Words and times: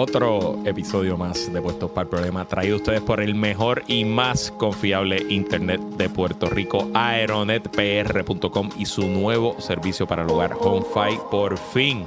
Otro 0.00 0.60
episodio 0.64 1.16
más 1.16 1.52
de 1.52 1.60
Puestos 1.60 1.90
para 1.90 2.04
el 2.04 2.08
Problema, 2.08 2.44
traído 2.44 2.76
ustedes 2.76 3.00
por 3.00 3.20
el 3.20 3.34
mejor 3.34 3.82
y 3.88 4.04
más 4.04 4.52
confiable 4.52 5.26
internet 5.28 5.80
de 5.80 6.08
Puerto 6.08 6.48
Rico, 6.48 6.88
aeronetpr.com 6.94 8.70
y 8.78 8.86
su 8.86 9.08
nuevo 9.08 9.60
servicio 9.60 10.06
para 10.06 10.22
el 10.22 10.30
hogar, 10.30 10.54
HomeFi. 10.56 11.18
Por 11.32 11.58
fin 11.58 12.06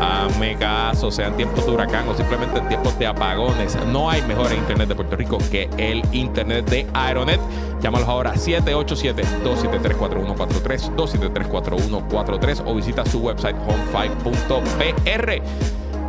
Hazme 0.00 0.56
caso, 0.56 1.10
sean 1.10 1.36
tiempos 1.36 1.64
de 1.64 1.72
huracán 1.72 2.06
o 2.08 2.14
simplemente 2.14 2.60
tiempos 2.62 2.98
de 2.98 3.06
apagones. 3.06 3.78
No 3.86 4.10
hay 4.10 4.20
mejor 4.22 4.52
internet 4.52 4.88
de 4.88 4.94
Puerto 4.94 5.16
Rico 5.16 5.38
que 5.50 5.70
el 5.78 6.02
internet 6.12 6.68
de 6.68 6.86
Aeronet. 6.92 7.40
Llámalos 7.80 8.06
ahora 8.08 8.34
787-273-4143, 8.34 10.94
273-4143 10.96 12.62
o 12.66 12.74
visita 12.74 13.06
su 13.06 13.20
website 13.20 13.56
home5.pr. 13.56 15.42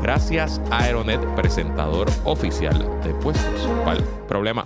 Gracias 0.02 0.60
Aeronet, 0.72 1.22
presentador 1.36 2.10
oficial 2.26 2.78
de 3.04 3.14
Puestos 3.16 3.70
el 3.88 4.04
Problema. 4.28 4.66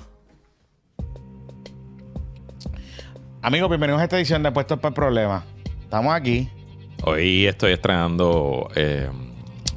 Amigos, 3.41 3.69
bienvenidos 3.69 4.01
a 4.01 4.03
esta 4.03 4.17
edición 4.17 4.43
de 4.43 4.51
Puestos 4.51 4.77
para 4.79 4.89
el 4.89 4.93
Problema. 4.93 5.45
Estamos 5.83 6.13
aquí. 6.13 6.49
Hoy 7.03 7.47
estoy 7.47 7.71
estrenando 7.73 8.69
eh, 8.75 9.09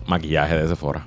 maquillaje 0.06 0.56
de 0.56 0.69
Sephora. 0.69 1.06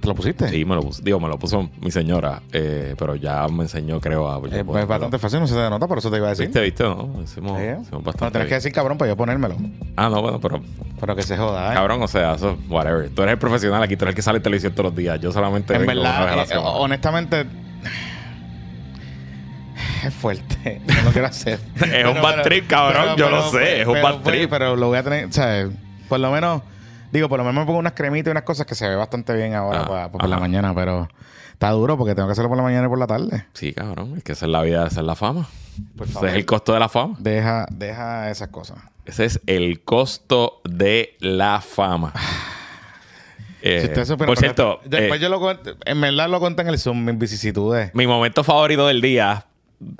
¿Te 0.00 0.06
lo 0.08 0.14
pusiste? 0.14 0.48
Sí, 0.48 0.64
me 0.64 0.76
lo 0.76 0.80
puso. 0.82 1.02
Digo, 1.02 1.20
me 1.20 1.28
lo 1.28 1.38
puso 1.38 1.68
mi 1.80 1.90
señora, 1.90 2.40
eh, 2.52 2.94
pero 2.98 3.16
ya 3.16 3.46
me 3.48 3.64
enseñó, 3.64 4.00
creo, 4.00 4.30
a. 4.30 4.36
Eh, 4.48 4.64
pues 4.64 4.82
es 4.82 4.88
bastante 4.88 5.18
fácil, 5.18 5.40
no 5.40 5.46
se 5.46 5.54
te 5.54 5.68
nota, 5.68 5.86
por 5.86 5.98
eso 5.98 6.10
te 6.10 6.16
iba 6.16 6.26
a 6.28 6.30
decir. 6.30 6.46
¿Viste, 6.46 6.60
viste? 6.62 6.84
No, 6.84 7.20
hicimos, 7.22 7.58
¿Sí? 7.58 7.64
hicimos 7.66 7.92
No, 7.92 8.00
bastante. 8.00 8.30
tienes 8.32 8.32
que 8.32 8.44
bien. 8.44 8.48
decir 8.58 8.72
cabrón 8.72 8.96
para 8.96 9.10
yo 9.10 9.16
ponérmelo. 9.16 9.56
Ah, 9.96 10.08
no, 10.08 10.22
bueno, 10.22 10.40
pero. 10.40 10.62
Pero 10.98 11.16
que 11.16 11.22
se 11.22 11.36
joda, 11.36 11.72
¿eh? 11.72 11.74
Cabrón, 11.74 12.02
o 12.02 12.08
sea, 12.08 12.34
eso, 12.34 12.56
whatever. 12.70 13.10
Tú 13.10 13.22
eres 13.22 13.32
el 13.34 13.38
profesional 13.38 13.82
aquí, 13.82 13.96
tú 13.96 14.04
eres 14.04 14.12
el 14.12 14.16
que 14.16 14.22
sale 14.22 14.36
en 14.38 14.42
televisión 14.42 14.72
todos 14.72 14.86
los 14.90 14.96
días. 14.96 15.20
Yo 15.20 15.32
solamente. 15.32 15.74
en 15.74 15.84
verdad, 15.84 16.46
eh, 16.50 16.56
honestamente, 16.56 17.44
es 20.08 20.14
fuerte. 20.14 20.80
No 21.04 21.10
quiero 21.12 21.26
hacer. 21.28 21.58
Es 21.92 22.04
un 22.06 22.20
bad 22.22 22.42
trip, 22.42 22.66
cabrón, 22.66 23.16
yo 23.16 23.28
lo 23.30 23.50
sé, 23.50 23.82
es 23.82 23.86
un 23.86 24.00
bad 24.02 24.18
trip. 24.22 24.48
Pero 24.50 24.76
lo 24.76 24.88
voy 24.88 24.98
a 24.98 25.02
tener, 25.02 25.26
o 25.26 25.32
sea, 25.32 25.68
por 26.08 26.20
lo 26.20 26.30
menos, 26.30 26.62
digo, 27.12 27.28
por 27.28 27.38
lo 27.38 27.44
menos 27.44 27.60
me 27.62 27.66
pongo 27.66 27.78
unas 27.78 27.92
cremitas 27.94 28.28
y 28.28 28.32
unas 28.32 28.42
cosas 28.44 28.66
que 28.66 28.74
se 28.74 28.88
ve 28.88 28.94
bastante 28.96 29.34
bien 29.34 29.54
ahora 29.54 29.80
Ah, 29.82 29.88
pa- 29.88 30.12
pa- 30.12 30.18
por 30.18 30.28
la 30.28 30.38
mañana, 30.38 30.74
pero 30.74 31.08
está 31.52 31.70
duro 31.70 31.96
porque 31.96 32.14
tengo 32.14 32.28
que 32.28 32.32
hacerlo 32.32 32.48
por 32.48 32.56
la 32.58 32.62
mañana 32.64 32.86
y 32.86 32.88
por 32.88 32.98
la 32.98 33.06
tarde. 33.06 33.46
Sí, 33.52 33.72
cabrón, 33.72 34.14
es 34.16 34.24
que 34.24 34.32
esa 34.32 34.46
es 34.46 34.50
la 34.52 34.62
vida, 34.62 34.86
esa 34.86 35.00
es 35.00 35.06
la 35.06 35.14
fama. 35.16 35.46
Por 35.96 36.06
Ese 36.08 36.26
es 36.26 36.34
el 36.34 36.44
costo 36.46 36.72
de 36.74 36.80
la 36.80 36.88
fama. 36.88 37.16
Deja, 37.18 37.66
deja 37.70 38.30
esas 38.30 38.48
cosas. 38.48 38.78
Ese 39.06 39.24
es 39.24 39.40
el 39.46 39.82
costo 39.82 40.60
de 40.64 41.16
la 41.20 41.60
fama. 41.60 42.12
Eh, 43.62 43.92
Si 44.06 44.16
por 44.16 44.38
cierto, 44.38 44.80
después 44.84 45.20
eh, 45.20 45.22
yo 45.22 45.28
lo 45.28 45.40
en 45.84 46.00
verdad 46.00 46.30
lo 46.30 46.40
conté 46.40 46.62
en 46.62 46.68
el 46.68 46.78
Zoom, 46.78 47.04
mis 47.04 47.18
vicisitudes. 47.18 47.94
mi 47.94 48.06
momento 48.06 48.42
favorito 48.42 48.86
del 48.86 49.00
día 49.02 49.44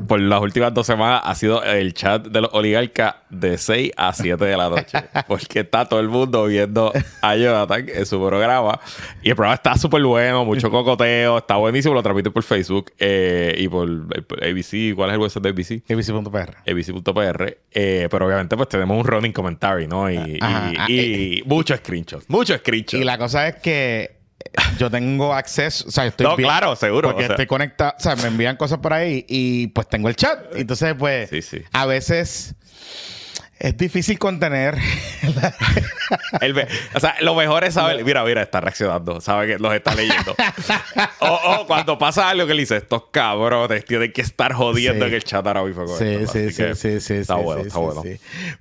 por 0.07 0.21
las 0.21 0.41
últimas 0.43 0.75
dos 0.75 0.87
semanas 0.87 1.23
ha 1.25 1.35
sido 1.35 1.63
el 1.65 1.95
chat 1.95 2.27
de 2.27 2.41
los 2.43 2.51
oligarcas 2.53 3.15
de 3.31 3.57
6 3.57 3.93
a 3.97 4.13
7 4.13 4.45
de 4.45 4.57
la 4.57 4.69
noche. 4.69 4.99
porque 5.27 5.61
está 5.61 5.87
todo 5.87 6.01
el 6.01 6.09
mundo 6.09 6.45
viendo 6.47 6.93
a 7.23 7.37
Jonathan 7.37 7.87
en 7.89 8.05
su 8.05 8.19
programa. 8.25 8.79
Y 9.23 9.31
el 9.31 9.37
programa 9.37 9.55
está 9.55 9.77
súper 9.77 10.03
bueno, 10.03 10.45
mucho 10.45 10.71
cocoteo, 10.71 11.39
está 11.39 11.57
buenísimo. 11.57 11.95
Lo 11.95 12.03
transmite 12.03 12.31
por 12.31 12.43
Facebook 12.43 12.93
eh, 12.99 13.55
y 13.59 13.69
por, 13.69 14.27
por 14.27 14.45
ABC. 14.45 14.95
¿Cuál 14.95 15.11
es 15.11 15.15
el 15.15 15.21
website 15.21 15.43
de 15.45 15.49
ABC? 15.49 15.91
ABC.pr. 15.91 16.57
abc.pr, 16.71 17.57
eh, 17.73 18.09
pero 18.11 18.27
obviamente 18.27 18.57
pues 18.57 18.69
tenemos 18.69 18.99
un 18.99 19.05
running 19.05 19.33
commentary, 19.33 19.87
¿no? 19.87 20.11
Y, 20.11 20.39
Ajá, 20.41 20.73
y- 20.73 20.77
ah, 20.79 20.87
y 20.91 21.43
muchos 21.47 21.79
screenshots, 21.79 22.29
muchos 22.29 22.59
screenshots. 22.59 23.01
Y 23.01 23.05
la 23.05 23.17
cosa 23.17 23.49
es 23.49 23.57
que 23.57 24.20
yo 24.79 24.91
tengo 24.91 25.35
acceso, 25.35 25.87
o 25.89 25.91
sea, 25.91 26.07
estoy 26.07 26.27
No, 26.27 26.37
bien- 26.37 26.49
claro, 26.49 26.75
seguro, 26.77 27.09
Porque 27.11 27.25
o 27.25 27.27
sea. 27.27 27.35
estoy 27.35 27.47
conectado, 27.47 27.95
o 27.99 28.01
sea, 28.01 28.17
me 28.17 28.29
envían 28.29 28.57
cosas 28.57 28.79
por 28.79 28.93
ahí 28.93 29.25
y 29.29 29.69
pues 29.69 29.89
tengo 29.89 30.09
el 30.09 30.17
chat. 30.17 30.39
Entonces, 30.57 30.95
pues, 30.99 31.29
Sí, 31.31 31.43
sí. 31.43 31.63
a 31.73 31.87
veces 31.87 32.55
es 33.59 33.77
difícil 33.77 34.19
contener. 34.19 34.79
El 36.41 36.55
ve- 36.55 36.67
o 36.95 37.01
sea, 37.01 37.15
lo 37.21 37.35
mejor 37.35 37.65
es 37.65 37.75
saber, 37.75 38.03
mira, 38.05 38.25
mira, 38.25 38.43
está 38.43 38.61
reaccionando, 38.61 39.21
sabe 39.21 39.47
que 39.47 39.59
los 39.59 39.73
está 39.75 39.95
leyendo. 39.95 40.35
o, 41.21 41.27
o 41.29 41.67
cuando 41.67 41.99
pasa 41.99 42.29
algo 42.31 42.47
que 42.47 42.55
le 42.55 42.63
dice, 42.63 42.79
estos 42.79 43.05
cabrones 43.13 43.85
tienen 43.85 44.13
que 44.13 44.23
estar 44.23 44.53
jodiendo 44.55 45.05
Sí. 45.05 45.09
en 45.11 45.15
el 45.15 45.25
chat 45.25 45.47
ahora 45.47 45.63
mismo. 45.63 45.87
Sí, 45.87 46.05
esto", 46.05 46.33
sí, 46.33 46.51
sí, 46.51 46.65
sí, 46.75 47.01
sí. 47.01 47.15
Está 47.15 47.35
bueno, 47.37 47.63
está 47.63 47.79
bueno. 47.79 48.03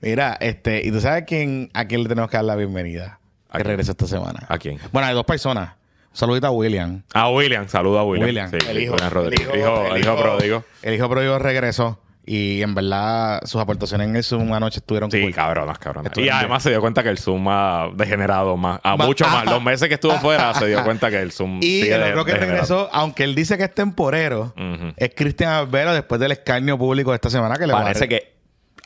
Mira, 0.01 0.37
este, 0.41 0.85
y 0.85 0.91
tú 0.91 0.99
sabes 1.01 1.23
quién, 1.25 1.69
a 1.73 1.85
quién 1.85 2.03
le 2.03 2.09
tenemos 2.09 2.29
que 2.29 2.37
dar 2.37 2.45
la 2.45 2.55
bienvenida. 2.55 3.18
¿A 3.49 3.57
Que 3.57 3.63
regresa 3.63 3.91
esta 3.91 4.07
semana. 4.07 4.45
¿A 4.47 4.57
quién? 4.57 4.77
Bueno, 4.91 5.07
hay 5.07 5.13
dos 5.15 5.25
personas. 5.25 5.71
Un 6.11 6.15
saludito 6.17 6.47
a 6.47 6.51
William. 6.51 7.03
A 7.13 7.29
William, 7.29 7.67
saluda 7.67 8.01
a 8.01 8.03
William. 8.03 8.27
William, 8.27 8.49
Sí, 8.51 8.57
el 8.69 8.81
hijo. 8.81 8.93
William 8.93 9.11
Rodríguez. 9.11 9.49
El 9.53 9.59
hijo, 9.59 9.95
el 9.95 10.01
hijo 10.01 10.15
pródigo. 10.17 10.63
El 10.81 10.93
hijo 10.95 11.09
pródigo 11.09 11.39
regresó. 11.39 11.99
Y 12.25 12.61
en 12.61 12.75
verdad, 12.75 13.41
sus 13.45 13.59
aportaciones 13.59 14.07
en 14.07 14.15
el 14.15 14.23
Zoom 14.23 14.53
anoche 14.53 14.79
estuvieron 14.79 15.09
Sí, 15.09 15.19
cool. 15.19 15.33
cabronas, 15.33 15.79
cabronas. 15.79 16.11
Y 16.15 16.29
además 16.29 16.61
se 16.61 16.69
dio 16.69 16.79
cuenta 16.79 17.01
que 17.01 17.09
el 17.09 17.17
Zoom 17.17 17.47
ha 17.49 17.89
degenerado 17.95 18.55
más, 18.55 18.79
a 18.83 18.95
Ma- 18.97 19.05
mucho 19.07 19.25
más. 19.27 19.45
Los 19.45 19.63
meses 19.63 19.87
que 19.87 19.95
estuvo 19.95 20.13
fuera 20.19 20.53
se 20.53 20.67
dio 20.67 20.83
cuenta 20.83 21.09
que 21.09 21.19
el 21.19 21.31
Zoom 21.31 21.57
Y 21.57 21.81
sigue 21.81 21.95
el 21.95 22.03
otro 22.11 22.25
que 22.25 22.33
regresó, 22.35 22.87
aunque 22.91 23.23
él 23.23 23.33
dice 23.33 23.57
que 23.57 23.63
es 23.63 23.73
temporero, 23.73 24.53
es 24.97 25.11
Cristian 25.15 25.51
Albero 25.53 25.91
después 25.93 26.21
del 26.21 26.31
escarnio 26.33 26.77
público 26.77 27.09
de 27.11 27.15
esta 27.15 27.31
semana 27.31 27.55
que 27.55 27.65
le 27.65 27.73
va 27.73 27.79
a 27.79 27.83
Parece 27.83 28.07
que 28.07 28.38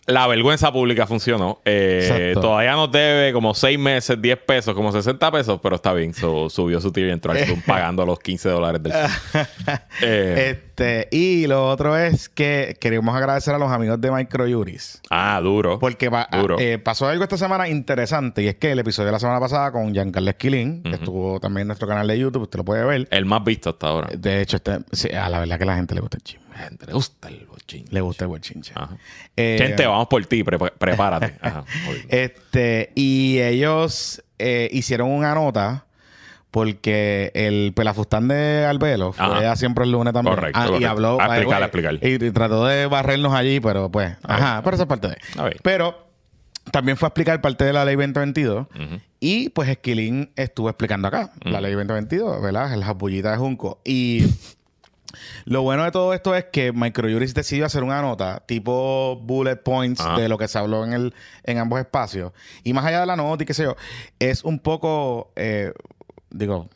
la 0.05 0.27
vergüenza 0.27 0.71
pública 0.71 1.07
funcionó. 1.07 1.61
Eh, 1.65 2.33
todavía 2.33 2.73
nos 2.73 2.91
debe 2.91 3.31
como 3.33 3.53
6 3.53 3.79
meses, 3.79 4.21
10 4.21 4.37
pesos, 4.39 4.73
como 4.75 4.91
60 4.91 5.31
pesos, 5.31 5.59
pero 5.63 5.75
está 5.77 5.93
bien. 5.93 6.13
So- 6.13 6.49
subió 6.49 6.79
su 6.81 6.91
entró 6.95 7.31
al 7.31 7.39
Zoom 7.45 7.61
pagando 7.65 8.05
los 8.05 8.19
15 8.19 8.49
dólares 8.49 8.83
del. 8.83 8.93
Eh, 10.01 10.57
Este, 10.73 11.07
y 11.11 11.45
lo 11.47 11.69
otro 11.69 11.95
es 11.97 12.27
que 12.29 12.75
queremos 12.81 13.15
agradecer 13.15 13.53
a 13.53 13.57
los 13.59 13.71
amigos 13.71 14.01
de 14.01 14.11
Microjuris. 14.11 15.01
ah, 15.09 15.39
duro. 15.41 15.77
Porque 15.79 16.09
pa- 16.09 16.27
Duro. 16.31 16.57
eh, 16.59 16.79
pasó 16.79 17.07
algo 17.07 17.23
esta 17.23 17.37
semana 17.37 17.69
interesante 17.69 18.41
y 18.41 18.47
es 18.47 18.55
que 18.55 18.71
el 18.71 18.79
episodio 18.79 19.05
de 19.07 19.11
la 19.13 19.19
semana 19.19 19.39
pasada 19.39 19.71
con 19.71 19.93
Giancarlo 19.93 20.29
Esquilín, 20.31 20.81
que 20.83 20.95
estuvo 20.95 21.39
también 21.39 21.61
en 21.63 21.67
nuestro 21.67 21.87
canal 21.87 22.07
de 22.07 22.17
YouTube, 22.17 22.43
usted 22.43 22.57
lo 22.57 22.65
puede 22.65 22.83
ver. 22.85 23.07
El 23.11 23.25
más 23.25 23.43
visto 23.43 23.69
hasta 23.69 23.87
ahora. 23.87 24.09
De 24.17 24.41
hecho, 24.41 24.57
este, 24.57 24.79
sí, 24.91 25.09
a 25.11 25.29
la 25.29 25.39
verdad 25.39 25.57
que 25.57 25.63
a 25.63 25.67
la 25.67 25.75
gente 25.75 25.93
le 25.95 26.01
gusta 26.01 26.17
el 26.17 26.23
chisme. 26.23 26.42
La 26.53 26.59
gente 26.59 26.85
le 26.85 26.93
gusta 26.93 27.27
el 27.27 27.45
bochín. 27.45 27.85
Le 27.89 28.01
gusta 28.01 28.25
el 28.25 28.29
buen 28.29 28.41
chinche. 28.41 28.73
Ajá. 28.75 28.95
Eh, 29.35 29.55
Gente, 29.59 29.85
vamos 29.87 30.07
por 30.07 30.25
ti, 30.25 30.43
pre- 30.43 30.57
prepárate. 30.57 31.35
Ajá. 31.41 31.65
Este, 32.09 32.91
y 32.95 33.39
ellos 33.39 34.23
eh, 34.39 34.69
hicieron 34.71 35.09
una 35.09 35.33
nota 35.35 35.85
porque 36.51 37.31
el 37.33 37.73
pelafustán 37.75 38.27
de 38.27 38.65
Albelo 38.65 39.11
fue 39.13 39.25
Ajá. 39.25 39.55
siempre 39.55 39.85
el 39.85 39.91
lunes 39.91 40.13
también. 40.13 40.35
Correcto, 40.35 40.59
Ah, 40.59 40.77
Y 40.79 40.83
habló. 40.83 41.19
A 41.19 41.25
explicar, 41.37 41.63
a 41.63 41.65
explicar. 41.65 41.95
Y, 42.01 42.23
y 42.23 42.31
trató 42.31 42.65
de 42.67 42.85
barrernos 42.85 43.33
allí, 43.33 43.59
pero 43.59 43.89
pues. 43.89 44.11
A 44.23 44.35
ajá, 44.35 44.53
ver. 44.55 44.63
pero 44.63 44.75
esa 44.75 44.83
es 44.83 44.87
parte 44.89 45.07
de. 45.07 45.17
A 45.39 45.43
ver. 45.45 45.57
Pero 45.63 46.07
también 46.71 46.95
fue 46.97 47.07
a 47.07 47.09
explicar 47.09 47.41
parte 47.41 47.65
de 47.65 47.73
la 47.73 47.83
ley 47.85 47.95
2022. 47.95 48.67
Ujú. 48.69 48.99
Y 49.19 49.49
pues 49.49 49.67
Esquilín 49.69 50.31
estuvo 50.35 50.69
explicando 50.69 51.07
acá 51.07 51.31
la 51.43 51.59
ley 51.59 51.73
2022, 51.73 52.41
¿verdad? 52.41 52.71
El 52.73 52.83
japullita 52.83 53.31
de 53.31 53.37
Junco. 53.37 53.81
Y 53.83 54.23
lo 55.45 55.61
bueno 55.61 55.83
de 55.83 55.91
todo 55.91 56.13
esto 56.13 56.35
es 56.35 56.45
que 56.45 56.71
Microjuris 56.71 57.33
decidió 57.33 57.65
hacer 57.65 57.83
una 57.83 58.01
nota 58.01 58.43
tipo 58.45 59.17
bullet 59.23 59.57
points 59.57 60.01
Ajá. 60.01 60.19
de 60.19 60.29
lo 60.29 60.37
que 60.37 60.47
se 60.47 60.57
habló 60.57 60.83
en, 60.85 60.93
el, 60.93 61.13
en 61.43 61.57
ambos 61.57 61.79
espacios. 61.79 62.31
Y 62.63 62.73
más 62.73 62.85
allá 62.85 63.01
de 63.01 63.05
la 63.05 63.15
nota 63.15 63.43
y 63.43 63.45
qué 63.45 63.53
sé 63.53 63.63
yo, 63.63 63.75
es 64.19 64.43
un 64.43 64.59
poco, 64.59 65.31
eh, 65.35 65.73
digo, 66.29 66.69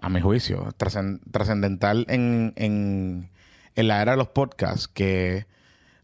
a 0.00 0.08
mi 0.08 0.20
juicio, 0.20 0.68
trascen- 0.78 1.20
trascendental 1.30 2.04
en, 2.08 2.52
en, 2.56 3.30
en 3.76 3.88
la 3.88 4.02
era 4.02 4.12
de 4.12 4.18
los 4.18 4.28
podcasts 4.28 4.88
que 4.88 5.46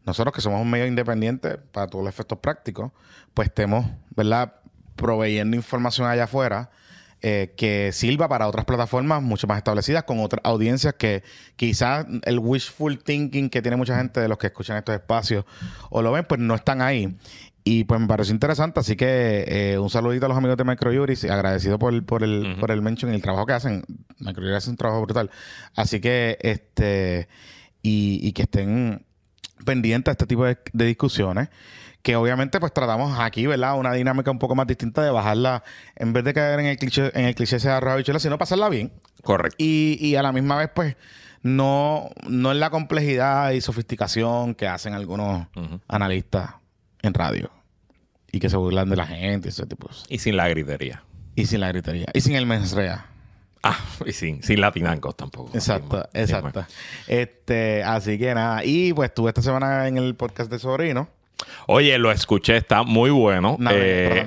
nosotros 0.07 0.35
que 0.35 0.41
somos 0.41 0.61
un 0.63 0.71
medio 0.71 0.87
independiente 0.87 1.59
para 1.59 1.87
todos 1.87 2.05
los 2.05 2.13
efectos 2.15 2.39
prácticos, 2.39 2.91
pues 3.35 3.49
estemos, 3.49 3.87
¿verdad? 4.17 4.55
Proveyendo 4.97 5.57
información 5.57 6.09
allá 6.09 6.25
afuera 6.25 6.71
eh, 7.23 7.53
que 7.57 7.91
sirva 7.93 8.29
para 8.29 8.49
otras 8.49 8.65
plataformas 8.65 9.23
mucho 9.23 9.47
más 9.47 9.59
establecidas, 9.59 10.05
con 10.05 10.21
otras 10.21 10.41
audiencias 10.45 10.95
que 10.95 11.23
quizás 11.57 12.07
el 12.25 12.39
wishful 12.39 12.99
thinking 12.99 13.51
que 13.51 13.61
tiene 13.61 13.77
mucha 13.77 13.97
gente 13.97 14.21
de 14.21 14.29
los 14.29 14.39
que 14.39 14.47
escuchan 14.47 14.79
estos 14.79 14.95
espacios 14.95 15.45
o 15.91 16.01
lo 16.01 16.13
ven, 16.13 16.25
pues 16.25 16.41
no 16.41 16.55
están 16.55 16.81
ahí. 16.81 17.15
Y 17.63 17.85
pues 17.85 18.01
me 18.01 18.07
pareció 18.07 18.33
interesante, 18.33 18.81
así 18.81 18.97
que 18.97 19.45
eh, 19.47 19.79
un 19.79 19.91
saludito 19.91 20.25
a 20.25 20.29
los 20.31 20.39
amigos 20.39 20.57
de 20.57 20.65
Microjuris, 20.65 21.25
agradecido 21.25 21.79
por, 21.79 22.05
por 22.07 22.23
el, 22.23 22.57
por 22.59 22.71
el 22.71 22.81
mention 22.81 23.13
y 23.13 23.15
el 23.15 23.23
trabajo 23.23 23.45
que 23.45 23.53
hacen. 23.53 23.85
Microjuris 24.19 24.57
hace 24.57 24.71
un 24.71 24.77
trabajo 24.77 25.03
brutal. 25.03 25.31
Así 25.75 26.01
que, 26.01 26.39
este, 26.41 27.29
y, 27.83 28.19
y 28.27 28.33
que 28.33 28.43
estén 28.43 29.05
pendientes 29.67 30.11
a 30.11 30.13
este 30.13 30.27
tipo 30.27 30.47
de, 30.47 30.57
de 30.73 30.85
discusiones 30.87 31.51
que 32.03 32.17
obviamente 32.17 32.61
pues 32.61 32.73
tratamos 32.73 33.19
aquí, 33.19 33.47
¿verdad? 33.47 33.79
Una 33.79 33.93
dinámica 33.93 34.31
un 34.31 34.39
poco 34.39 34.55
más 34.55 34.67
distinta 34.67 35.03
de 35.03 35.11
bajarla, 35.11 35.63
en 35.97 36.13
vez 36.13 36.25
de 36.25 36.35
caer 36.35 36.61
en 36.61 36.67
el 36.67 36.77
cliché, 36.77 37.11
en 37.19 37.27
el 37.27 37.35
cliché 37.35 37.61
sea 37.61 37.77
arroz 37.79 38.05
sino 38.19 38.39
pasarla 38.39 38.69
bien. 38.69 38.93
Correcto. 39.23 39.57
Y, 39.59 39.99
y 40.01 40.17
a 40.17 40.23
la 40.23 40.33
misma 40.33 40.57
vez, 40.57 40.71
pues, 40.75 40.97
no, 41.43 42.11
no 42.27 42.53
en 42.53 42.61
la 42.61 42.71
complejidad 42.71 43.51
y 43.53 43.61
sofisticación 43.61 44.55
que 44.55 44.69
hacen 44.69 44.95
algunos 44.95 45.47
analistas 45.89 46.55
en 47.03 47.15
radio. 47.15 47.51
Y 48.33 48.39
que 48.39 48.49
se 48.49 48.57
burlan 48.57 48.89
de 48.89 48.97
la 48.97 49.07
gente 49.07 49.49
y 49.49 49.51
ese 49.51 49.67
tipo 49.67 49.89
de. 49.89 49.95
Y 50.09 50.19
sin 50.19 50.37
la 50.37 50.49
gritería. 50.49 51.03
Y 51.35 51.47
sin 51.47 51.61
la 51.61 51.69
gritería. 51.69 52.07
Y 52.13 52.21
sin 52.21 52.37
el 52.37 52.47
mensrea. 52.47 53.07
Ah, 53.63 53.79
y 54.07 54.13
sin, 54.13 54.43
sin 54.43 54.61
latinancos 54.61 55.17
tampoco. 55.17 55.51
Exacto, 55.53 56.09
exacto. 56.15 56.65
Este, 57.09 57.83
así 57.83 58.19
que 58.19 58.35
nada. 58.35 58.65
Y 58.65 58.93
pues 58.93 59.11
estuve 59.11 59.31
esta 59.31 59.43
semana 59.43 59.89
en 59.89 59.99
el 59.99 60.15
podcast 60.15 60.51
de 60.51 60.59
Sobrino. 60.59 61.09
Oye, 61.67 61.97
lo 61.99 62.11
escuché, 62.11 62.57
está 62.57 62.83
muy 62.83 63.11
bueno. 63.11 63.57
Eh, 63.71 64.25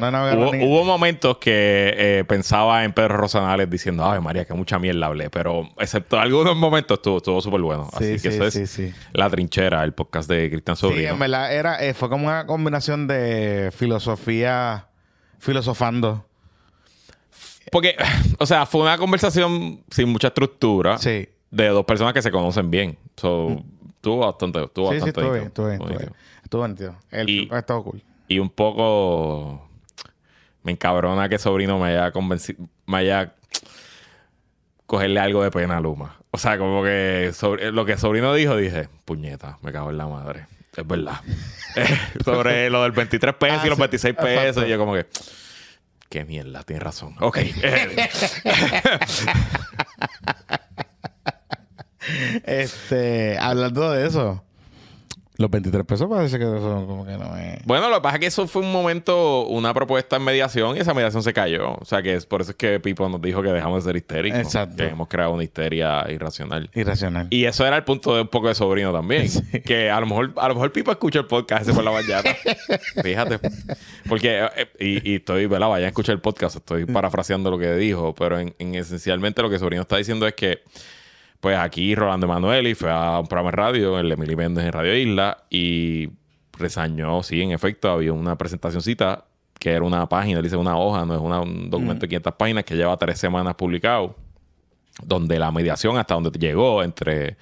hubo, 0.62 0.84
momentos 0.86 1.38
que 1.38 1.94
eh, 1.96 2.24
pensaba 2.28 2.84
en 2.84 2.94
Pedro 2.94 3.18
Rosanales 3.18 3.70
diciendo, 3.70 4.10
ay 4.10 4.20
María, 4.22 4.46
que 4.46 4.54
mucha 4.54 4.80
mierda 4.80 5.08
hablé, 5.08 5.30
pero 5.30 5.70
excepto 5.78 6.20
algunos 6.20 6.56
momentos 6.56 6.98
estuvo 7.00 7.18
estuvo 7.18 7.42
súper 7.42 7.62
bueno. 7.62 7.90
Así 7.94 8.18
Sí, 8.18 8.24
que 8.24 8.32
sí, 8.32 8.36
eso 8.38 8.46
es 8.46 8.54
sí, 8.54 8.68
sí. 8.68 8.94
La 9.14 9.30
Trinchera, 9.30 9.84
el 9.84 9.94
podcast 9.94 10.30
de 10.30 10.50
Cristian 10.50 10.76
Sí, 10.78 10.82
Sobrino. 10.82 11.10
en 11.14 11.20
verdad 11.20 11.54
era, 11.54 11.84
eh, 11.84 11.94
fue 11.94 12.10
como 12.10 12.28
una 12.28 12.46
combinación 12.46 13.08
de 13.08 13.72
filosofía, 13.76 14.88
filosofando. 15.40 16.26
Porque, 17.72 17.96
o 18.40 18.46
sea, 18.46 18.66
fue 18.66 18.82
una 18.82 18.98
conversación 18.98 19.84
sin 19.90 20.10
mucha 20.10 20.28
estructura 20.28 20.98
Sí. 20.98 21.28
De 21.54 21.68
dos 21.70 21.86
personas 21.86 22.14
que 22.14 22.22
se 22.22 22.32
conocen 22.32 22.70
bien. 22.72 22.98
So, 23.16 23.64
Estuvo 23.96 24.18
bastante, 24.26 24.62
estuvo 24.64 24.92
Sí, 24.92 25.00
sí, 25.00 25.06
bastante 25.06 25.20
estuvo 25.22 25.34
bien, 25.34 25.46
estuvo 25.48 25.66
bien, 25.68 25.82
estuvo 25.82 25.98
bien. 26.68 26.76
Estuvo. 26.84 26.98
El 27.12 27.30
Y- 27.30 27.48
ha 27.52 27.60
estado 27.60 27.84
cool. 27.84 28.04
Y 28.28 28.40
un 28.40 28.50
poco 28.50 29.70
me 30.64 30.72
encabrona 30.74 31.30
que 31.30 31.38
sobrino 31.38 31.80
me 31.80 31.88
haya 31.90 32.12
convencido, 32.12 32.68
me 32.86 32.98
haya 32.98 33.34
cogerle 34.88 35.20
algo 35.22 35.42
de 35.44 35.52
pena 35.52 35.78
a 35.78 35.80
Luma. 35.80 36.18
O 36.32 36.38
sea, 36.38 36.58
como 36.58 36.84
que 36.84 37.32
sobre- 37.34 37.72
lo 37.72 37.86
que 37.86 37.98
sobrino 37.98 38.34
dijo, 38.34 38.58
dije, 38.58 38.90
puñeta, 39.06 39.58
me 39.62 39.72
cago 39.72 39.90
en 39.92 39.98
la 39.98 40.08
madre. 40.08 40.48
Es 40.76 40.86
verdad. 40.88 41.22
sobre 42.26 42.70
lo 42.70 42.84
del 42.84 42.92
23 42.92 43.36
pesos 43.36 43.60
Ah, 43.62 43.66
y 43.66 43.70
los 43.70 43.78
sí, 43.78 43.82
26 43.84 44.16
pesos. 44.16 44.32
exacto. 44.48 44.68
Y 44.68 44.70
yo 44.70 44.78
como 44.78 44.94
que, 44.96 45.06
qué 46.10 46.26
mierda, 46.26 46.64
tienes 46.64 46.84
razón. 46.84 47.16
Ok. 47.22 47.38
Este, 52.44 53.38
hablando 53.38 53.92
de 53.92 54.08
eso, 54.08 54.44
los 55.38 55.50
23 55.50 55.84
pesos 55.86 56.08
parece 56.08 56.38
que 56.38 56.46
eso 56.46 56.86
como 56.88 57.06
que 57.06 57.18
no 57.18 57.36
es. 57.36 57.66
Bueno, 57.66 57.90
lo 57.90 57.96
que 57.96 58.02
pasa 58.02 58.18
es 58.18 58.20
que 58.20 58.26
eso 58.28 58.48
fue 58.48 58.62
un 58.62 58.72
momento, 58.72 59.48
una 59.48 59.74
propuesta 59.74 60.18
en 60.18 60.24
mediación 60.24 60.78
y 60.78 60.80
esa 60.80 60.94
mediación 60.94 61.24
se 61.24 61.34
cayó. 61.34 61.74
O 61.74 61.86
sea, 61.86 62.04
que 62.04 62.14
es 62.14 62.28
por 62.28 62.42
eso 62.42 62.52
es 62.52 62.58
que 62.58 62.80
Pipo 62.80 63.10
nos 63.10 63.20
dijo 63.20 63.42
que 63.42 63.50
dejamos 63.50 63.84
de 63.84 63.90
ser 63.90 63.96
histéricos. 63.96 64.40
Exacto. 64.40 64.78
Que 64.78 64.90
hemos 64.90 65.08
creado 65.08 65.32
una 65.32 65.44
histeria 65.44 66.06
irracional. 66.10 66.70
Irracional. 66.76 67.28
Y 67.32 67.46
eso 67.46 67.66
era 67.66 67.78
el 67.78 67.84
punto 67.84 68.16
de 68.16 68.22
un 68.22 68.28
poco 68.28 68.48
de 68.48 68.56
sobrino 68.56 68.92
también. 68.92 69.24
Sí. 69.34 69.62
Que 69.62 69.90
a 69.90 70.00
lo 70.00 70.06
mejor, 70.06 70.34
a 70.38 70.48
lo 70.48 70.54
mejor 70.54 70.72
Pipo 70.72 70.92
escucha 70.92 71.20
el 71.20 71.26
podcast 71.26 71.64
ese 71.64 71.74
por 71.74 71.84
la 71.84 71.92
mañana. 71.92 72.36
Fíjate. 73.04 73.40
Porque, 74.08 74.48
eh, 74.56 74.68
y, 74.80 75.12
y 75.12 75.16
estoy, 75.16 75.48
¿verdad? 75.48 75.70
Vayan 75.70 75.86
a 75.86 75.88
escuchar 75.90 76.14
el 76.14 76.22
podcast. 76.22 76.58
Estoy 76.58 76.86
parafraseando 76.86 77.50
lo 77.50 77.58
que 77.58 77.74
dijo. 77.76 78.14
Pero 78.14 78.40
en, 78.40 78.54
en 78.60 78.76
esencialmente 78.76 79.42
lo 79.42 79.50
que 79.50 79.60
sobrino 79.60 79.82
está 79.82 79.98
diciendo 79.98 80.28
es 80.28 80.36
que, 80.36 80.62
pues 81.44 81.58
aquí 81.58 81.94
Rolando 81.94 82.26
Emanueli 82.26 82.74
fue 82.74 82.90
a 82.90 83.20
un 83.20 83.28
programa 83.28 83.52
de 83.52 83.58
radio, 83.58 84.00
el 84.00 84.10
Emily 84.10 84.34
Méndez 84.38 84.64
en 84.64 84.72
Radio 84.72 84.96
Isla, 84.98 85.44
y 85.50 86.08
resañó, 86.58 87.22
sí, 87.22 87.42
en 87.42 87.52
efecto, 87.52 87.92
había 87.92 88.14
una 88.14 88.38
presentacioncita 88.38 89.26
que 89.60 89.72
era 89.72 89.84
una 89.84 90.08
página, 90.08 90.42
dice 90.42 90.56
una 90.56 90.78
hoja, 90.78 91.06
no 91.06 91.16
es 91.16 91.20
una- 91.22 91.42
un 91.42 91.70
documento 91.70 92.02
de 92.04 92.08
500 92.08 92.34
páginas 92.36 92.64
que 92.64 92.76
lleva 92.78 92.96
tres 92.96 93.20
semanas 93.20 93.56
publicado 93.56 94.16
donde 95.04 95.38
la 95.38 95.52
mediación 95.52 95.98
hasta 95.98 96.14
donde 96.14 96.32
llegó 96.40 96.82
entre 96.82 97.36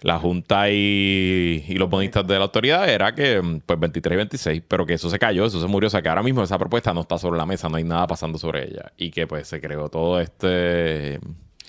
la 0.00 0.18
Junta 0.18 0.70
y, 0.70 1.64
y 1.68 1.74
los 1.74 1.90
bonistas 1.90 2.26
de 2.26 2.34
la 2.38 2.44
autoridad 2.44 2.88
era 2.88 3.14
que 3.14 3.42
mm, 3.42 3.60
pues 3.66 3.78
23 3.78 4.14
y 4.14 4.16
26, 4.16 4.62
pero 4.66 4.86
que 4.86 4.94
eso 4.94 5.10
se 5.10 5.18
cayó, 5.18 5.44
eso 5.44 5.60
se 5.60 5.66
murió, 5.66 5.88
o 5.88 5.90
sea 5.90 6.00
que 6.00 6.08
ahora 6.08 6.22
mismo 6.22 6.42
esa 6.42 6.56
propuesta 6.58 6.94
no 6.94 7.02
está 7.02 7.18
sobre 7.18 7.36
la 7.36 7.44
mesa, 7.44 7.68
no 7.68 7.76
hay 7.76 7.84
nada 7.84 8.06
pasando 8.06 8.38
sobre 8.38 8.64
ella 8.70 8.92
y 8.96 9.10
que 9.10 9.26
pues 9.26 9.48
se 9.48 9.60
creó 9.60 9.88
todo 9.90 10.18
este, 10.20 11.18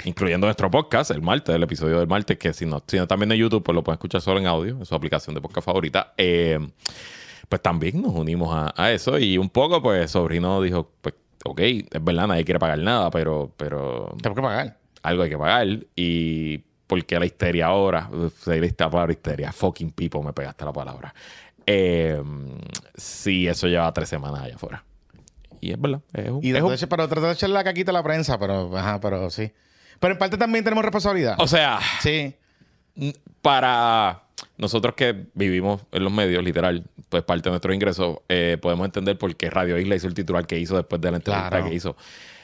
incluyendo 0.05 0.47
nuestro 0.47 0.69
podcast, 0.71 1.11
el 1.11 1.21
martes, 1.21 1.55
el 1.55 1.63
episodio 1.63 1.99
del 1.99 2.07
martes, 2.07 2.37
que 2.37 2.53
si 2.53 2.65
no, 2.65 2.81
si 2.87 2.97
no 2.97 3.07
también 3.07 3.31
en 3.31 3.37
YouTube, 3.37 3.63
pues 3.63 3.75
lo 3.75 3.83
pueden 3.83 3.95
escuchar 3.97 4.21
solo 4.21 4.39
en 4.39 4.47
audio, 4.47 4.77
en 4.77 4.85
su 4.85 4.95
aplicación 4.95 5.35
de 5.35 5.41
podcast 5.41 5.65
favorita. 5.65 6.13
Eh, 6.17 6.59
pues 7.47 7.61
también 7.61 8.01
nos 8.01 8.13
unimos 8.13 8.53
a, 8.55 8.73
a 8.75 8.91
eso 8.91 9.17
y 9.17 9.37
un 9.37 9.49
poco 9.49 9.81
pues 9.81 10.11
Sobrino 10.11 10.61
dijo, 10.61 10.91
pues 11.01 11.15
ok, 11.45 11.59
es 11.61 12.03
verdad, 12.03 12.27
nadie 12.27 12.45
quiere 12.45 12.59
pagar 12.59 12.79
nada, 12.79 13.09
pero... 13.11 13.51
pero 13.57 14.15
Tengo 14.21 14.35
que 14.35 14.41
pagar. 14.41 14.77
algo 15.03 15.23
hay 15.23 15.29
que 15.29 15.37
pagar 15.37 15.67
y 15.95 16.59
porque 16.87 17.19
la 17.19 17.25
histeria 17.25 17.67
ahora, 17.67 18.09
se 18.41 18.59
dice 18.59 18.75
la 18.79 18.89
palabra 18.89 19.11
histeria, 19.13 19.51
fucking 19.51 19.91
people, 19.91 20.21
me 20.23 20.33
pegaste 20.33 20.65
la 20.65 20.73
palabra. 20.73 21.13
Eh, 21.65 22.19
sí, 22.95 23.47
eso 23.47 23.67
lleva 23.67 23.91
tres 23.93 24.09
semanas 24.09 24.41
allá 24.41 24.55
afuera. 24.55 24.83
Y 25.61 25.71
es 25.71 25.79
verdad. 25.79 26.01
Es 26.13 26.29
un, 26.29 26.39
Y 26.43 26.51
tratar 26.51 26.69
de 26.69 26.75
echar- 26.77 26.87
pero 26.89 27.07
tratar 27.07 27.27
de 27.29 27.33
echarle 27.33 27.53
la 27.53 27.63
caquita 27.63 27.91
a 27.91 27.93
la 27.93 28.01
prensa, 28.03 28.39
pero, 28.39 28.75
ajá, 28.75 28.99
pero 28.99 29.29
sí. 29.29 29.51
Pero 29.99 30.13
en 30.13 30.17
parte 30.17 30.37
también 30.37 30.63
tenemos 30.63 30.83
responsabilidad. 30.83 31.35
o 31.39 31.47
sea, 31.47 31.79
sí. 32.01 32.35
para 33.41 34.23
nosotros 34.57 34.93
que 34.95 35.25
vivimos 35.33 35.81
en 35.91 36.03
los 36.03 36.11
medios, 36.13 36.43
literal, 36.43 36.83
pues 37.09 37.23
parte 37.23 37.43
de 37.49 37.51
nuestros 37.51 37.73
ingresos, 37.75 38.17
eh, 38.29 38.57
podemos 38.61 38.85
entender 38.85 39.17
por 39.17 39.35
qué 39.35 39.49
Radio 39.49 39.77
Isla 39.77 39.95
hizo 39.95 40.07
el 40.07 40.13
titular 40.13 40.45
que 40.45 40.57
hizo 40.59 40.75
después 40.77 41.01
de 41.01 41.11
la 41.11 41.17
entrevista 41.17 41.49
Claro. 41.49 41.65
que 41.65 41.73
hizo. 41.73 41.95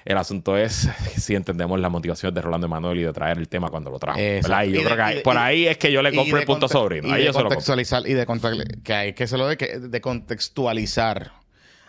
El 0.05 0.17
asunto 0.17 0.55
es 0.57 0.87
si 1.17 1.35
entendemos 1.35 1.79
las 1.79 1.89
motivaciones 1.91 2.35
de 2.35 2.41
Rolando 2.41 2.67
Emanuel 2.67 2.99
y 2.99 3.03
de 3.03 3.13
traer 3.13 3.37
el 3.37 3.47
tema 3.47 3.69
cuando 3.69 3.89
lo 3.89 3.99
trajo. 3.99 4.19
Y 4.19 4.41
yo 4.41 4.63
Y 4.63 4.71
de- 4.71 4.83
creo 4.83 5.05
que 5.05 5.11
y 5.11 5.15
de- 5.15 5.21
por 5.21 5.35
y- 5.35 5.37
ahí 5.37 5.67
es 5.67 5.77
que 5.77 5.91
yo 5.91 6.01
le 6.01 6.13
compro 6.13 6.37
el 6.39 6.45
punto 6.45 6.67
sobrino. 6.67 7.07
Y 7.07 7.11
Ahí 7.11 7.19
de 7.21 7.25
yo 7.27 7.33
se 7.33 7.39
lo 7.39 7.45
compro. 7.45 7.55
contextualizar, 7.57 8.07
y 8.07 8.13
de 8.13 8.25
que 8.83 8.93
hay 8.93 9.13
que 9.13 9.27
se 9.27 9.37
lo 9.37 9.47
de, 9.47 9.57
que, 9.57 9.79
de 9.79 10.01
contextualizar 10.01 11.31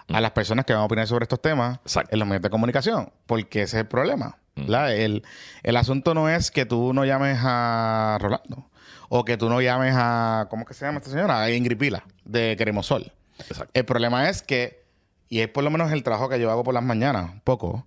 a 0.08 0.20
las 0.20 0.30
personas 0.30 0.64
que 0.64 0.72
van 0.72 0.82
a 0.82 0.84
opinar 0.86 1.06
sobre 1.06 1.24
estos 1.24 1.42
temas 1.42 1.78
Exacto. 1.84 2.10
en 2.14 2.18
los 2.20 2.28
medios 2.28 2.42
de 2.42 2.50
comunicación, 2.50 3.10
porque 3.26 3.62
ese 3.62 3.76
es 3.76 3.80
el 3.82 3.88
problema. 3.88 4.38
¿Verdad? 4.56 4.94
El, 4.94 5.24
el 5.62 5.76
asunto 5.76 6.14
no 6.14 6.28
es 6.28 6.50
que 6.50 6.66
tú 6.66 6.92
no 6.92 7.04
llames 7.04 7.38
a 7.42 8.18
Rolando 8.20 8.68
o 9.08 9.24
que 9.24 9.36
tú 9.36 9.48
no 9.48 9.60
llames 9.60 9.94
a, 9.96 10.48
¿cómo 10.50 10.64
que 10.64 10.74
se 10.74 10.84
llama 10.84 10.98
esta 10.98 11.10
señora? 11.10 11.42
A 11.42 11.50
Ingrid 11.50 11.78
Pila, 11.78 12.04
de 12.24 12.56
Cremosol. 12.58 13.12
Exacto. 13.38 13.70
El 13.74 13.84
problema 13.84 14.28
es 14.28 14.42
que, 14.42 14.84
y 15.28 15.40
es 15.40 15.48
por 15.48 15.62
lo 15.62 15.70
menos 15.70 15.92
el 15.92 16.02
trabajo 16.02 16.28
que 16.28 16.40
yo 16.40 16.50
hago 16.50 16.64
por 16.64 16.74
las 16.74 16.82
mañanas, 16.82 17.30
un 17.30 17.40
poco, 17.40 17.86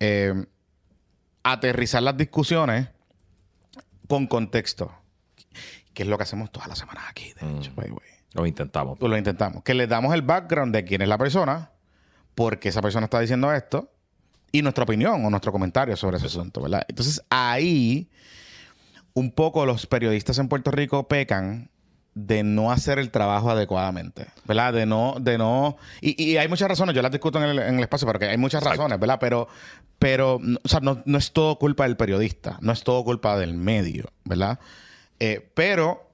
eh, 0.00 0.46
aterrizar 1.42 2.02
las 2.02 2.16
discusiones 2.16 2.88
con 4.08 4.26
contexto. 4.26 4.92
Que 5.94 6.04
es 6.04 6.08
lo 6.08 6.16
que 6.16 6.22
hacemos 6.22 6.50
todas 6.52 6.68
las 6.68 6.78
semanas 6.78 7.04
aquí, 7.08 7.32
de 7.40 7.58
hecho, 7.58 7.72
by 7.74 7.86
the 7.86 7.92
way. 7.92 8.08
Lo 8.32 8.46
intentamos. 8.46 8.98
Pues 8.98 9.10
lo 9.10 9.16
intentamos. 9.16 9.64
Que 9.64 9.74
le 9.74 9.86
damos 9.86 10.14
el 10.14 10.22
background 10.22 10.72
de 10.72 10.84
quién 10.84 11.02
es 11.02 11.08
la 11.08 11.18
persona, 11.18 11.72
por 12.34 12.60
qué 12.60 12.68
esa 12.68 12.80
persona 12.80 13.04
está 13.04 13.18
diciendo 13.18 13.52
esto, 13.52 13.90
y 14.52 14.62
nuestra 14.62 14.84
opinión 14.84 15.24
o 15.24 15.30
nuestro 15.30 15.52
comentario 15.52 15.96
sobre 15.96 16.16
ese 16.16 16.26
asunto, 16.26 16.62
¿verdad? 16.62 16.84
Entonces 16.88 17.22
ahí, 17.30 18.08
un 19.14 19.30
poco 19.30 19.66
los 19.66 19.86
periodistas 19.86 20.38
en 20.38 20.48
Puerto 20.48 20.70
Rico 20.70 21.08
pecan 21.08 21.70
de 22.14 22.42
no 22.42 22.72
hacer 22.72 22.98
el 22.98 23.10
trabajo 23.10 23.50
adecuadamente, 23.50 24.26
¿verdad? 24.44 24.72
De 24.72 24.86
no, 24.86 25.16
de 25.20 25.38
no, 25.38 25.76
y, 26.00 26.20
y 26.22 26.36
hay 26.36 26.48
muchas 26.48 26.68
razones, 26.68 26.94
yo 26.94 27.02
las 27.02 27.12
discuto 27.12 27.38
en 27.38 27.50
el, 27.50 27.58
en 27.60 27.76
el 27.76 27.82
espacio, 27.82 28.08
porque 28.08 28.26
hay 28.26 28.38
muchas 28.38 28.60
Exacto. 28.62 28.82
razones, 28.82 28.98
¿verdad? 28.98 29.18
Pero, 29.20 29.46
pero, 30.00 30.40
o 30.64 30.68
sea, 30.68 30.80
no, 30.80 31.00
no 31.04 31.18
es 31.18 31.32
todo 31.32 31.58
culpa 31.58 31.84
del 31.84 31.96
periodista, 31.96 32.58
no 32.60 32.72
es 32.72 32.82
todo 32.82 33.04
culpa 33.04 33.38
del 33.38 33.54
medio, 33.54 34.10
¿verdad? 34.24 34.58
Eh, 35.20 35.48
pero 35.54 36.07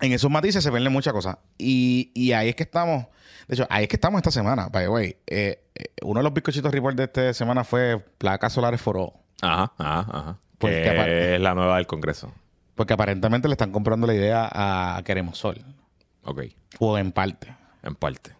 en 0.00 0.12
esos 0.12 0.30
matices 0.30 0.62
se 0.62 0.70
ven 0.70 0.90
muchas 0.92 1.12
cosas. 1.12 1.38
Y, 1.58 2.10
y 2.14 2.32
ahí 2.32 2.48
es 2.48 2.56
que 2.56 2.62
estamos. 2.62 3.06
De 3.48 3.54
hecho, 3.54 3.66
ahí 3.70 3.84
es 3.84 3.88
que 3.88 3.96
estamos 3.96 4.18
esta 4.18 4.30
semana, 4.30 4.68
by 4.68 4.84
the 4.84 4.88
way. 4.88 5.16
Eh, 5.26 5.62
eh, 5.74 5.84
uno 6.02 6.20
de 6.20 6.24
los 6.24 6.34
bizcochitos 6.34 6.72
report 6.72 6.96
de 6.96 7.04
esta 7.04 7.32
semana 7.32 7.64
fue 7.64 7.98
placas 8.18 8.52
solares 8.52 8.80
for 8.80 8.96
all. 8.96 9.12
Ajá, 9.42 9.72
ajá, 9.78 10.06
ajá. 10.12 10.38
Porque 10.58 10.82
que 10.82 11.34
es 11.34 11.40
la 11.40 11.54
nueva 11.54 11.76
del 11.76 11.86
Congreso. 11.86 12.32
Porque 12.74 12.94
aparentemente 12.94 13.48
le 13.48 13.52
están 13.52 13.72
comprando 13.72 14.06
la 14.06 14.14
idea 14.14 14.48
a 14.52 15.02
Queremos 15.04 15.38
Sol. 15.38 15.64
Ok. 16.24 16.42
O 16.78 16.98
en 16.98 17.12
parte. 17.12 17.54
En 17.82 17.94
parte. 17.94 18.32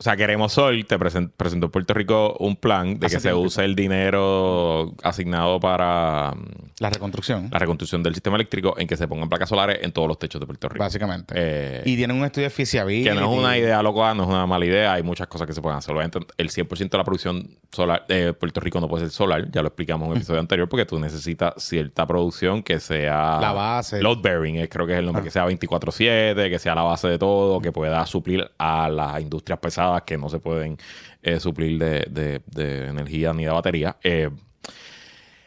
O 0.00 0.02
sea, 0.02 0.16
Queremos 0.16 0.54
Sol 0.54 0.82
te 0.86 0.98
presen- 0.98 1.30
presentó 1.36 1.66
en 1.66 1.72
Puerto 1.72 1.92
Rico 1.92 2.34
un 2.40 2.56
plan 2.56 2.98
de 2.98 3.04
Hace 3.06 3.16
que 3.16 3.20
se 3.20 3.28
tiempo. 3.28 3.42
use 3.46 3.62
el 3.62 3.76
dinero 3.76 4.94
asignado 5.02 5.60
para 5.60 6.32
mm, 6.34 6.70
La 6.78 6.88
reconstrucción, 6.88 7.48
la 7.52 7.58
reconstrucción 7.58 8.02
del 8.02 8.14
sistema 8.14 8.36
eléctrico 8.36 8.74
en 8.78 8.86
que 8.86 8.96
se 8.96 9.06
pongan 9.06 9.28
placas 9.28 9.50
solares 9.50 9.78
en 9.82 9.92
todos 9.92 10.08
los 10.08 10.18
techos 10.18 10.40
de 10.40 10.46
Puerto 10.46 10.70
Rico. 10.70 10.82
básicamente. 10.82 11.34
Eh, 11.36 11.82
y 11.84 11.96
tienen 11.96 12.16
un 12.16 12.24
estudio 12.24 12.46
de 12.46 12.50
feasibility. 12.50 13.04
que 13.10 13.14
no 13.14 13.30
es 13.32 13.38
una 13.38 13.58
idea 13.58 13.82
loca, 13.82 14.14
no 14.14 14.22
es 14.22 14.28
una 14.30 14.46
mala 14.46 14.64
idea, 14.64 14.94
hay 14.94 15.02
muchas 15.02 15.26
cosas 15.26 15.46
que 15.46 15.52
se 15.52 15.60
pueden 15.60 15.76
hacer. 15.76 15.94
El 16.38 16.48
100% 16.50 16.90
de 16.90 16.98
la 16.98 17.04
producción 17.04 17.58
solar 17.70 18.06
de 18.08 18.32
Puerto 18.32 18.60
Rico 18.60 18.80
no 18.80 18.88
puede 18.88 19.04
ser 19.04 19.10
solar, 19.12 19.50
ya 19.50 19.60
lo 19.60 19.68
explicamos 19.68 20.06
en 20.06 20.12
un 20.12 20.16
episodio 20.16 20.40
anterior, 20.40 20.66
porque 20.66 20.86
tú 20.86 20.98
necesitas 20.98 21.52
cierta 21.58 22.06
producción 22.06 22.62
que 22.62 22.80
sea 22.80 23.38
La 23.38 23.52
base. 23.52 24.00
load 24.00 24.22
bearing, 24.22 24.56
eh, 24.60 24.68
creo 24.70 24.86
que 24.86 24.94
es 24.94 24.98
el 25.00 25.04
nombre, 25.04 25.20
Ah. 25.20 25.24
que 25.24 25.30
sea 25.30 25.44
24/7, 25.44 26.48
que 26.48 26.58
sea 26.58 26.74
la 26.74 26.82
base 26.84 27.06
de 27.08 27.18
todo, 27.18 27.60
que 27.60 27.70
pueda 27.70 28.06
suplir 28.06 28.50
a 28.58 28.88
las 28.88 29.20
industrias 29.20 29.58
pesadas 29.58 29.89
que 30.06 30.16
no 30.18 30.28
se 30.28 30.38
pueden 30.38 30.78
eh, 31.22 31.40
suplir 31.40 31.78
de, 31.78 32.06
de- 32.10 32.42
de 32.46 32.86
energía 32.88 33.32
ni 33.32 33.44
de 33.44 33.50
batería. 33.50 33.96
Eh, 34.02 34.30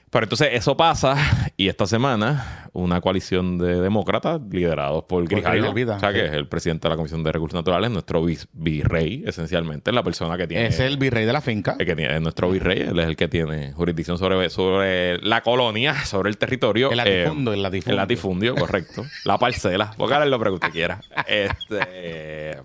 pero 0.10 0.26
entonces 0.26 0.50
eso 0.52 0.78
pasa 0.78 1.16
y 1.58 1.70
esta 1.70 1.88
semana 1.88 2.70
una 2.74 3.02
coalición 3.02 3.58
de 3.58 3.82
demócratas 3.82 4.40
liderados 4.52 5.06
por 5.06 5.28
Vida, 5.74 5.96
o 5.96 6.00
sea, 6.00 6.14
que 6.14 6.26
es 6.26 6.34
el 6.34 6.48
presidente 6.48 6.88
de 6.88 6.92
la 6.92 6.98
Comisión 6.98 7.24
de 7.24 7.32
Recursos 7.32 7.56
Naturales, 7.58 7.90
nuestro 7.90 8.24
virrey, 8.54 9.24
esencialmente, 9.26 9.92
la 9.92 10.04
persona 10.04 10.38
que 10.38 10.46
tiene... 10.46 10.68
Es 10.68 10.80
el 10.80 10.98
virrey 10.98 11.26
de 11.26 11.34
la 11.34 11.42
finca. 11.42 11.76
el 11.80 11.86
que 11.88 11.96
tiene, 11.96 12.14
es 12.16 12.22
nuestro 12.22 12.52
virrey, 12.52 12.82
él 12.82 13.00
es 13.00 13.08
el 13.08 13.16
que 13.16 13.28
tiene 13.28 13.74
jurisdicción 13.74 14.20
sobre, 14.20 14.52
sobre 14.52 15.18
la 15.18 15.42
colonia, 15.42 16.06
sobre 16.06 16.30
el 16.30 16.38
territorio. 16.38 16.92
El 16.92 16.98
latifundio, 16.98 17.54
el 17.54 17.64
latifundio. 17.64 17.92
El 17.92 17.98
latifundio, 17.98 18.56
correcto. 18.56 19.06
la 19.26 19.40
parcela. 19.40 19.94
Póngale 19.98 20.28
lo 20.30 20.40
que 20.40 20.50
usted 20.50 20.70
quiera. 20.70 21.02
Este, 21.26 22.58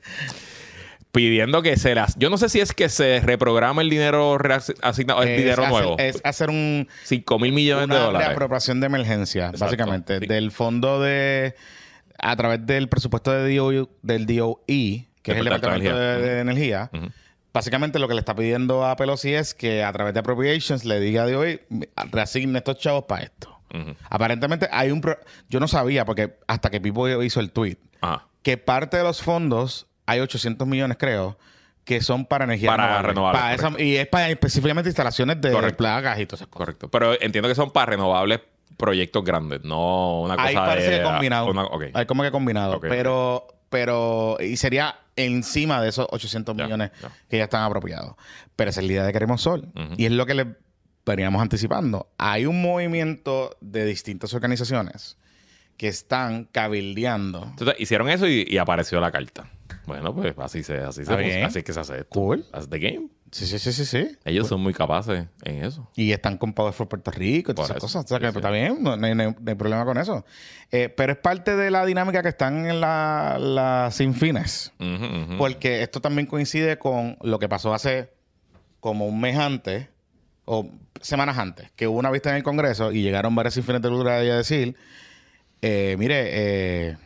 pidiendo 1.13 1.63
que 1.63 1.77
se 1.77 1.95
las... 1.95 2.17
Yo 2.19 2.31
no 2.31 2.37
sé 2.39 2.49
si 2.49 2.61
es 2.61 2.73
que 2.73 2.89
se 2.89 3.21
reprograma 3.21 3.83
el 3.83 3.91
dinero 3.91 4.39
asignado, 4.83 5.23
el 5.23 5.29
Es 5.31 5.39
dinero 5.39 5.63
hacer- 5.63 5.73
nuevo. 5.73 5.97
Es 5.99 6.21
hacer 6.25 6.51
un, 6.51 6.89
5 7.05 7.39
mil 7.39 7.53
millones 7.53 7.89
de 7.89 7.95
dólares. 7.97 8.29
reapropiación 8.29 8.81
de 8.81 8.87
emergencia, 8.87 9.47
Exacto. 9.47 9.65
básicamente, 9.65 10.19
Sí. 10.21 10.27
del 10.27 10.51
fondo 10.51 11.01
de 11.01 11.55
a 12.21 12.37
través 12.37 12.67
del 12.67 12.89
presupuesto 12.89 13.31
de 13.33 13.57
DOE, 13.57 13.89
del 14.03 14.27
DOE, 14.27 15.07
que 15.23 15.33
es 15.33 15.39
el 15.39 15.45
Departamento 15.45 15.97
de 15.97 16.17
de, 16.19 16.35
de 16.35 16.41
Energía. 16.41 16.91
Básicamente 17.53 17.99
lo 17.99 18.07
que 18.09 18.15
le 18.15 18.21
está 18.21 18.35
pidiendo 18.37 18.85
a 18.85 18.95
Pelosi 18.97 19.35
es 19.35 19.55
que 19.55 19.83
a 19.83 19.93
través 19.93 20.15
de 20.15 20.21
appropriations 20.21 20.85
le 20.85 21.01
diga 21.01 21.23
a 21.25 21.27
DOE, 21.31 21.67
reasigne 22.13 22.59
estos 22.59 22.79
chavos 22.79 23.05
para 23.05 23.25
esto. 23.25 23.59
Aparentemente 24.11 24.69
hay 24.71 24.91
un... 24.91 25.01
pro- 25.01 25.19
Yo 25.49 25.59
no 25.61 25.69
sabía, 25.69 26.05
porque 26.05 26.37
hasta 26.47 26.71
que 26.71 26.81
Pipo 26.81 27.09
hizo 27.23 27.41
el 27.41 27.51
tweet, 27.51 27.79
Ajá. 28.01 28.27
que 28.43 28.57
parte 28.59 28.97
de 28.97 29.03
los 29.03 29.23
fondos, 29.23 29.87
hay 30.09 30.21
800 30.21 30.67
millones 30.67 30.97
creo, 30.99 31.39
que 31.85 32.01
son 32.03 32.27
para 32.27 32.45
energía 32.45 32.71
Para 32.71 32.85
renovable. 33.03 33.09
renovables, 33.09 33.41
Para 33.41 33.55
esa- 33.55 33.63
correcto. 33.65 33.83
y 33.85 33.97
es 33.97 34.07
para 34.09 34.29
específicamente 34.31 34.89
instalaciones 34.91 35.41
de 35.41 35.53
Correcto. 35.53 35.77
plagas 35.79 36.19
y 36.21 36.27
todas 36.27 36.41
esas 36.41 36.49
cosas. 36.49 36.67
Correcto. 36.67 36.91
Pero 36.91 37.13
entiendo 37.21 37.49
que 37.49 37.55
son 37.55 37.71
para 37.71 37.87
renovables 37.87 38.41
proyectos 38.77 39.25
grandes, 39.25 39.63
no 39.65 40.21
una 40.21 40.37
cosa 40.37 40.49
Ahí 40.49 40.55
parece 40.55 40.91
de... 40.91 40.97
que 40.99 41.03
combinado. 41.05 41.51
una- 41.51 41.65
ok. 41.65 41.85
Hay 41.95 42.07
como 42.07 42.23
que 42.23 42.31
combinado. 42.31 42.79
Pero, 42.81 43.47
pero, 43.71 44.37
y 44.41 44.57
sería 44.57 44.97
encima 45.17 45.81
de 45.83 45.89
esos 45.89 46.07
800 46.11 46.57
Ya, 46.57 46.65
millones 46.65 46.91
que 47.29 47.39
ya 47.39 47.45
están 47.45 47.63
apropiados. 47.65 48.15
Pero 48.55 48.71
esa 48.71 48.81
es 48.81 48.87
la 48.87 48.93
idea 48.93 49.05
de 49.05 49.13
Queremos 49.13 49.41
Sol. 49.43 49.69
Y 49.97 50.05
es 50.07 50.13
lo 50.13 50.27
que 50.27 50.35
le 50.35 50.57
veníamos 51.07 51.41
anticipando. 51.43 52.11
Hay 52.19 52.45
un 52.47 52.61
movimiento 52.63 53.57
de 53.61 53.85
distintas 53.87 54.33
organizaciones 54.35 55.17
que 55.79 55.89
están 55.89 56.45
cabildeando. 56.45 57.45
Entonces, 57.51 57.77
hicieron 57.81 58.11
eso 58.11 58.27
y, 58.29 58.47
y 58.49 58.59
apareció 58.59 59.01
la 59.01 59.11
carta. 59.11 59.47
Bueno, 59.87 60.15
pues 60.15 60.35
así 60.39 60.63
se, 60.63 60.79
así 60.79 61.05
se 61.05 61.17
bien. 61.17 61.45
así 61.45 61.59
es 61.59 61.65
que 61.65 61.73
se 61.73 61.81
hace 61.81 61.99
esto. 61.99 62.09
Cool. 62.11 62.45
That's 62.51 62.69
the 62.69 62.79
game. 62.79 63.09
Sí, 63.31 63.47
sí, 63.47 63.59
sí, 63.59 63.73
sí, 63.73 63.85
sí. 63.85 64.17
Ellos 64.25 64.49
son 64.49 64.61
muy 64.61 64.73
capaces 64.73 65.27
en 65.43 65.65
eso. 65.65 65.91
Y 65.95 66.13
están 66.13 66.39
con 66.39 66.55
Power 66.55 66.73
for 66.73 66.89
Puerto 66.89 67.11
Rico 67.11 67.53
y 67.53 67.55
todas 67.55 67.71
esas 67.71 67.81
cosas. 67.81 68.05
O 68.05 68.09
sea, 68.09 68.19
que 68.19 68.31
sí. 68.31 68.37
está 68.37 68.51
bien, 68.51 68.83
no, 68.83 68.97
no 68.97 69.07
hay, 69.07 69.15
no 69.15 69.35
problema 69.59 69.85
con 69.85 69.99
eso. 69.99 70.25
Eh, 70.71 70.89
pero 70.89 71.13
es 71.13 71.19
parte 71.19 71.57
de 71.57 71.71
la 71.71 71.85
dinámica 71.85 72.23
que 72.23 72.29
están 72.29 72.67
en 72.67 72.81
la, 72.81 73.37
la 73.39 73.91
sin 73.93 74.15
fines. 74.15 74.73
Porque 75.37 75.83
esto 75.83 76.01
también 76.01 76.27
coincide 76.27 76.79
con 76.79 77.19
lo 77.23 77.39
que 77.39 77.49
pasó 77.49 77.75
hace 77.75 78.11
como 78.81 79.07
un 79.07 79.21
mes 79.21 79.37
antes 79.37 79.89
o 80.45 80.71
semanas 81.01 81.37
antes, 81.37 81.71
que 81.77 81.87
hubo 81.87 81.99
una 81.99 82.11
vista 82.11 82.31
en 82.31 82.37
el 82.37 82.43
Congreso 82.43 82.93
y 82.93 83.03
llegaron 83.03 83.35
varias 83.35 83.55
sin 83.55 83.65
fines 83.65 83.83
de 83.83 84.11
ahí 84.11 84.31
a 84.31 84.37
decir, 84.37 84.77
eh, 85.61 85.97
mire, 85.99 86.17
eh, 86.31 86.97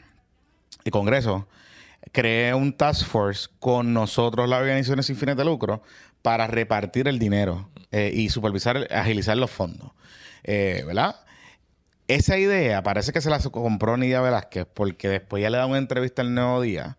el 0.84 0.92
Congreso 0.92 1.48
cree 2.12 2.54
un 2.54 2.74
task 2.74 3.06
force 3.06 3.48
con 3.58 3.92
nosotros, 3.92 4.48
las 4.48 4.60
organizaciones 4.60 5.06
sin 5.06 5.16
fines 5.16 5.36
de 5.36 5.44
lucro, 5.44 5.82
para 6.20 6.46
repartir 6.46 7.08
el 7.08 7.18
dinero 7.18 7.68
eh, 7.90 8.12
y 8.14 8.28
supervisar, 8.28 8.86
agilizar 8.90 9.36
los 9.36 9.50
fondos. 9.50 9.90
Eh, 10.44 10.84
¿Verdad? 10.86 11.16
Esa 12.08 12.38
idea 12.38 12.82
parece 12.82 13.12
que 13.12 13.20
se 13.20 13.30
la 13.30 13.38
compró 13.38 13.96
Nidia 13.96 14.20
Velázquez 14.20 14.66
porque 14.72 15.08
después 15.08 15.42
ya 15.42 15.50
le 15.50 15.58
da 15.58 15.66
una 15.66 15.78
entrevista 15.78 16.22
al 16.22 16.34
Nuevo 16.34 16.60
Día, 16.60 16.98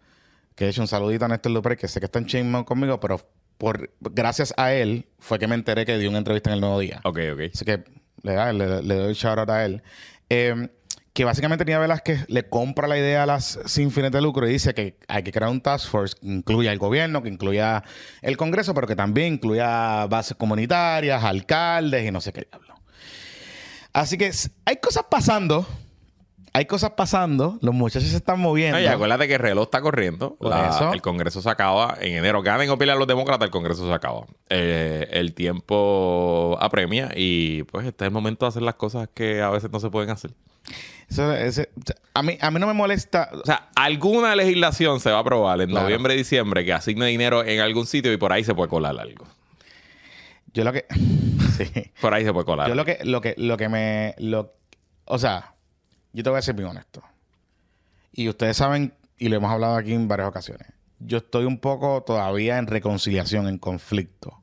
que 0.55 0.65
de 0.65 0.71
hecho 0.71 0.81
un 0.81 0.87
saludito 0.87 1.25
a 1.25 1.27
Néstor 1.27 1.53
Dupré, 1.53 1.77
que 1.77 1.87
sé 1.87 1.99
que 1.99 2.05
está 2.05 2.19
en 2.19 2.25
chisme 2.25 2.65
conmigo, 2.65 2.99
pero 2.99 3.21
por, 3.57 3.91
gracias 3.99 4.53
a 4.57 4.73
él 4.73 5.05
fue 5.19 5.39
que 5.39 5.47
me 5.47 5.55
enteré 5.55 5.85
que 5.85 5.97
dio 5.97 6.09
una 6.09 6.17
entrevista 6.17 6.49
en 6.49 6.55
el 6.55 6.61
Nuevo 6.61 6.79
Día. 6.79 6.99
Ok, 7.03 7.19
ok. 7.33 7.41
Así 7.53 7.63
que 7.63 7.83
le, 8.23 8.53
le, 8.53 8.81
le 8.81 8.95
doy 8.95 9.13
shout 9.13 9.37
out 9.37 9.49
a 9.49 9.65
él. 9.65 9.83
Eh, 10.29 10.69
que 11.13 11.25
básicamente 11.25 11.63
Nidia 11.63 11.79
Velázquez 11.79 12.25
le 12.27 12.49
compra 12.49 12.87
la 12.87 12.97
idea 12.97 13.23
a 13.23 13.25
las 13.27 13.59
sin 13.65 13.91
fines 13.91 14.11
de 14.11 14.21
lucro 14.21 14.47
y 14.47 14.51
dice 14.51 14.73
que 14.73 14.97
hay 15.07 15.21
que 15.21 15.31
crear 15.31 15.51
un 15.51 15.61
task 15.61 15.87
force 15.87 16.15
que 16.19 16.27
incluya 16.27 16.71
el 16.71 16.79
gobierno, 16.79 17.21
que 17.21 17.29
incluya 17.29 17.83
el 18.23 18.35
Congreso, 18.35 18.73
pero 18.73 18.87
que 18.87 18.95
también 18.95 19.33
incluya 19.35 20.07
bases 20.07 20.35
comunitarias, 20.35 21.23
alcaldes 21.23 22.07
y 22.07 22.11
no 22.11 22.19
sé 22.19 22.33
qué 22.33 22.47
diablo. 22.49 22.73
Así 23.93 24.17
que 24.17 24.31
hay 24.65 24.77
cosas 24.77 25.05
pasando. 25.09 25.67
Hay 26.55 26.65
cosas 26.65 26.91
pasando. 26.91 27.57
Los 27.61 27.73
muchachos 27.73 28.09
se 28.09 28.17
están 28.17 28.39
moviendo. 28.39 28.77
Oye, 28.77 28.87
acuérdate 28.87 29.27
que 29.27 29.33
el 29.33 29.39
reloj 29.39 29.63
está 29.63 29.81
corriendo. 29.81 30.35
Por 30.35 30.49
La- 30.51 30.69
eso. 30.69 30.93
El 30.93 31.01
Congreso 31.01 31.41
se 31.41 31.49
acaba 31.49 31.97
en 31.99 32.15
enero. 32.15 32.43
Ganen 32.43 32.69
o 32.69 32.77
pierdan 32.77 32.99
los 32.99 33.07
demócratas, 33.07 33.45
el 33.47 33.51
Congreso 33.51 33.87
se 33.87 33.93
acaba. 33.93 34.25
Eh, 34.49 35.07
el 35.11 35.33
tiempo 35.33 36.55
apremia 36.61 37.09
y 37.15 37.63
pues 37.63 37.87
este 37.87 38.05
es 38.05 38.07
el 38.09 38.13
momento 38.13 38.45
de 38.45 38.49
hacer 38.49 38.61
las 38.61 38.75
cosas 38.75 39.09
que 39.13 39.41
a 39.41 39.49
veces 39.49 39.71
no 39.71 39.79
se 39.79 39.89
pueden 39.89 40.11
hacer. 40.11 40.31
Eso- 41.09 41.33
ese- 41.33 41.69
a, 42.13 42.21
mí, 42.21 42.37
a 42.39 42.51
mí 42.51 42.59
no 42.59 42.67
me 42.67 42.73
molesta. 42.73 43.29
O 43.33 43.45
sea, 43.45 43.69
alguna 43.75 44.35
legislación 44.35 44.99
se 44.99 45.09
va 45.09 45.17
a 45.17 45.21
aprobar 45.21 45.59
en 45.61 45.69
Claro. 45.71 45.85
noviembre 45.85 46.13
diciembre 46.15 46.63
que 46.65 46.73
asigne 46.73 47.07
dinero 47.07 47.43
en 47.43 47.61
algún 47.61 47.87
sitio 47.87 48.13
y 48.13 48.17
por 48.17 48.31
ahí 48.31 48.43
se 48.43 48.53
puede 48.53 48.69
colar 48.69 48.99
algo. 48.99 49.25
Yo 50.53 50.63
lo 50.63 50.71
que. 50.71 50.85
sí. 51.57 51.91
Por 51.99 52.13
ahí 52.13 52.23
se 52.23 52.31
puede 52.31 52.45
colar. 52.45 52.67
Yo 52.69 52.75
lo 52.75 52.85
que, 52.85 52.99
lo 53.03 53.21
que, 53.21 53.33
lo 53.37 53.57
que 53.57 53.69
me. 53.69 54.13
Lo, 54.19 54.53
o 55.05 55.17
sea, 55.17 55.52
yo 56.13 56.23
te 56.23 56.29
voy 56.29 56.39
a 56.39 56.43
ser 56.43 56.55
bien 56.55 56.69
honesto. 56.69 57.01
Y 58.13 58.29
ustedes 58.29 58.57
saben, 58.57 58.93
y 59.17 59.29
lo 59.29 59.35
hemos 59.37 59.51
hablado 59.51 59.75
aquí 59.75 59.93
en 59.93 60.07
varias 60.07 60.27
ocasiones. 60.29 60.67
Yo 60.99 61.17
estoy 61.17 61.45
un 61.45 61.57
poco 61.57 62.03
todavía 62.03 62.57
en 62.57 62.67
reconciliación, 62.67 63.47
en 63.47 63.57
conflicto, 63.57 64.41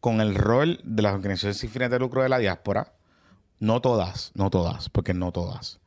con 0.00 0.20
el 0.20 0.34
rol 0.34 0.80
de 0.84 1.02
las 1.02 1.14
organizaciones 1.14 1.58
sin 1.58 1.70
fines 1.70 1.90
de 1.90 1.98
lucro 1.98 2.22
de 2.22 2.28
la 2.28 2.38
diáspora. 2.38 2.92
No 3.58 3.80
todas, 3.80 4.32
no 4.34 4.50
todas, 4.50 4.88
porque 4.90 5.14
no 5.14 5.32
todas. 5.32 5.78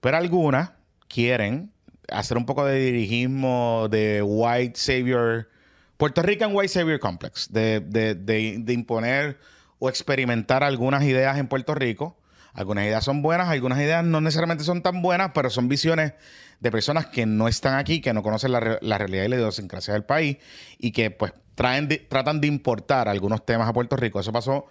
Pero 0.00 0.16
algunas 0.16 0.72
quieren 1.08 1.70
hacer 2.10 2.36
un 2.36 2.46
poco 2.46 2.64
de 2.64 2.78
dirigismo 2.80 3.86
de 3.90 4.22
white 4.22 4.78
savior, 4.78 5.48
Puerto 5.96 6.22
Rican 6.22 6.54
white 6.54 6.68
savior 6.68 6.98
complex, 6.98 7.52
de, 7.52 7.80
de- 7.80 8.14
de- 8.14 8.56
de 8.58 8.72
imponer 8.72 9.38
o 9.78 9.88
experimentar 9.88 10.64
algunas 10.64 11.04
ideas 11.04 11.38
en 11.38 11.46
Puerto 11.46 11.74
Rico. 11.74 12.16
Algunas 12.54 12.84
ideas 12.84 13.04
son 13.04 13.20
buenas, 13.20 13.48
algunas 13.48 13.78
ideas 13.78 14.04
no 14.04 14.20
necesariamente 14.20 14.64
son 14.64 14.82
tan 14.82 15.02
buenas, 15.02 15.32
pero 15.34 15.50
son 15.50 15.68
visiones 15.68 16.14
de 16.60 16.70
personas 16.70 17.06
que 17.06 17.26
no 17.26 17.48
están 17.48 17.74
aquí, 17.74 18.00
que 18.00 18.12
no 18.14 18.22
conocen 18.22 18.52
la, 18.52 18.60
re- 18.60 18.78
la 18.80 18.96
realidad 18.96 19.24
y 19.24 19.28
la 19.28 19.36
idiosincrasia 19.36 19.92
del 19.92 20.04
país 20.04 20.38
y 20.78 20.92
que 20.92 21.10
pues 21.10 21.32
traen 21.56 21.88
de- 21.88 21.98
tratan 21.98 22.40
de 22.40 22.46
importar 22.46 23.08
algunos 23.08 23.44
temas 23.44 23.68
a 23.68 23.72
Puerto 23.72 23.96
Rico. 23.96 24.20
Eso 24.20 24.32
pasó 24.32 24.66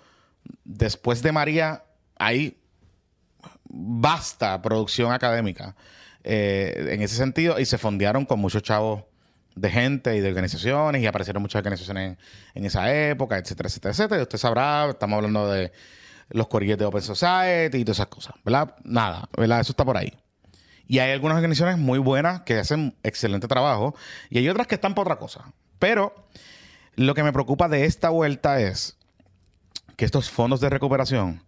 después 0.64 1.22
de 1.22 1.32
María, 1.34 1.84
hay 2.18 2.58
vasta 3.66 4.62
producción 4.62 5.12
académica 5.12 5.76
eh, 6.24 6.90
en 6.92 7.02
ese 7.02 7.16
sentido 7.16 7.60
y 7.60 7.66
se 7.66 7.78
fondearon 7.78 8.26
con 8.26 8.40
muchos 8.40 8.64
chavos 8.64 9.04
de 9.56 9.70
gente 9.70 10.16
y 10.16 10.20
de 10.20 10.30
organizaciones 10.30 11.02
y 11.02 11.06
aparecieron 11.06 11.42
muchas 11.42 11.60
organizaciones 11.60 12.18
en 12.56 12.66
esa 12.66 12.92
época, 12.94 13.38
etcétera, 13.38 13.68
etcétera, 13.68 13.92
etcétera. 13.92 14.20
Y 14.20 14.24
usted 14.24 14.38
sabrá, 14.38 14.88
estamos 14.90 15.18
hablando 15.18 15.52
de 15.52 15.72
los 16.30 16.48
corillos 16.48 16.78
de 16.78 16.86
Open 16.86 17.02
Society 17.02 17.78
y 17.78 17.86
todas 17.86 17.98
esas 17.98 18.08
cosas, 18.08 18.36
¿verdad? 18.44 18.76
Nada, 18.84 19.30
¿verdad? 19.38 19.60
Eso 19.60 19.72
está 19.72 19.86
por 19.86 19.98
ahí. 19.98 20.14
Y 20.88 21.00
hay 21.00 21.12
algunas 21.12 21.36
organizaciones 21.36 21.78
muy 21.78 22.00
buenas 22.00 22.42
que 22.42 22.60
hacen 22.60 22.96
excelente 23.04 23.48
trabajo 23.48 23.96
y 24.30 24.38
hay 24.38 24.50
otras 24.50 24.68
que 24.68 24.76
están 24.76 24.96
por 24.96 25.08
otra 25.08 25.18
cosa. 25.18 25.54
Pero 25.80 26.14
lo 26.96 27.14
que 27.14 27.24
me 27.24 27.34
preocupa 27.34 27.68
de 27.68 27.86
esta 27.86 28.10
vuelta 28.10 28.60
es 28.60 28.98
que 29.96 30.06
estos 30.06 30.30
fondos 30.30 30.60
de 30.60 30.70
recuperación 30.70 31.44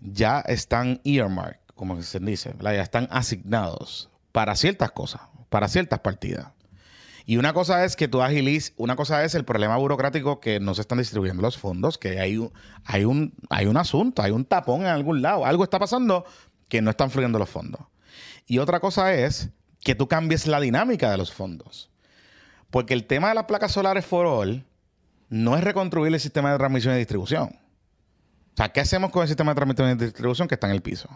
ya 0.00 0.40
están 0.40 1.00
earmarked, 1.04 1.60
como 1.74 2.00
se 2.02 2.20
dice, 2.20 2.52
¿verdad? 2.52 2.74
ya 2.74 2.82
están 2.82 3.08
asignados 3.10 4.10
para 4.32 4.54
ciertas 4.56 4.92
cosas, 4.92 5.22
para 5.48 5.68
ciertas 5.68 6.00
partidas. 6.00 6.48
Y 7.28 7.38
una 7.38 7.52
cosa 7.52 7.84
es 7.84 7.96
que 7.96 8.06
tú 8.06 8.22
agilices, 8.22 8.72
una 8.76 8.94
cosa 8.94 9.24
es 9.24 9.34
el 9.34 9.44
problema 9.44 9.76
burocrático 9.76 10.38
que 10.38 10.60
no 10.60 10.74
se 10.74 10.82
están 10.82 10.98
distribuyendo 10.98 11.42
los 11.42 11.58
fondos, 11.58 11.98
que 11.98 12.20
hay 12.20 12.36
un, 12.36 12.52
hay 12.84 13.04
un, 13.04 13.34
hay 13.50 13.66
un 13.66 13.76
asunto, 13.76 14.22
hay 14.22 14.30
un 14.30 14.44
tapón 14.44 14.82
en 14.82 14.86
algún 14.86 15.22
lado, 15.22 15.44
algo 15.44 15.64
está 15.64 15.80
pasando 15.80 16.24
que 16.68 16.80
no 16.80 16.90
están 16.90 17.10
fluyendo 17.10 17.40
los 17.40 17.50
fondos. 17.50 17.80
Y 18.46 18.58
otra 18.58 18.78
cosa 18.78 19.12
es 19.12 19.50
que 19.80 19.96
tú 19.96 20.06
cambies 20.06 20.46
la 20.46 20.60
dinámica 20.60 21.10
de 21.10 21.16
los 21.16 21.32
fondos. 21.32 21.90
Porque 22.70 22.94
el 22.94 23.06
tema 23.06 23.28
de 23.28 23.34
las 23.34 23.44
placas 23.44 23.72
solares 23.72 24.06
for 24.06 24.26
all 24.26 24.64
no 25.28 25.56
es 25.56 25.64
reconstruir 25.64 26.14
el 26.14 26.20
sistema 26.20 26.52
de 26.52 26.58
transmisión 26.58 26.94
y 26.94 26.98
distribución. 26.98 27.58
O 28.54 28.56
sea, 28.56 28.68
¿qué 28.68 28.80
hacemos 28.80 29.10
con 29.10 29.22
el 29.22 29.28
sistema 29.28 29.50
de 29.50 29.56
transmisión 29.56 29.90
y 29.90 29.94
distribución 30.04 30.46
que 30.46 30.54
está 30.54 30.68
en 30.68 30.74
el 30.74 30.82
piso? 30.82 31.08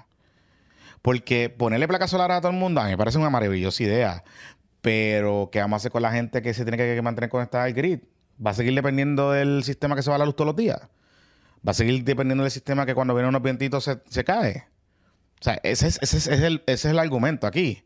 Porque 1.03 1.49
ponerle 1.49 1.89
placas 1.89 2.11
solares 2.11 2.37
a 2.37 2.41
todo 2.41 2.53
el 2.53 2.59
mundo 2.59 2.81
a 2.81 2.85
mí 2.85 2.91
me 2.91 2.99
parece 2.99 3.17
una 3.17 3.31
maravillosa 3.31 3.83
idea. 3.83 4.25
Pero, 4.83 5.51
¿qué 5.53 5.61
vamos 5.61 5.77
a 5.77 5.79
hacer 5.79 5.93
con 5.93 6.03
la 6.03 6.13
gente 6.13 6.43
que 6.43 6.55
se 6.55 6.65
tiene 6.65 6.77
que 6.77 7.03
mantener 7.03 7.31
conectada 7.31 7.65
al 7.65 7.73
grid? 7.73 8.01
¿Va 8.45 8.53
a 8.53 8.55
seguir 8.55 8.75
dependiendo 8.75 9.33
del 9.33 9.63
sistema 9.65 9.95
que 9.95 10.03
se 10.03 10.11
va 10.11 10.17
a 10.17 10.19
la 10.19 10.25
luz 10.25 10.35
todos 10.35 10.47
los 10.47 10.57
días? 10.57 10.81
¿Va 11.67 11.73
a 11.73 11.75
seguir 11.75 12.03
dependiendo 12.05 12.43
del 12.43 12.51
sistema 12.51 12.87
que 12.87 12.95
cuando 12.95 13.15
vienen 13.15 13.29
unos 13.29 13.43
vientitos 13.43 13.85
se, 13.85 14.25
cae? 14.25 14.65
O 15.41 15.45
sea, 15.45 15.61
ese 15.63 15.89
es, 15.89 15.99
ese, 16.01 16.17
es, 16.17 16.29
el, 16.29 16.63
ese 16.67 16.89
es 16.89 16.93
el 16.93 16.99
argumento 16.99 17.47
aquí. 17.47 17.85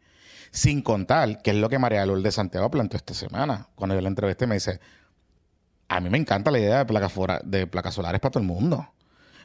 Sin 0.53 0.83
contar, 0.83 1.43
que 1.43 1.51
es 1.51 1.57
lo 1.57 1.69
que 1.69 1.81
María 1.81 2.07
Lourdes 2.07 2.23
de 2.23 2.31
Santiago 2.31 2.71
planteó 2.71 2.99
esta 2.99 3.15
semana. 3.15 3.69
Cuando 3.75 3.97
yo 3.97 4.01
la 4.01 4.09
entrevisté, 4.09 4.47
me 4.47 4.55
dice: 4.55 4.79
A 5.89 6.01
mí 6.01 6.09
me 6.09 6.19
encanta 6.19 6.53
la 6.53 6.61
idea 6.61 6.79
de 6.79 6.85
placas, 6.85 7.13
de 7.43 7.67
placas 7.67 7.95
solares 7.95 8.21
para 8.21 8.31
todo 8.31 8.41
el 8.41 8.47
mundo. 8.47 8.89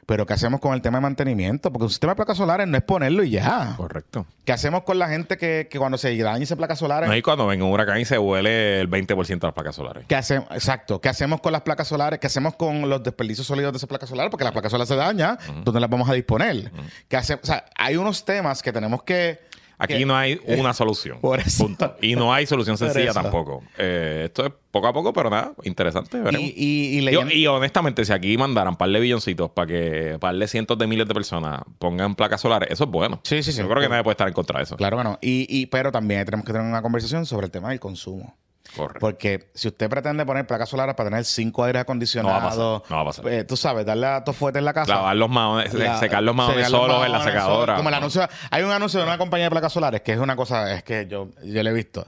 Pero 0.10 0.26
¿qué 0.26 0.34
hacemos 0.34 0.60
con 0.60 0.74
el 0.74 0.82
tema 0.82 0.98
de 0.98 1.04
mantenimiento? 1.04 1.72
Porque 1.72 1.84
un 1.84 1.90
sistema 1.92 2.14
de 2.14 2.16
placas 2.16 2.36
solares 2.36 2.68
no 2.68 2.76
es 2.76 2.82
ponerlo 2.82 3.22
y 3.22 3.30
ya. 3.30 3.76
Correcto. 3.78 4.26
¿Qué 4.44 4.52
hacemos 4.52 4.82
con 4.82 4.98
la 4.98 5.08
gente 5.08 5.38
que, 5.38 5.70
cuando 5.78 6.00
se 6.00 6.18
daña 6.18 6.44
esa 6.44 6.56
placa 6.56 6.76
solares? 6.76 7.08
No, 7.08 7.16
y 7.16 7.22
cuando 7.22 7.46
venga 7.46 7.64
un 7.64 7.72
huracán 7.72 8.00
y 8.00 8.06
se 8.06 8.18
huele 8.18 8.80
el 8.82 8.90
20% 8.90 9.28
de 9.28 9.38
las 9.48 9.54
placas 9.54 9.76
solares. 9.76 10.06
¿Qué 10.08 10.16
hacemos? 10.16 10.50
Exacto. 10.50 11.00
¿Qué 11.00 11.10
hacemos 11.10 11.42
con 11.42 11.52
las 11.52 11.62
placas 11.62 11.90
solares? 11.90 12.18
¿Qué 12.18 12.26
hacemos 12.26 12.56
con 12.56 12.90
los 12.90 13.04
desperdicios 13.04 13.46
sólidos 13.46 13.72
de 13.72 13.78
esas 13.78 13.88
placas 13.88 14.10
solares? 14.10 14.32
Porque 14.32 14.46
las 14.46 14.52
placas 14.52 14.72
solares 14.72 14.90
se 14.90 14.96
dañan. 14.96 15.38
¿Dónde 15.64 15.80
las 15.80 15.92
vamos 15.92 16.10
a 16.10 16.14
disponer? 16.14 16.72
¿Qué 17.08 17.16
hacemos? 17.16 17.44
O 17.44 17.46
sea, 17.46 17.66
hay 17.78 17.96
unos 17.96 18.26
temas 18.26 18.64
que 18.64 18.74
tenemos 18.74 19.04
que 19.04 19.42
Aquí 19.80 20.04
no 20.04 20.16
hay 20.16 20.40
una 20.60 20.74
solución. 20.74 21.20
Por 21.22 21.40
eso. 21.40 21.66
Punto. 21.66 21.96
Y 22.02 22.16
no 22.16 22.34
hay 22.34 22.46
solución 22.46 22.78
sencilla 22.78 23.14
tampoco. 23.14 23.64
Eh, 23.78 24.24
esto 24.26 24.46
es 24.46 24.52
poco 24.72 24.88
a 24.88 24.94
poco, 24.94 25.14
pero 25.14 25.30
nada, 25.30 25.54
interesante. 25.64 26.20
Veremos. 26.20 26.52
Y, 26.54 27.00
y, 27.00 27.48
honestamente, 27.48 28.04
si 28.04 28.12
aquí 28.12 28.38
mandaran 28.38 28.76
par 28.76 28.90
de 28.90 29.00
billoncitos 29.00 29.50
para 29.52 29.68
que 29.68 30.18
par 30.20 30.36
de 30.36 30.48
cientos 30.48 30.78
de 30.78 30.86
miles 30.86 31.08
de 31.08 31.14
personas 31.14 31.62
pongan 31.80 32.14
placas 32.16 32.42
solares, 32.42 32.70
eso 32.70 32.84
es 32.84 32.90
bueno. 32.90 33.22
Sí, 33.24 33.42
sí, 33.42 33.54
sí. 33.54 33.62
Yo 33.62 33.70
creo 33.70 33.82
que 33.82 33.90
nadie 33.90 34.04
puede 34.04 34.14
estar 34.14 34.28
en 34.28 34.34
contra 34.34 34.60
de 34.60 34.64
eso. 34.66 34.76
Claro 34.76 34.98
que 34.98 35.04
no. 35.04 35.18
Y, 35.22 35.66
pero 35.68 35.92
también 35.92 36.26
tenemos 36.26 36.46
que 36.46 36.52
tener 36.52 36.68
una 36.68 36.82
conversación 36.82 37.26
sobre 37.26 37.46
el 37.46 37.52
tema 37.52 37.70
del 37.70 37.80
consumo. 37.80 38.36
Correcto. 38.76 39.00
Porque 39.00 39.50
si 39.54 39.68
usted 39.68 39.90
pretende 39.90 40.26
poner 40.26 40.46
placas 40.46 40.70
solares 40.70 40.96
para 40.96 41.10
tener 41.10 41.26
cinco 41.26 41.64
aires 41.64 41.82
acondicionados, 41.82 42.56
no 42.90 42.96
va 42.96 43.02
a 43.02 43.06
pasar. 43.06 43.28
Eh, 43.28 43.44
tú 43.44 43.58
sabes, 43.58 43.86
darle 43.86 44.08
a 44.08 44.24
tos 44.24 44.36
fuertes 44.36 44.60
en 44.60 44.66
la 44.66 44.74
casa. 44.74 44.94
Lavar 44.94 45.16
los 45.16 45.30
maones, 45.30 45.72
secar 46.00 46.24
los 46.24 46.36
maones 46.36 46.68
solos 46.68 47.06
en 47.06 47.12
la 47.12 47.24
secadora. 47.24 47.76
como 47.76 47.90
el 47.90 47.96
anuncio, 47.96 48.28
hay 48.52 48.64
un 48.64 48.72
anuncio 48.72 49.00
de 49.00 49.06
una 49.06 49.18
compañía 49.18 49.46
de 49.46 49.52
placas 49.52 49.74
solares 49.74 50.02
que 50.02 50.14
es 50.14 50.20
una 50.20 50.36
cosa, 50.36 50.74
es 50.74 50.84
que 50.84 51.08
yo, 51.08 51.30
yo 51.44 51.64
lo 51.64 51.70
he 51.70 51.74
visto. 51.74 52.08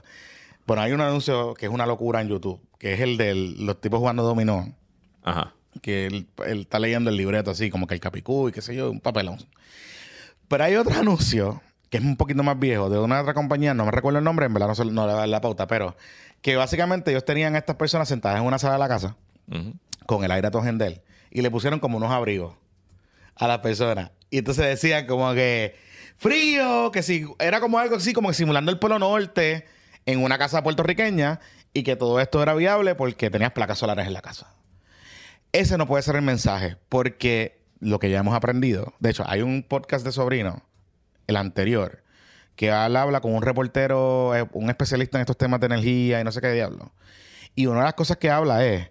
Bueno, 0.66 0.82
hay 0.82 0.92
un 0.92 1.00
anuncio 1.00 1.54
que 1.54 1.66
es 1.66 1.72
una 1.72 1.86
locura 1.86 2.20
en 2.20 2.28
YouTube, 2.28 2.60
que 2.78 2.94
es 2.94 3.00
el 3.00 3.16
de 3.16 3.34
los 3.34 3.80
tipos 3.80 3.98
jugando 3.98 4.22
dominó. 4.22 4.72
Ajá. 5.24 5.54
Que 5.80 6.06
él, 6.06 6.28
está 6.46 6.78
leyendo 6.78 7.10
el 7.10 7.16
libreto 7.16 7.50
así, 7.50 7.70
como 7.70 7.86
que 7.86 7.94
el 7.94 8.00
capicú 8.00 8.48
y 8.48 8.52
qué 8.52 8.62
sé 8.62 8.74
yo, 8.74 8.90
un 8.90 9.00
papelón. 9.00 9.38
Pero 10.48 10.64
hay 10.64 10.76
otro 10.76 10.94
anuncio 10.94 11.60
que 11.92 11.98
es 11.98 12.04
un 12.04 12.16
poquito 12.16 12.42
más 12.42 12.58
viejo, 12.58 12.88
de 12.88 12.98
una 12.98 13.20
otra 13.20 13.34
compañía, 13.34 13.74
no 13.74 13.84
me 13.84 13.90
recuerdo 13.90 14.18
el 14.18 14.24
nombre, 14.24 14.46
en 14.46 14.54
verdad 14.54 14.74
no, 14.74 14.84
no 14.90 15.06
le 15.06 15.12
da 15.12 15.26
la 15.26 15.42
pauta, 15.42 15.66
pero 15.66 15.94
que 16.40 16.56
básicamente 16.56 17.10
ellos 17.10 17.26
tenían 17.26 17.54
a 17.54 17.58
estas 17.58 17.76
personas 17.76 18.08
sentadas 18.08 18.40
en 18.40 18.46
una 18.46 18.58
sala 18.58 18.72
de 18.72 18.78
la 18.78 18.88
casa 18.88 19.16
con 20.06 20.24
el 20.24 20.30
aire 20.30 20.48
a 20.48 20.50
todo 20.50 20.62
y 21.30 21.42
le 21.42 21.50
pusieron 21.50 21.80
como 21.80 21.98
unos 21.98 22.10
abrigos 22.10 22.54
a 23.36 23.46
las 23.46 23.58
personas. 23.58 24.10
Y 24.30 24.38
entonces 24.38 24.64
decían 24.64 25.06
como 25.06 25.34
que 25.34 25.76
frío, 26.16 26.90
que 26.92 27.02
si 27.02 27.26
era 27.38 27.60
como 27.60 27.78
algo 27.78 27.96
así, 27.96 28.14
como 28.14 28.32
simulando 28.32 28.70
el 28.70 28.78
Polo 28.78 28.98
Norte 28.98 29.66
en 30.06 30.24
una 30.24 30.38
casa 30.38 30.62
puertorriqueña 30.62 31.40
y 31.74 31.82
que 31.82 31.94
todo 31.94 32.20
esto 32.20 32.42
era 32.42 32.54
viable 32.54 32.94
porque 32.94 33.28
tenías 33.28 33.52
placas 33.52 33.76
solares 33.76 34.06
en 34.06 34.14
la 34.14 34.22
casa. 34.22 34.54
Ese 35.52 35.76
no 35.76 35.86
puede 35.86 36.02
ser 36.02 36.16
el 36.16 36.22
mensaje 36.22 36.78
porque 36.88 37.60
lo 37.80 37.98
que 37.98 38.08
ya 38.08 38.20
hemos 38.20 38.34
aprendido, 38.34 38.94
de 38.98 39.10
hecho, 39.10 39.24
hay 39.26 39.42
un 39.42 39.62
podcast 39.62 40.06
de 40.06 40.12
sobrino, 40.12 40.62
el 41.32 41.36
anterior, 41.36 42.02
que 42.56 42.70
habla 42.70 43.20
con 43.20 43.34
un 43.34 43.42
reportero, 43.42 44.34
eh, 44.36 44.46
un 44.52 44.70
especialista 44.70 45.18
en 45.18 45.22
estos 45.22 45.36
temas 45.36 45.60
de 45.60 45.66
energía 45.66 46.20
y 46.20 46.24
no 46.24 46.32
sé 46.32 46.40
qué 46.40 46.52
diablo. 46.52 46.92
Y 47.54 47.66
una 47.66 47.80
de 47.80 47.84
las 47.84 47.94
cosas 47.94 48.16
que 48.18 48.30
habla 48.30 48.64
es 48.64 48.90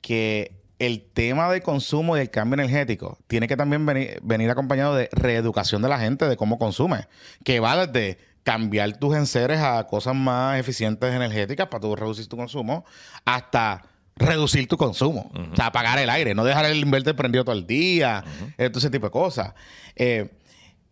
que 0.00 0.58
el 0.78 1.02
tema 1.02 1.50
del 1.50 1.62
consumo 1.62 2.16
y 2.16 2.20
el 2.20 2.30
cambio 2.30 2.54
energético 2.54 3.18
tiene 3.26 3.48
que 3.48 3.56
también 3.56 3.84
venir, 3.84 4.50
acompañado 4.50 4.94
de 4.94 5.08
reeducación 5.12 5.82
de 5.82 5.88
la 5.88 5.98
gente 5.98 6.28
de 6.28 6.36
cómo 6.36 6.58
consume, 6.58 7.08
que 7.44 7.60
va 7.60 7.86
desde 7.86 8.18
cambiar 8.44 8.96
tus 8.96 9.14
enseres 9.16 9.60
a 9.60 9.86
cosas 9.86 10.14
más 10.14 10.58
eficientes 10.58 11.12
energéticas 11.12 11.66
para 11.66 11.80
tú 11.80 11.96
reducir 11.96 12.28
tu 12.28 12.36
consumo, 12.36 12.84
hasta 13.24 13.82
reducir 14.16 14.66
tu 14.68 14.76
consumo. 14.76 15.30
O 15.52 15.56
sea, 15.56 15.66
apagar 15.66 15.98
el 15.98 16.08
aire, 16.10 16.34
no 16.34 16.44
dejar 16.44 16.64
el 16.64 16.78
inverter 16.78 17.14
prendido 17.14 17.44
todo 17.44 17.54
el 17.54 17.66
día, 17.66 18.24
todo 18.56 18.78
ese 18.78 18.90
tipo 18.90 19.06
de 19.06 19.12
cosas. 19.12 19.54
Eh, 19.96 20.30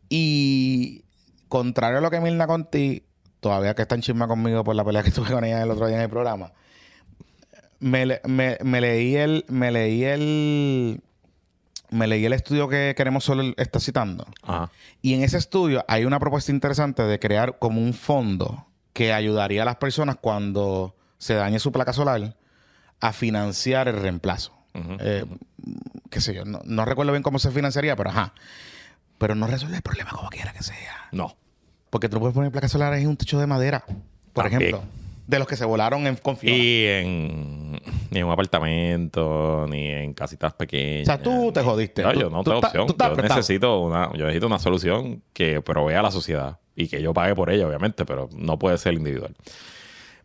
y 0.08 1.04
contrario 1.48 1.98
a 1.98 2.00
lo 2.00 2.10
que 2.10 2.20
Milna 2.20 2.46
Conti, 2.46 3.04
todavía 3.40 3.74
que 3.74 3.82
está 3.82 3.94
en 3.94 4.02
chisma 4.02 4.28
conmigo 4.28 4.64
por 4.64 4.74
la 4.76 4.84
pelea 4.84 5.02
que 5.02 5.10
tuve 5.12 5.30
con 5.30 5.44
ella 5.44 5.62
el 5.62 5.70
otro 5.70 5.86
día 5.86 5.96
en 5.96 6.02
el 6.02 6.10
programa, 6.10 6.52
me, 7.80 8.06
leí 8.80 9.16
el. 9.16 9.44
Me 9.48 9.70
leí 9.70 10.04
el. 10.04 11.02
Me 11.90 12.06
leí 12.06 12.24
el 12.24 12.32
estudio 12.32 12.68
que 12.68 12.94
Queremos 12.96 13.24
Solo 13.24 13.54
está 13.56 13.78
citando. 13.78 14.26
Y 15.02 15.14
en 15.14 15.22
ese 15.22 15.38
estudio 15.38 15.84
hay 15.86 16.04
una 16.04 16.18
propuesta 16.18 16.50
interesante 16.50 17.02
de 17.02 17.18
crear 17.18 17.58
como 17.58 17.80
un 17.80 17.94
fondo 17.94 18.66
que 18.92 19.12
ayudaría 19.12 19.62
a 19.62 19.64
las 19.64 19.76
personas 19.76 20.16
cuando 20.20 20.96
se 21.18 21.34
dañe 21.34 21.58
su 21.58 21.70
placa 21.70 21.92
solar 21.92 22.36
a 23.00 23.12
financiar 23.12 23.88
el 23.88 23.96
reemplazo. 24.00 24.52
Eh, 25.00 25.24
qué 26.10 26.20
sé 26.20 26.34
yo, 26.34 26.44
no, 26.44 26.60
no, 26.64 26.84
recuerdo 26.84 27.12
bien 27.12 27.22
cómo 27.22 27.38
se 27.38 27.50
financiaría, 27.50 27.96
pero 27.96 28.10
ajá. 28.10 28.34
Pero 29.18 29.34
no 29.34 29.46
resuelve 29.46 29.76
el 29.76 29.82
problema 29.82 30.10
como 30.10 30.28
quiera 30.28 30.52
que 30.52 30.62
sea. 30.62 31.08
No. 31.12 31.36
Porque 31.90 32.08
tú 32.08 32.16
no 32.16 32.20
puedes 32.20 32.34
poner 32.34 32.50
placas 32.50 32.72
solares 32.72 33.00
en 33.00 33.08
un 33.08 33.16
techo 33.16 33.38
de 33.38 33.46
madera, 33.46 33.84
por 34.32 34.46
ejemplo. 34.46 34.82
De 35.26 35.40
los 35.40 35.48
que 35.48 35.56
se 35.56 35.64
volaron 35.64 36.06
en 36.06 36.14
con 36.16 36.38
Y 36.40 36.84
en, 36.84 37.72
ni 38.10 38.18
en 38.20 38.24
un 38.24 38.30
apartamento, 38.30 39.66
ni 39.68 39.88
en 39.88 40.14
casitas 40.14 40.52
pequeñas. 40.52 41.02
O 41.02 41.06
sea, 41.06 41.20
tú 41.20 41.50
te 41.52 41.62
jodiste. 41.62 42.02
No, 42.02 42.12
yo 42.12 42.30
no 42.30 42.44
tengo 42.44 42.58
opción. 42.58 42.86
yo 42.86 43.22
necesito, 43.22 43.80
una, 43.80 44.12
yo 44.12 44.26
necesito 44.26 44.46
una 44.46 44.60
solución 44.60 45.22
que 45.32 45.60
provea 45.62 45.98
a 45.98 46.02
la 46.02 46.10
sociedad 46.12 46.60
y 46.76 46.86
que 46.86 47.02
yo 47.02 47.12
pague 47.12 47.34
por 47.34 47.50
ella, 47.50 47.66
obviamente, 47.66 48.04
pero 48.04 48.28
no 48.36 48.56
puede 48.58 48.78
ser 48.78 48.94
individual. 48.94 49.34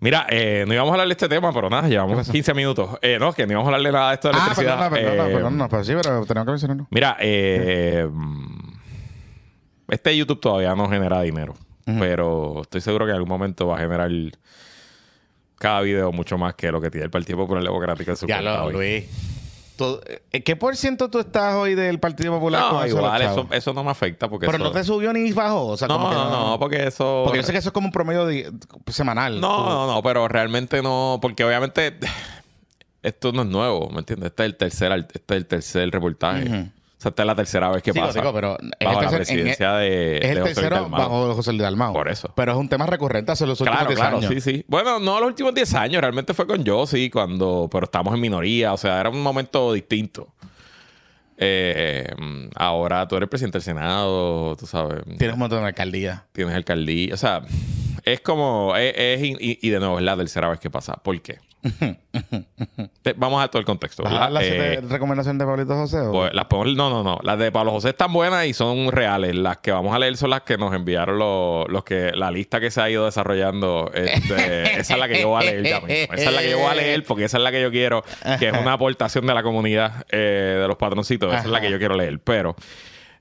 Mira, 0.02 0.26
eh, 0.30 0.66
no 0.68 0.74
íbamos 0.74 0.92
a 0.92 0.94
hablar 0.96 1.08
de 1.08 1.14
este 1.14 1.30
tema, 1.30 1.54
pero 1.54 1.70
nada, 1.70 1.88
llevamos 1.88 2.28
15 2.30 2.54
minutos. 2.54 2.90
Eh, 3.02 3.18
no, 3.20 3.34
que 3.34 3.46
no 3.46 3.54
íbamos 3.54 3.72
a 3.72 3.76
hablar 3.76 3.92
de 3.92 3.98
nada 3.98 4.10
de 4.10 4.16
esto 4.16 4.28
de 4.30 4.34
ah, 4.36 4.38
electricidad. 4.38 4.90
Perdona, 4.90 4.96
perdona, 4.96 5.30
eh, 5.30 5.34
perdona, 5.34 5.70
pero 5.70 5.84
sí, 5.84 5.94
pero 5.96 6.26
tenemos 6.26 6.46
que 6.46 6.52
mencionarlo. 6.52 6.88
Mira, 6.90 7.18
eh, 7.20 8.10
este 9.92 10.18
YouTube 10.18 10.40
todavía 10.40 10.74
no 10.76 10.90
genera 10.90 11.22
dinero, 11.22 11.54
pero 11.86 12.62
estoy 12.62 12.82
seguro 12.82 13.06
que 13.06 13.12
en 13.12 13.18
algún 13.18 13.30
momento 13.30 13.68
va 13.68 13.76
a 13.76 13.80
generar 13.80 14.10
cada 15.60 15.82
video 15.82 16.12
mucho 16.12 16.38
más 16.38 16.56
que 16.56 16.72
lo 16.72 16.82
que 16.82 16.90
tiene 16.90 17.06
el 17.06 17.12
Partido 17.12 17.38
Popular 17.38 17.64
Democrático 17.64 18.12
en 18.12 18.18
su 18.18 18.26
Ya 18.26 18.42
lo, 18.42 18.72
Luis. 18.72 19.06
Eh, 20.32 20.44
¿Qué 20.44 20.56
por 20.56 20.76
ciento 20.76 21.10
tú 21.10 21.20
estás 21.20 21.56
hoy 21.56 21.76
del 21.76 22.00
Partido 22.00 22.34
Popular? 22.34 22.72
No, 22.72 22.88
igual, 22.88 23.22
eso, 23.22 23.48
eso, 23.52 23.74
no 23.74 23.84
me 23.84 23.92
afecta. 23.92 24.30
porque 24.30 24.46
Pero 24.46 24.60
no 24.60 24.72
te 24.72 24.84
subió 24.84 25.12
ni 25.12 25.32
bajó. 25.32 25.76
no, 25.88 25.88
no, 25.88 26.30
no, 26.30 26.60
porque 26.60 26.88
eso. 26.88 27.24
Porque 27.26 27.40
yo 27.40 27.44
sé 27.44 27.52
que 27.52 27.58
eso 27.58 27.70
es 27.70 27.74
como 27.74 27.88
un 27.88 27.92
promedio 27.92 28.28
semanal. 28.88 29.42
No, 29.42 29.66
no, 29.66 29.94
no, 29.94 30.04
pero 30.04 30.28
realmente 30.28 30.82
no. 30.82 31.20
Porque 31.22 31.44
obviamente 31.44 31.98
esto 33.02 33.32
no 33.32 33.42
es 33.42 33.48
nuevo, 33.48 33.90
¿me 33.90 34.00
entiendes? 34.00 34.28
Este 34.28 34.44
es 34.44 34.50
el 34.50 34.58
tercer, 34.58 34.92
este 35.14 35.36
es 35.36 35.38
el 35.38 35.46
tercer 35.48 35.90
reportaje. 35.90 36.44
O 36.48 36.81
sea, 37.02 37.10
esta 37.10 37.24
es 37.24 37.26
la 37.26 37.36
tercera 37.36 37.70
vez 37.70 37.82
que 37.82 37.94
pasa. 37.94 38.22
pero 38.32 38.58
bajo 38.80 39.02
la 39.02 39.10
presidencia 39.10 39.74
de, 39.74 40.18
es 40.18 40.38
el 40.38 40.44
tercero 40.44 40.88
bajo 40.88 41.34
José 41.34 41.52
Luis 41.52 41.64
Dalmau. 41.64 41.94
Por 41.94 42.10
eso. 42.10 42.32
Pero 42.36 42.52
es 42.52 42.58
un 42.58 42.70
tema 42.70 42.86
recurrente 42.86 43.32
hace 43.32 43.48
los 43.48 43.60
últimos 43.60 43.88
10 43.88 44.00
claro, 44.00 44.18
años. 44.18 44.32
sí, 44.32 44.42
sí. 44.42 44.66
Bueno, 44.68 45.00
no 45.00 45.20
los 45.20 45.30
últimos 45.30 45.54
10 45.54 45.74
años. 45.74 46.02
Realmente 46.02 46.34
fue 46.34 46.46
con 46.46 46.64
yo, 46.64 46.86
sí, 46.86 47.10
cuando... 47.10 47.68
Pero 47.72 47.86
estamos 47.86 48.14
en 48.14 48.22
minoría. 48.22 48.74
O 48.74 48.78
sea, 48.78 49.00
era 49.00 49.10
un 49.10 49.22
momento 49.22 49.74
distinto. 49.74 50.28
Eh, 51.38 52.08
ahora 52.56 53.08
tú 53.08 53.16
eres 53.16 53.28
presidente 53.28 53.58
del 53.58 53.64
Senado, 53.64 54.56
tú 54.56 54.68
sabes. 54.68 55.04
Tienes 55.18 55.34
un 55.34 55.40
montón 55.40 55.62
de 55.62 55.68
alcaldía. 55.68 56.26
Tienes 56.34 56.54
alcaldía. 56.54 57.16
O 57.16 57.18
sea, 57.18 57.42
es 58.04 58.22
como... 58.22 58.76
Es, 58.76 59.22
y, 59.24 59.58
y, 59.62 59.70
de 59.70 59.80
nuevo, 59.80 59.98
es 59.98 60.06
la 60.06 60.16
tercera 60.16 60.50
vez 60.50 60.60
que 60.60 60.70
pasa. 60.70 60.94
¿Por 60.94 61.20
qué? 61.22 61.40
Te- 63.02 63.13
Vamos 63.13 63.43
a 63.43 63.47
todo 63.47 63.60
el 63.60 63.65
contexto. 63.65 64.04
¿Vas 64.04 64.12
a 64.12 64.15
¿verdad? 64.15 64.26
dar 64.26 64.32
las 64.34 64.43
siete 64.45 64.74
Eh, 64.74 64.82
recomendaciones 64.89 65.39
de 65.39 65.45
Pablito 65.45 65.76
José? 65.76 66.00
o? 66.00 66.12
pues, 66.12 66.34
las 66.34 66.45
podemos- 66.45 66.76
no, 66.76 66.89
no, 66.89 67.04
no. 67.04 67.19
Las 67.24 67.38
de 67.39 67.52
Pablo 67.52 67.71
José 67.71 67.89
están 67.89 68.12
buenas 68.13 68.45
y 68.45 68.54
son 68.54 68.91
reales. 68.91 69.36
Las 69.36 69.58
que 69.58 69.71
vamos 69.71 69.93
a 69.95 70.00
leer 70.00 70.17
son 70.17 70.30
las 70.32 70.41
que 70.41 70.58
nos 70.58 70.74
enviaron 70.74 71.17
los, 71.19 71.67
los 71.69 71.84
que 71.84 72.12
la 72.15 72.32
lista 72.32 72.60
que 72.60 72.71
se 72.71 72.82
ha 72.82 72.89
ido 72.89 73.06
desarrollando. 73.06 73.91
este, 73.93 74.80
esa 74.80 74.93
es 74.93 75.00
la 75.00 75.08
que 75.08 75.21
yo 75.21 75.30
voy 75.30 75.41
a 75.41 75.45
leer 75.52 75.63
ya 75.63 75.80
mismo. 75.82 76.13
Esa 76.13 76.30
es 76.30 76.34
la 76.34 76.41
que 76.41 76.50
yo 76.52 76.58
voy 76.60 76.67
a 76.71 76.76
leer 76.76 77.04
porque 77.04 77.26
esa 77.26 77.38
es 77.38 77.43
la 77.43 77.52
que 77.52 77.62
yo 77.62 77.71
quiero, 77.71 78.04
que 78.39 78.47
es 78.50 78.54
una 78.58 78.74
aportación 78.74 79.26
de 79.28 79.34
la 79.34 79.43
comunidad 79.43 80.06
eh, 80.12 80.58
de 80.62 80.67
los 80.67 80.78
patroncitos. 80.78 81.32
Esa 81.34 81.43
es 81.43 81.50
la 81.50 81.62
que 81.62 81.69
yo 81.71 81.78
quiero 81.78 81.95
leer. 81.95 82.19
Pero, 82.24 82.56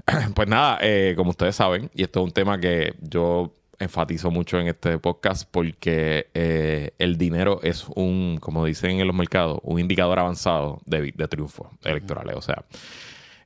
pues 0.34 0.48
nada, 0.48 0.78
eh, 0.80 1.14
como 1.16 1.30
ustedes 1.30 1.54
saben, 1.56 1.90
y 1.94 2.02
esto 2.02 2.20
es 2.20 2.24
un 2.24 2.32
tema 2.32 2.58
que 2.58 2.94
yo 3.00 3.52
enfatizo 3.80 4.30
mucho 4.30 4.60
en 4.60 4.68
este 4.68 4.98
podcast 4.98 5.48
porque 5.50 6.28
eh, 6.34 6.92
el 6.98 7.16
dinero 7.18 7.60
es 7.62 7.86
un, 7.96 8.38
como 8.40 8.64
dicen 8.64 9.00
en 9.00 9.06
los 9.06 9.16
mercados, 9.16 9.58
un 9.62 9.80
indicador 9.80 10.18
avanzado 10.18 10.80
de, 10.84 11.12
de 11.16 11.28
triunfos 11.28 11.68
electorales. 11.82 12.36
O 12.36 12.42
sea, 12.42 12.64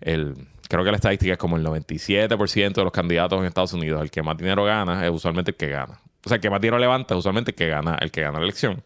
el, 0.00 0.34
creo 0.68 0.84
que 0.84 0.90
la 0.90 0.96
estadística 0.96 1.32
es 1.32 1.38
como 1.38 1.56
el 1.56 1.64
97% 1.64 2.74
de 2.74 2.84
los 2.84 2.92
candidatos 2.92 3.38
en 3.38 3.46
Estados 3.46 3.72
Unidos, 3.72 4.02
el 4.02 4.10
que 4.10 4.22
más 4.22 4.36
dinero 4.36 4.64
gana 4.64 5.06
es 5.06 5.12
usualmente 5.12 5.52
el 5.52 5.56
que 5.56 5.68
gana. 5.68 6.00
O 6.24 6.28
sea, 6.28 6.36
el 6.36 6.40
que 6.40 6.50
más 6.50 6.60
dinero 6.60 6.78
levanta 6.78 7.14
es 7.14 7.18
usualmente 7.18 7.52
el 7.52 7.54
que 7.54 7.68
gana, 7.68 7.96
el 8.00 8.10
que 8.10 8.22
gana 8.22 8.38
la 8.38 8.44
elección. 8.44 8.82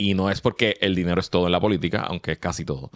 Y 0.00 0.14
no 0.14 0.30
es 0.30 0.40
porque 0.40 0.78
el 0.80 0.94
dinero 0.94 1.20
es 1.20 1.28
todo 1.28 1.44
en 1.44 1.52
la 1.52 1.60
política, 1.60 2.00
aunque 2.08 2.32
es 2.32 2.38
casi 2.38 2.64
todo. 2.64 2.90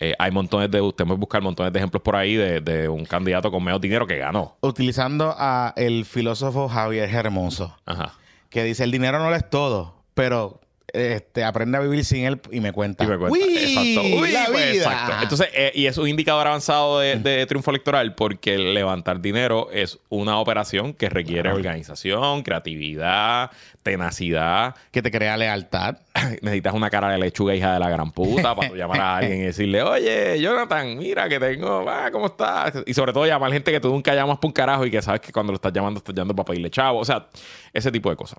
Eh, 0.00 0.14
hay 0.18 0.32
montones 0.32 0.68
de, 0.70 0.80
usted 0.80 1.04
puede 1.04 1.18
buscar 1.18 1.40
montones 1.40 1.72
de 1.72 1.78
ejemplos 1.78 2.02
por 2.02 2.16
ahí 2.16 2.34
de, 2.34 2.60
de 2.60 2.88
un 2.88 3.04
candidato 3.04 3.50
con 3.52 3.62
menos 3.62 3.80
dinero 3.80 4.06
que 4.08 4.16
ganó. 4.16 4.56
Utilizando 4.60 5.34
a 5.38 5.72
el 5.76 6.04
filósofo 6.04 6.68
Javier 6.68 7.08
Hermoso, 7.14 7.76
Ajá. 7.86 8.14
que 8.50 8.64
dice, 8.64 8.82
el 8.82 8.90
dinero 8.90 9.20
no 9.20 9.30
lo 9.30 9.36
es 9.36 9.48
todo, 9.48 9.94
pero 10.14 10.60
este, 10.92 11.44
aprende 11.44 11.76
a 11.76 11.80
vivir 11.80 12.04
sin 12.04 12.24
él 12.24 12.40
y 12.50 12.60
me 12.60 12.72
cuenta. 12.72 13.04
Y 13.04 13.06
me 13.06 13.18
cuenta. 13.18 13.38
¡Uy! 13.38 13.58
Exacto. 13.58 14.20
Uy, 14.20 14.32
la 14.32 14.46
pues, 14.46 14.72
vida. 14.72 14.84
exacto. 14.84 15.12
Entonces, 15.22 15.48
eh, 15.52 15.72
y 15.74 15.86
es 15.86 15.98
un 15.98 16.08
indicador 16.08 16.46
avanzado 16.46 17.00
de, 17.00 17.16
de 17.16 17.46
triunfo 17.46 17.70
electoral 17.70 18.14
porque 18.14 18.56
levantar 18.58 19.20
dinero 19.20 19.68
es 19.72 19.98
una 20.08 20.38
operación 20.38 20.94
que 20.94 21.08
requiere 21.08 21.52
organización, 21.52 22.42
creatividad, 22.42 23.50
tenacidad. 23.82 24.74
que 24.90 25.02
te 25.02 25.10
crea 25.10 25.36
lealtad. 25.36 25.98
Necesitas 26.42 26.74
una 26.74 26.90
cara 26.90 27.10
de 27.10 27.18
lechuga, 27.18 27.54
hija 27.54 27.74
de 27.74 27.80
la 27.80 27.90
gran 27.90 28.10
puta, 28.12 28.54
para 28.54 28.74
llamar 28.74 29.00
a 29.00 29.16
alguien 29.18 29.40
y 29.40 29.44
decirle, 29.44 29.82
oye, 29.82 30.40
Jonathan, 30.40 30.96
mira 30.98 31.28
que 31.28 31.38
tengo, 31.38 31.84
ah, 31.88 32.10
¿cómo 32.10 32.26
estás? 32.26 32.74
Y 32.86 32.94
sobre 32.94 33.12
todo 33.12 33.26
llamar 33.26 33.52
gente 33.52 33.70
que 33.70 33.80
tú 33.80 33.88
nunca 33.88 34.14
llamas 34.14 34.38
por 34.38 34.48
un 34.48 34.52
carajo 34.52 34.84
y 34.86 34.90
que 34.90 35.02
sabes 35.02 35.20
que 35.20 35.32
cuando 35.32 35.52
lo 35.52 35.56
estás 35.56 35.72
llamando, 35.72 35.98
estás 35.98 36.14
llamando 36.14 36.34
para 36.34 36.46
pedirle 36.46 36.70
chavo. 36.70 36.98
O 36.98 37.04
sea, 37.04 37.28
ese 37.72 37.92
tipo 37.92 38.10
de 38.10 38.16
cosas. 38.16 38.38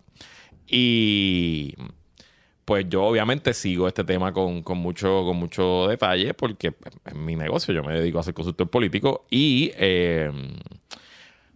Y 0.68 1.76
pues 2.70 2.86
yo 2.88 3.04
obviamente 3.04 3.54
sigo 3.56 3.88
este 3.88 4.04
tema 4.04 4.32
con, 4.32 4.62
con 4.62 4.78
mucho, 4.78 5.24
con 5.26 5.38
mucho 5.38 5.88
detalle 5.88 6.36
porque 6.36 6.76
es 7.06 7.16
mi 7.16 7.36
negocio, 7.36 7.74
yo 7.74 7.84
me 7.84 7.94
dedico 7.98 8.20
a 8.20 8.24
ser 8.24 8.36
consultor 8.36 8.70
político 8.70 9.26
y 9.32 9.72
eh, 9.76 10.32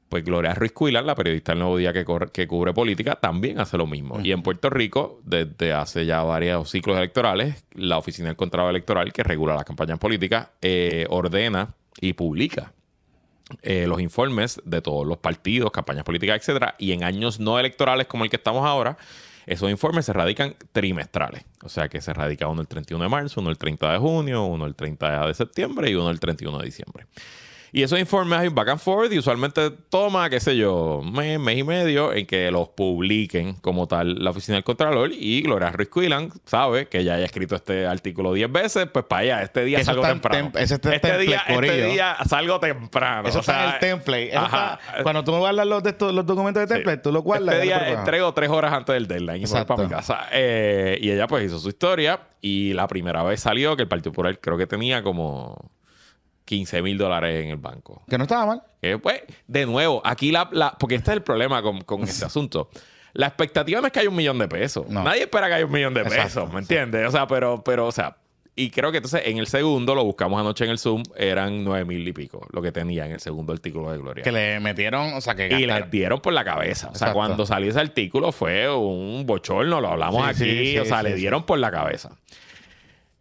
pues 0.09 0.23
Gloria 0.23 0.55
Ruiz 0.55 0.71
Cuilar, 0.71 1.03
la 1.03 1.13
periodista 1.13 1.51
del 1.51 1.59
Nuevo 1.59 1.77
Día 1.77 1.93
que, 1.93 2.03
corre- 2.03 2.31
que 2.31 2.47
cubre 2.47 2.73
política, 2.73 3.15
también 3.15 3.59
hace 3.59 3.77
lo 3.77 3.85
mismo. 3.85 4.19
Y 4.21 4.31
en 4.31 4.41
Puerto 4.41 4.71
Rico, 4.71 5.21
desde 5.23 5.71
hace 5.73 6.05
ya 6.07 6.23
varios 6.23 6.71
ciclos 6.71 6.97
electorales, 6.97 7.63
la 7.75 7.99
Oficina 7.99 8.29
del 8.29 8.35
Contrato 8.35 8.69
Electoral, 8.69 9.13
que 9.13 9.21
regula 9.23 9.53
las 9.53 9.65
campañas 9.65 9.99
políticas, 9.99 10.49
eh, 10.61 11.05
ordena 11.09 11.75
y 12.01 12.13
publica 12.13 12.73
eh, 13.61 13.85
los 13.87 14.01
informes 14.01 14.59
de 14.65 14.81
todos 14.81 15.05
los 15.05 15.17
partidos, 15.17 15.69
campañas 15.71 16.03
políticas, 16.05 16.37
etcétera, 16.39 16.73
y 16.79 16.91
en 16.91 17.03
años 17.03 17.39
no 17.39 17.59
electorales 17.59 18.07
como 18.07 18.23
el 18.23 18.29
que 18.31 18.37
estamos 18.37 18.65
ahora, 18.65 18.97
esos 19.45 19.69
informes 19.69 20.05
se 20.05 20.13
radican 20.13 20.55
trimestrales. 20.71 21.43
O 21.63 21.69
sea 21.69 21.89
que 21.89 22.01
se 22.01 22.13
radica 22.13 22.47
uno 22.47 22.61
el 22.61 22.67
31 22.67 23.03
de 23.03 23.09
marzo, 23.09 23.41
uno 23.41 23.49
el 23.49 23.57
30 23.57 23.91
de 23.91 23.97
junio, 23.97 24.45
uno 24.45 24.65
el 24.65 24.75
30 24.75 25.27
de 25.27 25.33
septiembre 25.33 25.89
y 25.89 25.95
uno 25.95 26.09
el 26.09 26.19
31 26.19 26.57
de 26.57 26.65
diciembre. 26.65 27.05
Y 27.75 27.81
esos 27.81 27.99
informes 27.99 28.37
hay 28.37 28.49
back 28.49 28.69
and 28.69 28.79
forth 28.79 29.11
y 29.11 29.17
usualmente 29.17 29.71
toma, 29.89 30.29
qué 30.29 30.39
sé 30.39 30.55
yo, 30.55 31.01
mes, 31.03 31.39
mes 31.39 31.57
y 31.57 31.63
medio 31.63 32.13
en 32.13 32.27
que 32.27 32.51
los 32.51 32.69
publiquen 32.69 33.55
como 33.55 33.87
tal 33.87 34.23
la 34.23 34.29
oficina 34.29 34.57
del 34.57 34.63
Contralor 34.63 35.09
y 35.11 35.41
Gloria 35.41 35.71
Ruiz 35.71 35.89
Quillan 35.89 36.29
sabe 36.45 36.87
que 36.87 37.03
ya 37.03 37.15
haya 37.15 37.25
escrito 37.25 37.55
este 37.55 37.87
artículo 37.87 38.31
10 38.33 38.51
veces, 38.51 38.87
pues 38.93 39.05
para 39.05 39.21
allá, 39.23 39.41
este 39.41 39.63
día 39.65 39.79
Eso 39.79 39.87
salgo 39.87 40.03
temprano. 40.03 40.51
tem- 40.51 40.61
ese 40.61 40.75
este, 40.75 40.89
template, 40.99 41.17
día, 41.17 41.41
este 41.47 41.85
día 41.87 42.17
salgo 42.27 42.59
temprano. 42.59 43.27
Eso 43.27 43.39
O 43.39 43.43
sea, 43.43 43.55
está 43.55 43.69
en 43.69 43.73
el 43.73 43.79
template. 43.97 44.27
Está- 44.35 44.79
cuando 45.01 45.23
tú 45.23 45.31
me 45.31 45.39
guardas 45.39 45.65
los, 45.65 45.81
de 45.81 45.89
estos- 45.89 46.13
los 46.13 46.27
documentos 46.27 46.61
de 46.61 46.75
template, 46.75 47.01
tú 47.01 47.11
los 47.11 47.23
guardas. 47.23 47.55
Este 47.55 47.65
día 47.65 47.89
entrego 47.89 48.31
tres 48.35 48.51
horas 48.51 48.71
antes 48.71 48.93
del 48.93 49.07
deadline 49.07 49.41
y 49.41 49.45
voy 49.51 49.65
para 49.65 49.83
mi 49.83 49.89
casa. 49.89 50.27
Eh, 50.31 50.99
y 51.01 51.09
ella 51.09 51.25
pues 51.25 51.43
hizo 51.45 51.57
su 51.57 51.69
historia 51.69 52.19
y 52.39 52.73
la 52.73 52.87
primera 52.87 53.23
vez 53.23 53.39
salió 53.39 53.75
que 53.75 53.81
el 53.81 53.87
Partido 53.87 54.11
Popular 54.11 54.37
creo 54.39 54.59
que 54.59 54.67
tenía 54.67 55.01
como 55.01 55.71
15 56.45 56.81
mil 56.81 56.97
dólares 56.97 57.43
en 57.43 57.49
el 57.51 57.57
banco. 57.57 58.03
Que 58.09 58.17
no 58.17 58.23
estaba 58.23 58.45
mal. 58.45 58.63
Que, 58.81 58.97
pues, 58.99 59.21
de 59.47 59.65
nuevo, 59.65 60.01
aquí 60.05 60.31
la, 60.31 60.49
la- 60.51 60.71
Porque 60.77 60.95
este 60.95 61.11
es 61.11 61.17
el 61.17 61.23
problema 61.23 61.61
con, 61.61 61.81
con 61.81 62.03
este 62.03 62.25
asunto. 62.25 62.69
La 63.13 63.27
expectativa 63.27 63.79
no 63.79 63.87
es 63.87 63.93
que 63.93 63.99
haya 63.99 64.09
un 64.09 64.15
millón 64.15 64.39
de 64.39 64.47
pesos. 64.47 64.87
No. 64.89 65.03
Nadie 65.03 65.21
espera 65.23 65.47
que 65.47 65.53
haya 65.53 65.65
un 65.65 65.71
millón 65.71 65.93
de 65.93 66.01
Exacto, 66.01 66.23
pesos, 66.23 66.53
¿me 66.53 66.59
entiendes? 66.59 67.07
O 67.07 67.11
sea, 67.11 67.27
pero, 67.27 67.63
pero, 67.63 67.85
o 67.87 67.91
sea, 67.91 68.17
y 68.55 68.69
creo 68.71 68.91
que 68.91 68.97
entonces 68.97 69.21
en 69.25 69.37
el 69.37 69.47
segundo, 69.47 69.95
lo 69.95 70.03
buscamos 70.03 70.39
anoche 70.39 70.65
en 70.65 70.71
el 70.71 70.77
Zoom, 70.79 71.01
eran 71.15 71.63
nueve 71.63 71.85
mil 71.85 72.07
y 72.07 72.11
pico 72.13 72.45
lo 72.51 72.61
que 72.61 72.71
tenía 72.71 73.05
en 73.05 73.11
el 73.13 73.19
segundo 73.19 73.53
artículo 73.53 73.91
de 73.91 73.97
Gloria. 73.99 74.23
Que 74.23 74.31
le 74.31 74.59
metieron, 74.59 75.13
o 75.13 75.21
sea, 75.21 75.33
que 75.35 75.45
Y 75.47 75.49
les 75.49 75.67
gastaron. 75.67 75.89
dieron 75.91 76.21
por 76.21 76.33
la 76.33 76.43
cabeza. 76.43 76.89
O 76.89 76.95
sea, 76.95 77.13
cuando 77.13 77.45
salió 77.45 77.69
ese 77.69 77.79
artículo 77.79 78.31
fue 78.31 78.69
un 78.69 79.25
bochorno, 79.25 79.79
lo 79.79 79.89
hablamos 79.89 80.23
Sí, 80.23 80.29
aquí. 80.43 80.51
sí, 80.51 80.71
sí, 80.73 80.77
o 80.79 80.85
sea, 80.85 81.01
le 81.03 81.15
dieron 81.15 81.43
por 81.45 81.57
la 81.59 81.71
cabeza. 81.71 82.17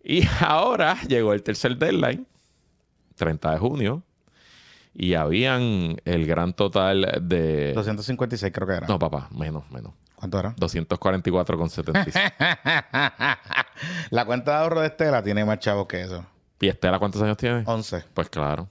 Y 0.04 0.22
ahora 0.40 0.96
llegó 1.06 1.32
el 1.32 1.42
tercer 1.42 1.76
deadline, 1.76 2.26
30 3.22 3.52
de 3.52 3.58
junio, 3.58 4.02
y 4.94 5.14
habían 5.14 5.96
el 6.04 6.26
gran 6.26 6.52
total 6.52 7.20
de... 7.22 7.72
256 7.72 8.52
creo 8.52 8.66
que 8.66 8.74
era. 8.74 8.86
No, 8.86 8.98
papá, 8.98 9.28
menos, 9.30 9.62
menos. 9.70 9.92
¿Cuánto 10.16 10.38
era? 10.38 10.54
244,76. 10.56 12.32
la 14.10 14.24
cuenta 14.24 14.52
de 14.52 14.56
ahorro 14.58 14.80
de 14.80 14.86
Estela 14.88 15.22
tiene 15.22 15.44
más 15.44 15.58
chavos 15.58 15.86
que 15.86 16.02
eso. 16.02 16.24
¿Y 16.60 16.68
Estela 16.68 16.98
cuántos 16.98 17.20
años 17.22 17.36
tiene? 17.36 17.62
11. 17.66 18.04
Pues 18.14 18.28
claro. 18.28 18.68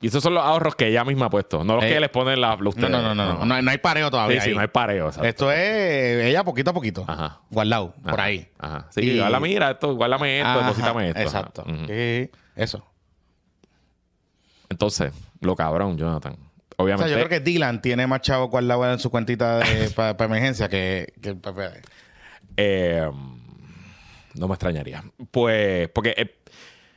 Y 0.00 0.06
esos 0.08 0.22
son 0.22 0.34
los 0.34 0.44
ahorros 0.44 0.76
que 0.76 0.86
ella 0.86 1.04
misma 1.04 1.26
ha 1.26 1.30
puesto, 1.30 1.64
no 1.64 1.74
los 1.76 1.84
Eh, 1.84 1.88
que 1.88 2.00
les 2.00 2.08
ponen 2.10 2.40
la... 2.40 2.56
No, 2.56 2.68
ustedes. 2.68 2.88
no, 2.88 3.02
no, 3.02 3.14
no, 3.16 3.34
no. 3.38 3.44
No, 3.44 3.54
hay- 3.54 3.62
no 3.62 3.70
hay 3.72 3.78
pareo 3.78 4.06
Sí, 4.06 4.10
todavía. 4.12 4.40
sí, 4.40 4.50
ahí. 4.50 4.54
no 4.54 4.60
hay 4.60 4.68
pareo. 4.68 5.06
exacto. 5.08 5.26
Esto 5.28 5.50
es 5.52 6.24
ella 6.26 6.44
poquito 6.44 6.70
a 6.70 6.72
poquito. 6.74 7.04
Ajá. 7.08 7.40
Guardado, 7.50 7.94
por 8.04 8.14
Ajá, 8.14 8.22
ahí. 8.24 8.48
Ajá. 8.58 8.86
Sí, 8.90 9.00
Y- 9.02 9.18
guárdame, 9.18 9.48
mira 9.48 9.72
esto, 9.72 9.94
guárdame 9.96 10.40
esto, 10.40 10.58
deposítame 10.60 11.08
esto. 11.08 11.18
Ajá. 11.20 11.26
Exacto. 11.28 11.62
Ujú. 11.66 11.86
Sí, 11.88 12.30
eso. 12.54 12.84
Entonces, 14.70 15.12
lo 15.40 15.54
cabrón, 15.56 15.96
Jonathan. 15.96 16.36
O 16.76 16.84
Obviamente. 16.84 17.08
sea, 17.08 17.18
yo 17.18 17.26
creo 17.26 17.40
que 17.40 17.44
Dylan 17.44 17.80
tiene 17.82 18.06
más 18.06 18.20
chavos 18.20 18.50
guardados 18.50 18.86
en 18.92 18.98
su 18.98 19.10
cuentita 19.10 19.60
para 19.96 20.24
emergencia 20.24 20.68
que, 20.68 21.12
que 21.20 21.30
el 21.30 21.36
PPD. 21.38 21.82
eh, 22.56 23.10
no 24.34 24.46
me 24.48 24.54
extrañaría. 24.54 25.02
Pues, 25.30 25.88
porque. 25.88 26.14
eh, 26.16 26.34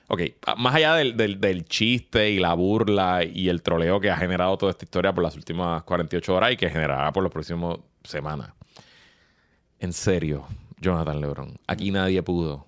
ok, 0.07 0.21
más 0.57 0.75
allá 0.75 0.95
del, 0.95 1.15
del- 1.17 1.39
del 1.39 1.65
chiste 1.65 2.29
y 2.29 2.39
la 2.39 2.53
burla 2.53 3.23
y 3.23 3.49
el 3.49 3.61
troleo 3.63 3.99
que 3.99 4.11
ha 4.11 4.17
generado 4.17 4.57
toda 4.57 4.71
esta 4.71 4.85
historia 4.85 5.13
por 5.13 5.23
las 5.23 5.35
últimas 5.35 5.81
48 5.83 6.35
horas 6.35 6.51
y 6.51 6.57
que 6.57 6.69
generará 6.69 7.11
por 7.11 7.23
las 7.23 7.31
próximas 7.31 7.77
semanas. 8.03 8.51
En 9.79 9.93
serio, 9.93 10.45
Jonathan 10.79 11.19
Lebron, 11.21 11.55
aquí 11.65 11.89
nadie 11.91 12.21
pudo, 12.21 12.67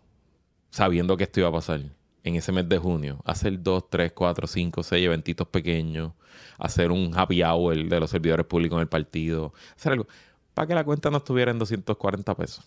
sabiendo 0.71 1.15
que 1.17 1.25
esto 1.25 1.41
iba 1.41 1.49
a 1.49 1.51
pasar 1.51 1.81
en 2.23 2.35
ese 2.35 2.51
mes 2.51 2.67
de 2.69 2.77
junio, 2.77 3.21
hacer 3.25 3.61
dos, 3.61 3.89
tres, 3.89 4.11
cuatro, 4.13 4.47
cinco, 4.47 4.83
seis 4.83 5.05
eventitos 5.05 5.47
pequeños, 5.47 6.13
hacer 6.57 6.91
un 6.91 7.11
happy 7.15 7.43
hour 7.43 7.75
de 7.87 7.99
los 7.99 8.09
servidores 8.09 8.45
públicos 8.45 8.77
en 8.77 8.81
el 8.81 8.87
partido, 8.87 9.53
hacer 9.75 9.93
algo, 9.93 10.07
para 10.53 10.67
que 10.67 10.75
la 10.75 10.83
cuenta 10.83 11.09
no 11.09 11.17
estuviera 11.17 11.51
en 11.51 11.59
240 11.59 12.35
pesos. 12.35 12.65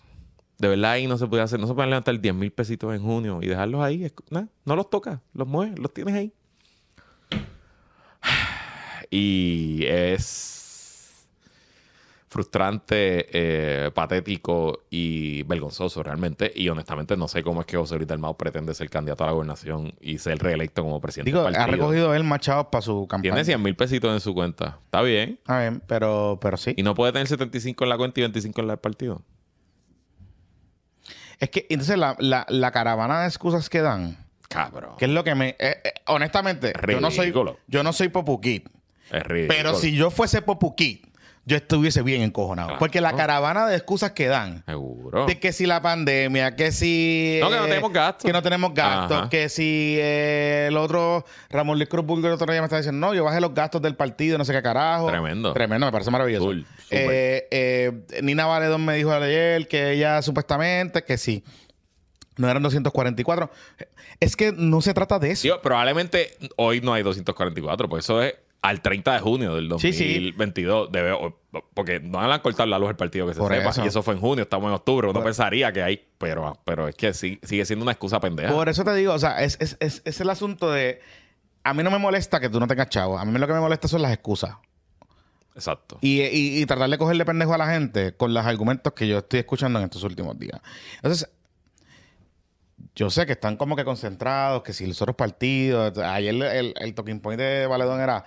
De 0.59 0.69
verdad 0.69 0.92
ahí 0.92 1.07
no 1.07 1.19
se 1.19 1.27
puede 1.27 1.42
hacer, 1.42 1.61
no 1.61 1.66
se 1.66 1.75
pueden 1.75 1.90
levantar 1.90 2.19
10 2.19 2.35
mil 2.35 2.51
pesitos 2.51 2.95
en 2.95 3.03
junio 3.03 3.40
y 3.42 3.47
dejarlos 3.47 3.83
ahí. 3.83 4.11
no 4.31 4.77
los 4.77 4.90
tocas, 4.90 5.21
los 5.35 5.47
mueves, 5.47 5.79
los 5.79 5.92
tienes 5.92 6.14
ahí. 6.14 6.33
Y 9.09 9.85
es 9.87 10.56
frustrante, 12.37 13.27
eh, 13.33 13.90
patético 13.92 14.85
y 14.90 15.42
vergonzoso 15.44 16.03
realmente. 16.03 16.53
Y 16.55 16.68
honestamente 16.68 17.16
no 17.16 17.29
sé 17.29 17.42
cómo 17.42 17.61
es 17.62 17.66
que 17.66 17.79
José 17.79 17.96
Luis 17.96 18.07
Dalmau 18.07 18.37
pretende 18.37 18.75
ser 18.75 18.90
candidato 18.90 19.25
a 19.25 19.29
la 19.29 19.33
gobernación 19.33 19.94
y 20.03 20.18
ser 20.18 20.38
reelecto 20.38 20.83
como 20.83 21.01
presidente 21.01 21.31
Digo, 21.31 21.42
del 21.42 21.55
ha 21.55 21.61
partido. 21.61 21.77
recogido 21.79 22.14
él 22.14 22.25
más 22.25 22.40
chavos 22.40 22.66
para 22.70 22.83
su 22.83 23.07
campaña. 23.09 23.33
Tiene 23.33 23.44
100 23.46 23.62
mil 23.62 23.75
pesitos 23.75 24.12
en 24.12 24.20
su 24.20 24.35
cuenta. 24.35 24.79
Está 24.85 25.01
bien. 25.01 25.40
A 25.46 25.57
ver, 25.59 25.81
pero, 25.87 26.38
pero 26.42 26.59
sí. 26.59 26.75
Y 26.77 26.83
no 26.83 26.94
puede 26.94 27.12
tener 27.12 27.27
75 27.27 27.85
en 27.85 27.88
la 27.88 27.96
cuenta 27.96 28.20
y 28.20 28.22
25 28.25 28.61
en 28.61 28.66
la 28.66 28.72
del 28.75 28.81
partido. 28.81 29.22
Es 31.40 31.49
que 31.51 31.66
entonces 31.70 31.96
la, 31.96 32.16
la, 32.18 32.44
la 32.51 32.70
caravana 32.70 33.22
de 33.22 33.29
excusas 33.29 33.70
que 33.70 33.81
dan, 33.81 34.18
Cabrón. 34.49 34.92
que 34.99 35.07
es 35.07 35.11
lo 35.11 35.25
que 35.25 35.35
me... 35.35 35.49
eh, 35.59 35.81
eh, 35.85 35.92
honestamente, 36.07 36.72
yo 36.87 37.01
no 37.01 37.11
soy 37.11 37.33
yo 37.66 37.83
no 37.83 37.92
soy 37.94 38.09
pero 39.49 39.75
si 39.75 39.94
yo 39.94 40.11
fuese 40.11 40.42
Popu 40.42 40.75
Kid, 40.75 41.05
yo 41.46 41.56
estuviese 41.56 42.02
bien 42.02 42.22
encojonado. 42.22 42.68
Claro. 42.68 42.80
Porque 42.80 43.00
la 43.00 43.14
caravana 43.14 43.68
de 43.68 43.76
excusas 43.76 44.11
que 44.11 44.26
dan, 44.26 44.64
Seguro. 44.66 45.26
de 45.26 45.38
que 45.38 45.52
si 45.52 45.64
la 45.64 45.80
pandemia, 45.80 46.56
que 46.56 46.72
si... 46.72 47.38
No, 47.40 47.48
que 47.48 47.56
no 47.56 47.64
eh, 47.66 47.68
tenemos 47.68 47.92
gastos. 47.92 48.24
Que 48.24 48.32
no 48.32 48.42
tenemos 48.42 48.74
gastos, 48.74 49.16
Ajá. 49.16 49.28
que 49.30 49.48
si 49.48 49.96
eh, 49.96 50.66
el 50.68 50.76
otro, 50.76 51.24
Ramón 51.48 51.78
Luis 51.78 51.88
Cruz 51.88 52.04
Burgo 52.04 52.26
el 52.26 52.32
otro 52.35 52.50
día 52.50 52.61
me 52.61 52.66
estaba 52.66 52.80
diciendo, 52.80 53.06
no, 53.06 53.14
yo 53.14 53.22
bajé 53.22 53.40
los 53.40 53.54
gastos 53.54 53.80
del 53.80 53.94
partido, 53.94 54.38
no 54.38 54.44
sé 54.44 54.52
qué 54.52 54.61
carajo. 54.61 55.06
Tremendo. 55.06 55.52
Tremendo, 55.52 55.87
me 55.87 55.92
parece 55.92 56.11
maravilloso. 56.11 56.46
Cool. 56.46 56.66
Eh, 56.90 57.46
eh, 57.52 57.92
Nina 58.22 58.46
Valedón 58.46 58.85
me 58.85 58.96
dijo 58.96 59.12
ayer 59.12 59.68
que 59.68 59.92
ella 59.92 60.22
supuestamente, 60.22 61.04
que 61.04 61.16
sí, 61.16 61.44
no 62.37 62.50
eran 62.50 62.61
244. 62.61 63.50
Es 64.18 64.35
que 64.35 64.50
no 64.50 64.80
se 64.80 64.94
trata 64.94 65.20
de 65.20 65.30
eso. 65.30 65.61
Probablemente 65.62 66.37
hoy 66.56 66.80
no 66.80 66.92
hay 66.92 67.04
244, 67.04 67.88
pues 67.88 68.04
eso 68.04 68.20
es 68.20 68.35
al 68.62 68.81
30 68.83 69.12
de 69.14 69.21
junio 69.21 69.55
del 69.55 69.71
Sí, 69.79 69.92
sí. 69.92 70.14
2022. 70.14 70.90
Debe, 70.90 71.12
o- 71.12 71.38
porque 71.75 72.01
no 72.01 72.19
van 72.19 72.33
a 72.33 72.40
cortar 72.42 72.66
la 72.69 72.79
luz 72.79 72.90
el 72.90 72.97
partido 72.97 73.27
que 73.27 73.35
se 73.35 73.38
Por 73.40 73.53
sepa. 73.55 73.71
eso. 73.71 73.85
Y 73.85 73.88
eso 73.88 74.03
fue 74.03 74.14
en 74.14 74.21
junio, 74.21 74.42
estamos 74.42 74.69
en 74.69 74.75
octubre. 74.75 75.07
Uno 75.09 75.21
Por- 75.21 75.25
pensaría 75.25 75.73
que 75.73 75.83
hay, 75.83 76.05
pero, 76.19 76.59
pero 76.64 76.88
es 76.88 76.95
que 76.97 77.14
sí- 77.14 77.38
sigue 77.42 77.64
siendo 77.64 77.85
una 77.85 77.92
excusa 77.92 78.19
pendeja. 78.21 78.53
Por 78.53 78.69
eso 78.69 78.83
te 78.85 78.95
digo, 78.95 79.12
o 79.14 79.19
sea, 79.19 79.42
es, 79.42 79.57
es, 79.61 79.77
es, 79.81 80.03
es 80.05 80.21
el 80.21 80.31
asunto 80.31 80.71
de... 80.71 81.01
A 81.64 81.75
mí 81.75 81.83
no 81.83 81.90
me 81.90 81.99
molesta 81.99 82.38
que 82.40 82.49
tú 82.49 82.59
no 82.61 82.66
tengas 82.66 82.88
chavo. 82.88 83.19
A 83.19 83.25
mí 83.25 83.38
lo 83.38 83.47
que 83.47 83.53
me 83.53 83.61
molesta 83.61 83.88
son 83.88 84.03
las 84.03 84.12
excusas. 84.12 84.57
Exacto. 85.55 85.99
Y, 86.03 86.21
y, 86.23 86.61
y 86.61 86.66
tratar 86.66 86.90
de 86.90 86.99
cogerle 86.99 87.25
pendejo 87.25 87.55
a 87.55 87.59
la 87.59 87.66
gente 87.69 88.14
con 88.14 88.35
los 88.35 88.45
argumentos 88.45 88.92
que 88.92 89.09
yo 89.09 89.19
estoy 89.19 89.40
escuchando 89.40 89.79
en 89.79 89.87
estos 89.87 90.03
últimos 90.05 90.38
días. 90.38 90.61
Entonces, 90.97 91.31
yo 92.95 93.11
sé 93.11 93.27
que 93.27 93.33
están 93.33 93.57
como 93.57 93.77
que 93.77 93.85
concentrados, 93.85 94.62
que 94.62 94.73
si 94.73 94.87
los 94.87 95.01
otros 95.03 95.17
partidos. 95.17 95.97
Ayer 95.99 96.35
el, 96.35 96.43
el, 96.43 96.75
el 96.79 96.95
talking 96.95 97.21
point 97.21 97.41
de 97.41 97.67
Valedón 97.67 98.01
era. 98.01 98.25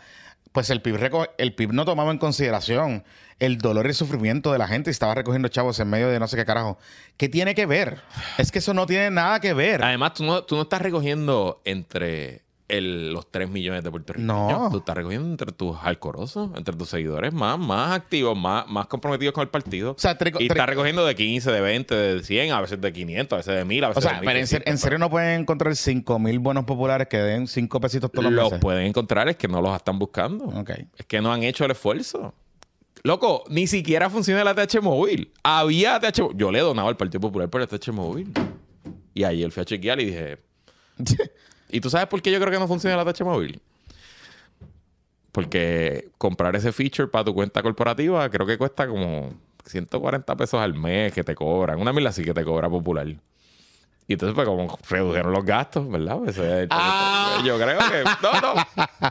Pues 0.51 0.71
el 0.71 0.81
PIB, 0.81 0.95
reco- 0.97 1.29
el 1.37 1.53
PIB 1.53 1.73
no 1.73 1.85
tomaba 1.85 2.09
en 2.09 2.17
consideración 2.17 3.03
el 3.37 3.59
dolor 3.59 3.85
y 3.85 3.89
el 3.89 3.95
sufrimiento 3.95 4.51
de 4.51 4.57
la 4.57 4.67
gente 4.67 4.89
y 4.89 4.91
estaba 4.91 5.13
recogiendo 5.13 5.47
chavos 5.47 5.79
en 5.79 5.87
medio 5.89 6.09
de 6.09 6.19
no 6.19 6.27
sé 6.27 6.37
qué 6.37 6.45
carajo. 6.45 6.79
¿Qué 7.17 7.29
tiene 7.29 7.53
que 7.53 7.67
ver? 7.67 8.01
Es 8.39 8.51
que 8.51 8.57
eso 8.57 8.73
no 8.73 8.87
tiene 8.87 9.11
nada 9.11 9.39
que 9.39 9.53
ver. 9.53 9.83
Además, 9.83 10.15
tú 10.15 10.23
no, 10.23 10.43
tú 10.43 10.55
no 10.55 10.63
estás 10.63 10.81
recogiendo 10.81 11.61
entre 11.65 12.41
el- 12.69 13.11
los 13.11 13.29
3 13.29 13.49
millones 13.49 13.83
de 13.83 13.91
puertorriqueños. 13.91 14.33
No. 14.51 14.69
Tú 14.71 14.77
estás 14.77 14.95
recogiendo 14.95 15.27
entre 15.27 15.51
tus 15.51 15.75
alcorosos, 15.81 16.49
entre 16.55 16.75
tus 16.75 16.87
seguidores 16.89 17.33
más, 17.33 17.59
más 17.59 17.91
activos, 17.91 18.37
más, 18.37 18.67
más 18.67 18.87
comprometidos 18.87 19.33
con 19.33 19.41
el 19.41 19.49
partido. 19.49 19.91
O 19.91 19.95
sea, 19.97 20.17
y 20.39 20.45
estás 20.47 20.67
recogiendo 20.67 21.05
de 21.05 21.15
15, 21.15 21.51
de 21.51 21.59
20, 21.61 21.95
de 21.95 22.23
100, 22.23 22.51
a 22.53 22.61
veces 22.61 22.79
de 22.79 22.93
500, 22.93 23.33
a 23.33 23.37
veces 23.37 23.55
de 23.55 23.65
1000, 23.65 23.83
a 23.83 23.87
veces 23.89 24.05
O 24.05 24.07
sea, 24.09 24.19
de 24.19 24.25
pero 24.25 24.39
en, 24.39 24.47
ser- 24.47 24.61
en 24.67 24.73
1500, 24.75 24.81
serio 24.81 24.99
no 24.99 25.09
pueden 25.09 25.41
encontrar 25.41 25.75
5 25.75 26.19
mil 26.19 26.39
buenos 26.39 26.63
populares 26.65 27.07
que 27.07 27.17
den 27.17 27.47
5 27.47 27.79
pesitos 27.81 28.11
todos 28.11 28.25
los 28.25 28.33
Los 28.33 28.43
meses. 28.51 28.59
pueden 28.61 28.85
encontrar, 28.85 29.27
es 29.29 29.35
que 29.35 29.47
no 29.47 29.61
los 29.61 29.75
están 29.75 29.99
buscando. 29.99 30.45
Ok. 30.45 30.69
Es 30.97 31.05
que 31.05 31.19
no 31.21 31.33
han 31.33 31.43
hecho 31.43 31.65
el 31.65 31.71
esfuerzo. 31.71 32.33
Loco, 33.01 33.45
ni 33.49 33.65
siquiera 33.65 34.09
funciona 34.09 34.41
el 34.41 34.47
ATH 34.49 34.81
móvil. 34.81 35.31
Había 35.41 35.95
ATH 35.95 36.19
móvil. 36.21 36.37
Yo 36.37 36.51
le 36.51 36.59
donaba 36.59 36.89
al 36.89 36.97
Partido 36.97 37.21
Popular 37.21 37.49
por 37.49 37.61
el 37.61 37.67
ATH 37.71 37.91
móvil. 37.93 38.31
Y 39.13 39.23
ayer 39.23 39.49
fui 39.51 39.61
a 39.61 39.65
chequear 39.65 39.99
y 40.01 40.05
dije, 40.05 40.37
¿y 41.69 41.81
tú 41.81 41.89
sabes 41.89 42.07
por 42.07 42.21
qué 42.21 42.31
yo 42.31 42.39
creo 42.39 42.51
que 42.51 42.59
no 42.59 42.67
funciona 42.67 42.99
el 42.99 43.07
ATH 43.07 43.21
móvil? 43.21 43.61
Porque 45.31 46.09
comprar 46.17 46.55
ese 46.55 46.71
feature 46.71 47.07
para 47.07 47.25
tu 47.25 47.33
cuenta 47.33 47.61
corporativa 47.61 48.29
creo 48.29 48.45
que 48.45 48.57
cuesta 48.57 48.87
como 48.87 49.33
140 49.65 50.35
pesos 50.35 50.59
al 50.59 50.73
mes 50.73 51.13
que 51.13 51.23
te 51.23 51.35
cobran. 51.35 51.79
Una 51.79 51.93
mil 51.93 52.05
así 52.07 52.23
que 52.23 52.33
te 52.33 52.43
cobra 52.43 52.69
Popular. 52.69 53.07
Y 54.09 54.13
entonces, 54.13 54.33
pues, 54.33 54.47
como 54.47 54.75
redujeron 54.89 55.31
los 55.31 55.45
gastos, 55.45 55.87
¿verdad? 55.87 56.17
Pues, 56.17 56.35
eh, 56.39 56.67
Ah. 56.71 57.43
Yo 57.45 57.59
creo 57.59 57.77
que. 57.77 58.03
No, 58.23 58.41
no. 58.41 58.53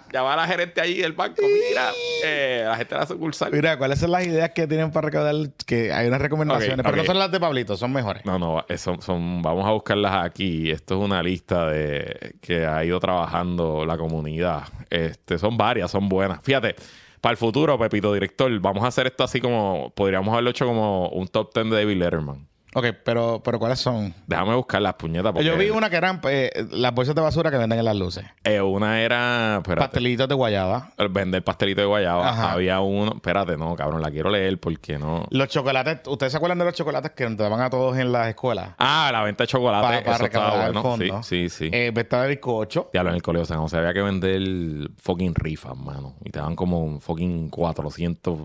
Llama 0.13 0.33
a 0.33 0.37
la 0.39 0.47
gerente 0.49 0.81
allí 0.81 1.01
del 1.01 1.13
banco. 1.13 1.41
Mira, 1.41 1.93
eh, 2.25 2.65
la 2.67 2.77
gente 2.77 2.97
de 2.97 3.01
la 3.03 3.07
sucursal. 3.07 3.53
Mira, 3.53 3.79
¿cuáles 3.79 4.01
son 4.01 4.11
las 4.11 4.27
ideas 4.27 4.51
que 4.51 4.67
tienen 4.67 4.91
para 4.91 5.07
recaudar? 5.07 5.37
Que 5.65 5.93
hay 5.93 6.09
unas 6.09 6.21
recomendaciones, 6.21 6.85
pero 6.85 6.97
no 6.97 7.05
son 7.05 7.17
las 7.17 7.31
de 7.31 7.39
Pablito, 7.39 7.77
son 7.77 7.93
mejores. 7.93 8.25
No, 8.25 8.41
no, 8.41 8.65
eso 8.69 8.97
son, 9.01 9.41
vamos 9.41 9.65
a 9.67 9.71
buscarlas 9.71 10.27
aquí. 10.27 10.69
Esto 10.69 10.99
es 10.99 11.05
una 11.05 11.23
lista 11.23 11.69
de 11.69 12.35
que 12.41 12.67
ha 12.67 12.85
ido 12.85 12.99
trabajando 12.99 13.87
la 13.87 13.97
comunidad. 13.97 14.65
Este, 14.91 15.39
son 15.39 15.57
varias, 15.57 15.93
son 15.93 16.09
buenas. 16.09 16.41
Fíjate, 16.43 16.75
para 17.21 17.31
el 17.31 17.37
futuro, 17.37 17.79
Pepito 17.79 18.13
Director, 18.13 18.51
vamos 18.59 18.83
a 18.83 18.89
hacer 18.89 19.07
esto 19.07 19.23
así 19.23 19.41
como, 19.41 19.93
podríamos 19.95 20.33
haberlo 20.33 20.51
hecho 20.51 20.67
como 20.67 21.09
un 21.11 21.29
top 21.29 21.55
10 21.55 21.71
de 21.71 21.77
David 21.77 21.97
Letterman. 21.99 22.49
Ok, 22.75 22.87
pero, 23.03 23.41
pero 23.43 23.59
¿cuáles 23.59 23.79
son? 23.81 24.15
Déjame 24.27 24.55
buscar 24.55 24.83
las 24.83 24.95
puñetas. 24.95 25.33
Porque, 25.33 25.45
Yo 25.47 25.57
vi 25.57 25.71
una 25.71 25.89
que 25.89 25.97
eran 25.97 26.21
eh, 26.29 26.51
las 26.71 26.93
bolsas 26.95 27.15
de 27.15 27.23
basura 27.23 27.51
que 27.51 27.57
venden 27.57 27.79
en 27.79 27.85
las 27.85 27.97
luces. 27.97 28.25
eh, 28.45 28.61
una 28.61 29.01
era. 29.01 29.57
Espérate, 29.57 29.81
Pastelitos 29.89 30.29
de 30.29 30.35
guayaba. 30.35 30.91
el 30.99 31.09
vender 31.09 31.43
pastelito 31.43 31.81
de 31.81 31.87
guayaba. 31.87 32.29
Ajá. 32.29 32.53
Había 32.53 32.81
uno. 32.81 33.13
Espérate, 33.15 33.57
no, 33.57 33.75
cabrón, 33.75 34.03
la 34.03 34.11
quiero 34.11 34.31
leer 34.31 34.61
porque 34.61 34.99
no. 34.99 35.25
Los 35.31 35.49
chocolates, 35.49 36.01
¿ustedes 36.07 36.33
se 36.33 36.37
acuerdan 36.37 36.59
de 36.59 36.67
los 36.67 36.75
chocolates 36.75 37.13
que 37.13 37.25
nos 37.25 37.39
daban 37.39 37.61
a 37.61 37.71
todos 37.71 37.97
en 37.97 38.13
las 38.13 38.29
escuelas? 38.29 38.71
Ah, 38.79 39.09
la 39.13 39.23
venta 39.23 39.45
de 39.45 39.49
chocolate. 39.49 40.03
para 40.03 40.17
eso 40.17 40.25
estaba 40.27 40.71
bueno. 40.71 41.23
Sí, 41.23 41.49
sí, 41.49 41.49
sí. 41.49 41.71
Eh, 41.73 41.91
venta 41.95 42.23
de 42.23 42.29
bizcocho. 42.29 42.91
Diablo, 42.93 43.11
en 43.11 43.17
el 43.17 43.23
colegio, 43.23 43.45
o 43.45 43.47
sea, 43.47 43.57
no 43.57 43.69
se 43.69 43.79
había 43.79 43.95
que 43.95 44.03
vender 44.03 44.91
fucking 44.99 45.35
rifas, 45.35 45.77
mano. 45.77 46.17
Y 46.23 46.31
te 46.31 46.39
dan 46.39 46.55
como 46.55 46.81
un 46.85 47.01
fucking 47.01 47.49
400 47.49 48.39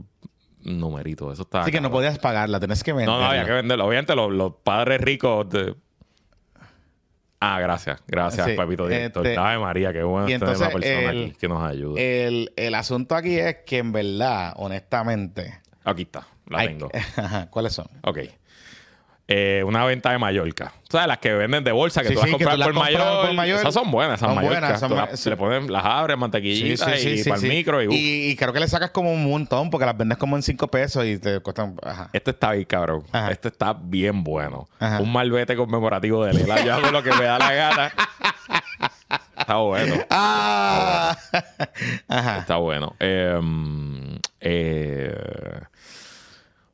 numeritos. 0.64 1.34
Eso 1.34 1.44
está. 1.44 1.62
Así 1.62 1.72
que 1.72 1.82
no 1.82 1.92
podías 1.92 2.18
pagarla, 2.20 2.60
tenés 2.60 2.84
que 2.84 2.94
vender. 2.94 3.08
No, 3.10 3.20
no, 3.20 3.26
había 3.26 3.46
que 3.46 3.52
venderlo. 3.52 3.86
Obviamente, 3.86 4.16
los, 4.16 4.32
los 4.32 4.54
padres 4.64 5.00
ricos. 5.02 5.50
de- 5.50 5.76
Ah, 7.46 7.60
gracias. 7.60 8.02
Gracias, 8.08 8.48
Sí, 8.48 8.54
Pepito 8.56 8.88
Director. 8.88 9.28
este- 9.28 9.38
Ay, 9.42 9.60
María, 9.60 9.92
qué 9.92 10.02
bueno 10.04 10.28
y 10.30 10.32
tener 10.32 10.48
entonces 10.50 10.62
una 10.66 10.74
persona 10.74 11.12
el- 11.12 11.24
aquí 11.26 11.38
que 11.38 11.48
nos 11.50 11.62
ayude. 11.70 12.26
El, 12.28 12.54
el 12.56 12.74
asunto 12.76 13.16
aquí 13.16 13.38
es 13.38 13.58
que 13.66 13.80
en 13.80 13.92
verdad, 13.92 14.54
honestamente. 14.56 15.60
aquí 15.84 16.04
está, 16.04 16.26
la 16.48 16.66
tengo. 16.66 16.90
Ajá, 17.18 17.50
¿Cuáles 17.50 17.74
son? 17.74 17.88
Ok. 18.04 18.20
Eh, 19.26 19.64
una 19.66 19.86
venta 19.86 20.12
de 20.12 20.18
Mallorca. 20.18 20.74
O 20.90 20.92
sea, 20.92 21.08
las 21.08 21.18
que 21.20 21.32
venden 21.34 21.64
de 21.64 21.72
bolsa 21.72 22.02
que 22.02 22.10
Sí, 22.10 22.14
tú 22.14 22.20
vas 22.20 22.26
a 22.26 22.28
sí, 22.28 22.34
comprar 22.34 22.60
por, 22.60 22.74
mayor. 23.34 23.60
Esas 23.60 23.74
son 23.74 23.90
buenas, 23.90 24.20
esas 24.20 24.28
Son 24.28 24.36
Mallorcas. 24.36 24.90
buenas, 24.90 25.20
son 25.20 25.30
le 25.32 25.38
ponen, 25.38 25.72
las 25.72 25.86
abres, 25.86 26.18
mantequillitas 26.18 27.04
y 27.06 27.24
para 27.24 27.40
el 27.42 27.48
micro 27.48 27.82
y, 27.82 27.88
uf. 27.88 27.94
y, 27.94 28.30
y 28.32 28.36
creo 28.36 28.52
que 28.52 28.60
le 28.60 28.68
sacas 28.68 28.92
como 28.92 29.12
un 29.14 29.24
montón 29.24 29.70
porque 29.70 29.86
las 29.86 29.98
vendes 29.98 30.18
como 30.18 30.36
en 30.36 30.44
5 30.44 30.68
pesos 30.68 31.06
y 31.06 31.18
te 31.20 31.40
cuestan. 31.40 31.78
Ajá. 31.82 32.10
Este 32.12 32.32
está 32.32 32.52
bien, 32.52 32.66
cabrón. 32.66 33.04
Ajá. 33.14 33.32
Este 33.32 33.48
está 33.48 33.74
bien 33.74 34.24
bueno. 34.26 34.68
Ajá. 34.78 35.00
Un 35.00 35.12
malvete 35.12 35.56
conmemorativo 35.56 36.26
de 36.26 36.34
Lela. 36.34 36.64
Yo 36.64 36.74
hago 36.74 36.92
lo 36.92 37.02
que 37.02 37.12
me 37.14 37.24
da 37.24 37.40
la 37.40 37.54
gana. 37.54 37.94
Está 39.38 39.56
bueno. 39.58 39.96
Ah. 40.10 41.18
Ajá. 42.08 42.38
Está 42.40 42.58
bueno. 42.58 42.96
Eh, 43.00 43.40
eh, 44.42 45.16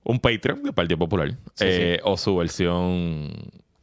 un 0.09 0.19
Patreon 0.19 0.63
del 0.63 0.73
Partido 0.73 0.97
Popular. 0.97 1.29
Sí, 1.55 1.65
Eh, 1.67 1.99
O 2.03 2.17
su 2.17 2.35
versión 2.35 3.31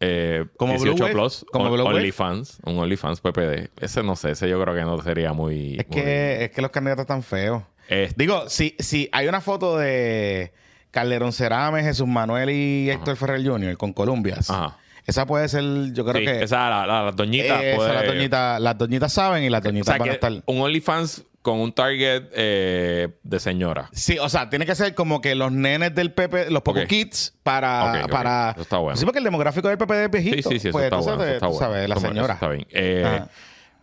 eh, 0.00 0.44
Como 0.56 0.72
18 0.74 0.94
Blue 1.04 1.12
Plus. 1.12 1.46
como 1.52 1.70
on-. 1.70 1.80
OnlyFans. 1.80 2.58
Un 2.64 2.78
OnlyFans 2.78 3.20
PPD. 3.20 3.70
Ese 3.80 4.02
no 4.02 4.16
sé. 4.16 4.32
Ese 4.32 4.48
yo 4.48 4.60
creo 4.62 4.74
que 4.74 4.82
no 4.82 5.00
sería 5.02 5.32
muy... 5.32 5.76
Es 5.78 5.86
muy- 5.88 5.96
que, 6.02 6.44
es 6.44 6.50
que 6.50 6.60
los 6.62 6.70
candidatos 6.70 7.02
están 7.04 7.22
feos. 7.22 7.62
Este- 7.88 8.14
Digo, 8.16 8.48
si, 8.48 8.74
si 8.78 9.08
hay 9.12 9.28
una 9.28 9.40
foto 9.40 9.78
de 9.78 10.52
Calderón 10.90 11.32
Cerame, 11.32 11.82
Jesús 11.82 12.06
Manuel 12.06 12.50
y 12.50 12.90
Héctor 12.90 13.16
Ferrer 13.16 13.46
Jr. 13.46 13.76
con 13.76 13.92
Columbias. 13.92 14.50
Ajá. 14.50 14.78
Esa 15.06 15.24
puede 15.24 15.48
ser, 15.48 15.62
yo 15.92 16.04
creo 16.04 16.16
Sí, 16.18 16.24
que. 16.24 16.42
esa, 16.42 16.68
la, 16.68 16.84
la, 16.86 17.02
la 17.04 17.12
doñita 17.12 17.62
esa, 17.62 17.76
puede- 17.76 17.94
las, 17.94 18.06
doñitas, 18.06 18.60
las 18.60 18.76
doñitas 18.78 19.12
saben 19.12 19.44
y 19.44 19.48
las 19.50 19.60
O 19.60 19.64
doñitas 19.64 19.86
sea, 19.94 19.98
van 19.98 20.08
a 20.08 20.12
estar. 20.12 20.32
un 20.46 20.60
OnlyFans 20.60 21.24
con 21.46 21.60
un 21.60 21.72
target 21.72 22.24
eh, 22.32 23.08
de 23.22 23.38
señora. 23.38 23.88
Sí, 23.92 24.18
o 24.18 24.28
sea, 24.28 24.50
tiene 24.50 24.66
que 24.66 24.74
ser 24.74 24.96
como 24.96 25.20
que 25.20 25.36
los 25.36 25.52
nenes 25.52 25.94
del 25.94 26.10
PP, 26.12 26.50
los 26.50 26.62
Poco 26.62 26.80
Ok. 26.80 26.86
Kids, 26.88 27.34
para. 27.44 27.84
Ok, 27.84 28.04
ok. 28.06 28.10
para 28.10 28.50
Eso 28.50 28.62
está 28.62 28.78
bueno. 28.78 28.96
Sí, 28.96 29.04
porque 29.04 29.18
el 29.18 29.24
demográfico 29.24 29.68
del 29.68 29.78
PP 29.78 30.02
Sí, 30.02 30.08
viejito. 30.08 30.48
sí, 30.50 30.58
sí, 30.58 30.68
eso 30.68 30.72
pues, 30.72 30.84
está 30.86 30.96
entonces, 30.96 31.16
bueno. 31.16 31.24
eso 31.24 31.34
está 31.34 31.46
bueno. 31.46 31.60
sabes, 31.60 31.88
la 31.88 31.94
Eso- 31.94 32.04
eso 32.06 32.14
señora. 32.14 32.34
está 32.34 32.48
bien. 32.48 32.66
Eh. 32.70 33.20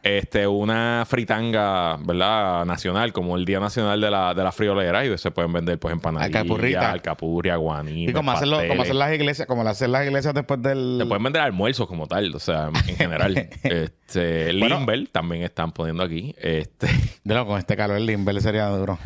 Este, 0.03 0.45
una 0.45 1.05
fritanga, 1.07 1.95
¿verdad? 1.95 2.65
Nacional, 2.65 3.13
como 3.13 3.37
el 3.37 3.45
Día 3.45 3.61
Nacional 3.61 4.01
de 4.01 4.11
la, 4.11 4.33
de 4.33 4.43
la 4.43 4.51
Friolera, 4.51 5.05
y 5.05 5.17
se 5.17 5.31
pueden 5.31 5.53
vender 5.53 5.79
pues 5.79 5.93
empanadillas, 5.93 6.41
Alcapurrita. 6.41 6.91
alcapurria, 6.91 7.55
guaní. 7.55 8.09
Y 8.09 8.13
como 8.13 8.31
hacer 8.31 8.49
las 8.49 9.13
iglesias, 9.13 9.47
como 9.47 9.61
hacer 9.61 9.89
las 9.89 10.05
iglesias 10.05 10.33
después 10.33 10.61
del. 10.61 10.97
Se 10.99 11.05
pueden 11.05 11.23
vender 11.23 11.41
almuerzos 11.41 11.87
como 11.87 12.05
tal, 12.07 12.35
o 12.35 12.39
sea, 12.39 12.67
en 12.67 12.95
general. 12.97 13.37
este, 13.63 14.51
Bueno. 14.59 14.79
Limber 14.79 15.07
también 15.07 15.43
están 15.43 15.71
poniendo 15.71 16.03
aquí. 16.03 16.35
Este, 16.37 16.87
De 17.23 17.33
lo, 17.33 17.47
con 17.47 17.57
este 17.57 17.77
calor, 17.77 17.95
el 17.95 18.05
Limber 18.05 18.41
sería 18.41 18.67
duro. 18.67 18.99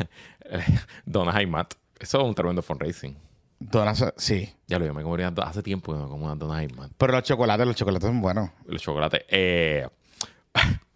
Donas 1.06 1.36
Aymat. 1.36 1.74
Eso 2.00 2.18
es 2.18 2.24
un 2.24 2.34
tremendo 2.34 2.60
fundraising. 2.60 3.16
Donas, 3.60 4.04
sí. 4.16 4.52
Ya 4.66 4.80
lo 4.80 4.86
yo 4.86 4.94
me 4.94 5.04
comería 5.04 5.32
hace 5.42 5.62
tiempo 5.62 5.92
que 5.92 5.98
no 6.00 6.08
como 6.08 6.26
unas 6.26 6.38
Donas. 6.40 6.66
Pero 6.96 7.12
los 7.12 7.22
chocolates, 7.22 7.66
los 7.66 7.76
chocolates 7.76 8.08
son 8.08 8.20
buenos. 8.20 8.50
Los 8.66 8.82
chocolates. 8.82 9.24
Eh, 9.28 9.86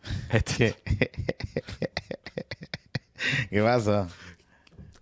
¿Qué? 0.57 0.75
¿Qué 3.51 3.63
pasa? 3.63 4.09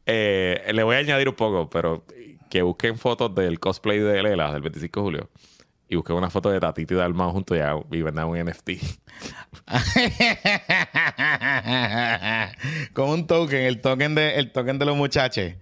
Eh, 0.06 0.70
le 0.72 0.82
voy 0.82 0.96
a 0.96 0.98
añadir 0.98 1.28
un 1.28 1.36
poco, 1.36 1.70
pero 1.70 2.04
que 2.50 2.62
busquen 2.62 2.98
fotos 2.98 3.32
del 3.34 3.60
cosplay 3.60 4.00
de 4.00 4.22
Lela 4.22 4.52
del 4.52 4.62
25 4.62 5.00
de 5.00 5.04
julio 5.04 5.30
y 5.90 5.96
busquen 5.96 6.16
una 6.16 6.30
foto 6.30 6.50
de 6.50 6.60
Tatito 6.60 6.94
y 6.94 6.96
Dalmao 6.96 7.32
juntos 7.32 7.58
y, 7.58 7.96
y 7.96 8.02
vendan 8.02 8.28
un 8.28 8.38
NFT. 8.38 8.70
Con 12.92 13.10
un 13.10 13.26
token, 13.26 13.62
el 13.62 13.80
token 13.80 14.14
de, 14.14 14.36
el 14.36 14.52
token 14.52 14.78
de 14.78 14.84
los 14.84 14.96
muchachos. 14.96 15.54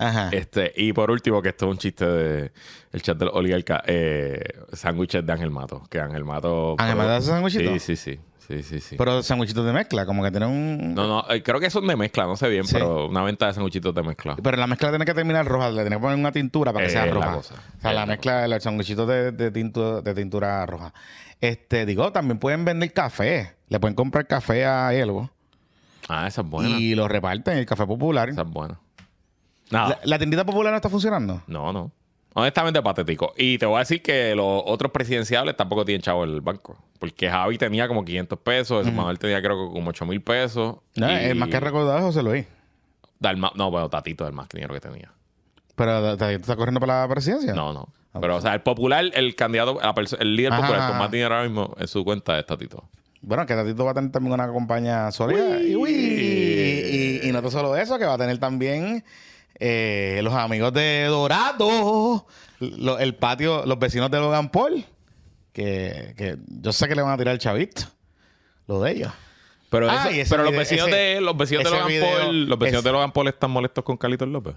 Ajá. 0.00 0.30
Este, 0.32 0.72
y 0.74 0.92
por 0.92 1.12
último, 1.12 1.40
que 1.40 1.50
esto 1.50 1.66
es 1.66 1.70
un 1.70 1.78
chiste 1.78 2.04
de 2.04 2.50
el 2.92 3.02
chat 3.02 3.16
del 3.16 3.28
oligarca, 3.32 3.84
eh, 3.86 4.42
sándwiches 4.72 5.24
de 5.24 5.32
Ángel 5.32 5.52
Mato. 5.52 5.84
Que 5.88 6.00
Ángel 6.00 6.24
Mato. 6.24 6.74
¿Ángel 6.78 6.96
Mato 6.96 7.10
hace 7.10 7.28
sándwichitos? 7.28 7.72
Sí, 7.74 7.96
sí, 7.96 7.96
sí. 7.96 8.18
Sí, 8.46 8.62
sí, 8.62 8.78
sí. 8.80 8.94
Pero 8.96 9.22
sándwichitos 9.24 9.66
de 9.66 9.72
mezcla, 9.72 10.06
como 10.06 10.22
que 10.22 10.30
tiene 10.30 10.46
un... 10.46 10.94
no, 10.94 11.08
no, 11.08 11.24
eh, 11.34 11.42
creo 11.42 11.58
que 11.58 11.68
son 11.68 11.86
de 11.86 11.96
mezcla, 11.96 12.26
no 12.26 12.36
sé 12.36 12.48
bien, 12.48 12.64
Sí. 12.64 12.74
pero 12.74 13.08
una 13.08 13.22
venta 13.22 13.46
de 13.48 13.54
sándwichitos 13.54 13.92
de 13.94 14.02
mezcla. 14.04 14.36
Pero 14.40 14.56
la 14.56 14.66
mezcla 14.68 14.90
tiene 14.90 15.04
que 15.04 15.14
terminar 15.14 15.44
roja, 15.46 15.68
le 15.70 15.80
tiene 15.82 15.96
que 15.96 16.00
poner 16.00 16.16
una 16.18 16.30
tintura 16.30 16.72
para 16.72 16.84
que 16.86 16.90
Eh, 16.90 16.92
sea 16.94 17.06
la 17.06 17.12
roja. 17.12 17.32
cosa. 17.34 17.54
O 17.54 17.80
sea, 17.80 17.90
Eh, 17.90 17.94
la 17.94 18.00
la 18.00 18.06
mezcla 18.06 18.42
de 18.42 18.48
los 18.48 18.62
de, 19.08 19.32
de, 19.32 19.52
tintu- 19.52 20.00
de 20.02 20.14
tintura 20.14 20.64
roja. 20.66 20.94
Este, 21.40 21.84
digo, 21.86 22.12
también 22.12 22.38
pueden 22.38 22.64
vender 22.64 22.92
café. 22.92 23.56
Le 23.68 23.80
pueden 23.80 23.94
comprar 23.96 24.26
café 24.28 24.64
a 24.64 24.94
Elbo 24.94 25.28
Ah, 26.08 26.28
esa 26.28 26.42
es 26.42 26.46
buena. 26.48 26.68
y 26.78 26.94
lo 26.94 27.08
reparten 27.08 27.54
en 27.54 27.58
el 27.58 27.66
café 27.66 27.84
popular. 27.84 28.28
Esa 28.28 28.42
es 28.42 28.48
buena. 28.48 28.78
Nada. 29.72 29.88
La, 29.88 29.98
la 30.04 30.18
tiendita 30.18 30.46
popular 30.46 30.72
no 30.72 30.76
está 30.76 30.88
funcionando. 30.88 31.42
No, 31.48 31.72
no. 31.72 31.90
Honestamente 32.38 32.82
patético. 32.82 33.32
Y 33.36 33.56
te 33.56 33.64
voy 33.64 33.76
a 33.76 33.78
decir 33.80 34.02
que 34.02 34.34
los 34.34 34.62
otros 34.66 34.92
presidenciables 34.92 35.56
tampoco 35.56 35.86
tienen 35.86 36.02
chavo 36.02 36.22
en 36.24 36.30
el 36.30 36.42
banco. 36.42 36.76
Porque 36.98 37.30
Javi 37.30 37.56
tenía 37.56 37.88
como 37.88 38.04
500 38.04 38.38
pesos, 38.40 38.86
Manuel 38.92 39.18
tenía 39.18 39.40
creo 39.40 39.68
que 39.68 39.72
como 39.72 39.88
8 39.88 40.04
mil 40.04 40.20
pesos. 40.20 40.76
No, 40.96 41.10
y 41.10 41.14
El 41.14 41.36
más 41.36 41.48
que 41.48 41.58
recordado 41.60 41.96
es 41.98 42.04
José 42.04 42.22
Luis. 42.22 42.46
Dalma- 43.18 43.52
no, 43.54 43.70
bueno, 43.70 43.88
Tatito 43.88 44.24
es 44.24 44.28
el 44.30 44.36
más 44.36 44.48
dinero 44.50 44.74
que 44.74 44.80
tenía. 44.80 45.10
Pero 45.74 46.16
¿te, 46.18 46.26
te 46.26 46.34
está 46.34 46.56
corriendo 46.56 46.78
para 46.80 47.02
la 47.02 47.08
presidencia? 47.08 47.54
No, 47.54 47.72
no. 47.72 47.88
Pero, 48.20 48.36
o 48.36 48.40
sea, 48.42 48.52
el 48.54 48.60
popular, 48.62 49.04
el 49.14 49.34
candidato, 49.34 49.78
el 50.18 50.36
líder 50.36 50.52
Ajá, 50.52 50.62
popular 50.62 50.88
con 50.90 50.98
más 50.98 51.10
dinero 51.10 51.34
ahora 51.34 51.48
mismo 51.48 51.74
en 51.78 51.88
su 51.88 52.04
cuenta 52.04 52.38
es 52.38 52.44
Tatito. 52.46 52.84
Bueno, 53.22 53.44
que 53.46 53.54
Tatito 53.54 53.84
va 53.84 53.90
a 53.90 53.94
tener 53.94 54.10
también 54.12 54.34
una 54.34 54.48
compañía 54.48 55.10
sólida. 55.10 55.60
Y, 55.62 55.74
uy, 55.74 55.90
y, 55.90 57.20
y- 57.24 57.28
y 57.28 57.32
no 57.32 57.40
tan 57.42 57.50
solo 57.50 57.76
eso, 57.76 57.98
que 57.98 58.04
va 58.04 58.14
a 58.14 58.18
tener 58.18 58.38
también 58.38 59.04
eh, 59.58 60.20
los 60.22 60.34
amigos 60.34 60.72
de 60.72 61.04
Dorado, 61.06 62.26
lo- 62.60 62.98
el 62.98 63.14
patio, 63.14 63.64
los 63.66 63.78
vecinos 63.78 64.10
de 64.10 64.18
Logan 64.18 64.50
Paul, 64.50 64.84
que, 65.52 66.14
que 66.16 66.36
yo 66.46 66.72
sé 66.72 66.88
que 66.88 66.94
le 66.94 67.02
van 67.02 67.12
a 67.12 67.16
tirar 67.18 67.32
el 67.34 67.38
chavito, 67.40 67.82
lo 68.66 68.80
de 68.82 68.92
ellos. 68.92 69.12
Pero, 69.70 69.90
Ah, 69.90 70.08
eso- 70.10 70.30
pero 70.30 70.44
los 70.44 70.56
vecinos 70.56 70.88
ese- 70.88 70.96
de 70.96 71.20
los 71.20 71.36
vecinos 71.36 71.64
de 71.64 71.70
Logan 71.70 71.88
video 71.88 72.06
Paul, 72.18 72.44
los 72.46 72.58
vecinos 72.58 72.84
de 72.84 72.92
Logan 72.92 73.12
Paul 73.12 73.28
están 73.28 73.50
molestos 73.50 73.82
con 73.84 73.96
Carlitos 73.96 74.28
López. 74.28 74.54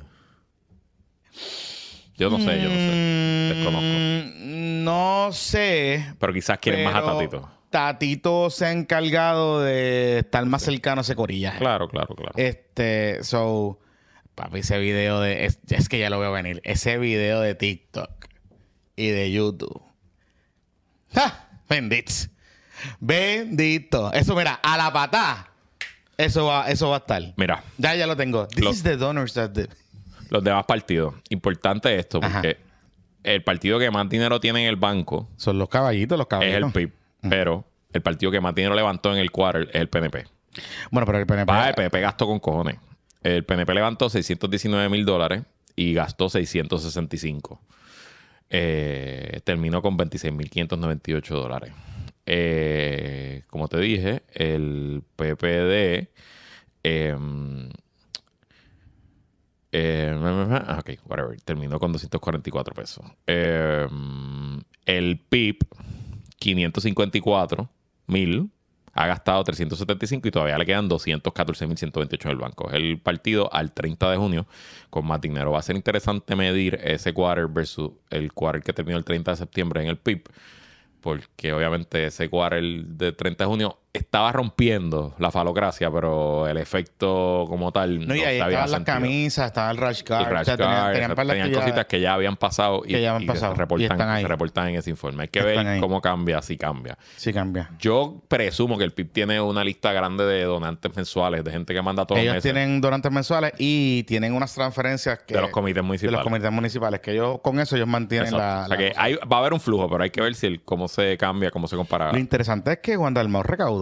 Yo 2.17 2.29
no 2.29 2.37
sé, 2.37 2.61
yo 2.61 2.69
no 2.69 2.75
sé. 2.75 3.53
Desconozco. 3.55 3.81
Mm, 3.81 4.83
No 4.83 5.29
sé. 5.31 6.13
Pero 6.19 6.33
quizás 6.33 6.57
quieren 6.59 6.83
más 6.83 6.95
a 6.95 7.01
Tatito. 7.03 7.49
Tatito 7.69 8.49
se 8.49 8.65
ha 8.65 8.71
encargado 8.71 9.61
de 9.61 10.19
estar 10.19 10.43
más 10.45 10.63
cercano 10.63 10.99
a 10.99 11.03
ese 11.03 11.15
corilla. 11.15 11.55
Claro, 11.57 11.87
claro, 11.87 12.15
claro. 12.15 12.31
Este, 12.35 13.23
so, 13.23 13.79
papi, 14.39 14.59
ese 14.59 14.79
video 14.79 15.19
de. 15.21 15.45
Es, 15.45 15.59
es 15.69 15.89
que 15.89 15.99
ya 15.99 16.09
lo 16.09 16.19
veo 16.19 16.31
venir. 16.31 16.61
Ese 16.63 16.97
video 16.97 17.41
de 17.41 17.55
TikTok 17.55 18.09
y 18.95 19.07
de 19.09 19.31
YouTube. 19.31 19.81
¡Ja! 21.13 21.47
Bendito. 21.67 22.13
Bendito. 22.99 24.11
Eso, 24.13 24.35
mira, 24.35 24.59
a 24.63 24.77
la 24.77 24.91
patada. 24.91 25.47
Eso 26.17 26.45
va, 26.45 26.69
eso 26.69 26.89
va 26.89 26.97
a 26.97 26.99
estar. 26.99 27.21
Mira, 27.37 27.63
Ya, 27.77 27.95
ya 27.95 28.05
lo 28.07 28.15
tengo. 28.17 28.47
This 28.47 28.63
Lo- 28.65 28.71
is 28.71 28.83
the 28.83 28.97
donors 28.97 29.33
that 29.33 29.51
did. 29.51 29.69
los 30.29 30.43
demás 30.43 30.65
partidos. 30.65 31.15
Importante 31.29 31.95
esto, 31.97 32.19
Ajá. 32.21 32.41
porque 32.41 32.57
el 33.23 33.43
partido 33.43 33.79
que 33.79 33.89
más 33.91 34.07
dinero 34.09 34.39
tiene 34.39 34.63
en 34.63 34.69
el 34.69 34.75
banco 34.75 35.29
Son 35.37 35.57
los 35.57 35.69
caballitos, 35.69 36.17
los 36.17 36.25
es 36.25 36.29
caballitos. 36.29 36.63
el 36.67 36.71
PIB. 36.71 36.91
Pero 37.29 37.65
el 37.93 38.01
partido 38.01 38.31
que 38.31 38.39
más 38.41 38.53
dinero 38.55 38.75
levantó 38.75 39.11
en 39.13 39.19
el 39.19 39.31
quarter 39.31 39.69
es 39.73 39.75
el 39.81 39.89
PNP. 39.89 40.25
Bueno, 40.91 41.05
pero 41.05 41.19
el 41.19 41.25
PNP. 41.25 41.51
Va, 41.51 41.69
el 41.69 41.75
PNP 41.75 41.99
gastó 42.01 42.27
con 42.27 42.39
cojones. 42.39 42.77
El 43.21 43.43
PNP 43.43 43.73
levantó 43.73 44.09
619 44.09 44.89
mil 44.89 45.05
dólares 45.05 45.43
y 45.75 45.93
gastó 45.93 46.29
665. 46.29 47.61
Eh, 48.49 49.41
terminó 49.43 49.81
con 49.81 49.97
26.598 49.97 51.27
dólares. 51.29 51.73
Eh, 52.25 53.43
como 53.47 53.67
te 53.67 53.79
dije, 53.79 54.23
el 54.33 55.03
PPD... 55.15 56.09
em, 56.83 57.69
eh, 59.71 60.15
ah, 60.19 60.79
ok, 60.79 60.99
whatever. 61.05 61.39
Terminó 61.41 61.79
con 61.79 61.91
244 61.91 62.73
pesos. 62.73 63.05
Em, 63.27 64.61
el 64.85 65.19
PIB, 65.19 65.59
554 66.39 67.69
mil. 68.07 68.51
Ha 68.93 69.07
gastado 69.07 69.43
375 69.43 70.27
y 70.27 70.31
todavía 70.31 70.57
le 70.57 70.65
quedan 70.65 70.89
214.128 70.89 72.25
en 72.25 72.31
el 72.31 72.37
banco. 72.37 72.69
El 72.71 72.99
partido 72.99 73.51
al 73.53 73.71
30 73.71 74.11
de 74.11 74.17
junio 74.17 74.47
con 74.89 75.05
más 75.05 75.21
dinero. 75.21 75.51
Va 75.51 75.59
a 75.59 75.63
ser 75.63 75.75
interesante 75.75 76.35
medir 76.35 76.79
ese 76.83 77.13
quarter 77.13 77.47
versus 77.47 77.91
el 78.09 78.33
quarter 78.33 78.61
que 78.63 78.73
terminó 78.73 78.97
el 78.97 79.05
30 79.05 79.31
de 79.31 79.37
septiembre 79.37 79.81
en 79.81 79.89
el 79.89 79.97
PIB. 79.97 80.23
Porque 81.01 81.53
obviamente 81.53 82.05
ese 82.05 82.29
quarter 82.29 82.61
de 82.63 83.11
30 83.11 83.43
de 83.43 83.47
junio 83.47 83.79
estaba 83.91 84.31
rompiendo 84.31 85.15
la 85.17 85.31
falocracia, 85.31 85.89
pero 85.91 86.47
el 86.47 86.57
efecto 86.57 87.45
como 87.49 87.71
tal 87.71 88.07
No, 88.07 88.15
y 88.15 88.19
ahí 88.19 88.35
estaban 88.37 88.53
las 88.53 88.69
sentido. 88.71 88.95
camisas, 88.95 89.45
estaba 89.47 89.71
el 89.71 89.77
rash 89.77 90.03
guard. 90.07 90.27
El 90.27 90.31
rash 90.33 90.41
o 90.41 90.45
sea, 90.45 90.57
tenían- 90.57 91.49
de 91.49 91.51
cositas 91.51 91.85
que 91.85 91.99
ya 91.99 92.13
habían 92.13 92.35
pasado 92.35 92.83
y, 92.85 92.89
Que 92.93 93.01
ya 93.01 93.09
habían 93.15 93.23
y 93.23 93.25
pasado, 93.27 93.53
se 93.53 93.57
y 93.57 93.59
reportan, 93.59 93.91
están 93.91 94.09
ahí. 94.09 94.21
se 94.21 94.27
reportan 94.27 94.67
en 94.69 94.75
ese 94.75 94.89
informe. 94.91 95.23
Hay 95.23 95.27
que 95.29 95.39
Están 95.39 95.55
ver 95.65 95.67
ahí. 95.67 95.79
cómo 95.79 96.01
cambia, 96.01 96.41
si 96.43 96.55
cambia. 96.57 96.97
Sí, 97.15 97.33
cambia. 97.33 97.71
Yo 97.79 98.21
presumo 98.27 98.77
que 98.77 98.83
el 98.83 98.91
PIB 98.91 99.11
tiene 99.11 99.41
una 99.41 99.63
lista 99.63 99.91
grande 99.91 100.23
de 100.25 100.43
donantes 100.43 100.95
mensuales, 100.95 101.43
de 101.43 101.51
gente 101.51 101.73
que 101.73 101.81
manda 101.81 102.05
todos 102.05 102.19
los 102.19 102.23
Ellos 102.23 102.35
meses 102.35 102.51
tienen 102.53 102.81
donantes 102.81 103.11
mensuales 103.11 103.53
y 103.57 104.03
tienen 104.03 104.33
unas 104.33 104.53
transferencias 104.53 105.19
que, 105.25 105.33
de 105.33 105.41
los 105.41 105.49
comités 105.49 105.75
de 105.75 105.81
municipales. 105.81 106.17
los 106.19 106.23
comités 106.23 106.51
municipales, 106.51 106.99
que 106.99 107.11
ellos 107.13 107.39
con 107.41 107.59
eso 107.59 107.75
ellos 107.75 107.87
mantienen 107.87 108.31
la... 108.33 108.37
o 108.37 108.39
sea 108.59 108.67
la 108.67 108.77
que 108.77 108.93
hay- 108.95 109.15
va 109.15 109.37
a 109.37 109.39
haber 109.39 109.53
un 109.53 109.59
flujo, 109.59 109.89
pero 109.89 110.03
hay 110.03 110.11
que 110.11 110.21
ver 110.21 110.35
si 110.35 110.45
el, 110.45 110.61
cómo 110.63 110.87
se 110.87 111.17
cambia, 111.17 111.49
cómo 111.49 111.67
se 111.67 111.75
compara. 111.75 112.11
Lo 112.11 112.19
interesante 112.19 112.73
es 112.73 112.77
que 112.79 112.95
Juan 112.95 113.13
Dalmau 113.15 113.41
recaudó 113.43 113.78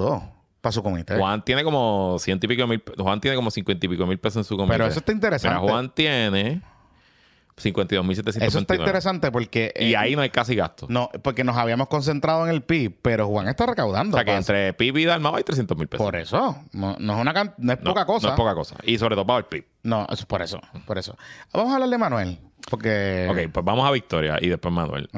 para 0.62 0.72
su 0.72 0.84
comité. 0.84 1.18
Juan 1.18 1.44
tiene 1.44 1.64
como 1.64 2.18
ciento 2.20 2.46
y 2.46 2.50
pico 2.50 2.68
mil, 2.68 2.84
Juan 2.98 3.22
tiene 3.22 3.36
como 3.36 3.52
cincuenta 3.52 3.86
y 3.86 3.90
pico 3.90 4.06
mil 4.06 4.20
pesos 4.20 4.38
en 4.38 4.44
su 4.44 4.58
comité. 4.58 4.74
Pero 4.78 4.88
eso 4.88 5.00
está 5.00 5.12
interesante. 5.12 5.60
Juan 5.60 5.90
tiene 5.94 6.62
52 7.58 8.06
mil 8.06 8.20
Eso 8.20 8.60
está 8.60 8.76
interesante 8.76 9.32
porque... 9.32 9.74
Y 9.80 9.94
eh, 9.94 9.98
ahí 9.98 10.16
no 10.16 10.22
hay 10.22 10.30
casi 10.30 10.56
gasto. 10.56 10.86
No, 10.90 11.10
porque 11.24 11.44
nos 11.44 11.58
habíamos 11.58 11.88
concentrado 11.88 12.46
en 12.46 12.52
el 12.52 12.62
PIB, 12.62 13.00
pero 13.02 13.28
Juan 13.28 13.48
está 13.48 13.66
recaudando. 13.66 14.16
o 14.16 14.18
sea 14.20 14.26
que 14.26 14.32
pa- 14.32 14.38
entre 14.38 14.74
PIB 14.74 14.98
y 14.98 15.06
Dalmau 15.06 15.36
hay 15.36 15.44
300 15.44 15.76
mil 15.76 15.88
pesos. 15.88 16.06
Por 16.06 16.16
eso. 16.16 16.56
No, 16.72 16.96
no 17.00 17.14
es 17.16 17.20
una 17.22 17.34
no 17.58 17.74
es 17.74 17.80
No, 17.82 17.92
poca 17.94 18.06
cosa. 18.06 18.28
No 18.28 18.34
es 18.34 18.38
poca 18.38 18.54
cosa. 18.54 18.76
Y 18.84 18.98
sobre 19.00 19.16
todo 19.16 19.26
para 19.26 19.40
el 19.40 19.46
PIB. 19.46 19.66
No, 19.84 20.04
eso 20.04 20.14
es 20.14 20.26
por 20.26 20.42
eso. 20.44 20.62
Por 20.86 21.00
eso. 21.00 21.18
Vamos 21.52 21.72
a 21.72 21.76
hablar 21.76 21.90
de 21.90 21.98
Manuel. 21.98 22.40
Porque... 22.70 23.28
Ok, 23.30 23.52
pues 23.54 23.66
vamos 23.66 23.88
a 23.88 23.92
Victoria 23.92 24.38
y 24.42 24.50
después 24.50 24.74
Manuel. 24.74 25.10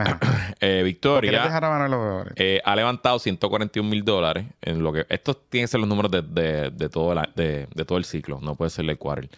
Eh, 0.61 0.81
¿Quieres 0.81 0.83
Victoria 0.83 1.43
dejar 1.43 1.63
a 1.65 1.69
Manuel 1.69 2.33
eh, 2.35 2.61
ha 2.65 2.75
levantado 2.75 3.17
141 3.17 3.89
mil 3.89 4.03
dólares 4.03 4.45
en 4.61 4.83
lo 4.83 4.91
que... 4.91 5.05
Estos 5.09 5.37
tienen 5.49 5.63
que 5.65 5.71
ser 5.71 5.79
los 5.79 5.87
números 5.87 6.11
de, 6.11 6.21
de- 6.21 6.69
de 6.69 6.89
todo, 6.89 7.13
la- 7.15 7.29
de, 7.35 7.67
de 7.73 7.85
todo 7.85 7.97
el 7.97 8.03
ciclo. 8.05 8.39
No 8.41 8.55
puede 8.55 8.69
ser 8.69 8.89
el 8.89 8.97
quarter. 8.97 9.29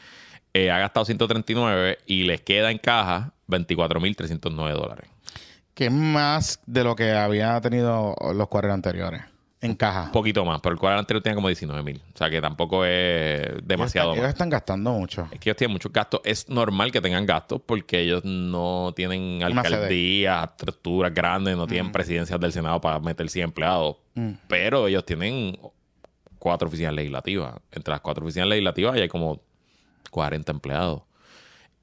Eh, 0.53 0.71
ha 0.71 0.79
gastado 0.79 1.05
139 1.05 1.99
y 2.07 2.23
les 2.23 2.41
queda 2.41 2.71
en 2.71 2.79
caja 2.79 3.33
24 3.47 3.99
mil 3.99 4.15
309 4.15 4.73
dólares. 4.73 5.09
que 5.75 5.85
es 5.85 5.91
más 5.91 6.59
de 6.65 6.83
lo 6.83 6.95
que 6.95 7.11
había 7.13 7.59
tenido 7.61 8.15
los 8.33 8.47
cuadros 8.47 8.73
anteriores 8.73 9.21
en 9.61 9.75
caja. 9.75 10.03
Un 10.05 10.11
poquito 10.11 10.43
más, 10.43 10.59
pero 10.61 10.73
el 10.73 10.79
quarter 10.79 10.97
anterior 10.99 11.21
tenía 11.21 11.35
como 11.35 11.47
19 11.47 11.83
mil. 11.83 12.01
O 12.13 12.17
sea 12.17 12.29
que 12.29 12.41
tampoco 12.41 12.83
es 12.83 13.41
demasiado 13.63 14.13
Ellos, 14.13 14.25
están 14.27 14.49
gastando 14.49 14.91
mucho. 14.91 15.27
Es 15.31 15.39
que 15.39 15.49
ellos 15.49 15.57
tienen 15.57 15.73
muchos 15.73 15.93
gastos. 15.93 16.21
Es 16.23 16.49
normal 16.49 16.91
que 16.91 16.99
tengan 16.99 17.25
gastos 17.25 17.61
porque 17.65 17.99
ellos 18.01 18.25
no 18.25 18.91
tienen 18.95 19.43
alcaldías, 19.43 20.49
estructuras 20.49 21.13
grandes, 21.13 21.55
no 21.55 21.67
tienen 21.67 21.91
presidencias 21.91 22.39
del 22.39 22.51
Senado 22.51 22.81
para 22.81 22.99
meter 22.99 23.29
100 23.29 23.45
empleados. 23.45 23.97
Mm. 24.15 24.31
Pero 24.47 24.87
ellos 24.87 25.05
tienen 25.05 25.57
cuatro 26.39 26.67
oficinas 26.67 26.93
legislativas. 26.93 27.53
Entre 27.71 27.91
las 27.91 28.01
cuatro 28.01 28.23
oficinas 28.25 28.47
legislativas 28.49 28.95
hay 28.95 29.07
como 29.07 29.41
40 30.09 30.51
empleados. 30.51 31.03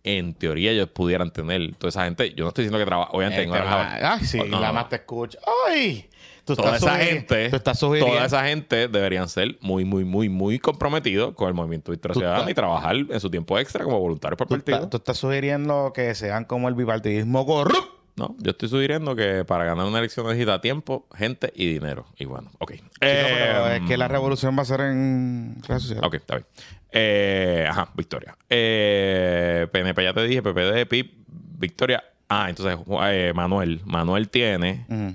En 0.04 0.32
teoría 0.34 0.70
ellos 0.70 0.88
pudieran 0.88 1.30
tener 1.32 1.74
toda 1.76 1.90
esa 1.90 2.04
gente. 2.04 2.32
Yo 2.34 2.44
no 2.44 2.48
estoy 2.48 2.64
diciendo 2.64 2.78
que 2.78 2.86
trabaja. 2.86 3.10
Obviamente, 3.12 3.42
Eh, 3.42 3.46
no 3.46 3.52
trabaja- 3.52 4.14
Ay, 4.14 4.24
sí, 4.24 4.38
Oh, 4.40 4.44
no, 4.46 4.60
no. 4.60 4.72
más 4.72 4.88
te 4.88 4.96
escucha. 4.96 5.38
¡Ay! 5.68 6.07
Tú 6.56 6.62
toda 6.62 6.76
esa 6.76 6.96
gente, 6.96 7.50
Tú 7.50 7.56
estás 7.56 7.78
sugiriendo. 7.78 8.14
toda 8.14 8.26
esa 8.26 8.44
gente 8.46 8.88
deberían 8.88 9.28
ser 9.28 9.56
muy, 9.60 9.84
muy, 9.84 10.04
muy, 10.04 10.28
muy 10.28 10.58
comprometidos 10.58 11.34
con 11.34 11.48
el 11.48 11.54
movimiento 11.54 11.92
estás- 11.92 12.16
y 12.48 12.54
trabajar 12.54 12.96
en 12.96 13.20
su 13.20 13.30
tiempo 13.30 13.58
extra 13.58 13.84
como 13.84 13.98
voluntarios 13.98 14.36
por 14.38 14.46
Tú, 14.48 14.54
partido. 14.54 14.88
tú 14.88 14.96
estás 14.98 15.16
sugiriendo 15.16 15.92
que 15.94 16.14
sean 16.14 16.44
como 16.44 16.68
el 16.68 16.74
bipartidismo 16.74 17.44
corrupto. 17.46 17.96
No, 18.16 18.34
yo 18.40 18.50
estoy 18.50 18.68
sugiriendo 18.68 19.14
que 19.14 19.44
para 19.44 19.64
ganar 19.64 19.86
una 19.86 20.00
elección 20.00 20.26
necesita 20.26 20.60
tiempo, 20.60 21.06
gente 21.16 21.52
y 21.54 21.72
dinero. 21.72 22.04
Y 22.18 22.24
bueno, 22.24 22.50
ok. 22.58 22.72
Pero 22.98 23.68
Eh, 23.68 23.76
es 23.76 23.82
que 23.88 23.96
la 23.96 24.08
revolución 24.08 24.58
va 24.58 24.62
a 24.62 24.64
ser 24.64 24.80
en 24.80 25.56
redes 25.68 25.82
sociales. 25.82 26.04
Ok, 26.04 26.14
está 26.14 26.34
bien. 26.34 26.46
Eh, 26.90 27.64
ajá, 27.70 27.90
Victoria. 27.94 28.36
Eh, 28.48 29.68
PNP 29.70 30.02
ya 30.02 30.12
te 30.12 30.24
dije, 30.24 30.42
PPD, 30.42 30.86
PIP, 30.86 31.12
Victoria. 31.28 32.02
Ah, 32.28 32.46
entonces 32.48 32.76
eh, 33.04 33.32
Manuel. 33.36 33.80
Manuel 33.84 34.28
tiene, 34.28 34.84
Ujú, 34.88 35.14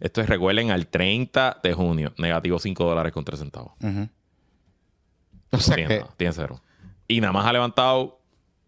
esto 0.00 0.20
es 0.20 0.28
recuerden 0.28 0.70
al 0.70 0.86
30 0.86 1.60
de 1.62 1.72
junio, 1.72 2.12
negativo 2.18 2.58
5 2.58 2.84
dólares 2.84 3.12
con 3.12 3.24
3 3.24 3.38
centavos. 3.38 3.72
ujú. 3.82 4.08
O 5.50 5.58
sea 5.58 5.76
tiene, 5.76 5.88
que 5.88 6.00
nada, 6.00 6.14
tiene 6.16 6.32
cero. 6.34 6.60
Y 7.06 7.20
nada 7.22 7.32
más 7.32 7.46
ha 7.46 7.52
levantado 7.54 8.20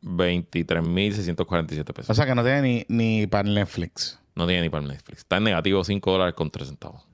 23.647 0.02 1.84
pesos. 1.92 2.10
O 2.10 2.14
sea 2.14 2.24
que 2.24 2.34
no 2.34 2.42
tiene 2.42 2.62
ni, 2.62 2.86
ni 2.88 3.26
para 3.26 3.48
Netflix. 3.48 4.18
No 4.34 4.46
tiene 4.46 4.62
ni 4.62 4.68
para 4.70 4.86
Netflix. 4.86 5.18
Está 5.18 5.36
en 5.36 5.44
negativo 5.44 5.84
5 5.84 6.10
dólares 6.10 6.34
con 6.34 6.50
3 6.50 6.68
centavos. 6.68 7.06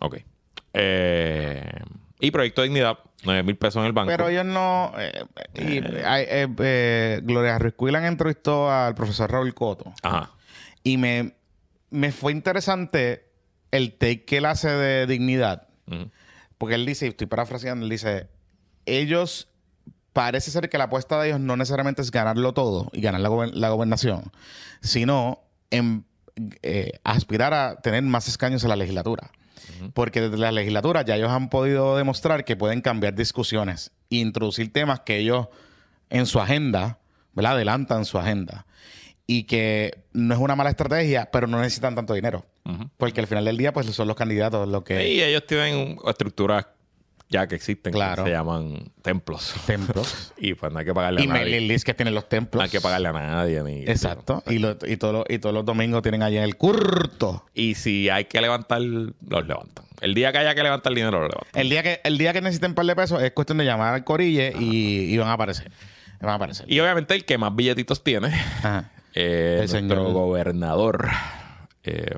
Ok. 0.00 0.18
Eh, 0.74 1.72
y 2.20 2.30
Proyecto 2.30 2.60
de 2.60 2.68
Dignidad, 2.68 2.98
9 3.24 3.42
mil 3.42 3.56
pesos 3.56 3.80
en 3.80 3.86
el 3.86 3.92
banco. 3.92 4.10
Pero 4.10 4.28
ellos 4.28 4.44
no. 4.44 4.92
eh, 4.98 5.24
y, 5.54 5.78
hay, 6.04 6.24
eh, 6.28 6.48
eh, 6.58 7.20
Gloria 7.22 7.58
Ruiz 7.58 7.74
Cuilan 7.74 8.04
entrevistó 8.04 8.70
al 8.70 8.94
profesor 8.94 9.30
Raúl 9.30 9.54
Coto. 9.54 9.92
Ajá. 10.02 10.30
Y 10.82 10.98
me, 10.98 11.34
me 11.90 12.12
fue 12.12 12.32
interesante 12.32 13.26
el 13.70 13.92
take 13.92 14.24
que 14.24 14.38
él 14.38 14.46
hace 14.46 14.68
de 14.68 15.06
dignidad. 15.06 15.68
Porque 16.58 16.74
él 16.74 16.86
dice, 16.86 17.06
y 17.06 17.08
estoy 17.10 17.26
parafraseando, 17.26 17.84
él 17.84 17.90
dice, 17.90 18.28
ellos, 18.86 19.48
parece 20.12 20.50
ser 20.50 20.68
que 20.68 20.78
la 20.78 20.84
apuesta 20.84 21.20
de 21.20 21.28
ellos 21.28 21.40
no 21.40 21.56
necesariamente 21.56 22.02
es 22.02 22.10
ganarlo 22.10 22.52
todo 22.52 22.90
y 22.92 23.00
ganar 23.00 23.20
la, 23.20 23.28
gober- 23.28 23.52
la 23.54 23.70
gobernación, 23.70 24.30
sino 24.80 25.40
en, 25.70 26.04
eh, 26.62 26.92
aspirar 27.04 27.54
a 27.54 27.76
tener 27.80 28.02
más 28.02 28.28
escaños 28.28 28.62
en 28.62 28.68
la 28.70 28.76
legislatura. 28.76 29.30
Porque 29.94 30.20
desde 30.20 30.36
la 30.36 30.52
legislatura 30.52 31.02
ya 31.02 31.16
ellos 31.16 31.30
han 31.30 31.48
podido 31.48 31.96
demostrar 31.96 32.44
que 32.44 32.56
pueden 32.56 32.80
cambiar 32.82 33.14
discusiones 33.14 33.92
e 34.10 34.16
introducir 34.16 34.72
temas 34.72 35.00
que 35.00 35.18
ellos 35.18 35.48
en 36.10 36.26
su 36.26 36.40
agenda, 36.40 36.98
¿verdad? 37.34 37.52
Adelantan 37.52 38.04
su 38.04 38.18
agenda. 38.18 38.66
Y 39.32 39.44
que 39.44 39.96
no 40.12 40.34
es 40.34 40.40
una 40.40 40.56
mala 40.56 40.70
estrategia, 40.70 41.30
pero 41.30 41.46
no 41.46 41.58
necesitan 41.60 41.94
tanto 41.94 42.14
dinero. 42.14 42.44
Porque 42.96 43.20
al 43.20 43.28
final 43.28 43.44
del 43.44 43.56
día, 43.56 43.72
pues 43.72 43.86
son 43.86 44.08
los 44.08 44.16
candidatos 44.16 44.68
los 44.68 44.82
que... 44.82 45.08
Y 45.08 45.22
ellos 45.22 45.46
tienen 45.46 45.98
estructuras 46.06 46.66
ya 47.28 47.46
que 47.46 47.54
existen, 47.54 47.92
Claro. 47.92 48.24
que 48.24 48.30
se 48.30 48.36
llaman 48.36 48.90
templos. 49.02 49.54
templos. 49.66 50.32
y 50.36 50.54
pues 50.54 50.72
no 50.72 50.80
hay 50.80 50.84
que 50.84 50.92
pagarle 50.92 51.20
y 51.20 51.24
a 51.24 51.28
nadie. 51.28 51.42
mailing 51.44 51.68
list 51.68 51.86
que 51.86 51.94
tienen 51.94 52.12
los 52.12 52.28
templos. 52.28 52.58
No 52.58 52.64
hay 52.64 52.70
que 52.70 52.80
pagarle 52.80 53.06
a 53.06 53.12
nadie. 53.12 53.62
Ni, 53.62 53.82
Exacto. 53.82 54.42
Y, 54.48 54.58
lo- 54.58 54.76
y, 54.84 54.96
todos 54.96 55.14
los- 55.14 55.24
y 55.28 55.38
todos 55.38 55.54
los 55.54 55.64
domingos 55.64 56.02
tienen 56.02 56.24
allá 56.24 56.42
el 56.42 56.56
curto. 56.56 57.46
Y 57.54 57.76
si 57.76 58.08
hay 58.08 58.24
que 58.24 58.40
levantar, 58.40 58.80
los 58.80 59.46
levantan. 59.46 59.84
El 60.00 60.14
día 60.14 60.32
que 60.32 60.38
haya 60.38 60.56
que 60.56 60.62
levantar 60.64 60.92
dinero, 60.92 61.20
lo 61.20 61.28
levantan. 61.28 61.60
El 61.60 61.68
día 61.70 61.84
que, 61.84 62.00
el 62.02 62.18
día 62.18 62.32
que 62.32 62.40
necesiten 62.40 62.72
un 62.72 62.74
par 62.74 62.86
de 62.86 62.96
pesos 62.96 63.22
es 63.22 63.30
cuestión 63.30 63.58
de 63.58 63.64
llamar 63.64 63.94
al 63.94 64.02
corille 64.02 64.52
y, 64.58 65.14
y 65.14 65.18
van 65.18 65.28
a 65.28 65.34
aparecer. 65.34 65.70
Van 66.20 66.30
a 66.30 66.34
aparecer. 66.34 66.66
Y 66.68 66.80
obviamente 66.80 67.14
el 67.14 67.24
que 67.24 67.38
más 67.38 67.54
billetitos 67.54 68.02
tiene 68.02 68.28
El 69.14 69.58
nuestro 69.58 69.78
señor- 69.80 70.12
gobernador. 70.12 71.08
Eh, 71.84 72.14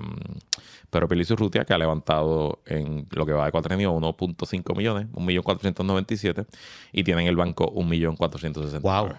pero 0.90 1.09
Pelicio 1.09 1.34
Urrutia, 1.34 1.64
que 1.64 1.72
ha 1.72 1.78
levantado 1.78 2.61
en 2.66 3.07
lo 3.12 3.24
que 3.24 3.32
va 3.32 3.47
de 3.47 3.53
cuatrenio 3.53 3.93
1.5 3.93 4.74
millones, 4.76 5.07
1.497, 5.14 6.47
y 6.93 7.03
tiene 7.05 7.22
en 7.22 7.28
el 7.28 7.36
banco 7.36 7.72
1.460. 7.72 8.80
Wow. 8.82 9.14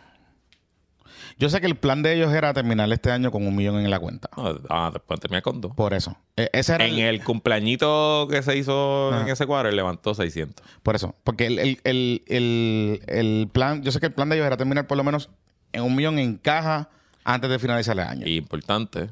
Yo 1.40 1.50
sé 1.50 1.62
que 1.62 1.68
el 1.68 1.76
plan 1.76 2.04
de 2.04 2.14
ellos 2.14 2.32
era 2.32 2.54
terminar 2.54 2.92
este 2.94 3.10
año 3.12 3.32
con 3.32 3.48
un 3.48 3.56
millón 3.56 3.78
en 3.80 3.90
la 3.90 4.00
cuenta. 4.00 4.30
No, 4.38 4.56
ah, 4.70 4.92
después 4.94 5.20
termina 5.20 5.42
con 5.42 5.62
dos. 5.62 5.74
Por 5.74 5.96
eso. 5.96 6.16
E- 6.38 6.50
ese 6.54 6.76
era 6.76 6.86
En 6.86 6.94
el- 6.96 7.16
el 7.16 7.24
cumpleañito 7.24 8.28
que 8.30 8.44
se 8.44 8.56
hizo 8.56 9.20
en 9.20 9.28
ese 9.30 9.48
cuadro, 9.48 9.70
él 9.70 9.76
levantó 9.76 10.14
600. 10.14 10.64
Por 10.84 10.96
eso. 10.96 11.16
Porque 11.24 11.48
el- 11.48 11.58
el- 11.84 12.22
el- 12.28 13.02
el 13.08 13.50
plan, 13.52 13.82
yo 13.82 13.92
sé 13.92 14.00
que 14.00 14.06
el 14.08 14.14
plan 14.14 14.30
de 14.30 14.36
ellos 14.36 14.46
era 14.46 14.58
terminar 14.58 14.86
por 14.86 14.98
lo 14.98 15.04
menos 15.04 15.30
en 15.72 15.82
un 15.82 15.96
millón 15.96 16.20
en 16.20 16.38
caja 16.38 16.90
antes 17.24 17.50
de 17.50 17.60
finalizar 17.60 17.96
el 17.98 18.06
año. 18.06 18.28
Y 18.28 18.36
importante, 18.38 19.10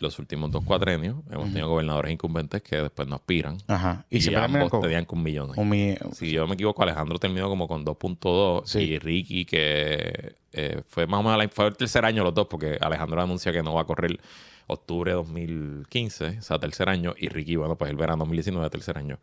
los 0.00 0.18
últimos 0.18 0.50
dos 0.50 0.64
cuatrenios 0.64 1.16
hemos 1.30 1.48
tenido 1.48 1.68
gobernadores 1.68 2.10
incumbentes 2.12 2.62
que 2.62 2.76
después 2.76 3.06
no 3.06 3.16
aspiran. 3.16 3.58
Ajá. 3.68 4.04
Y, 4.08 4.20
siempre 4.22 4.42
ambos 4.42 4.70
con 4.70 4.80
tenían 4.80 5.04
con 5.04 5.22
millones. 5.22 5.56
un 5.58 5.68
millón. 5.68 6.14
Si 6.14 6.30
yo 6.30 6.46
me 6.46 6.54
equivoco, 6.54 6.82
Alejandro 6.82 7.18
terminó 7.18 7.48
como 7.48 7.68
con 7.68 7.84
2.2 7.84 8.62
Sí. 8.66 8.78
y 8.80 8.98
Ricky, 8.98 9.44
que 9.44 10.36
eh, 10.52 10.82
fue 10.88 11.06
más 11.06 11.20
o 11.20 11.22
menos 11.22 11.38
la- 11.38 11.48
fue 11.50 11.66
el 11.68 11.76
tercer 11.76 12.04
año 12.04 12.24
los 12.24 12.34
dos, 12.34 12.46
porque 12.48 12.78
Alejandro 12.80 13.20
anuncia 13.22 13.52
que 13.52 13.62
no 13.62 13.74
va 13.74 13.82
a 13.82 13.84
correr 13.84 14.18
octubre 14.66 15.10
de 15.10 15.16
2015, 15.16 16.38
o 16.38 16.42
sea, 16.42 16.58
tercer 16.58 16.88
año, 16.88 17.14
y 17.18 17.28
Ricky, 17.28 17.56
bueno, 17.56 17.76
pues 17.76 17.90
el 17.90 17.96
verano 17.96 18.18
2019, 18.20 18.70
tercer 18.70 18.96
año. 18.98 19.18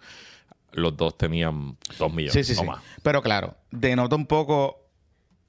Los 0.74 0.96
dos 0.96 1.18
tenían 1.18 1.76
2 1.98 2.14
millones 2.14 2.34
Sí, 2.34 2.44
sí, 2.44 2.52
o 2.60 2.62
sí. 2.62 2.68
más. 2.68 2.84
Pero 3.02 3.22
claro, 3.22 3.56
denota 3.72 4.16
un 4.16 4.26
poco 4.28 4.87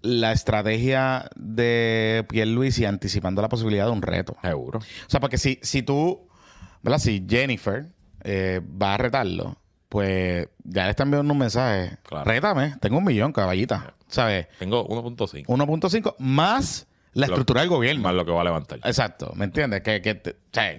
la 0.03 0.33
estrategia 0.33 1.29
de 1.37 2.25
Pierluisi 2.29 2.85
anticipando 2.85 3.43
la 3.43 3.49
posibilidad 3.49 3.87
de 3.87 3.93
un 3.93 4.03
reto. 4.03 4.37
Seguro. 4.43 4.79
O 4.79 5.11
sea, 5.11 5.21
porque 5.21 5.39
si, 5.39 5.59
si 5.63 5.83
tú, 5.83 6.29
¿verdad? 6.83 6.99
Si 6.99 7.25
Jennifer 7.29 7.87
eh, 8.23 8.61
va 8.81 8.95
a 8.95 8.99
retarlo, 8.99 9.57
pues 9.89 10.49
ya 10.65 10.85
le 10.85 10.91
están 10.91 11.09
enviando 11.09 11.33
un 11.33 11.39
mensaje. 11.39 11.99
Claro. 12.03 12.25
Rétame, 12.25 12.77
tengo 12.81 12.99
un 12.99 13.05
millón, 13.05 13.33
caballita. 13.33 13.95
¿Sabes? 14.07 14.47
Tengo 14.59 14.87
1.5. 14.89 15.47
1.5 15.47 16.15
más 16.19 16.87
la 17.13 17.27
Lo- 17.27 17.35
estructura 17.35 17.61
del 17.63 17.71
gobierno. 17.71 18.03
Más 18.03 18.15
lo 18.15 18.25
que 18.25 18.31
va 18.33 18.41
a 18.43 18.45
levantar. 18.45 18.79
Exacto, 18.85 19.33
¿me 19.35 19.45
entiendes? 19.47 19.83
Que, 19.83 20.01
que 20.01 20.15
te- 20.15 20.31
o 20.31 20.35
sea, 20.53 20.79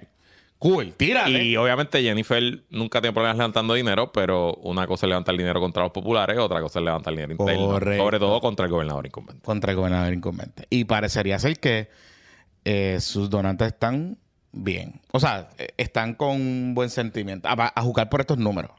cool, 0.60 0.92
tírale. 0.92 1.42
Y 1.42 1.56
obviamente 1.56 2.00
Jennifer 2.00 2.62
nunca 2.70 3.00
tiene 3.00 3.12
problemas 3.12 3.36
levantando 3.36 3.74
dinero, 3.74 4.12
pero 4.12 4.54
una 4.62 4.86
cosa 4.86 5.06
es 5.06 5.08
levantar 5.08 5.36
dinero 5.36 5.58
contra 5.60 5.82
los 5.82 5.90
populares, 5.90 6.38
otra 6.38 6.60
cosa 6.60 6.78
es 6.78 6.84
levantar 6.84 7.12
dinero 7.12 7.32
interno. 7.32 7.66
Correcto. 7.66 8.04
Sobre 8.04 8.18
todo 8.20 8.40
contra 8.40 8.66
el 8.66 8.70
gobernador 8.70 9.06
incumbente. 9.06 9.42
contra 9.42 9.72
el 9.72 9.76
gobernador 9.76 10.14
incumbente. 10.14 10.66
Y 10.70 10.84
parecería 10.84 11.38
ser 11.40 11.58
que 11.58 11.88
eh, 12.64 12.98
sus 13.00 13.28
donantes 13.28 13.68
están 13.68 14.18
bien. 14.52 15.00
O 15.12 15.18
sea, 15.18 15.48
eh, 15.58 15.68
están 15.76 16.14
con 16.14 16.30
un 16.30 16.74
buen 16.74 16.90
sentimiento 16.90 17.48
a, 17.48 17.72
a 17.74 17.82
jugar 17.82 18.08
por 18.08 18.20
estos 18.20 18.38
números. 18.38 18.70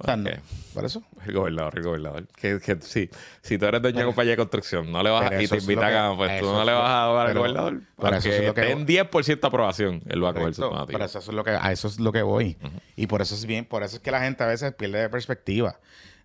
O 0.00 0.04
sea, 0.04 0.16
no- 0.16 0.30
Ok. 0.30 0.36
por 0.74 0.84
eso. 0.84 1.02
El 1.26 1.34
gobernador, 1.34 1.72
el 1.76 1.82
gobernador. 1.84 2.26
Que, 2.36 2.58
que 2.58 2.78
sí, 2.80 3.10
si 3.42 3.58
tú 3.58 3.66
eres 3.66 3.82
dueño 3.82 3.98
de 3.98 4.04
compañía 4.06 4.32
de 4.32 4.36
construcción, 4.38 4.90
no 4.90 5.02
le 5.02 5.10
vas 5.10 5.30
a, 5.30 5.42
y 5.42 5.46
te 5.46 5.58
invitan 5.58 5.94
a, 5.94 6.16
pues 6.16 6.40
tú 6.40 6.46
no 6.46 6.64
le 6.64 6.72
vas 6.72 6.90
a 6.90 7.12
dar 7.12 7.26
al 7.28 7.34
gobernador. 7.38 7.80
pero 8.00 8.16
eso 8.16 8.28
es 8.30 8.46
lo 8.46 8.54
que- 8.54 8.70
en 8.70 8.86
10% 8.86 9.40
de 9.40 9.46
aprobación, 9.46 10.02
él 10.08 10.24
va 10.24 10.30
a 10.30 10.34
coger 10.34 10.54
su. 10.54 10.70
Pero 10.86 11.04
eso 11.04 11.18
es 11.18 11.28
lo 11.28 11.44
que, 11.44 11.50
a 11.50 11.70
eso 11.72 11.86
es 11.88 12.00
lo 12.00 12.12
que 12.12 12.22
voy. 12.22 12.56
Y 12.96 13.06
por 13.06 13.20
eso 13.22 13.34
es 13.34 13.44
bien, 13.46 13.64
por 13.66 13.82
eso 13.82 13.96
es 13.96 14.02
que 14.02 14.10
la 14.10 14.20
gente 14.20 14.42
a 14.42 14.46
veces 14.46 14.72
pierde 14.74 15.00
de 15.00 15.08
perspectiva. 15.08 15.78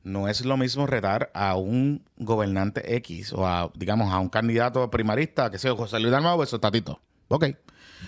No 0.03 0.27
es 0.27 0.45
lo 0.45 0.55
mismo 0.55 0.85
retar 0.85 1.31
a 1.33 1.55
un 1.55 2.05
gobernante 2.17 2.95
X 2.97 3.33
o 3.33 3.47
a, 3.47 3.71
digamos, 3.73 4.13
a 4.13 4.19
un 4.19 4.29
candidato 4.29 4.89
primarista, 4.91 5.49
que 5.49 5.57
sea 5.57 5.73
José 5.75 5.99
Luis 5.99 6.11
Dalmau 6.11 6.37
versus 6.37 6.61
Tatito. 6.61 7.01
Ok. 7.27 7.47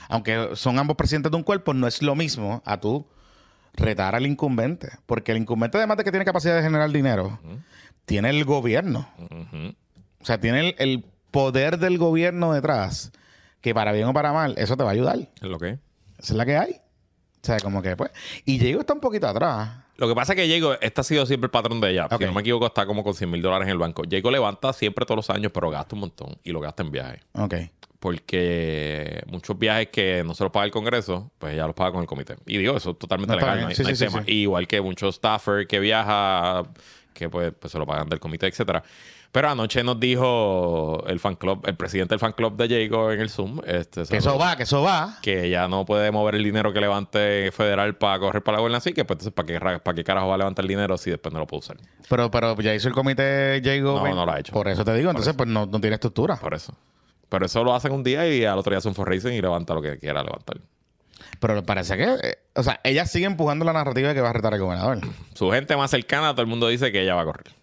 Aunque 0.09 0.49
son 0.53 0.78
ambos 0.78 0.95
presidentes 0.95 1.32
de 1.32 1.38
un 1.38 1.43
cuerpo, 1.43 1.74
no 1.74 1.88
es 1.88 2.01
lo 2.03 2.13
mismo 2.15 2.61
a 2.65 2.80
tú 2.80 3.07
retar 3.78 4.15
al 4.15 4.25
incumbente. 4.25 4.89
Porque 5.05 5.32
el 5.32 5.38
incumbente, 5.38 5.78
además 5.78 5.97
de 5.97 6.03
que 6.03 6.11
tiene 6.11 6.25
capacidad 6.25 6.55
de 6.55 6.63
generar 6.63 6.91
dinero, 6.91 7.39
tiene 8.05 8.30
el 8.30 8.43
gobierno. 8.43 9.07
O 10.19 10.25
sea, 10.25 10.39
tiene 10.39 10.59
el, 10.59 10.75
el 10.80 11.05
poder 11.32 11.78
del 11.78 11.97
gobierno 11.97 12.51
detrás, 12.51 13.11
que 13.61 13.73
para 13.73 13.93
bien 13.93 14.07
o 14.07 14.13
para 14.13 14.34
mal, 14.34 14.55
eso 14.57 14.75
te 14.75 14.84
va 14.84 14.89
a 14.89 14.93
ayudar. 14.93 15.19
Es 15.19 15.43
lo 15.43 15.59
que 15.59 15.69
es. 15.69 15.80
Esa 16.17 16.34
es 16.34 16.38
la 16.38 16.45
que 16.45 16.57
hay. 16.57 16.71
O 16.71 17.45
sea, 17.47 17.59
como 17.59 17.82
que 17.82 17.95
pues. 17.95 18.11
Y 18.43 18.57
Diego 18.57 18.82
está 18.82 18.93
un 18.93 18.99
poquito 18.99 19.28
atrás. 19.28 19.69
Lo 19.97 20.07
que 20.07 20.15
pasa 20.15 20.34
es 20.34 20.38
que 20.38 20.47
Jago, 20.47 20.75
este 20.82 21.01
ha 21.01 21.03
sido 21.03 21.25
siempre 21.25 21.45
el 21.45 21.51
patrón 21.51 21.80
de 21.80 21.91
ella. 21.91 22.05
Ok. 22.05 22.17
Si 22.19 22.25
no 22.25 22.34
me 22.34 22.41
equivoco, 22.41 22.67
está 22.67 22.86
como 22.86 23.03
con 23.03 23.13
100 23.13 23.32
mil 23.32 23.41
dólares 23.41 23.65
en 23.67 23.71
el 23.71 23.78
banco. 23.78 24.03
Jago 24.09 24.30
levanta 24.30 24.73
siempre 24.73 25.05
todos 25.05 25.17
los 25.17 25.30
años, 25.30 25.51
pero 25.53 25.69
gasta 25.69 25.95
un 25.95 26.01
montón 26.01 26.38
y 26.43 26.51
lo 26.51 26.59
gasta 26.59 26.84
en 26.84 26.91
viajes. 26.91 27.21
Ok. 27.34 27.55
Porque 28.00 29.22
muchos 29.28 29.58
viajes 29.58 29.88
que 29.91 30.24
no 30.26 30.34
se 30.34 30.43
los 30.43 30.52
paga 30.52 30.66
el 30.66 30.72
Congreso, 30.72 31.32
pues 31.39 31.54
ella 31.54 31.66
los 31.68 31.76
paga 31.76 31.91
con 31.91 32.02
el 32.02 32.08
comité. 32.08 32.36
Y 32.45 32.58
digo, 32.58 32.78
eso 32.78 32.91
es 32.91 33.00
totalmente 33.00 33.36
No, 33.36 33.39
legal, 33.41 33.62
no 33.62 33.68
hay, 33.68 33.76
Sí, 33.76 33.84
no 33.84 33.89
hay 33.89 33.95
sí, 33.95 34.06
sí, 34.06 34.12
tema. 34.12 34.24
sí. 34.26 34.32
Igual 34.32 34.68
que 34.68 34.82
muchos 34.82 35.16
staffer 35.16 35.68
que 35.68 35.80
viaja, 35.80 36.64
que 37.14 37.30
pues, 37.30 37.54
pues 37.60 37.72
se 37.72 37.80
lo 37.80 37.86
pagan 37.86 38.08
del 38.10 38.20
comité, 38.20 38.48
etcétera. 38.48 38.84
Pero 39.30 39.50
anoche 39.50 39.84
nos 39.84 40.00
dijo 40.00 41.04
el 41.06 41.20
fan 41.20 41.36
club, 41.36 41.62
el 41.68 41.76
presidente 41.76 42.14
del 42.14 42.20
fan 42.20 42.32
club 42.32 42.56
de 42.56 42.70
Jago 42.88 43.12
en 43.12 43.20
el 43.20 43.30
Zoom, 43.30 43.60
este, 43.68 44.04
Que 44.06 44.18
eso 44.18 44.38
va, 44.38 44.56
que 44.56 44.64
eso 44.64 44.82
va. 44.82 45.18
que 45.22 45.50
ya 45.50 45.68
no 45.68 45.84
puede 45.86 46.12
mover 46.12 46.36
el 46.36 46.43
dinero 46.43 46.72
que 46.72 46.80
levante 46.80 47.52
federal 47.52 47.98
para 47.98 48.20
correr 48.20 48.41
para 48.41 48.56
la 48.56 48.60
gobernación, 48.62 48.95
que 48.95 49.04
pues 49.06 49.16
entonces 49.18 49.34
¿para 49.34 49.45
qué, 49.48 49.60
ra- 49.60 49.80
para 49.80 49.95
qué 49.95 50.04
carajo 50.06 50.30
va 50.30 50.36
a 50.36 50.38
levantar 50.38 50.64
el 50.64 50.70
dinero 50.70 50.98
si 50.98 51.10
después 51.12 51.34
no 51.34 51.39
lo 51.39 51.45
puede 51.45 51.60
usar? 51.60 51.78
Pero, 52.10 52.32
pero 52.32 52.56
ya 52.62 52.74
hizo 52.74 52.88
el 52.88 52.93
comité 52.93 53.60
Diego. 53.60 54.00
No, 54.02 54.16
no 54.16 54.26
lo 54.26 54.32
ha 54.32 54.39
hecho. 54.39 54.54
Por 54.54 54.70
eso 54.70 54.86
te 54.86 54.93
digo, 54.93 55.10
entonces 55.10 55.34
pues 55.36 55.50
no, 55.50 55.66
no 55.66 55.82
tiene 55.82 55.95
estructura. 55.95 56.38
Por 56.38 56.54
eso. 56.54 56.74
Pero 57.30 57.45
eso 57.45 57.63
lo 57.63 57.75
hacen 57.75 57.91
un 57.91 58.03
día 58.03 58.28
y 58.28 58.45
al 58.45 58.57
otro 58.57 58.71
día 58.78 58.88
un 58.88 58.95
fundraising 58.95 59.34
y 59.34 59.41
levanta 59.41 59.73
lo 59.73 59.82
que 59.82 59.97
quiera 59.99 60.23
levantar. 60.23 60.57
Pero 61.39 61.63
parece 61.63 61.97
que. 61.97 62.03
eh, 62.03 62.38
o 62.55 62.63
sea, 62.63 62.80
ella 62.84 63.05
sigue 63.05 63.25
empujando 63.25 63.65
la 63.65 63.73
narrativa 63.73 64.09
de 64.09 64.15
que 64.15 64.21
va 64.21 64.30
a 64.30 64.34
retar 64.34 64.53
al 64.53 64.59
gobernador. 64.59 64.99
Su 65.34 65.51
gente 65.51 65.75
más 65.75 65.91
cercana, 65.91 66.32
todo 66.32 66.41
el 66.41 66.47
mundo 66.47 66.67
dice 66.67 66.91
que 66.91 67.01
ella 67.01 67.15
va 67.15 67.21
a 67.21 67.25
correr. 67.25 67.53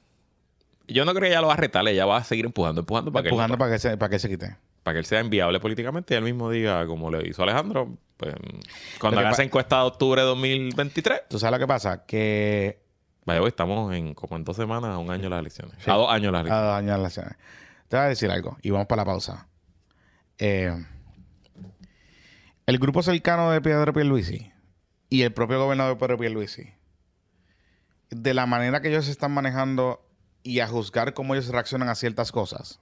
Yo 0.87 1.05
no 1.07 1.13
creo 1.13 1.23
que 1.23 1.29
ella 1.29 1.41
lo 1.41 1.47
va 1.47 1.55
a 1.55 1.57
retar, 1.57 1.87
ella 1.89 2.05
va 2.05 2.19
a 2.19 2.25
seguir 2.25 2.45
empujando, 2.45 2.83
empujando 2.83 3.11
para, 3.11 3.27
empujando 3.27 3.55
que, 3.55 3.59
para 3.59 3.73
que, 3.73 3.79
se, 3.79 3.97
para 3.97 4.11
que 4.11 4.19
se 4.19 4.29
quite. 4.29 4.57
para 4.83 4.95
que 4.95 4.99
él 4.99 5.07
sea 5.07 5.21
inviable 5.21 5.59
políticamente 5.59 6.13
y 6.13 6.19
él 6.19 6.25
mismo 6.25 6.51
diga, 6.51 6.87
como 6.87 7.11
le 7.11 7.27
hizo 7.27 7.43
Alejandro, 7.43 7.97
pues 8.19 8.35
cuando 9.01 9.19
haga 9.21 9.31
esa 9.31 9.43
encuesta 9.43 9.79
de 9.79 9.85
octubre 9.85 10.21
de 10.21 10.27
2023, 10.27 11.23
¿Tú 11.31 11.39
sabes 11.39 11.53
lo 11.53 11.59
que 11.59 11.67
pasa? 11.67 12.05
Que. 12.05 12.79
vaya, 13.25 13.41
hoy 13.41 13.49
estamos 13.49 13.95
en 13.95 14.13
como 14.13 14.37
en 14.37 14.45
dos 14.45 14.57
semanas 14.57 14.91
a 14.91 14.99
un 14.99 15.11
año 15.11 15.23
de 15.25 15.31
las 15.31 15.41
elecciones. 15.41 15.75
A 15.89 15.95
dos 15.95 16.11
años 16.11 16.27
de 16.27 16.33
las 16.33 16.41
A 16.41 16.43
elecciones. 16.43 16.65
dos 16.67 16.75
años 16.77 16.97
de 16.99 17.03
las 17.03 17.17
elecciones. 17.19 17.37
Te 17.89 17.97
voy 17.97 18.05
a 18.05 18.09
decir 18.11 18.31
algo 18.31 18.59
y 18.61 18.71
vamos 18.71 18.87
para 18.87 19.03
la 19.03 19.07
pausa. 19.07 19.49
Eh, 20.39 20.75
el 22.67 22.79
grupo 22.79 23.03
cercano 23.03 23.51
de 23.51 23.61
Pedro 23.61 23.93
Pierluisi 23.93 24.51
y 25.11 25.23
el 25.23 25.33
propio 25.33 25.59
gobernador 25.63 25.99
Pedro 25.99 26.19
Pierluisi, 26.19 26.73
de 28.11 28.35
la 28.35 28.47
manera 28.47 28.81
que 28.81 28.89
ellos 28.89 29.05
se 29.05 29.11
están 29.11 29.33
manejando 29.33 30.01
y 30.43 30.61
a 30.61 30.67
juzgar 30.69 31.15
cómo 31.15 31.35
ellos 31.35 31.49
reaccionan 31.49 31.89
a 31.89 31.95
ciertas 31.95 32.33
cosas. 32.33 32.81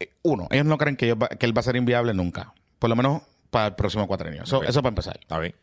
Eh, 0.00 0.10
Uno, 0.22 0.48
ellos 0.50 0.66
no 0.66 0.78
creen 0.78 0.96
que, 0.96 1.06
ellos 1.06 1.18
va- 1.22 1.28
que 1.28 1.46
él 1.46 1.56
va 1.56 1.60
a 1.60 1.64
ser 1.64 1.76
inviable 1.76 2.14
nunca. 2.14 2.52
Por 2.78 2.90
lo 2.90 2.96
menos 2.96 3.22
para 3.50 3.68
el 3.68 3.74
próximo 3.74 4.06
cuatrienio. 4.06 4.42
Eso, 4.42 4.60
para 4.60 4.88
empezar. 4.88 5.18
Está 5.20 5.38
bien. 5.38 5.54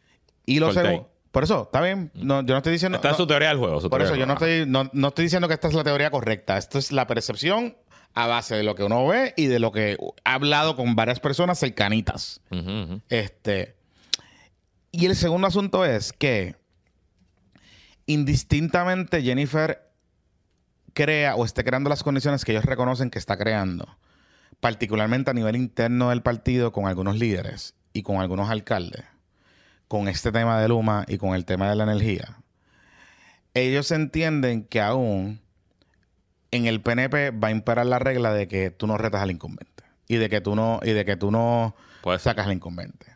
Y 0.46 0.60
lo 0.60 0.72
segundo, 0.74 1.12
por 1.32 1.44
eso, 1.44 1.64
está 1.64 1.82
bien. 1.82 2.12
No, 2.16 2.42
yo 2.42 2.54
no 2.54 2.58
estoy 2.58 2.74
diciendo. 2.74 2.96
Esta 2.98 3.10
es 3.10 3.14
no- 3.14 3.18
su 3.18 3.28
teoría 3.28 3.50
del 3.50 3.58
juego. 3.58 3.82
su 3.82 3.90
por 3.90 4.02
eso 4.02 4.16
yo 4.16 4.26
no 4.26 4.34
estoy, 4.34 4.66
no, 4.68 4.90
no 4.94 5.08
estoy 5.10 5.24
diciendo 5.26 5.48
que 5.48 5.54
esta 5.54 5.68
es 5.68 5.74
la 5.74 5.84
teoría 5.84 6.10
correcta. 6.12 6.58
Esto 6.58 6.78
es 6.80 6.92
la 6.92 7.06
percepción 7.08 7.76
a 8.24 8.28
base 8.28 8.56
de 8.56 8.64
lo 8.64 8.76
que 8.76 8.84
uno 8.84 9.08
ve 9.08 9.34
y 9.38 9.48
de 9.48 9.60
lo 9.60 9.72
que 9.72 9.98
ha 10.26 10.34
hablado 10.34 10.76
con 10.76 10.96
varias 10.96 11.20
personas 11.20 11.60
cercanitas. 11.60 12.42
Este. 13.10 13.76
Y 14.92 15.06
el 15.06 15.16
segundo 15.16 15.48
asunto 15.48 15.86
es 15.86 16.12
que 16.12 16.56
indistintamente 18.08 19.22
Jennifer 19.22 19.90
crea 20.94 21.36
o 21.36 21.46
esté 21.46 21.64
creando 21.64 21.90
las 21.90 22.04
condiciones 22.04 22.44
que 22.44 22.52
ellos 22.52 22.66
reconocen 22.66 23.10
que 23.10 23.20
está 23.20 23.38
creando, 23.38 23.98
particularmente 24.60 25.32
a 25.32 25.34
nivel 25.34 25.56
interno 25.56 26.10
del 26.10 26.22
partido 26.22 26.72
con 26.72 26.88
algunos 26.88 27.18
líderes 27.18 27.76
y 27.94 28.02
con 28.04 28.18
algunos 28.18 28.50
alcaldes, 28.50 29.06
con 29.88 30.10
este 30.10 30.32
tema 30.32 30.60
de 30.60 30.68
Luma 30.68 31.06
y 31.08 31.18
con 31.18 31.36
el 31.36 31.46
tema 31.46 31.70
de 31.70 31.76
la 31.76 31.84
energía, 31.84 32.40
ellos 33.54 33.92
entienden 33.92 34.64
que 34.64 34.82
aún 34.82 35.40
en 36.52 36.66
el 36.66 36.82
PNP 36.82 37.32
va 37.32 37.50
a 37.50 37.52
imperar 37.52 37.86
la 37.86 38.00
regla 38.00 38.34
de 38.34 38.48
que 38.48 38.72
tú 38.72 38.88
no 38.88 38.98
retas 38.98 39.22
al 39.22 39.32
incumbente 39.32 39.84
y 40.08 40.18
de 40.18 40.30
que 40.30 40.42
tú 40.42 40.56
no 40.56 40.80
y 40.84 40.92
de 40.92 41.06
que 41.06 41.16
tú 41.16 41.32
no 41.32 41.76
Puede 42.02 42.20
sacas 42.20 42.48
al 42.48 42.54
incumbente. 42.54 43.08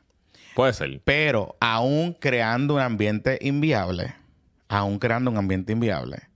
Puede 0.55 0.73
ser. 0.73 1.01
Pero 1.03 1.55
aún 1.59 2.13
creando 2.13 2.75
un 2.75 2.81
ambiente 2.81 3.39
inviable, 3.41 4.13
aún 4.67 4.99
creando 4.99 5.31
un 5.31 5.37
ambiente 5.37 5.73
inviable, 5.73 6.29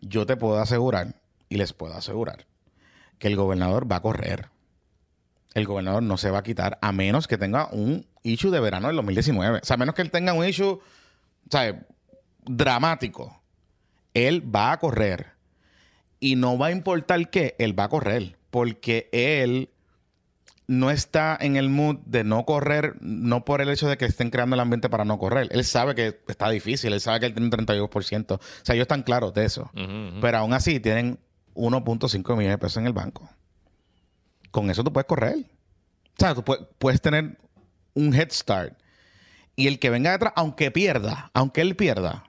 yo 0.00 0.26
te 0.26 0.36
puedo 0.36 0.58
asegurar 0.58 1.14
y 1.48 1.56
les 1.56 1.72
puedo 1.72 1.94
asegurar 1.94 2.46
que 3.18 3.28
el 3.28 3.36
gobernador 3.36 3.90
va 3.90 3.96
a 3.96 4.02
correr. 4.02 4.48
El 5.54 5.66
gobernador 5.66 6.02
no 6.02 6.16
se 6.16 6.30
va 6.30 6.38
a 6.38 6.42
quitar 6.42 6.78
a 6.82 6.92
menos 6.92 7.26
que 7.26 7.38
tenga 7.38 7.68
un 7.72 8.06
issue 8.22 8.50
de 8.50 8.60
verano 8.60 8.88
del 8.88 8.96
2019. 8.96 9.60
O 9.62 9.64
sea, 9.64 9.74
a 9.74 9.78
menos 9.78 9.94
que 9.94 10.02
él 10.02 10.10
tenga 10.10 10.32
un 10.32 10.44
issue, 10.44 10.80
¿sabes? 11.50 11.76
Dramático. 12.44 13.40
Él 14.14 14.54
va 14.54 14.72
a 14.72 14.78
correr. 14.78 15.37
Y 16.20 16.36
no 16.36 16.58
va 16.58 16.68
a 16.68 16.72
importar 16.72 17.30
qué, 17.30 17.54
él 17.58 17.78
va 17.78 17.84
a 17.84 17.88
correr. 17.88 18.36
Porque 18.50 19.08
él 19.12 19.70
no 20.68 20.90
está 20.90 21.36
en 21.40 21.56
el 21.56 21.70
mood 21.70 21.96
de 22.04 22.24
no 22.24 22.44
correr, 22.44 22.96
no 23.00 23.44
por 23.44 23.62
el 23.62 23.70
hecho 23.70 23.88
de 23.88 23.96
que 23.96 24.04
estén 24.04 24.30
creando 24.30 24.54
el 24.54 24.60
ambiente 24.60 24.90
para 24.90 25.04
no 25.04 25.18
correr. 25.18 25.48
Él 25.50 25.64
sabe 25.64 25.94
que 25.94 26.20
está 26.28 26.50
difícil, 26.50 26.92
él 26.92 27.00
sabe 27.00 27.20
que 27.20 27.26
él 27.26 27.34
tiene 27.34 27.46
un 27.46 27.52
32%. 27.52 28.32
O 28.32 28.40
sea, 28.62 28.74
ellos 28.74 28.84
están 28.84 29.02
claros 29.02 29.32
de 29.32 29.46
eso. 29.46 29.70
Pero 30.20 30.38
aún 30.38 30.52
así 30.52 30.78
tienen 30.78 31.18
1.5 31.54 32.36
millones 32.36 32.50
de 32.50 32.58
pesos 32.58 32.76
en 32.76 32.86
el 32.86 32.92
banco. 32.92 33.28
Con 34.50 34.70
eso 34.70 34.84
tú 34.84 34.92
puedes 34.92 35.06
correr. 35.06 35.36
O 35.38 36.20
sea, 36.20 36.34
tú 36.34 36.44
puedes 36.78 37.00
tener 37.00 37.38
un 37.94 38.14
head 38.14 38.30
start. 38.30 38.78
Y 39.56 39.66
el 39.66 39.78
que 39.78 39.90
venga 39.90 40.12
detrás, 40.12 40.34
aunque 40.36 40.70
pierda, 40.70 41.30
aunque 41.32 41.62
él 41.62 41.76
pierda, 41.76 42.24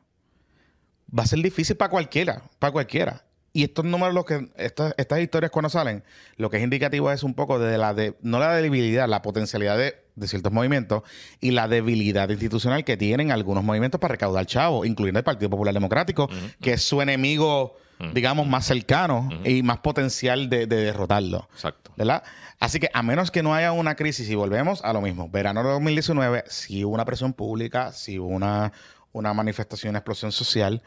va 1.17 1.23
a 1.23 1.27
ser 1.27 1.39
difícil 1.41 1.75
para 1.75 1.91
cualquiera, 1.91 2.43
para 2.57 2.71
cualquiera. 2.71 3.25
Y 3.59 3.63
estos 3.63 3.83
números, 3.83 4.15
los 4.15 4.23
que, 4.23 4.47
estas, 4.55 4.93
estas 4.95 5.19
historias 5.19 5.51
cuando 5.51 5.67
salen, 5.67 6.01
lo 6.37 6.49
que 6.49 6.55
es 6.55 6.63
indicativo 6.63 7.11
es 7.11 7.23
un 7.23 7.33
poco 7.33 7.59
de 7.59 7.77
la 7.77 7.93
de, 7.93 8.15
no 8.21 8.39
la 8.39 8.55
debilidad, 8.55 9.05
la 9.09 9.21
potencialidad 9.21 9.77
de, 9.77 9.97
de 10.15 10.27
ciertos 10.29 10.53
movimientos 10.53 11.03
y 11.41 11.51
la 11.51 11.67
debilidad 11.67 12.29
institucional 12.29 12.85
que 12.85 12.95
tienen 12.95 13.33
algunos 13.33 13.65
movimientos 13.65 13.99
para 13.99 14.13
recaudar 14.13 14.45
chavos, 14.45 14.87
incluyendo 14.87 15.19
el 15.19 15.25
Partido 15.25 15.49
Popular 15.49 15.73
Democrático, 15.73 16.29
que 16.61 16.71
es 16.71 16.83
su 16.83 17.01
enemigo, 17.01 17.75
digamos, 18.13 18.47
más 18.47 18.65
cercano 18.65 19.27
y 19.43 19.61
más 19.61 19.79
potencial 19.79 20.49
de, 20.49 20.65
de 20.65 20.77
derrotarlo. 20.77 21.49
Exacto. 21.51 21.91
¿verdad? 21.97 22.23
Así 22.61 22.79
que 22.79 22.89
a 22.93 23.03
menos 23.03 23.29
que 23.29 23.43
no 23.43 23.53
haya 23.53 23.73
una 23.73 23.95
crisis 23.95 24.29
y 24.29 24.35
volvemos 24.35 24.81
a 24.85 24.93
lo 24.93 25.01
mismo, 25.01 25.27
verano 25.27 25.63
de 25.63 25.69
2019, 25.71 26.45
si 26.47 26.85
hubo 26.85 26.93
una 26.93 27.03
presión 27.03 27.33
pública, 27.33 27.91
si 27.91 28.19
hubo 28.19 28.29
una, 28.29 28.71
una 29.11 29.33
manifestación, 29.33 29.89
una 29.89 29.99
explosión 29.99 30.31
social, 30.31 30.81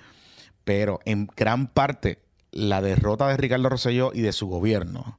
pero 0.65 1.01
en 1.05 1.29
gran 1.37 1.67
parte 1.67 2.32
la 2.53 2.81
derrota 2.81 3.29
de 3.29 3.37
Ricardo 3.37 3.69
Rosselló 3.69 4.13
y 4.15 4.21
de 4.21 4.33
su 4.33 4.47
gobierno 4.47 5.19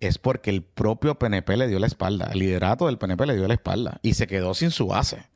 es 0.00 0.18
porque 0.18 0.50
el 0.50 0.62
propio 0.62 1.16
PNP 1.18 1.56
le 1.56 1.68
dio 1.68 1.78
la 1.78 1.86
espalda, 1.86 2.30
el 2.32 2.38
liderato 2.40 2.86
del 2.86 2.98
PNP 2.98 3.26
le 3.26 3.36
dio 3.36 3.46
la 3.46 3.54
espalda 3.54 3.98
y 4.02 4.14
se 4.14 4.26
quedó 4.26 4.54
sin 4.54 4.70
su 4.70 4.86
base 4.88 5.26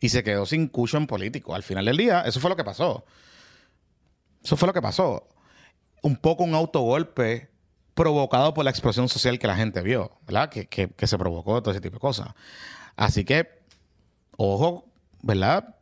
y 0.00 0.10
se 0.10 0.22
quedó 0.22 0.46
sin 0.46 0.68
cushion 0.68 1.06
político. 1.06 1.54
Al 1.54 1.62
final 1.62 1.84
del 1.86 1.96
día, 1.96 2.22
eso 2.22 2.38
fue 2.40 2.50
lo 2.50 2.56
que 2.56 2.64
pasó. 2.64 3.04
Eso 4.42 4.56
fue 4.56 4.66
lo 4.66 4.72
que 4.72 4.82
pasó. 4.82 5.28
Un 6.02 6.16
poco 6.16 6.42
un 6.44 6.54
autogolpe 6.54 7.50
provocado 7.94 8.54
por 8.54 8.64
la 8.64 8.70
explosión 8.70 9.08
social 9.08 9.38
que 9.38 9.46
la 9.46 9.56
gente 9.56 9.82
vio, 9.82 10.18
¿verdad? 10.26 10.48
Que, 10.48 10.66
que- 10.66 10.88
que 10.88 11.06
se 11.06 11.18
provocó 11.18 11.62
todo 11.62 11.70
ese 11.72 11.80
tipo 11.80 11.94
de 11.96 12.00
cosas. 12.00 12.30
Así 12.96 13.24
que, 13.24 13.48
ojo, 14.36 14.86
¿verdad? 15.22 15.76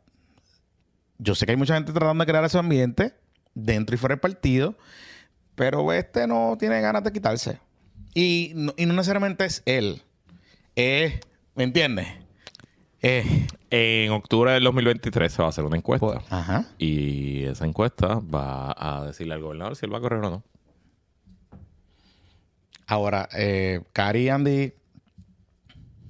Yo 1.17 1.35
sé 1.35 1.45
que 1.45 1.51
hay 1.53 1.57
mucha 1.57 1.75
gente 1.75 1.91
tratando 1.93 2.23
de 2.23 2.29
crear 2.29 2.43
ese 2.45 2.57
ambiente 2.57 3.15
dentro 3.53 3.95
y 3.95 3.97
fuera 3.97 4.13
del 4.15 4.19
partido, 4.21 4.75
pero 5.55 5.91
este 5.93 6.27
no 6.27 6.55
tiene 6.59 6.81
ganas 6.81 7.03
de 7.03 7.11
quitarse. 7.11 7.59
Y 8.13 8.51
no, 8.55 8.73
y 8.77 8.85
no 8.85 8.93
necesariamente 8.93 9.45
es 9.45 9.63
él. 9.65 10.01
Es, 10.75 11.19
¿me 11.55 11.63
entiendes? 11.63 12.07
Es, 13.01 13.25
En 13.69 14.11
octubre 14.11 14.51
del 14.51 14.63
2023 14.63 15.31
se 15.31 15.41
va 15.41 15.47
a 15.47 15.49
hacer 15.49 15.63
una 15.63 15.77
encuesta. 15.77 16.05
pues, 16.05 16.19
ajá. 16.29 16.65
Y 16.77 17.43
esa 17.45 17.65
encuesta 17.65 18.19
va 18.19 18.75
a 18.77 19.05
decirle 19.05 19.33
al 19.33 19.41
gobernador 19.41 19.75
si 19.75 19.85
él 19.85 19.93
va 19.93 19.97
a 19.97 20.01
correr 20.01 20.19
o 20.23 20.29
no. 20.29 20.43
Ahora, 22.87 23.29
eh, 23.33 23.81
Cari 23.93 24.23
y 24.23 24.29
Andy, 24.29 24.73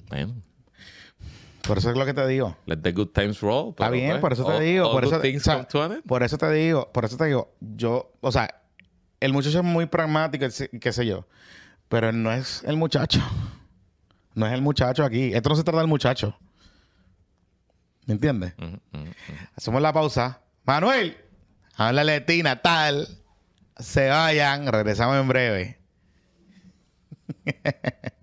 Bueno, 0.09 0.33
por 1.67 1.77
eso 1.77 1.89
es 1.91 1.97
lo 1.97 2.05
que 2.05 2.13
te 2.13 2.25
digo. 2.27 2.55
let 2.65 2.77
the 2.77 2.91
good 2.91 3.09
times 3.09 3.39
roll. 3.41 3.69
Está 3.69 3.89
bien, 3.89 4.09
pues, 4.11 4.21
por 4.21 4.33
eso 4.33 4.45
te 4.45 4.51
all- 4.53 4.59
digo. 4.61 4.85
all 4.87 4.91
Por 4.91 5.03
eso, 5.05 5.15
o 5.17 5.21
sea, 5.39 5.67
por 6.07 6.23
eso 6.23 6.37
te 6.37 6.51
digo, 6.51 6.91
por 6.91 7.05
eso 7.05 7.17
te 7.17 7.25
digo, 7.25 7.53
yo, 7.59 8.11
o 8.21 8.31
sea, 8.31 8.61
el 9.19 9.33
muchacho 9.33 9.59
es 9.59 9.63
muy 9.63 9.85
pragmático, 9.85 10.45
qué 10.79 10.91
sé 10.93 11.05
yo, 11.05 11.27
pero 11.89 12.11
no 12.11 12.31
es 12.31 12.63
el 12.65 12.77
muchacho. 12.77 13.19
No 14.33 14.47
es 14.47 14.53
el 14.53 14.61
muchacho 14.61 15.03
aquí. 15.03 15.33
Esto 15.33 15.49
no 15.49 15.55
se 15.55 15.63
trata 15.63 15.79
del 15.79 15.87
muchacho. 15.87 16.37
¿Me 18.05 18.13
entiendes? 18.13 18.53
Ujú, 18.57 18.79
ujú. 18.93 19.11
Hacemos 19.55 19.81
la 19.81 19.91
pausa. 19.93 20.41
Manuel, 20.63 21.17
háblale 21.75 22.13
de 22.13 22.21
Tina, 22.21 22.61
tal. 22.61 23.07
Se 23.77 24.07
vayan, 24.09 24.67
regresamos 24.67 25.17
en 25.17 25.27
breve. 25.27 25.79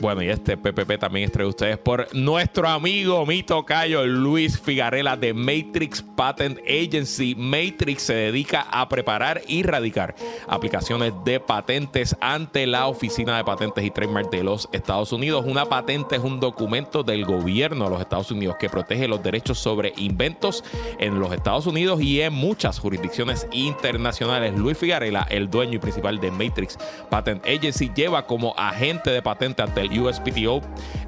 Bueno, 0.00 0.22
y 0.22 0.30
este 0.30 0.56
PPP 0.56 0.98
también 0.98 1.26
es 1.26 1.32
traído 1.32 1.50
ustedes 1.50 1.76
por 1.76 2.08
nuestro 2.14 2.66
amigo, 2.66 3.26
mi 3.26 3.42
tocayo 3.42 4.06
Luis 4.06 4.58
Figarela 4.58 5.14
de 5.14 5.34
Matrix 5.34 6.00
Patent 6.00 6.58
Agency. 6.60 7.34
Matrix 7.34 8.04
se 8.04 8.14
dedica 8.14 8.62
a 8.62 8.88
preparar 8.88 9.42
y 9.46 9.62
radicar 9.62 10.14
aplicaciones 10.48 11.12
de 11.26 11.38
patentes 11.38 12.16
ante 12.22 12.66
la 12.66 12.86
Oficina 12.86 13.36
de 13.36 13.44
Patentes 13.44 13.84
y 13.84 13.90
Trademark 13.90 14.30
de 14.30 14.42
los 14.42 14.70
Estados 14.72 15.12
Unidos. 15.12 15.44
Una 15.46 15.66
patente 15.66 16.16
es 16.16 16.22
un 16.22 16.40
documento 16.40 17.02
del 17.02 17.26
gobierno 17.26 17.84
de 17.84 17.90
los 17.90 18.00
Estados 18.00 18.30
Unidos 18.30 18.56
que 18.58 18.70
protege 18.70 19.06
los 19.06 19.22
derechos 19.22 19.58
sobre 19.58 19.92
inventos 19.98 20.64
en 20.98 21.20
los 21.20 21.30
Estados 21.30 21.66
Unidos 21.66 22.00
y 22.00 22.22
en 22.22 22.32
muchas 22.32 22.78
jurisdicciones 22.78 23.46
internacionales. 23.52 24.56
Luis 24.56 24.78
Figarela, 24.78 25.26
el 25.28 25.50
dueño 25.50 25.74
y 25.74 25.78
principal 25.78 26.20
de 26.20 26.30
Matrix 26.30 26.78
Patent 27.10 27.44
Agency, 27.44 27.90
lleva 27.94 28.24
como 28.24 28.54
agente 28.56 29.10
de 29.10 29.20
patente 29.20 29.60
ante 29.60 29.82
el 29.82 29.89
USPTO 29.98 30.60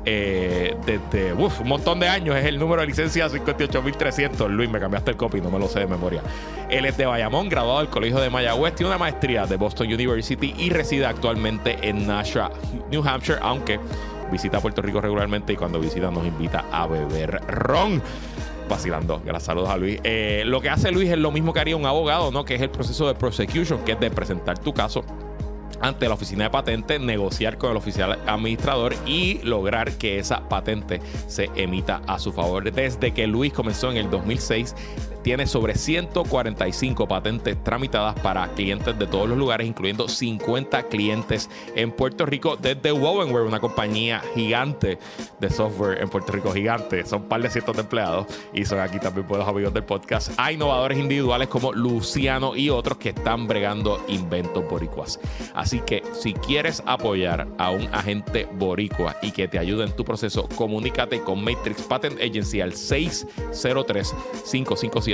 eh, 0.05 0.77
desde 0.85 1.33
un 1.33 1.51
montón 1.65 2.01
de 2.01 2.09
años. 2.09 2.37
Es 2.37 2.47
el 2.47 2.59
número 2.59 2.81
de 2.81 2.89
licencia 2.89 3.29
58300. 3.29 4.51
Luis, 4.51 4.71
me 4.71 4.81
cambiaste 4.81 5.13
el 5.13 5.17
copy, 5.17 5.41
no 5.41 5.51
me 5.51 5.59
lo 5.59 5.69
sé 5.69 5.81
de 5.81 5.87
memoria. 5.87 6.23
Él 6.69 6.85
es 6.85 6.97
de 6.97 7.07
Bayamón, 7.07 7.49
graduado 7.49 7.81
del 7.81 7.89
Colegio 7.89 8.19
de 8.19 8.31
Mayagüez, 8.31 8.75
tiene 8.75 8.91
una 8.91 8.99
maestría 8.99 9.47
de 9.47 9.57
Boston 9.57 9.89
University 9.89 10.55
y 10.57 10.71
reside 10.71 11.07
actualmente 11.07 11.79
en 11.83 12.07
Nashua, 12.07 12.51
New 12.91 13.07
Hampshire, 13.07 13.39
aunque 13.43 13.79
visita 14.31 14.61
Puerto 14.61 14.81
Rico 14.81 15.01
regularmente 15.01 15.53
y 15.53 15.57
cuando 15.57 15.79
visita 15.79 16.11
nos 16.11 16.27
invita 16.27 16.65
a 16.73 16.87
beber 16.87 17.43
ron 17.47 18.03
vacilando. 18.69 19.21
Gracias, 19.23 19.45
saludos 19.45 19.69
a 19.69 19.77
Luis. 19.77 20.01
Eh, 20.03 20.43
lo 20.47 20.61
que 20.61 20.71
hace 20.71 20.91
Luis 20.91 21.11
es 21.11 21.19
lo 21.19 21.31
mismo 21.31 21.53
que 21.53 21.61
haría 21.61 21.77
un 21.77 21.85
abogado, 21.85 22.31
¿no? 22.31 22.45
Que 22.45 22.55
es 22.55 22.63
el 22.63 22.71
proceso 22.71 23.07
de 23.07 23.15
prosecution, 23.15 23.85
que 23.85 23.93
es 23.93 24.01
de 24.01 24.11
presentar 24.11 24.59
tu 24.59 24.73
caso 24.73 25.05
ante 25.83 26.09
la 26.09 26.15
oficina 26.15 26.45
de 26.45 26.51
patente, 26.51 26.99
negociar 26.99 27.59
con 27.59 27.73
el 27.73 27.77
oficial 27.77 28.19
administrador 28.27 28.95
y 29.05 29.41
lograr 29.43 29.93
que 29.99 30.19
esa 30.19 30.49
patente 30.49 31.01
se 31.27 31.51
emita 31.57 32.01
a 32.07 32.19
su 32.19 32.33
favor. 32.33 32.73
Desde 32.73 33.13
que 33.13 33.27
Luis 33.27 33.53
comenzó 33.53 33.91
en 33.91 33.99
el 33.99 34.11
2006, 34.11 34.75
tiene 35.23 35.47
sobre 35.47 35.75
145 35.75 37.07
patentes 37.07 37.63
tramitadas 37.63 38.19
para 38.21 38.49
clientes 38.49 38.99
de 38.99 39.07
todos 39.07 39.29
los 39.29 39.39
lugares, 39.39 39.67
incluyendo 39.67 40.09
50 40.09 40.85
clientes 40.85 41.49
en 41.75 41.93
Puerto 41.93 42.27
Rico 42.27 42.57
desde 42.57 42.93
Wovenware, 42.93 43.45
una 43.45 43.61
compañía 43.61 44.23
gigante 44.35 44.99
de 45.41 45.51
software 45.51 46.01
en 46.01 46.09
Puerto 46.09 46.33
Rico, 46.33 46.53
gigante. 46.53 47.05
Son 47.07 47.23
un 47.23 47.29
par 47.29 47.43
de 47.43 47.51
cientos 47.51 47.77
de 47.77 47.83
empleados 47.83 48.27
y 48.53 48.65
son 48.65 48.81
aquí 48.81 48.99
también 48.99 49.27
por 49.27 49.39
los 49.39 49.49
amigos 49.49 49.73
del 49.73 49.85
podcast. 49.85 50.33
Hay 50.37 50.55
innovadores 50.55 50.99
individuales 50.99 51.49
como 51.49 51.73
Luciano 51.73 52.57
y 52.57 52.71
otros 52.71 52.99
que 52.99 53.11
están 53.11 53.47
bregando 53.47 54.05
inventos 54.09 54.69
boricuas. 54.69 55.21
Así 55.55 55.81
que 55.81 56.03
si 56.13 56.33
quieres 56.35 56.83
apoyar 56.87 57.47
a 57.59 57.71
un 57.71 57.89
agente 57.93 58.49
boricua 58.53 59.17
y 59.23 59.31
que 59.31 59.49
te 59.49 59.59
ayude 59.59 59.85
en 59.85 59.93
tu 59.93 60.05
proceso, 60.05 60.49
comunícate 60.57 61.21
con 61.21 61.43
Matrix 61.43 61.83
Patent 61.83 62.21
Agency 62.21 62.61
al 62.61 62.73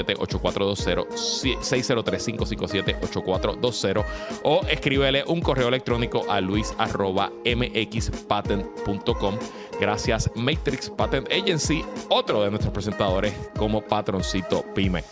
603-557-8420, 0.05 1.59
603-557-8420 1.61 4.05
o 4.45 4.61
escríbele 4.69 5.25
un 5.27 5.41
correo 5.41 5.67
electrónico 5.69 6.31
a 6.31 6.41
luis.mxpatent.com. 6.41 9.35
Gracias 9.81 10.31
Matrix 10.35 10.91
Patent 10.91 11.33
Agency, 11.33 11.85
otro 12.09 12.43
de 12.43 12.51
nuestros 12.51 12.73
presentadores 12.73 13.33
como 13.57 13.81
patroncito 13.81 14.65
PYME. 14.75 15.05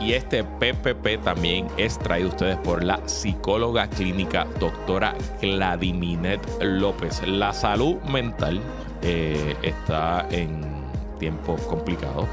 Y 0.00 0.12
este 0.12 0.44
PPP 0.44 1.24
también 1.24 1.66
es 1.76 1.98
traído 1.98 2.28
a 2.28 2.32
ustedes 2.32 2.56
por 2.58 2.84
la 2.84 3.00
psicóloga 3.08 3.88
clínica 3.88 4.46
doctora 4.60 5.16
Gladiminet 5.42 6.40
López. 6.62 7.26
La 7.26 7.52
salud 7.52 7.96
mental 8.02 8.60
eh, 9.02 9.56
está 9.62 10.24
en 10.30 10.60
tiempos 11.18 11.60
complicados. 11.62 12.26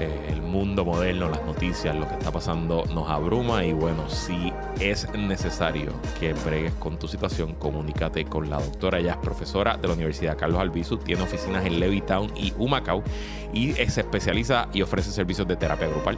Eh, 0.00 0.28
el 0.28 0.42
mundo 0.42 0.84
moderno, 0.84 1.28
las 1.28 1.44
noticias, 1.44 1.96
lo 1.96 2.06
que 2.06 2.14
está 2.14 2.30
pasando 2.30 2.84
nos 2.94 3.10
abruma 3.10 3.64
y 3.64 3.72
bueno, 3.72 4.08
si 4.08 4.52
es 4.80 5.12
necesario 5.12 5.92
que 6.20 6.34
bregues 6.34 6.72
con 6.74 6.98
tu 6.98 7.08
situación, 7.08 7.54
comunícate 7.54 8.24
con 8.24 8.48
la 8.48 8.60
doctora. 8.60 9.00
Ella 9.00 9.12
es 9.12 9.16
profesora 9.18 9.76
de 9.76 9.88
la 9.88 9.94
Universidad 9.94 10.38
Carlos 10.38 10.60
Albizu, 10.60 10.98
tiene 10.98 11.22
oficinas 11.22 11.66
en 11.66 11.80
Levittown 11.80 12.32
y 12.36 12.52
Humacao 12.56 13.02
y 13.52 13.72
se 13.72 14.00
especializa 14.02 14.68
y 14.72 14.82
ofrece 14.82 15.10
servicios 15.10 15.48
de 15.48 15.56
terapia 15.56 15.88
grupal, 15.88 16.16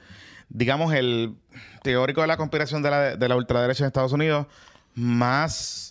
digamos, 0.50 0.94
el 0.94 1.36
teórico 1.84 2.22
de 2.22 2.28
la 2.28 2.38
conspiración 2.38 2.82
de 2.82 2.90
la, 2.90 3.16
de 3.16 3.28
la 3.28 3.36
ultraderecha 3.36 3.84
en 3.84 3.88
Estados 3.88 4.14
Unidos 4.14 4.48
más 4.94 5.91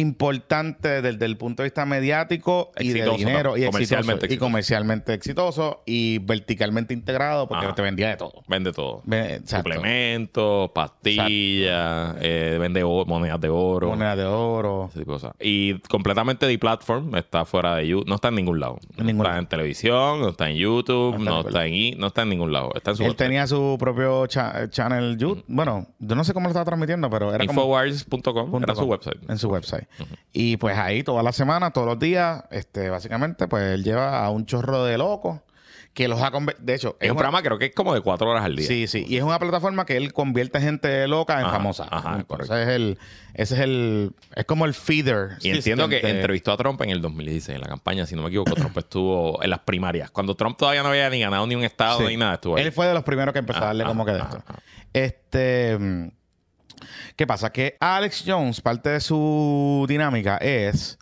importante 0.00 1.02
desde 1.02 1.24
el 1.24 1.36
punto 1.36 1.62
de 1.62 1.68
vista 1.68 1.84
mediático 1.86 2.70
y 2.78 2.88
de 2.90 3.08
dinero 3.10 3.50
¿no? 3.50 3.56
y 3.56 3.66
Comercialmente 3.66 4.26
exitoso, 4.26 4.34
y 4.34 4.38
comercialmente 4.38 5.14
exitoso 5.14 5.82
y 5.86 6.18
verticalmente 6.18 6.94
integrado 6.94 7.48
porque 7.48 7.66
Ajá. 7.66 7.74
te 7.74 7.82
vendía 7.82 8.08
de 8.10 8.16
todo. 8.16 8.42
Vende 8.46 8.72
todo. 8.72 9.02
Suplementos, 9.44 10.70
pastillas, 10.70 12.16
eh, 12.20 12.56
vende 12.60 12.84
monedas 12.84 13.40
de 13.40 13.48
oro. 13.48 13.88
Moneda 13.88 14.16
de 14.16 14.24
oro. 14.24 14.86
ese 14.90 15.00
tipo 15.00 15.12
de 15.12 15.16
cosas. 15.20 15.34
Y 15.40 15.78
completamente 15.88 16.46
de 16.46 16.58
platform, 16.58 17.14
está 17.16 17.44
fuera 17.44 17.76
de 17.76 17.88
YouTube, 17.88 18.08
no 18.08 18.16
está 18.16 18.28
en 18.28 18.34
ningún 18.36 18.60
lado. 18.60 18.78
En 18.96 19.06
ningún 19.06 19.22
está 19.22 19.30
lado. 19.30 19.42
en 19.42 19.46
televisión, 19.48 20.20
no 20.20 20.28
está 20.30 20.50
en 20.50 20.56
YouTube, 20.56 21.18
No 21.18 21.18
está 21.18 21.20
en 21.20 21.24
no 21.24 21.40
está 21.48 21.66
en, 21.66 21.74
I- 21.74 21.94
no 21.98 22.06
está 22.08 22.22
en 22.22 22.28
ningún 22.30 22.52
lado. 22.52 22.72
Está 22.74 22.90
en 22.90 22.96
su 22.96 23.02
Él 23.02 23.08
website. 23.10 23.26
tenía 23.28 23.46
su 23.46 23.76
propio 23.78 24.26
cha- 24.26 24.68
channel 24.70 25.16
YouTube. 25.16 25.44
Bueno, 25.48 25.86
yo 25.98 26.14
no 26.14 26.24
sé 26.24 26.32
cómo 26.32 26.44
lo 26.44 26.50
estaba 26.50 26.64
transmitiendo, 26.64 27.08
pero 27.10 27.34
era 27.34 27.44
Infowars.com 27.44 28.62
era 28.62 28.74
su 28.74 28.84
website. 28.84 29.18
En 29.30 29.38
su 29.38 29.48
website. 29.48 29.85
Y 30.32 30.56
pues 30.58 30.76
ahí 30.78 31.02
toda 31.02 31.22
la 31.22 31.32
semana, 31.32 31.70
todos 31.72 31.86
los 31.86 31.98
días, 31.98 32.44
este, 32.50 32.90
básicamente, 32.90 33.48
pues 33.48 33.62
él 33.64 33.84
lleva 33.84 34.24
a 34.24 34.30
un 34.30 34.44
chorro 34.46 34.84
de 34.84 34.98
locos 34.98 35.40
que 35.94 36.08
los 36.08 36.20
ha 36.20 36.30
convertido. 36.30 36.66
De 36.66 36.74
hecho, 36.74 36.96
Es 37.00 37.10
un 37.10 37.16
programa 37.16 37.42
creo 37.42 37.58
que 37.58 37.64
es 37.66 37.74
como 37.74 37.94
de 37.94 38.02
cuatro 38.02 38.28
horas 38.28 38.44
al 38.44 38.54
día. 38.54 38.66
Sí, 38.66 38.86
sí. 38.86 39.06
Y 39.08 39.16
es 39.16 39.22
una 39.22 39.38
plataforma 39.38 39.86
que 39.86 39.96
él 39.96 40.12
convierte 40.12 40.60
gente 40.60 41.08
loca 41.08 41.40
en 41.40 41.46
Ajá, 41.46 41.56
famosa. 41.56 41.84
ajá, 41.90 42.16
Entonces, 42.18 42.26
correcto. 42.48 42.56
es 42.58 42.68
el, 42.68 42.98
ese 43.32 43.54
es 43.54 43.60
el, 43.62 44.12
es 44.34 44.44
como 44.44 44.66
el 44.66 44.74
feeder. 44.74 45.38
Y 45.40 45.48
entiendo 45.48 45.88
que 45.88 46.00
entrevistó 46.06 46.52
a 46.52 46.58
Trump 46.58 46.82
en 46.82 46.90
el 46.90 47.00
2016, 47.00 47.56
en 47.56 47.62
la 47.62 47.68
campaña, 47.68 48.04
si 48.04 48.14
no 48.14 48.20
me 48.20 48.28
equivoco, 48.28 48.52
Trump 48.54 48.76
estuvo 48.76 49.42
en 49.42 49.48
las 49.48 49.60
primarias. 49.60 50.10
Cuando 50.10 50.34
Trump 50.34 50.58
todavía 50.58 50.82
no 50.82 50.90
había 50.90 51.08
ni 51.08 51.18
ganado 51.20 51.46
ni 51.46 51.54
un 51.54 51.64
estado 51.64 52.00
Sí. 52.00 52.04
ni 52.08 52.16
nada, 52.18 52.34
estuvo 52.34 52.56
ahí. 52.56 52.64
Él 52.64 52.72
fue 52.72 52.86
de 52.86 52.92
los 52.92 53.02
primeros 53.02 53.32
que 53.32 53.38
empezó 53.38 53.60
a 53.60 53.66
darle 53.68 53.84
Ah, 53.84 53.86
como 53.86 54.04
que 54.04 54.12
de 54.12 54.20
ah, 54.20 54.28
esto. 54.28 54.42
ah, 54.48 54.54
Este. 54.92 55.78
¿Qué 57.16 57.26
pasa? 57.26 57.50
Que 57.50 57.76
Alex 57.80 58.24
Jones, 58.26 58.60
parte 58.60 58.90
de 58.90 59.00
su 59.00 59.86
dinámica 59.88 60.36
es 60.38 60.98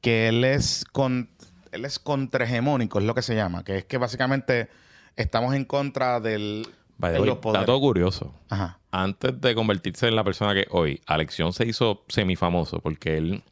que 0.00 0.28
él 0.28 0.44
es 0.44 0.84
con, 0.92 1.28
él 1.72 1.84
es 1.84 1.98
contrahegemónico, 1.98 2.98
es 2.98 3.04
lo 3.04 3.14
que 3.14 3.22
se 3.22 3.34
llama. 3.34 3.64
Que 3.64 3.78
es 3.78 3.84
que 3.84 3.98
básicamente 3.98 4.68
estamos 5.16 5.54
en 5.54 5.64
contra 5.64 6.20
del. 6.20 6.66
The 7.00 7.12
de 7.12 7.38
dato 7.52 7.78
curioso. 7.78 8.34
Ajá. 8.48 8.78
Antes 8.90 9.40
de 9.40 9.54
convertirse 9.54 10.08
en 10.08 10.16
la 10.16 10.24
persona 10.24 10.52
que 10.52 10.66
hoy, 10.70 11.00
Alexión 11.06 11.52
se 11.52 11.64
hizo 11.64 12.02
semifamoso 12.08 12.80
porque 12.80 13.16
él 13.16 13.44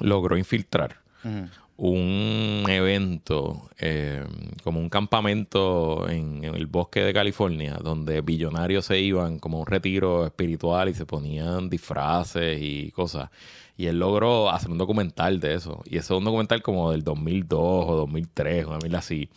logró 0.00 0.36
infiltrar 0.36 0.96
Ujú. 1.22 1.48
Un 1.76 2.64
evento, 2.68 3.68
eh, 3.78 4.24
como 4.62 4.80
un 4.80 4.88
campamento 4.88 6.08
en, 6.08 6.44
el 6.44 6.66
bosque 6.66 7.00
de 7.00 7.12
California, 7.12 7.78
donde 7.82 8.20
billonarios 8.20 8.86
se 8.86 9.00
iban 9.00 9.38
como 9.38 9.60
un 9.60 9.66
retiro 9.66 10.24
espiritual 10.26 10.88
y 10.88 10.94
se 10.94 11.06
ponían 11.06 11.68
disfraces 11.70 12.58
y 12.60 12.90
cosas. 12.92 13.30
Y 13.76 13.86
él 13.86 13.98
logró 13.98 14.50
hacer 14.50 14.70
un 14.70 14.78
documental 14.78 15.40
de 15.40 15.54
eso. 15.54 15.82
Y 15.86 15.96
ese 15.96 16.12
es 16.12 16.18
un 16.18 16.24
documental 16.24 16.62
como 16.62 16.92
del 16.92 17.02
2002 17.02 17.60
o 17.60 17.96
2003, 17.96 18.66
una 18.66 18.78
mil 18.78 18.94
así. 18.94 19.28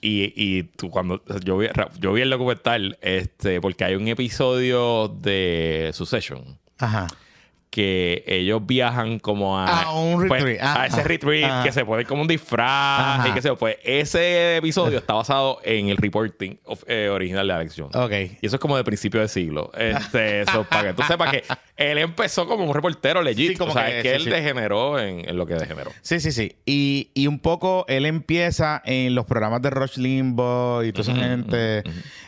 Y, 0.00 0.32
y 0.36 0.64
tú 0.64 0.90
cuando 0.90 1.22
yo 1.44 1.58
vi, 1.58 1.68
yo 2.00 2.12
vi 2.12 2.22
el 2.22 2.30
documental, 2.30 2.98
este, 3.00 3.60
porque 3.60 3.84
hay 3.84 3.94
un 3.94 4.08
episodio 4.08 5.08
de 5.08 5.90
Succession 5.94 6.58
Ajá. 6.78 7.06
Que 7.72 8.22
ellos 8.26 8.60
viajan 8.66 9.18
como 9.18 9.58
a, 9.58 9.94
un 9.98 10.28
pues, 10.28 10.60
a 10.60 10.82
Ah, 10.82 10.86
ese 10.86 11.02
retreat 11.02 11.50
ah. 11.50 11.62
que 11.64 11.72
se 11.72 11.86
pone 11.86 12.04
como 12.04 12.20
un 12.20 12.28
disfraz 12.28 13.26
y 13.26 13.32
sé 13.40 13.48
yo. 13.48 13.56
Pues 13.56 13.76
ese 13.82 14.58
episodio 14.58 14.98
está 14.98 15.14
basado 15.14 15.58
en 15.64 15.88
el 15.88 15.96
reporting 15.96 16.56
of- 16.66 16.84
eh, 16.86 17.08
original 17.08 17.46
de 17.48 17.54
Alex 17.54 17.74
Jones. 17.74 17.96
Ok. 17.96 18.12
Y 18.42 18.46
eso 18.46 18.56
es 18.56 18.60
como 18.60 18.76
de 18.76 18.84
principio 18.84 19.22
de 19.22 19.28
siglo. 19.28 19.70
Este, 19.74 20.40
eso, 20.42 20.64
para 20.64 20.88
que 20.88 20.94
tú 20.94 21.02
sepas 21.04 21.30
que 21.30 21.44
él 21.78 21.96
empezó 21.96 22.46
como 22.46 22.64
un 22.66 22.74
reportero 22.74 23.22
legit. 23.22 23.52
Sí, 23.52 23.56
como 23.56 23.70
o 23.70 23.74
sea, 23.74 23.86
que- 23.86 23.96
es 23.96 24.02
que 24.02 24.08
sí, 24.10 24.14
él 24.16 24.22
sí. 24.24 24.30
degeneró 24.30 24.98
en, 24.98 25.26
en 25.26 25.36
lo 25.38 25.46
que 25.46 25.54
degeneró. 25.54 25.90
Sí, 26.02 26.20
sí, 26.20 26.30
sí. 26.30 26.54
Y, 26.66 27.10
y 27.14 27.26
un 27.26 27.38
poco 27.38 27.86
él 27.88 28.04
empieza 28.04 28.82
en 28.84 29.14
los 29.14 29.24
programas 29.24 29.62
de 29.62 29.70
Rush 29.70 29.96
Limbo 29.96 30.82
y 30.84 30.92
toda 30.92 31.10
esa 31.10 31.22
gente. 31.24 31.78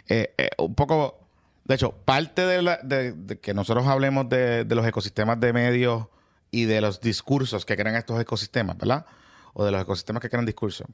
eh, 0.09 0.35
eh, 0.39 0.49
un 0.57 0.75
poco. 0.75 1.21
De 1.65 1.75
hecho, 1.75 1.93
parte 1.93 2.45
de, 2.47 2.63
la- 2.63 2.79
de- 2.83 3.13
de 3.13 3.39
que 3.41 3.55
nosotros 3.55 3.87
hablemos 3.87 4.29
de, 4.29 4.65
de 4.65 4.75
los 4.75 4.87
ecosistemas 4.87 5.41
de 5.41 5.53
medios 5.53 6.07
y 6.51 6.65
de 6.65 6.81
los 6.81 7.01
discursos 7.01 7.65
que 7.65 7.77
crean 7.77 7.97
estos 7.97 8.21
ecosistemas, 8.21 8.77
¿verdad? 8.77 9.07
O 9.55 9.65
de 9.65 9.71
los 9.73 9.81
ecosistemas 9.83 10.21
que 10.21 10.29
crean 10.29 10.45
discursos, 10.47 10.87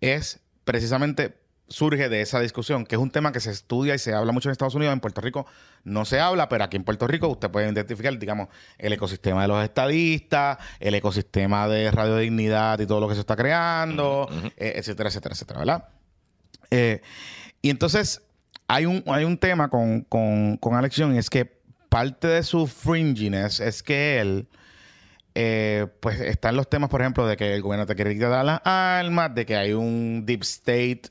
es 0.00 0.40
precisamente 0.64 1.38
surge 1.68 2.08
de 2.08 2.20
esa 2.20 2.38
discusión, 2.38 2.86
que 2.86 2.94
es 2.94 3.00
un 3.00 3.10
tema 3.10 3.32
que 3.32 3.40
se 3.40 3.50
estudia 3.50 3.92
y 3.94 3.98
se 3.98 4.14
habla 4.14 4.30
mucho 4.30 4.48
en 4.48 4.52
Estados 4.52 4.76
Unidos. 4.76 4.92
En 4.92 5.00
Puerto 5.00 5.20
Rico 5.20 5.46
no 5.82 6.04
se 6.04 6.20
habla, 6.20 6.48
pero 6.48 6.62
aquí 6.62 6.76
en 6.76 6.84
Puerto 6.84 7.08
Rico 7.08 7.26
usted 7.26 7.50
puede 7.50 7.68
identificar, 7.68 8.16
digamos, 8.16 8.48
el 8.78 8.92
ecosistema 8.92 9.42
de 9.42 9.48
los 9.48 9.64
estadistas, 9.64 10.58
el 10.78 10.94
ecosistema 10.94 11.66
de 11.66 11.90
radiodignidad 11.90 12.78
y 12.78 12.86
todo 12.86 13.00
lo 13.00 13.08
que 13.08 13.14
se 13.14 13.20
está 13.20 13.34
creando, 13.34 14.28
eh, 14.56 14.74
etcétera, 14.76 15.08
etcétera, 15.08 15.32
etcétera, 15.34 15.58
¿verdad? 15.58 15.88
Eh, 16.70 17.00
y 17.62 17.70
entonces 17.70 18.22
hay 18.68 18.86
un, 18.86 19.02
hay 19.06 19.24
un 19.24 19.38
tema 19.38 19.68
con, 19.68 20.02
con, 20.02 20.56
con 20.56 20.74
Alex 20.74 20.98
es 20.98 21.30
que 21.30 21.44
parte 21.88 22.26
de 22.26 22.42
su 22.42 22.66
fringiness 22.66 23.60
es 23.60 23.82
que 23.82 24.20
él, 24.20 24.48
eh, 25.34 25.86
pues 26.00 26.20
están 26.20 26.56
los 26.56 26.68
temas, 26.68 26.90
por 26.90 27.00
ejemplo, 27.00 27.26
de 27.26 27.36
que 27.36 27.54
el 27.54 27.62
gobierno 27.62 27.86
te 27.86 27.94
quiere 27.94 28.14
quitar 28.14 28.44
las 28.44 28.60
armas, 28.64 29.34
de 29.34 29.46
que 29.46 29.56
hay 29.56 29.72
un 29.72 30.24
deep 30.26 30.42
state 30.42 31.02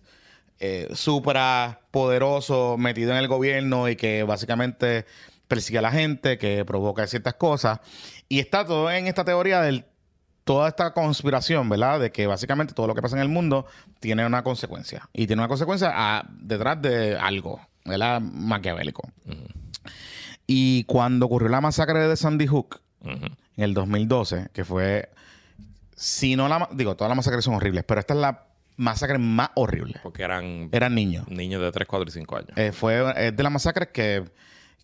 eh, 0.59 0.89
supra 0.93 1.81
poderoso 1.91 2.77
metido 2.77 3.11
en 3.11 3.17
el 3.17 3.27
gobierno 3.27 3.89
y 3.89 3.95
que 3.95 4.23
básicamente 4.23 5.05
persigue 5.47 5.79
a 5.79 5.81
la 5.81 5.91
gente, 5.91 6.37
que 6.37 6.65
provoca 6.65 7.07
ciertas 7.07 7.35
cosas. 7.35 7.79
Y 8.27 8.39
está 8.39 8.65
todo 8.65 8.89
en 8.91 9.07
esta 9.07 9.23
teoría 9.23 9.61
del 9.61 9.85
toda 10.45 10.69
esta 10.69 10.93
conspiración, 10.93 11.67
¿verdad? 11.67 11.99
De 11.99 12.11
que 12.11 12.27
básicamente 12.27 12.73
todo 12.73 12.87
lo 12.87 12.95
que 12.95 13.01
pasa 13.01 13.17
en 13.17 13.21
el 13.23 13.27
mundo 13.29 13.65
tiene 13.99 14.25
una 14.25 14.43
consecuencia. 14.43 15.09
Y 15.11 15.27
tiene 15.27 15.41
una 15.41 15.49
consecuencia 15.49 16.23
detrás 16.29 16.81
de 16.81 17.17
algo, 17.17 17.59
¿verdad? 17.83 18.21
Maquiavélico. 18.21 19.09
Y 20.47 20.83
cuando 20.85 21.25
ocurrió 21.25 21.49
la 21.49 21.61
masacre 21.61 22.07
de 22.07 22.15
Sandy 22.15 22.47
Hook 22.47 22.79
en 23.01 23.35
el 23.57 23.73
2012, 23.73 24.49
que 24.53 24.63
fue, 24.63 25.09
si 25.95 26.35
no 26.35 26.47
la, 26.47 26.69
digo, 26.71 26.95
todas 26.95 27.09
las 27.09 27.17
masacres 27.17 27.43
son 27.43 27.55
horribles, 27.55 27.83
pero 27.83 27.99
esta 27.99 28.13
es 28.13 28.19
la 28.19 28.43
masacre 28.77 29.17
más 29.17 29.49
horrible. 29.55 29.99
Porque 30.03 30.23
eran 30.23 30.69
Eran 30.71 30.93
niños. 30.93 31.27
niños 31.29 31.61
de 31.61 31.71
3, 31.71 31.87
4 31.87 32.07
y 32.07 32.11
5 32.11 32.35
años. 32.37 32.49
Eh, 32.55 32.71
fue 32.71 33.03
es 33.27 33.35
de 33.35 33.43
las 33.43 33.51
masacres 33.51 33.89
que, 33.89 34.25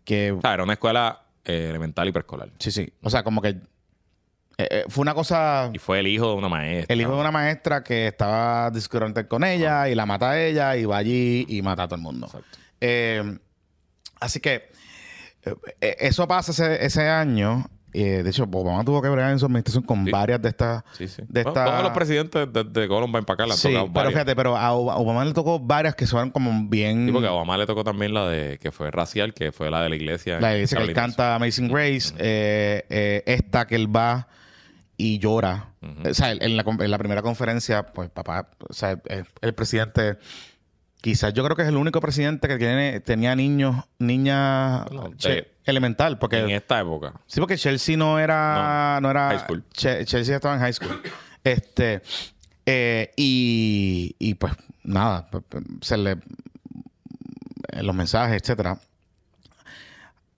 que 0.03 0.31
O 0.31 0.41
sea, 0.41 0.53
era 0.55 0.63
una 0.63 0.73
escuela 0.73 1.21
eh, 1.45 1.67
elemental 1.69 2.07
y 2.07 2.11
preescolar. 2.11 2.49
sí, 2.57 2.71
sí, 2.71 2.91
o 3.03 3.09
sea, 3.11 3.23
como 3.23 3.41
que 3.41 3.57
eh, 4.63 4.67
eh, 4.71 4.83
fue 4.89 5.01
una 5.01 5.13
cosa 5.13 5.69
Y 5.73 5.77
fue 5.79 5.99
el 5.99 6.07
hijo 6.07 6.29
de 6.29 6.35
una 6.35 6.49
maestra. 6.49 6.93
El 6.93 7.01
hijo 7.01 7.13
de 7.13 7.19
una 7.21 7.31
maestra 7.31 7.83
que 7.83 8.07
estaba 8.07 8.69
discutiendo 8.71 9.27
con 9.27 9.43
ella 9.43 9.87
y 9.89 9.95
la 9.95 10.05
mata 10.05 10.31
a 10.31 10.41
ella 10.41 10.75
y 10.75 10.85
va 10.85 10.97
allí 10.97 11.45
y 11.49 11.61
mata 11.61 11.83
a 11.83 11.87
todo 11.87 11.95
el 11.97 12.01
mundo. 12.01 12.29
Eh, 12.79 13.37
así 14.19 14.39
que 14.39 14.71
eh, 15.81 15.95
eso 15.99 16.27
pasa 16.27 16.51
ese, 16.51 16.85
ese 16.85 17.07
año. 17.07 17.65
De 17.93 18.21
hecho, 18.29 18.43
Obama 18.49 18.85
tuvo 18.85 19.01
que 19.01 19.09
bregar 19.09 19.31
en 19.33 19.39
su 19.39 19.45
administración 19.47 19.83
con 19.83 20.05
Sí. 20.05 20.11
varias 20.11 20.41
de 20.41 20.47
estas. 20.47 20.81
Sí, 20.97 21.09
sí. 21.09 21.23
De 21.27 21.43
Bueno, 21.43 21.49
esta- 21.49 21.65
Todos 21.65 21.83
los 21.83 21.91
presidentes 21.91 22.53
de, 22.53 22.63
de 22.63 22.87
Columbine 22.87 23.23
para 23.23 23.33
acá 23.33 23.45
la 23.47 23.53
han 23.55 23.59
Sí, 23.59 23.67
pero 23.67 23.87
varias. 23.89 24.13
fíjate, 24.13 24.33
pero 24.33 24.55
a 24.55 24.71
Ob- 24.71 24.93
a 24.93 24.95
Obama 24.95 25.25
le 25.25 25.33
tocó 25.33 25.59
varias 25.59 25.93
que 25.95 26.07
son 26.07 26.31
como 26.31 26.69
bien. 26.69 27.07
Sí, 27.07 27.11
porque 27.11 27.27
a 27.27 27.33
Obama 27.33 27.57
le 27.57 27.65
tocó 27.65 27.83
también 27.83 28.13
la 28.13 28.29
de 28.29 28.57
que 28.59 28.71
fue 28.71 28.91
racial, 28.91 29.33
que 29.33 29.51
fue 29.51 29.69
la 29.69 29.81
de 29.83 29.89
la 29.89 29.95
iglesia. 29.97 30.39
La 30.39 30.53
iglesia 30.55 30.77
que 30.77 30.83
él 30.85 30.93
Carolina. 30.93 31.15
canta 31.17 31.35
Amazing 31.35 31.67
Grace, 31.67 32.13
esta 33.25 33.67
que 33.67 33.75
él 33.75 33.93
va 33.93 34.29
y 35.01 35.19
llora. 35.19 35.73
O 36.09 36.13
sea, 36.13 36.31
en 36.31 36.55
la, 36.57 36.63
en 36.67 36.91
la 36.91 36.97
primera 36.97 37.21
conferencia, 37.21 37.87
pues 37.87 38.09
papá, 38.09 38.49
o 38.69 38.73
sea, 38.73 38.99
el, 39.05 39.25
el 39.41 39.53
presidente, 39.53 40.17
quizás 41.01 41.33
yo 41.33 41.43
creo 41.43 41.55
que 41.55 41.63
es 41.63 41.67
el 41.69 41.77
único 41.77 41.99
presidente 42.01 42.47
que 42.47 42.57
tiene, 42.57 42.99
tenía 42.99 43.35
niños, 43.35 43.83
niñas 43.99 44.85
Bueno, 44.91 45.11
che- 45.17 45.29
de- 45.29 45.51
elemental, 45.65 46.19
porque 46.19 46.39
En 46.39 46.49
esta 46.51 46.79
época. 46.81 47.13
sí, 47.25 47.39
porque 47.39 47.57
Chelsea 47.57 47.97
no 47.97 48.19
era, 48.19 48.99
no, 49.01 49.09
era 49.09 49.29
high 49.29 49.39
school. 49.39 49.63
Che- 49.73 50.05
Chelsea 50.05 50.35
estaba 50.35 50.53
en 50.55 50.61
high 50.61 50.73
school. 50.73 51.01
Este 51.43 52.01
eh, 52.65 53.11
y, 53.17 54.15
y 54.19 54.35
pues 54.35 54.53
nada, 54.83 55.27
pues, 55.31 55.43
se 55.81 55.97
le 55.97 56.17
en 57.69 57.85
los 57.87 57.95
mensajes, 57.95 58.39
etcétera. 58.41 58.77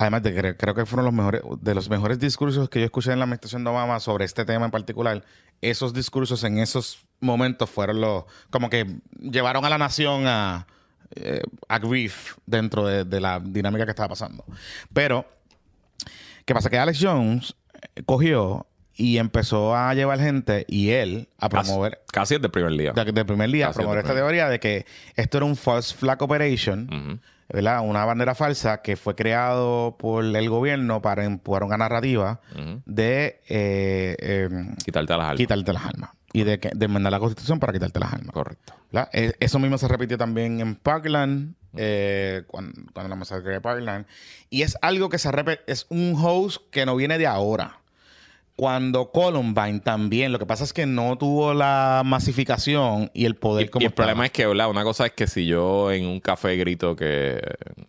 Además 0.04 0.22
de 0.24 0.34
que 0.34 0.58
creo 0.58 0.76
que 0.76 0.86
fueron 0.86 1.06
los 1.06 1.14
mejores, 1.14 1.42
de 1.62 1.74
los 1.74 1.90
mejores 1.90 2.20
discursos 2.20 2.68
que 2.70 2.80
yo 2.80 2.86
escuché 2.86 3.14
en 3.14 3.20
la 3.20 3.24
administración 3.26 3.64
de 3.64 3.70
Obama 3.70 4.00
sobre 4.02 4.26
este 4.26 4.44
tema 4.44 4.66
en 4.66 4.72
particular. 4.72 5.24
Esos 5.62 5.94
discursos 5.94 6.44
en 6.44 6.60
esos 6.60 7.00
momentos 7.22 7.70
fueron 7.70 8.02
los, 8.02 8.26
como 8.50 8.70
que 8.70 8.98
llevaron 9.22 9.64
a 9.64 9.70
la 9.70 9.78
nación 9.78 10.28
a, 10.28 10.68
eh, 11.16 11.42
a 11.70 11.80
grief 11.80 12.36
dentro 12.46 12.86
de, 12.86 13.06
de 13.06 13.22
la 13.22 13.40
dinámica 13.40 13.86
que 13.86 13.92
estaba 13.92 14.10
pasando. 14.10 14.44
Pero, 14.92 15.26
¿qué 16.46 16.54
pasa? 16.54 16.70
Que 16.70 16.78
Alex 16.78 17.00
Jones 17.02 17.56
eh, 17.96 18.04
cogió 18.06 18.68
y 18.96 19.18
empezó 19.18 19.74
a 19.76 19.94
llevar 19.94 20.20
gente 20.20 20.66
y 20.68 20.90
él 20.90 21.30
a 21.40 21.48
promover, 21.50 22.02
Casi 22.12 22.36
desde 22.36 22.48
el 22.48 22.52
primer 22.52 22.72
día. 22.74 22.92
de- 22.92 23.26
primer 23.26 23.50
día, 23.50 23.68
a 23.70 23.74
promover 23.74 24.00
esta 24.00 24.10
primer 24.10 24.24
teoría 24.26 24.50
de 24.50 24.60
que 24.60 24.86
esto 25.16 25.38
era 25.38 25.46
un 25.46 25.56
false 25.56 25.96
flag 25.96 26.22
operation. 26.22 26.90
Ujú. 26.92 27.20
¿Verdad? 27.54 27.82
Una 27.88 28.04
bandera 28.04 28.34
falsa 28.36 28.82
que 28.82 28.98
fue 28.98 29.16
creado 29.16 29.96
por 29.98 30.26
el 30.26 30.50
gobierno 30.50 31.02
para 31.02 31.24
empujar 31.24 31.64
una 31.64 31.78
narrativa 31.78 32.42
de 32.86 33.40
eh, 33.48 34.16
eh, 34.20 34.50
Quitarte 34.84 35.14
las 35.14 35.22
armas. 35.22 35.38
quitarte 35.38 35.72
las 35.72 35.86
armas 35.86 36.10
y 36.34 36.44
de, 36.44 36.60
que, 36.60 36.72
de 36.74 36.86
enmendar 36.86 37.12
la 37.12 37.20
constitución 37.20 37.60
para 37.60 37.72
quitarte 37.72 38.00
las 38.00 38.12
armas. 38.12 38.32
Correcto. 38.34 38.74
¿verdad? 38.92 39.10
Eh, 39.14 39.34
Eso 39.40 39.60
mismo 39.60 39.78
se 39.78 39.88
repitió 39.88 40.18
también 40.18 40.60
en 40.62 40.76
Parkland, 40.76 41.54
eh, 41.78 42.42
cuando, 42.48 42.74
cuando 42.92 43.10
la 43.10 43.16
masacre 43.16 43.52
de 43.54 43.62
Parkland. 43.62 44.08
Y 44.50 44.64
es 44.64 44.76
algo 44.82 45.10
que 45.10 45.20
se 45.20 45.32
repite, 45.32 45.62
es 45.68 45.86
un 45.90 46.16
host 46.18 46.64
que 46.72 46.88
no 46.88 46.96
viene 46.96 47.20
de 47.20 47.28
ahora. 47.28 47.78
Cuando 48.56 49.10
Columbine 49.12 49.80
también, 49.80 50.32
lo 50.32 50.38
que 50.38 50.46
pasa 50.46 50.64
es 50.64 50.74
que 50.74 50.86
no 50.86 51.18
tuvo 51.18 51.56
la 51.56 52.04
masificación 52.06 53.10
y 53.14 53.26
el 53.26 53.36
poder 53.36 53.66
Y, 53.66 53.70
como 53.70 53.82
y 53.82 53.86
el 53.86 53.90
estaba. 53.90 54.06
problema 54.08 54.26
es 54.28 54.32
que, 54.32 54.46
¿verdad? 54.46 54.70
Una 54.70 54.84
cosa 54.84 55.08
es 55.08 55.14
que 55.14 55.26
si 55.26 55.48
yo 55.48 55.92
en 55.92 56.06
un 56.06 56.20
café 56.20 56.56
grito 56.56 56.96
que 56.96 57.42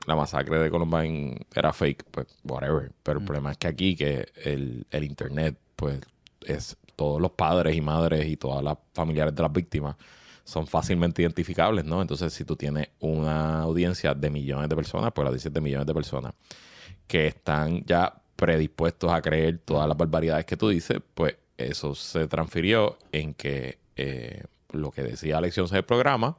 la 0.06 0.16
masacre 0.16 0.58
de 0.58 0.70
Columbine 0.70 1.38
era 1.54 1.72
fake, 1.72 2.04
pues 2.10 2.26
whatever. 2.44 2.90
Pero 3.02 3.20
Mm. 3.20 3.22
el 3.22 3.26
problema 3.26 3.52
es 3.52 3.58
que 3.58 3.66
aquí 3.68 3.94
que 3.94 4.26
el, 4.42 4.86
el 4.90 5.04
internet, 5.04 5.54
pues 5.76 6.00
es 6.46 6.76
todos 6.96 7.20
los 7.20 7.32
padres 7.32 7.76
y 7.76 7.80
madres 7.82 8.26
y 8.26 8.36
todas 8.38 8.64
las 8.64 8.78
familiares 8.94 9.34
de 9.34 9.42
las 9.42 9.52
víctimas 9.52 9.96
son 10.44 10.66
fácilmente 10.66 11.20
identificables, 11.22 11.84
¿no? 11.84 12.00
Entonces, 12.02 12.32
si 12.32 12.44
tú 12.44 12.54
tienes 12.56 12.88
una 13.00 13.60
audiencia 13.62 14.14
de 14.14 14.30
millones 14.30 14.68
de 14.68 14.76
personas, 14.76 15.10
pues 15.14 15.24
la 15.24 15.28
audiencia 15.30 15.48
es 15.48 15.54
de 15.54 15.60
millones 15.60 15.86
de 15.86 15.94
personas 15.94 16.32
que 17.06 17.26
están 17.26 17.84
ya 17.84 18.14
predispuestos 18.44 19.10
a 19.10 19.22
creer 19.22 19.58
todas 19.64 19.88
las 19.88 19.96
barbaridades 19.96 20.44
que 20.44 20.56
tú 20.56 20.68
dices, 20.68 20.98
pues 21.14 21.36
eso 21.56 21.94
se 21.94 22.26
transfirió 22.28 22.98
en 23.12 23.32
que 23.34 23.78
eh, 23.96 24.42
lo 24.72 24.90
que 24.90 25.02
decía 25.02 25.38
Alex 25.38 25.54
Jones 25.56 25.70
en 25.72 25.78
el 25.78 25.84
programa 25.84 26.36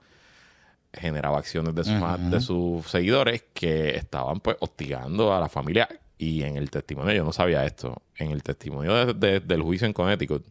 generaba 0.94 1.40
acciones 1.40 1.74
de, 1.74 1.84
sus 1.84 1.94
ma- 2.00 2.18
de 2.18 2.40
sus 2.42 2.86
seguidores 2.90 3.44
que 3.54 3.96
estaban 3.98 4.40
pues 4.40 4.56
hostigando 4.60 5.34
a 5.34 5.40
la 5.40 5.50
familia. 5.50 5.88
Y 6.18 6.44
en 6.44 6.56
el 6.58 6.70
testimonio, 6.70 7.14
yo 7.14 7.24
no 7.26 7.34
sabía 7.34 7.66
esto, 7.66 8.02
en 8.18 8.32
el 8.32 8.42
testimonio 8.44 8.94
de- 9.06 9.14
de- 9.14 9.40
del 9.42 9.62
juicio 9.62 9.86
en 9.88 9.94
Connecticut, 9.94 10.46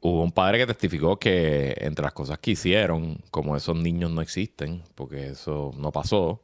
hubo 0.00 0.22
un 0.22 0.32
padre 0.32 0.58
que 0.58 0.66
testificó 0.66 1.18
que 1.18 1.74
entre 1.80 2.02
las 2.04 2.12
cosas 2.14 2.38
que 2.38 2.52
hicieron, 2.52 3.18
como 3.30 3.56
esos 3.56 3.76
niños 3.76 4.10
no 4.10 4.22
existen, 4.22 4.82
porque 4.94 5.28
eso 5.28 5.72
no 5.76 5.92
pasó, 5.92 6.40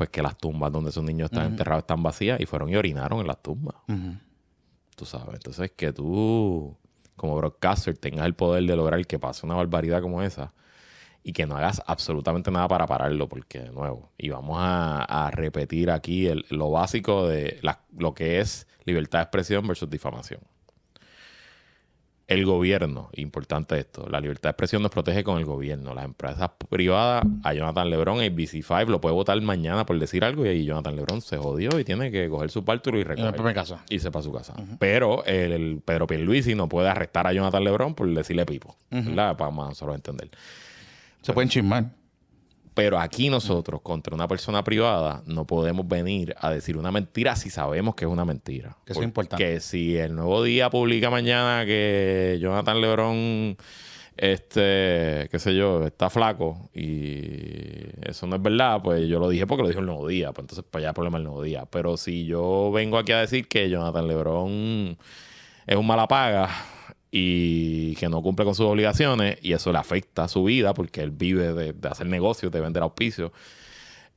pues 0.00 0.08
que 0.08 0.22
las 0.22 0.38
tumbas 0.38 0.72
donde 0.72 0.88
esos 0.88 1.04
niños 1.04 1.26
están 1.26 1.44
enterrados 1.50 1.82
están 1.82 2.02
vacías 2.02 2.40
y 2.40 2.46
fueron 2.46 2.70
y 2.70 2.76
orinaron 2.76 3.20
en 3.20 3.26
las 3.26 3.42
tumbas. 3.42 3.74
Ujú. 3.86 4.14
Tú 4.96 5.04
sabes. 5.04 5.34
Entonces, 5.34 5.72
que 5.76 5.92
tú, 5.92 6.74
como 7.16 7.36
broadcaster, 7.36 7.98
tengas 7.98 8.24
el 8.24 8.32
poder 8.34 8.64
de 8.64 8.76
lograr 8.76 9.06
que 9.06 9.18
pase 9.18 9.44
una 9.44 9.56
barbaridad 9.56 10.00
como 10.00 10.22
esa 10.22 10.54
y 11.22 11.34
que 11.34 11.44
no 11.44 11.54
hagas 11.58 11.82
absolutamente 11.86 12.50
nada 12.50 12.66
para 12.66 12.86
pararlo, 12.86 13.28
porque, 13.28 13.58
de 13.60 13.70
nuevo, 13.72 14.10
y 14.16 14.30
vamos 14.30 14.56
a, 14.58 15.02
a 15.26 15.30
repetir 15.30 15.90
aquí 15.90 16.26
el- 16.28 16.46
lo 16.48 16.70
básico 16.70 17.28
de 17.28 17.58
la- 17.60 17.80
lo 17.98 18.14
que 18.14 18.40
es 18.40 18.66
libertad 18.86 19.18
de 19.18 19.22
expresión 19.24 19.66
versus 19.66 19.90
difamación. 19.90 20.40
El 22.30 22.46
gobierno, 22.46 23.10
importante 23.14 23.76
esto, 23.76 24.06
la 24.08 24.20
libertad 24.20 24.44
de 24.44 24.50
expresión 24.50 24.82
nos 24.82 24.92
protege 24.92 25.24
con 25.24 25.38
el 25.38 25.44
gobierno. 25.44 25.92
Las 25.94 26.04
empresas 26.04 26.48
privadas, 26.68 27.24
a 27.42 27.52
Jonathan 27.52 27.90
Lebron, 27.90 28.18
ABC5 28.18 28.86
lo 28.86 29.00
puede 29.00 29.16
votar 29.16 29.40
mañana 29.40 29.84
por 29.84 29.98
decir 29.98 30.24
algo 30.24 30.46
y 30.46 30.48
ahí 30.48 30.64
Jonathan 30.64 30.94
Lebron 30.94 31.22
se 31.22 31.38
jodió 31.38 31.76
y 31.80 31.82
tiene 31.82 32.12
que 32.12 32.28
coger 32.28 32.50
su 32.50 32.64
pártulo 32.64 33.00
y 33.00 33.02
recoger. 33.02 33.34
Y 33.90 33.98
se 33.98 34.12
para 34.12 34.22
su 34.22 34.32
casa. 34.32 34.54
Pero 34.78 35.24
el, 35.24 35.82
Pedro 35.84 36.06
Pierluisi 36.06 36.54
no 36.54 36.68
puede 36.68 36.88
arrestar 36.88 37.26
a 37.26 37.32
Jonathan 37.32 37.64
Lebron 37.64 37.94
por 37.96 38.08
decirle 38.14 38.46
pipo. 38.46 38.76
¿Verdad? 38.90 39.36
Para 39.36 39.50
más 39.50 39.70
nosotros 39.70 39.96
entender. 39.96 40.30
Se 41.22 41.32
pueden 41.32 41.48
chismar. 41.48 41.86
Pero 42.74 42.98
aquí 42.98 43.30
nosotros, 43.30 43.80
contra 43.82 44.14
una 44.14 44.28
persona 44.28 44.62
privada, 44.62 45.22
no 45.26 45.46
podemos 45.46 45.86
venir 45.88 46.34
a 46.38 46.50
decir 46.50 46.76
una 46.76 46.92
mentira 46.92 47.34
si 47.36 47.50
sabemos 47.50 47.94
que 47.94 48.04
es 48.04 48.10
una 48.10 48.24
mentira. 48.24 48.76
Que 48.84 48.92
eso 48.92 49.00
es 49.00 49.06
importante. 49.06 49.44
Que 49.44 49.60
si 49.60 49.96
el 49.96 50.14
nuevo 50.14 50.42
día 50.42 50.70
publica 50.70 51.10
mañana 51.10 51.64
que 51.66 52.38
Jonathan 52.40 52.80
Lebron, 52.80 53.56
este, 54.16 55.28
qué 55.30 55.38
sé 55.38 55.54
yo, 55.56 55.84
está 55.84 56.10
flaco 56.10 56.70
y 56.72 57.86
eso 58.02 58.26
no 58.26 58.36
es 58.36 58.42
verdad, 58.42 58.80
pues 58.82 59.08
yo 59.08 59.18
lo 59.18 59.28
dije 59.28 59.46
porque 59.46 59.62
lo 59.62 59.68
dijo 59.68 59.80
el 59.80 59.86
nuevo 59.86 60.06
día. 60.06 60.32
Pues 60.32 60.44
entonces, 60.44 60.64
pues 60.70 60.82
ya 60.82 60.92
problema 60.92 61.18
el 61.18 61.24
nuevo 61.24 61.42
día. 61.42 61.66
Pero 61.66 61.96
si 61.96 62.24
yo 62.24 62.70
vengo 62.72 62.98
aquí 62.98 63.12
a 63.12 63.20
decir 63.20 63.48
que 63.48 63.68
Jonathan 63.68 64.06
Lebron 64.06 64.96
es 65.66 65.76
un 65.76 65.86
mala 65.86 66.06
paga 66.06 66.48
y 67.10 67.94
que 67.96 68.08
no 68.08 68.22
cumple 68.22 68.44
con 68.44 68.54
sus 68.54 68.66
obligaciones 68.66 69.38
y 69.42 69.52
eso 69.52 69.72
le 69.72 69.78
afecta 69.78 70.24
a 70.24 70.28
su 70.28 70.44
vida 70.44 70.74
porque 70.74 71.00
él 71.00 71.10
vive 71.10 71.52
de, 71.52 71.88
hacer 71.88 72.06
negocios, 72.06 72.52
de 72.52 72.60
vender 72.60 72.82
auspicios. 72.82 73.32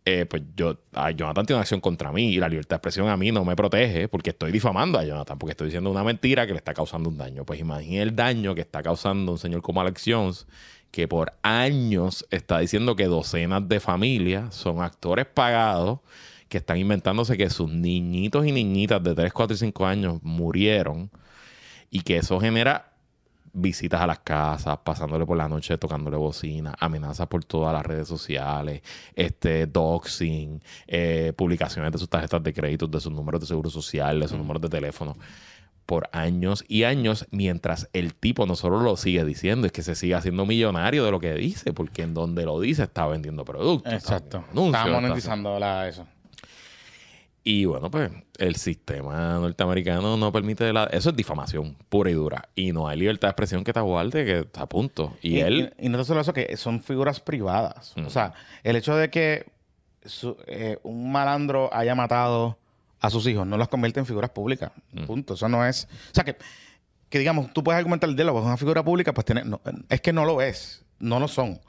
Eh, 0.06 0.26
pues 0.26 0.44
yo, 0.56 0.78
a 0.92 1.12
Jonathan 1.12 1.46
tiene 1.46 1.58
una 1.58 1.62
acción 1.62 1.80
contra 1.80 2.12
mí 2.12 2.34
y 2.34 2.38
la 2.38 2.50
libertad 2.50 2.72
de 2.72 2.76
expresión 2.76 3.08
a 3.08 3.16
mí 3.16 3.32
no 3.32 3.46
me 3.46 3.56
protege 3.56 4.10
porque 4.10 4.32
estoy 4.32 4.52
difamando 4.52 5.00
a 5.00 5.06
Jonathan, 5.06 5.40
porque 5.40 5.52
estoy 5.52 5.68
diciendo 5.68 5.90
una 5.90 6.04
mentira 6.04 6.46
que 6.46 6.52
le 6.52 6.58
está 6.58 6.74
causando 6.74 7.10
un 7.10 7.18
daño. 7.18 7.46
Pues 7.46 7.60
imagínate 7.60 8.02
el 8.02 8.16
daño 8.16 8.54
que 8.54 8.62
está 8.62 8.84
causando 8.84 9.32
un 9.32 9.38
señor 9.38 9.62
como 9.62 9.80
Alex 9.82 10.04
Jones, 10.06 10.46
que 10.92 11.08
por 11.08 11.34
años 11.42 12.28
está 12.30 12.60
diciendo 12.60 12.96
que 12.96 13.06
docenas 13.06 13.68
de 13.68 13.80
familias 13.80 14.54
son 14.54 14.82
actores 14.82 15.26
pagados 15.26 16.00
que 16.50 16.58
están 16.58 16.78
inventándose 16.78 17.36
que 17.38 17.50
sus 17.50 17.72
niñitos 17.72 18.46
y 18.46 18.52
niñitas 18.52 19.02
de 19.02 19.16
3, 19.16 19.34
4 19.34 19.56
y 19.56 19.58
5 19.58 19.86
años 19.88 20.20
murieron 20.22 21.10
y 21.94 22.02
que 22.02 22.18
eso 22.18 22.40
genera 22.40 22.90
visitas 23.54 24.02
a 24.02 24.08
las 24.08 24.18
casas, 24.20 24.80
pasándole 24.84 25.28
por 25.28 25.38
la 25.38 25.48
noche, 25.48 25.78
tocándole 25.78 26.18
bocina, 26.18 26.74
amenazas 26.80 27.28
por 27.28 27.46
todas 27.46 27.72
las 27.72 27.86
redes 27.86 28.08
sociales, 28.08 28.82
este, 29.16 29.68
doxing, 29.68 30.60
eh, 30.88 31.34
publicaciones 31.36 31.92
de 31.92 32.00
sus 32.00 32.10
tarjetas 32.10 32.42
de 32.42 32.52
crédito, 32.52 32.88
de 32.88 33.00
sus 33.00 33.14
números 33.14 33.42
de 33.42 33.46
seguro 33.46 33.70
social, 33.70 34.20
de 34.20 34.28
sus 34.28 34.40
números 34.40 34.60
de 34.64 34.70
teléfono, 34.70 35.16
por 35.86 36.10
años 36.14 36.66
y 36.68 36.84
años, 36.84 37.28
mientras 37.30 37.88
el 37.94 38.16
tipo 38.16 38.48
no 38.48 38.56
solo 38.56 38.80
lo 38.80 38.98
sigue 38.98 39.24
diciendo, 39.24 39.68
es 39.68 39.72
que 39.72 39.84
se 39.84 39.94
sigue 39.94 40.16
haciendo 40.16 40.48
millonario 40.48 41.06
de 41.06 41.12
lo 41.12 41.20
que 41.20 41.36
dice, 41.36 41.74
porque 41.74 42.02
en 42.02 42.16
donde 42.16 42.46
lo 42.46 42.60
dice 42.60 42.84
está 42.84 43.06
vendiendo 43.06 43.46
productos. 43.46 43.94
Exacto. 43.94 44.44
Está, 44.52 44.88
monetizando 44.88 45.60
la, 45.60 45.88
eso. 45.88 46.08
Y 47.44 47.66
bueno, 47.66 47.92
pues 47.92 48.10
el 48.38 48.56
sistema 48.56 49.34
norteamericano 49.34 50.16
no 50.16 50.32
permite 50.32 50.72
la... 50.72 50.86
Eso 50.86 51.10
es 51.10 51.16
difamación 51.16 51.76
pura 51.90 52.10
y 52.10 52.14
dura. 52.14 52.48
Y 52.56 52.72
no 52.72 52.88
hay 52.88 52.98
libertad 52.98 53.28
de 53.28 53.32
expresión 53.32 53.64
que 53.66 53.74
te 53.74 53.80
aguarde, 53.80 54.24
que 54.24 54.40
está 54.40 54.62
a 54.62 54.70
punto. 54.70 55.18
Y, 55.22 55.40
él... 55.40 55.74
Y, 55.78 55.90
no 55.90 56.02
solo 56.06 56.22
eso, 56.22 56.34
que 56.34 56.56
son 56.56 56.82
figuras 56.82 57.20
privadas. 57.20 57.94
O 57.98 58.10
sea, 58.10 58.34
el 58.64 58.78
hecho 58.78 58.96
de 58.96 59.10
que 59.10 59.46
eh, 60.48 60.78
un 60.84 61.12
malandro 61.12 61.70
haya 61.74 61.96
matado 61.96 62.58
a 63.02 63.10
sus 63.10 63.28
hijos 63.28 63.46
no 63.46 63.58
los 63.58 63.68
convierte 63.68 64.00
en 64.00 64.06
figuras 64.06 64.30
públicas. 64.30 64.72
Punto. 65.06 65.34
Eso 65.34 65.50
no 65.50 65.66
es... 65.66 65.90
O 66.12 66.16
sea, 66.16 66.24
que, 66.24 66.38
que 67.10 67.20
digamos, 67.20 67.52
tú 67.52 67.62
puedes 67.62 67.78
argumentar 67.78 68.10
el 68.10 68.16
diálogo, 68.16 68.40
es 68.40 68.46
una 68.46 68.58
figura 68.58 68.84
pública, 68.84 69.14
pues 69.14 69.26
tiene... 69.26 69.44
es 69.90 70.00
que 70.00 70.14
no 70.14 70.24
lo 70.24 70.42
es. 70.42 70.86
No 71.00 71.20
lo 71.20 71.28
son. 71.28 71.60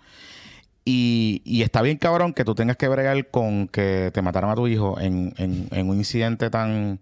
Y, 0.85 1.63
está 1.63 1.81
bien 1.81 1.97
cabrón 1.97 2.35
que 2.35 2.45
tú 2.45 2.55
tengas 2.55 2.77
que 2.77 2.89
bregar 2.89 3.29
con 3.31 3.69
que 3.69 4.11
te 4.13 4.21
mataron 4.21 4.51
a 4.51 4.55
tu 4.55 4.67
hijo 4.69 5.01
en, 5.01 5.35
un 5.39 5.97
incidente 5.97 6.51
tan 6.51 7.01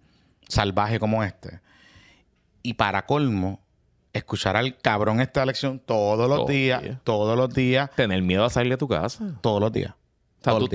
salvaje 0.48 1.00
como 1.00 1.24
este. 1.24 1.60
Y 2.62 2.74
para 2.74 3.06
colmo, 3.06 3.60
escuchar 4.12 4.56
al 4.56 4.76
cabrón 4.78 5.20
esta 5.20 5.42
elección 5.42 5.80
todos 5.80 6.28
los 6.28 6.46
días, 6.46 6.82
todos 7.02 7.36
los 7.36 7.52
días. 7.52 7.90
Tener 7.96 8.22
miedo 8.22 8.44
a 8.44 8.50
salir 8.50 8.72
de 8.72 8.78
tu 8.78 8.86
casa. 8.86 9.34
Todos 9.40 9.60
los 9.60 9.72
días. 9.72 9.94
O 10.44 10.68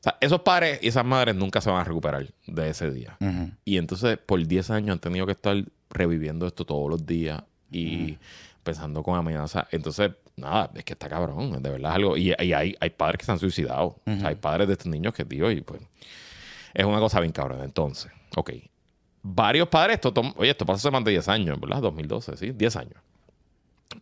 sea, 0.00 0.16
esos 0.20 0.40
padres 0.40 0.78
y 0.82 0.88
esas 0.88 1.04
madres 1.04 1.34
nunca 1.34 1.60
se 1.60 1.70
van 1.70 1.80
a 1.80 1.84
recuperar 1.84 2.26
de 2.46 2.68
ese 2.70 2.90
día. 2.90 3.16
Y 3.64 3.76
entonces, 3.76 4.18
por 4.18 4.44
10 4.44 4.70
años 4.70 4.94
han 4.94 4.98
tenido 4.98 5.26
que 5.26 5.32
estar 5.32 5.56
reviviendo 5.90 6.46
esto 6.46 6.64
todos 6.64 6.88
los 6.88 7.04
días 7.04 7.42
y 7.70 8.18
pensando 8.62 9.02
con 9.02 9.18
amenaza. 9.18 9.66
Entonces, 9.70 10.12
nada, 10.36 10.70
es 10.74 10.84
que 10.84 10.92
está 10.92 11.08
cabrón, 11.08 11.62
de 11.62 11.70
verdad 11.70 11.92
algo. 11.92 12.16
Y, 12.16 12.32
hay, 12.38 12.74
hay, 12.78 12.90
padres 12.90 13.18
que 13.18 13.24
se 13.24 13.32
han 13.32 13.38
suicidado. 13.38 14.00
o 14.06 14.16
sea, 14.18 14.28
hay 14.28 14.34
padres 14.36 14.66
de 14.68 14.74
estos 14.74 14.86
niños 14.86 15.14
que, 15.14 15.24
digo, 15.24 15.50
y 15.50 15.62
pues, 15.62 15.80
es 16.74 16.84
una 16.84 17.00
cosa 17.00 17.20
bien 17.20 17.32
cabrón. 17.32 17.62
Entonces, 17.62 18.12
ok. 18.36 18.52
Varios 19.22 19.68
padres, 19.68 19.96
esto 19.96 20.12
oye, 20.36 20.50
esto 20.50 20.64
pasó 20.64 20.76
hace 20.76 20.90
más 20.92 21.02
de 21.04 21.10
10 21.10 21.28
años, 21.28 21.60
¿verdad? 21.60 21.80
2012, 21.80 22.36
¿sí? 22.36 22.52
10 22.52 22.76
años. 22.76 22.94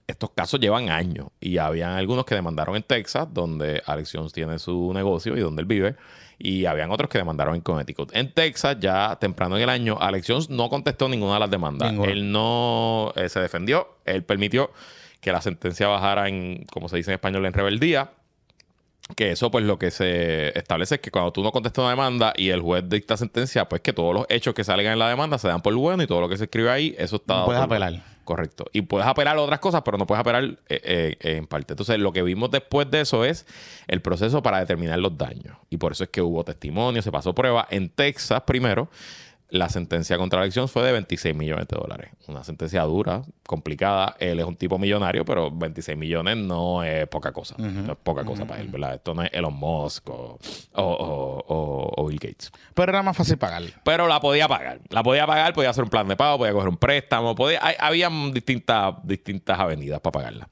Estos 0.07 0.30
casos 0.30 0.61
llevan 0.61 0.91
años 0.91 1.28
y 1.41 1.59
habían 1.59 1.93
algunos 1.93 2.24
que 2.24 2.35
demandaron 2.35 2.76
en 2.76 2.82
Texas, 2.82 3.28
donde 3.32 3.82
Alex 3.87 4.11
Jones 4.12 4.32
tiene 4.32 4.59
su 4.59 4.93
negocio 4.93 5.37
y 5.37 5.41
donde 5.41 5.62
él 5.62 5.66
vive, 5.66 5.97
y 6.39 6.66
habían 6.66 6.91
otros 6.91 7.09
que 7.09 7.18
demandaron 7.18 7.55
en 7.55 7.61
Connecticut. 7.61 8.14
En 8.14 8.32
Texas, 8.32 8.76
ya 8.80 9.16
temprano 9.16 9.57
en 9.57 9.62
el 9.62 9.68
año, 9.70 9.97
Alex 10.01 10.26
Jones 10.28 10.51
no 10.51 10.68
contestó 10.68 11.09
ninguna 11.09 11.35
de 11.35 11.41
las 11.41 11.51
demandas. 11.51 11.95
Él 12.07 12.32
no 12.32 13.12
eh, 13.14 13.28
se 13.28 13.41
defendió, 13.41 13.97
él 14.05 14.24
permitió 14.24 14.72
que 15.25 15.33
la 15.33 15.41
sentencia 15.41 15.89
bajara 15.89 16.29
en, 16.29 16.66
como 16.70 16.91
se 16.91 16.99
dice 16.99 17.11
en 17.11 17.14
español, 17.14 17.47
en 17.47 17.55
rebeldía. 17.55 18.11
Que 19.16 19.33
eso, 19.33 19.51
pues, 19.51 19.64
lo 19.64 19.79
que 19.79 19.91
se 19.91 20.57
establece 20.59 20.97
es 20.97 21.01
que 21.01 21.11
cuando 21.11 21.33
tú 21.33 21.43
no 21.43 21.51
contestas 21.51 21.83
una 21.83 21.91
demanda 21.91 22.33
y 22.37 22.51
el 22.51 22.61
juez 22.61 22.85
dicta 22.89 23.16
sentencia, 23.16 23.68
pues 23.68 23.83
que 23.83 23.93
todos 23.93 24.14
los 24.14 24.27
hechos 24.29 24.55
que 24.55 24.64
salgan 24.64 24.93
en 24.93 24.99
la 24.99 25.09
demanda 25.09 25.39
se 25.39 25.49
dan 25.49 25.61
por 25.62 25.75
bueno 25.75 26.03
y 26.03 26.07
todo 26.07 26.20
lo 26.20 26.29
que 26.29 26.37
se 26.37 26.45
escribe 26.45 26.70
ahí, 26.70 26.95
eso 26.99 27.16
está. 27.16 27.41
No 27.41 27.45
puedes 27.47 27.62
apelar. 27.62 28.03
Correcto. 28.25 28.64
Y 28.72 28.83
puedes 28.83 29.07
apelar 29.07 29.37
a 29.37 29.43
otras 29.43 29.61
cosas, 29.61 29.83
pero 29.83 29.99
no 29.99 30.07
puedes 30.07 30.20
apelar 30.20 30.45
eh, 30.68 31.16
eh, 31.20 31.37
en 31.37 31.47
parte. 31.47 31.75
Entonces, 31.75 31.99
lo 31.99 32.12
que 32.12 32.22
vimos 32.22 32.51
después 32.51 32.91
de 32.91 33.03
eso 33.03 33.25
es 33.25 33.47
el 33.87 34.01
proceso 34.01 34.43
para 34.43 34.61
determinar 34.61 34.99
los 34.99 35.16
daños. 35.16 35.57
Y 35.68 35.77
por 35.77 35.93
eso 35.93 36.05
es 36.05 36.11
que 36.11 36.22
hubo 36.22 36.43
testimonio, 36.45 37.03
se 37.03 37.12
pasó 37.12 37.35
prueba 37.35 37.66
en 37.70 37.91
Texas 37.91 38.43
primero 38.47 38.89
la 39.51 39.68
sentencia 39.68 40.18
contra 40.18 40.40
la 40.40 40.47
elección 40.47 40.68
fue 40.68 40.82
de 40.84 40.92
26 40.92 41.34
millones 41.34 41.68
de 41.68 41.76
dólares. 41.76 42.11
Una 42.26 42.42
sentencia 42.42 42.82
dura, 42.82 43.22
complicada. 43.47 44.16
Él 44.18 44.40
es 44.40 44.47
un 44.47 44.57
tipo 44.57 44.78
millonario, 44.78 45.24
pero 45.24 45.51
26 45.51 45.97
millones 45.97 46.36
no 46.36 46.82
es 46.82 47.07
poca 47.07 47.32
cosa. 47.32 47.55
No 47.59 47.92
es 47.92 47.99
poca 47.99 48.24
cosa 48.24 48.47
para 48.47 48.61
él, 48.61 48.68
¿verdad? 48.68 48.95
Esto 48.95 49.14
no 49.14 49.22
es 49.22 49.30
Elon 49.32 49.55
Musk 49.55 50.09
o, 50.74 52.07
Bill 52.09 52.18
Gates. 52.18 52.51
Pero 52.74 52.90
era 52.90 53.03
más 53.03 53.16
fácil 53.16 53.38
pagar. 53.38 53.62
Pero 53.84 54.09
la 54.09 54.20
podía 54.20 54.49
pagar. 54.49 54.80
La 54.88 55.03
podía 55.03 55.26
pagar, 55.26 55.53
podía 55.55 55.70
hacer 55.70 55.84
un 55.84 55.90
plan 55.90 56.09
de 56.09 56.16
pago, 56.16 56.38
podía 56.38 56.53
coger 56.53 56.68
un 56.68 56.76
préstamo, 56.76 57.34
podía, 57.34 57.61
había 57.78 58.11
distintas, 58.32 58.95
distintas 59.05 59.59
avenidas 59.59 60.01
para 60.01 60.12
pagarla. 60.12 60.49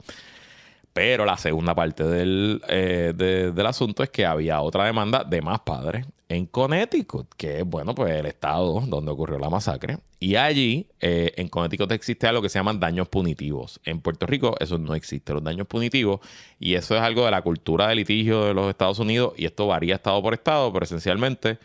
Pero 0.93 1.25
la 1.25 1.37
segunda 1.37 1.73
parte 1.73 2.03
del, 2.03 2.61
eh, 2.69 3.13
del 3.15 3.65
asunto 3.65 4.03
es 4.03 4.09
que 4.09 4.25
había 4.25 4.61
otra 4.61 4.85
demanda 4.85 5.23
de 5.23 5.41
más 5.41 5.59
padres 5.61 6.05
en 6.29 6.45
Connecticut, 6.47 7.33
que 7.35 7.59
es, 7.59 7.65
bueno, 7.65 7.93
pues 7.93 8.11
el 8.13 8.25
estado 8.25 8.81
donde 8.81 9.11
ocurrió 9.11 9.37
la 9.39 9.49
masacre. 9.49 9.99
Y 10.19 10.35
allí, 10.35 10.87
eh, 10.99 11.33
en 11.37 11.47
Connecticut 11.47 11.91
existe 11.91 12.27
algo 12.27 12.41
que 12.41 12.49
se 12.49 12.59
llaman 12.59 12.79
daños 12.79 13.07
punitivos. 13.07 13.79
En 13.83 14.01
Puerto 14.01 14.25
Rico 14.25 14.55
eso 14.59 14.77
no 14.77 14.95
existe, 14.95 15.33
los 15.33 15.43
daños 15.43 15.67
punitivos. 15.67 16.21
Y 16.59 16.75
eso 16.75 16.95
es 16.95 17.01
algo 17.01 17.25
de 17.25 17.31
la 17.31 17.41
cultura 17.41 17.87
de 17.87 17.95
litigio 17.95 18.45
de 18.45 18.53
los 18.53 18.69
Estados 18.69 18.99
Unidos. 18.99 19.33
Y 19.37 19.45
esto 19.45 19.67
varía 19.67 19.95
estado 19.95 20.21
por 20.21 20.33
estado, 20.33 20.71
pero 20.73 20.85
esencialmente, 20.85 21.59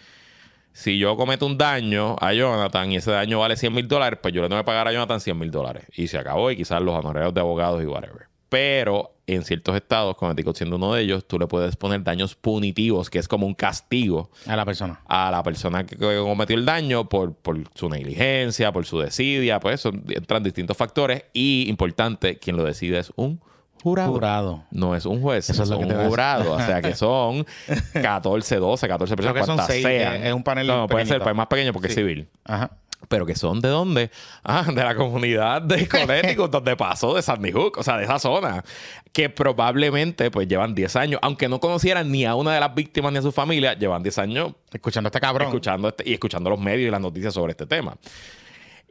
si 0.73 0.99
yo 0.99 1.17
cometo 1.17 1.47
un 1.47 1.57
daño 1.57 2.17
a 2.21 2.33
Jonathan 2.33 2.93
y 2.93 2.97
ese 2.97 3.11
daño 3.11 3.39
vale 3.41 3.57
100 3.57 3.75
mil 3.75 3.89
dólares, 3.89 4.19
pues 4.23 4.35
yo 4.35 4.43
le 4.43 4.49
tengo 4.49 4.61
que 4.61 4.67
pagar 4.67 4.89
a 4.89 4.93
Jonathan 4.93 5.21
100 5.21 5.39
mil 5.39 5.51
dólares. 5.51 5.85
Y 5.97 6.09
se 6.09 6.19
acabó 6.19 6.51
y 6.51 6.57
quizás 6.57 6.83
los 6.83 6.95
honorarios 6.95 7.33
de 7.35 7.41
abogados 7.41 7.83
y 7.83 7.87
whatever. 7.87 8.28
Pero 8.49 9.15
en 9.27 9.45
ciertos 9.45 9.77
estados, 9.77 10.17
Connecticut 10.17 10.57
siendo 10.57 10.77
uno 10.77 10.95
de 10.95 11.03
ellos, 11.03 11.27
tú 11.27 11.39
le 11.39 11.47
puedes 11.47 11.77
poner 11.77 12.03
daños 12.03 12.35
punitivos, 12.35 13.11
que 13.11 13.19
es 13.19 13.29
como 13.29 13.47
un 13.47 13.55
castigo 13.55 14.31
a 14.47 14.57
la 14.57 14.65
persona. 14.65 15.01
A 15.07 15.31
la 15.31 15.43
persona 15.43 15.85
que 15.85 15.97
cometió 15.97 16.57
el 16.57 16.65
daño 16.65 17.09
por, 17.09 17.35
por 17.35 17.59
su 17.75 17.91
negligencia, 17.91 18.73
por 18.73 18.87
su 18.87 18.99
desidia, 19.01 19.61
pues 19.61 19.81
eso 19.81 19.91
entran 20.09 20.43
distintos 20.43 20.77
factores. 20.77 21.25
Y 21.35 21.67
importante, 21.69 22.39
quien 22.39 22.57
lo 22.57 22.65
decide 22.65 22.99
es 22.99 23.13
un 23.17 23.39
jurado. 23.83 24.13
Jurado. 24.13 24.65
No 24.71 24.97
es 24.97 25.05
un 25.05 25.21
juez, 25.21 25.51
es, 25.51 25.59
un 25.59 25.91
jurado. 26.09 26.55
o 26.55 26.61
sea 26.61 26.81
que 26.81 26.95
son 26.95 27.47
14, 27.93 28.57
12, 28.57 28.89
14 28.89 29.17
personas, 29.17 29.47
cuantas 29.47 29.67
sean. 29.67 30.25
Es 30.25 30.33
un 30.33 30.43
panel. 30.43 30.67
No, 30.67 30.87
puede 30.87 31.05
ser, 31.05 31.21
pues 31.21 31.35
más 31.35 31.49
pequeño 31.49 31.75
porque 31.75 31.89
es 31.89 31.95
civil. 31.95 32.29
Ajá 32.45 32.71
pero 33.09 33.25
que 33.25 33.35
son 33.35 33.61
de 33.61 33.69
dónde? 33.69 34.11
Ah, 34.43 34.65
de 34.67 34.83
la 34.83 34.95
comunidad 34.95 35.63
de 35.63 35.89
Connecticut, 35.89 36.51
donde 36.51 36.77
pasó, 36.77 37.15
de 37.15 37.23
Sandy 37.23 37.53
Hook, 37.53 37.79
o 37.79 37.83
sea, 37.83 37.97
de 37.97 38.05
esa 38.05 38.19
zona, 38.19 38.65
que 39.13 39.31
probablemente 39.31 40.31
pues 40.31 40.49
llevan 40.49 40.75
10 40.75 40.97
años, 40.97 41.21
aunque 41.23 41.49
no 41.49 41.61
conocieran 41.61 42.11
ni 42.11 42.25
a 42.25 42.35
una 42.35 42.55
de 42.55 42.61
las 42.61 42.75
víctimas 42.75 43.13
ni 43.13 43.19
a 43.19 43.23
su 43.23 43.33
familia, 43.33 43.75
llevan 43.75 44.03
10 44.03 44.19
años 44.19 44.53
escuchando 44.73 45.07
a 45.07 45.11
este 45.11 45.21
cabrón. 45.21 45.49
Escuchando 45.49 45.89
este, 45.89 46.09
y 46.09 46.15
escuchando 46.15 46.51
los 46.51 46.61
medios 46.61 46.89
y 46.89 46.91
las 46.91 47.01
noticias 47.01 47.35
sobre 47.35 47.53
este 47.53 47.67
tema. 47.67 47.97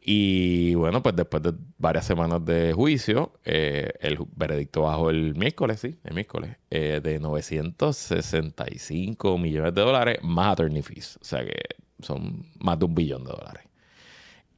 Y 0.10 0.74
bueno, 0.76 1.04
pues 1.04 1.18
después 1.18 1.44
de 1.44 1.52
varias 1.78 2.06
semanas 2.06 2.46
de 2.46 2.72
juicio, 2.72 3.34
eh, 3.44 3.92
el 4.00 4.18
veredicto 4.38 4.84
bajó 4.84 5.10
el 5.10 5.36
miércoles, 5.36 5.82
sí, 5.82 6.00
el 6.06 6.14
miércoles, 6.14 6.56
eh, 6.70 7.02
de 7.04 7.20
965 7.20 9.38
millones 9.38 9.76
de 9.76 9.82
dólares 9.82 10.20
más 10.22 10.54
attorney 10.54 10.82
fees. 10.82 11.18
O 11.22 11.26
sea 11.26 11.44
que 11.44 11.60
son 12.02 12.46
más 12.58 12.80
de 12.80 12.86
un 12.86 12.96
billón 12.96 13.26
de 13.26 13.32
dólares. 13.32 13.67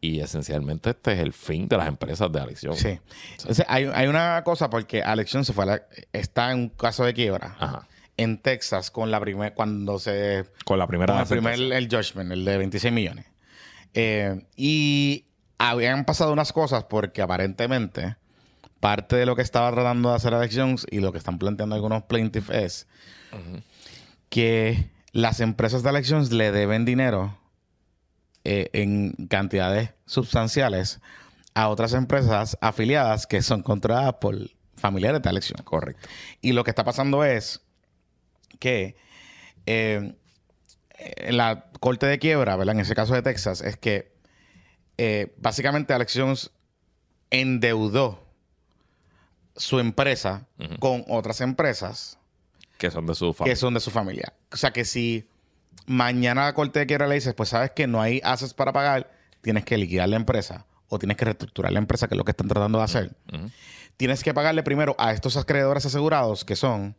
Y 0.01 0.21
esencialmente 0.21 0.91
este 0.91 1.13
es 1.13 1.19
el 1.19 1.33
fin 1.33 1.67
de 1.67 1.75
las 1.77 1.87
empresas 1.87 2.31
de 2.31 2.39
Alexion. 2.39 2.75
Sí. 2.75 2.99
Entonces, 3.37 3.65
hay, 3.67 3.85
hay 3.93 4.07
una 4.07 4.41
cosa 4.45 4.69
porque 4.69 5.03
Alexion 5.03 5.43
se 5.43 5.51
fue 5.53 5.65
a 5.65 5.67
la- 5.67 5.81
está 6.13 6.51
en 6.51 6.59
un 6.59 6.69
caso 6.69 7.03
de 7.03 7.13
quiebra 7.13 7.55
Ajá. 7.59 7.87
en 8.15 8.37
Texas 8.37 8.91
con 8.91 9.11
la 9.11 9.19
primera 9.19 9.53
cuando 9.53 9.99
se 9.99 10.45
Con 10.63 10.79
la 10.79 10.87
primera 10.87 11.13
con 11.13 11.21
el 11.21 11.27
primer 11.27 11.59
el 11.73 11.87
judgment, 11.89 12.31
el 12.31 12.45
de 12.45 12.57
26 12.57 12.93
millones. 12.93 13.25
Eh, 13.93 14.45
y 14.55 15.25
habían 15.57 16.05
pasado 16.05 16.31
unas 16.31 16.53
cosas 16.53 16.85
porque 16.85 17.21
aparentemente 17.21 18.15
parte 18.79 19.17
de 19.17 19.25
lo 19.25 19.35
que 19.35 19.41
estaba 19.41 19.69
tratando 19.73 20.11
de 20.11 20.15
hacer 20.15 20.33
Alex 20.33 20.55
Jones 20.55 20.87
y 20.89 20.99
lo 20.99 21.11
que 21.11 21.17
están 21.17 21.37
planteando 21.39 21.75
algunos 21.75 22.03
plaintiffs 22.03 22.49
es 22.51 22.87
que 24.29 24.89
las 25.11 25.39
empresas 25.39 25.83
de 25.83 25.89
Alex 25.89 26.09
Jones 26.09 26.31
le 26.31 26.51
deben 26.51 26.85
dinero 26.85 27.37
eh, 28.43 28.69
en 28.73 29.13
cantidades 29.27 29.91
sustanciales 30.05 30.99
a 31.53 31.69
otras 31.69 31.93
empresas 31.93 32.57
afiliadas 32.61 33.27
que 33.27 33.41
son 33.41 33.63
controladas 33.63 34.15
por 34.15 34.35
familiares 34.75 35.21
de 35.21 35.29
Alex 35.29 35.49
Jones. 35.49 35.65
Correcto. 35.65 36.07
Y 36.41 36.53
lo 36.53 36.63
que 36.63 36.71
está 36.71 36.83
pasando 36.83 37.23
es 37.23 37.61
que 38.59 38.95
eh, 39.65 40.15
la 41.29 41.65
corte 41.79 42.05
de 42.05 42.19
quiebra, 42.19 42.55
¿verdad? 42.55 42.75
En 42.75 42.81
ese 42.81 42.95
caso 42.95 43.13
de 43.13 43.21
Texas, 43.21 43.61
es 43.61 43.77
que 43.77 44.11
eh, 44.97 45.33
básicamente 45.37 45.93
Alex 45.93 46.13
Jones 46.15 46.51
endeudó 47.29 48.25
su 49.55 49.79
empresa 49.79 50.47
con 50.79 51.03
otras 51.07 51.41
empresas 51.41 52.17
Que 52.77 52.91
son 52.91 53.05
de 53.05 53.15
su 53.15 53.35
que 53.43 53.55
son 53.55 53.73
de 53.73 53.79
su 53.79 53.91
familia. 53.91 54.33
O 54.51 54.57
sea 54.57 54.71
que 54.71 54.85
si 54.85 55.28
mañana 55.85 56.45
la 56.45 56.53
corte 56.53 56.79
de 56.79 56.85
quiebra 56.85 57.07
le 57.07 57.15
dices, 57.15 57.33
pues 57.33 57.49
sabes 57.49 57.71
que 57.71 57.87
no 57.87 58.01
hay 58.01 58.21
assets 58.23 58.53
para 58.53 58.71
pagar, 58.73 59.11
tienes 59.41 59.65
que 59.65 59.77
liquidar 59.77 60.09
la 60.09 60.15
empresa 60.17 60.65
o 60.87 60.99
tienes 60.99 61.17
que 61.17 61.25
reestructurar 61.25 61.71
la 61.71 61.79
empresa, 61.79 62.07
que 62.07 62.15
es 62.15 62.17
lo 62.17 62.23
que 62.25 62.31
están 62.31 62.47
tratando 62.47 62.77
de 62.79 62.83
hacer. 62.83 63.11
Tienes 63.97 64.23
que 64.23 64.33
pagarle 64.33 64.63
primero 64.63 64.95
a 64.97 65.11
estos 65.11 65.37
acreedores 65.37 65.85
asegurados, 65.85 66.45
que 66.45 66.55
son 66.55 66.95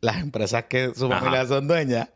las 0.00 0.16
empresas 0.18 0.64
que 0.64 0.92
su 0.94 1.06
Ajá. 1.06 1.18
familia 1.20 1.46
son 1.46 1.66
dueñas, 1.68 2.08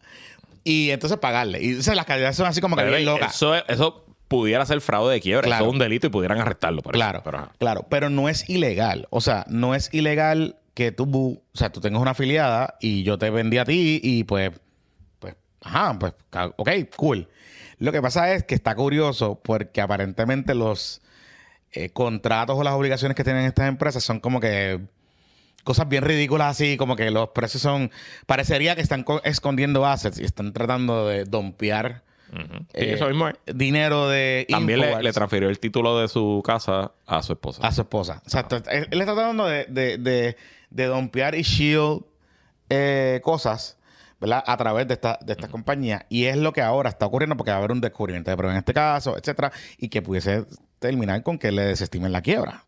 y 0.64 0.90
entonces 0.90 1.18
pagarle. 1.18 1.62
Y 1.62 1.74
o 1.78 1.82
sea, 1.82 1.94
las 1.94 2.06
calidades 2.06 2.36
son 2.36 2.46
así 2.46 2.60
como 2.60 2.76
que 2.76 2.82
Pero 2.82 2.96
bien 2.96 3.06
locas. 3.06 3.34
eso, 3.36 3.54
eso 3.68 4.04
pudiera 4.28 4.66
ser 4.66 4.80
fraude 4.80 5.14
de 5.14 5.20
quiebra. 5.20 5.42
Claro. 5.46 5.64
Eso 5.64 5.68
es 5.70 5.72
un 5.74 5.78
delito 5.78 6.06
y 6.08 6.10
pudieran 6.10 6.38
arrestarlo. 6.40 6.82
por 6.82 6.94
eso. 6.94 6.98
Claro, 6.98 7.22
Pero, 7.24 7.50
claro, 7.58 7.86
pero 7.88 8.10
no 8.10 8.28
es 8.28 8.48
ilegal. 8.50 9.06
O 9.10 9.20
sea, 9.20 9.44
no 9.48 9.74
es 9.76 9.92
ilegal 9.94 10.56
que 10.74 10.90
tú, 10.92 11.40
o 11.52 11.56
sea, 11.56 11.70
tú 11.70 11.80
tengas 11.80 12.02
una 12.02 12.10
afiliada 12.12 12.76
y 12.80 13.02
yo 13.04 13.16
te 13.18 13.30
vendí 13.30 13.58
a 13.58 13.64
ti 13.64 14.00
y 14.02 14.24
pues, 14.24 14.50
ajá, 15.66 15.98
pues, 15.98 16.12
ok, 16.56 16.70
cool. 16.96 17.28
Lo 17.78 17.92
que 17.92 18.00
pasa 18.00 18.32
es 18.32 18.44
que 18.44 18.54
está 18.54 18.74
curioso 18.74 19.40
porque 19.42 19.80
aparentemente 19.80 20.54
los 20.54 21.02
eh, 21.72 21.90
contratos 21.90 22.56
o 22.58 22.62
las 22.62 22.72
obligaciones 22.74 23.14
que 23.16 23.24
tienen 23.24 23.44
estas 23.44 23.68
empresas 23.68 24.02
son 24.02 24.20
como 24.20 24.40
que 24.40 24.80
cosas 25.64 25.88
bien 25.88 26.04
ridículas 26.04 26.48
así, 26.52 26.76
como 26.76 26.96
que 26.96 27.10
los 27.10 27.30
precios 27.30 27.60
son, 27.62 27.90
parecería 28.26 28.76
que 28.76 28.80
están 28.82 29.02
co- 29.02 29.20
escondiendo 29.24 29.84
assets 29.84 30.18
y 30.18 30.24
están 30.24 30.52
tratando 30.52 31.06
de 31.08 31.24
dompear 31.24 32.02
eh, 32.72 32.94
eso 32.94 33.06
mismo 33.08 33.28
es. 33.28 33.34
dinero 33.54 34.08
de 34.08 34.46
También 34.48 34.80
le, 34.80 35.12
transfirió 35.12 35.48
el 35.48 35.58
título 35.60 35.98
de 36.00 36.08
su 36.08 36.42
casa 36.44 36.92
a 37.06 37.22
su 37.22 37.32
esposa. 37.34 37.66
a 37.66 37.72
su 37.72 37.82
esposa. 37.82 38.20
Exacto. 38.24 38.56
Él, 38.68 38.88
él 38.90 39.00
está 39.00 39.14
tratando 39.14 39.46
de, 39.46 39.64
de, 39.66 39.98
de, 39.98 40.36
de 40.70 40.84
dompear 40.86 41.34
y 41.36 41.42
shield 41.42 42.02
eh, 42.68 43.20
cosas, 43.22 43.75
¿verdad? 44.20 44.42
A 44.46 44.56
través 44.56 44.88
de 44.88 44.94
esta, 44.94 45.18
de 45.24 45.32
esta 45.32 45.48
compañía. 45.48 46.06
Y 46.08 46.24
es 46.24 46.36
lo 46.36 46.52
que 46.52 46.62
ahora 46.62 46.88
está 46.90 47.06
ocurriendo 47.06 47.36
porque 47.36 47.50
va 47.50 47.56
a 47.56 47.58
haber 47.58 47.72
un 47.72 47.80
descubrimiento 47.80 48.30
de 48.30 48.36
prueba 48.36 48.52
en 48.54 48.58
este 48.58 48.72
caso, 48.74 49.16
etcétera, 49.16 49.52
y 49.78 49.88
que 49.88 50.02
pudiese 50.02 50.46
terminar 50.78 51.22
con 51.22 51.38
que 51.38 51.52
le 51.52 51.62
desestimen 51.62 52.12
la 52.12 52.22
quiebra. 52.22 52.64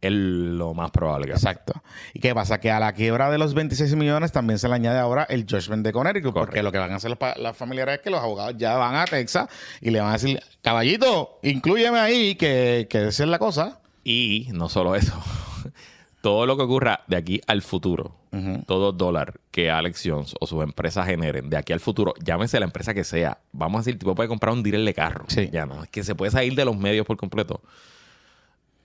Es 0.00 0.12
lo 0.12 0.74
más 0.74 0.90
probable 0.90 1.26
que 1.26 1.32
Exacto. 1.32 1.72
¿Y 2.12 2.20
qué 2.20 2.34
pasa? 2.34 2.60
Que 2.60 2.70
a 2.70 2.78
la 2.78 2.92
quiebra 2.92 3.30
de 3.30 3.38
los 3.38 3.54
26 3.54 3.94
millones 3.96 4.32
también 4.32 4.58
se 4.58 4.68
le 4.68 4.74
añade 4.74 4.98
ahora 4.98 5.24
el 5.30 5.46
judgment 5.48 5.82
de 5.82 5.92
Connecticut, 5.92 6.34
porque 6.34 6.46
Correcto. 6.46 6.62
lo 6.64 6.72
que 6.72 6.78
van 6.78 6.92
a 6.92 6.96
hacer 6.96 7.10
los, 7.10 7.18
las 7.38 7.56
familiares 7.56 7.94
es 7.96 8.00
que 8.02 8.10
los 8.10 8.20
abogados 8.20 8.54
ya 8.58 8.76
van 8.76 8.96
a 8.96 9.06
Texas 9.06 9.48
y 9.80 9.88
le 9.90 10.00
van 10.00 10.10
a 10.10 10.12
decir, 10.12 10.42
caballito, 10.60 11.38
inclúyeme 11.42 11.98
ahí, 12.00 12.34
que, 12.34 12.86
que 12.90 13.08
esa 13.08 13.22
es 13.22 13.28
la 13.30 13.38
cosa. 13.38 13.80
Y 14.02 14.48
no 14.52 14.68
solo 14.68 14.94
eso. 14.94 15.14
Todo 16.24 16.46
lo 16.46 16.56
que 16.56 16.62
ocurra 16.62 17.00
de 17.06 17.16
aquí 17.16 17.42
al 17.46 17.60
futuro, 17.60 18.16
todo 18.66 18.92
dólar 18.92 19.42
que 19.50 19.70
Alex 19.70 20.02
Jones 20.06 20.34
o 20.40 20.46
sus 20.46 20.62
empresas 20.62 21.04
generen 21.04 21.50
de 21.50 21.58
aquí 21.58 21.74
al 21.74 21.80
futuro, 21.80 22.14
llámese 22.24 22.58
la 22.58 22.64
empresa 22.64 22.94
que 22.94 23.04
sea, 23.04 23.42
vamos 23.52 23.76
a 23.76 23.80
decir, 23.80 23.92
el 23.92 23.98
tipo 23.98 24.14
puede 24.14 24.30
comprar 24.30 24.54
un 24.54 24.62
dealer 24.62 24.86
de 24.86 24.94
carro. 24.94 25.26
Sí. 25.28 25.50
Ya 25.52 25.66
no, 25.66 25.82
es 25.82 25.90
que 25.90 26.02
se 26.02 26.14
puede 26.14 26.30
salir 26.30 26.54
de 26.54 26.64
los 26.64 26.78
medios 26.78 27.04
por 27.04 27.18
completo. 27.18 27.60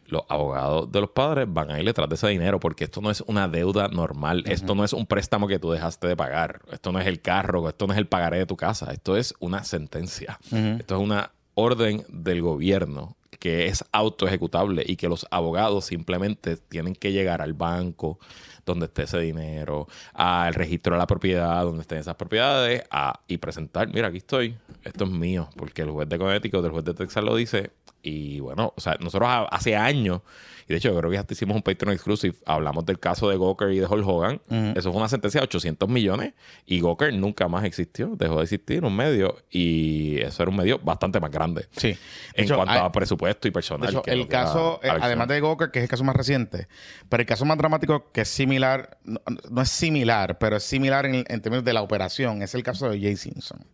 Los 0.08 0.24
abogados 0.28 0.92
de 0.92 1.00
los 1.00 1.12
padres 1.12 1.48
van 1.48 1.72
a 1.72 1.80
ir 1.80 1.86
detrás 1.86 2.10
de 2.10 2.16
ese 2.16 2.28
dinero 2.28 2.60
porque 2.60 2.84
esto 2.84 3.00
no 3.00 3.10
es 3.10 3.22
una 3.26 3.48
deuda 3.48 3.88
normal. 3.88 4.44
Esto 4.46 4.76
no 4.76 4.84
es 4.84 4.92
un 4.92 5.06
préstamo 5.06 5.48
que 5.48 5.60
tú 5.60 5.72
dejaste 5.72 6.10
de 6.10 6.18
pagar. 6.18 6.60
Esto 6.74 6.92
no 6.92 7.00
es 7.00 7.08
el 7.08 7.22
carro, 7.22 7.70
esto 7.70 7.88
no 7.88 7.94
es 7.94 8.00
el 8.00 8.08
pagaré 8.08 8.40
de 8.40 8.48
tu 8.48 8.58
casa. 8.58 8.92
Esto 8.92 9.16
es 9.16 9.34
una 9.40 9.64
sentencia. 9.64 10.38
Esto 10.52 10.98
es 10.98 11.02
una 11.02 11.32
orden 11.54 12.04
del 12.10 12.42
gobierno 12.42 13.16
que 13.40 13.68
es 13.68 13.84
autoejecutable 13.92 14.84
y 14.86 14.98
que 14.98 15.08
los 15.08 15.26
abogados 15.32 15.86
simplemente 15.86 16.58
tienen 16.58 16.94
que 16.94 17.12
llegar 17.12 17.42
al 17.42 17.54
banco 17.54 18.20
donde 18.66 18.86
esté 18.86 19.04
ese 19.04 19.20
dinero, 19.20 19.88
al 20.14 20.54
registro 20.54 20.94
de 20.94 21.00
la 21.00 21.08
propiedad, 21.08 21.64
donde 21.64 21.82
estén 21.82 21.98
esas 21.98 22.16
propiedades, 22.16 22.84
a- 22.92 23.20
y 23.28 23.38
presentar, 23.38 23.88
mira, 23.92 24.10
aquí 24.10 24.18
estoy, 24.18 24.56
esto 24.84 25.06
es 25.06 25.10
mío, 25.10 25.50
porque 25.56 25.82
el 25.82 25.90
juez 25.90 26.08
de 26.10 26.20
Connecticut, 26.20 26.64
el 26.66 26.72
juez 26.72 26.86
de 26.86 26.94
Texas 26.94 27.24
lo 27.24 27.36
dice, 27.36 27.72
y 28.02 28.39
bueno, 28.39 28.74
o 28.76 28.82
sea, 28.82 28.95
nosotros 29.00 29.28
ha- 29.30 29.43
hace 29.45 29.76
años, 29.76 30.22
y 30.68 30.74
de 30.74 30.78
hecho 30.78 30.89
yo 30.93 30.97
creo 31.00 31.12
que 31.12 31.18
hasta 31.18 31.34
hicimos 31.34 31.56
un 31.56 31.62
Patreon 31.64 31.93
exclusive, 31.93 32.36
hablamos 32.45 32.86
del 32.86 33.00
caso 33.00 33.28
de 33.30 33.36
Goker 33.36 33.72
y 33.72 33.80
de 33.80 33.86
Hulk 33.88 34.08
Hogan, 34.08 34.41
eso 34.76 34.91
fue 34.91 35.00
una 35.00 35.10
sentencia 35.10 35.41
de 35.41 35.45
800 35.45 35.89
millones, 35.89 36.34
y 36.66 36.80
Goker 36.80 37.14
nunca 37.14 37.47
más 37.47 37.64
existió, 37.66 38.16
dejó 38.16 38.38
de 38.38 38.43
existir 38.43 38.86
un 38.86 38.95
medio, 38.95 39.36
y 39.50 40.20
eso 40.22 40.43
era 40.43 40.50
un 40.52 40.58
medio 40.58 40.80
bastante 40.80 41.20
más 41.20 41.32
grande. 41.32 41.68
Sí. 41.76 41.97
En 42.36 42.45
hecho, 42.45 42.56
cuanto 42.56 42.74
hay- 42.74 42.80
a 42.80 42.91
presupuesto 42.91 43.47
y 43.47 43.50
De 43.50 43.54
personal. 43.54 43.89
hecho, 43.89 44.04
el 44.06 44.20
era 44.22 44.30
caso, 44.30 44.80
eh, 44.84 44.89
además 44.89 45.28
de 45.28 45.39
Goker, 45.41 45.72
que 45.72 45.80
es 45.80 45.84
el 45.84 45.89
caso 45.89 46.04
más 46.04 46.16
reciente, 46.16 46.68
pero 47.10 47.22
el 47.22 47.28
caso 47.28 47.43
más 47.45 47.58
dramático 47.58 48.12
que 48.12 48.22
es 48.22 48.30
similar, 48.30 48.97
no, 49.04 49.20
no 49.50 49.62
es 49.62 49.70
similar, 49.70 50.38
pero 50.38 50.58
es 50.58 50.64
similar 50.64 51.06
en, 51.06 51.26
en 51.28 51.41
términos 51.41 51.66
de 51.66 51.74
la 51.74 51.82
operación, 51.82 52.41
es 52.43 52.56
el 52.56 52.64
caso 52.64 52.89
de 52.89 52.97
O.J. 52.97 53.18
Simpson. 53.18 53.66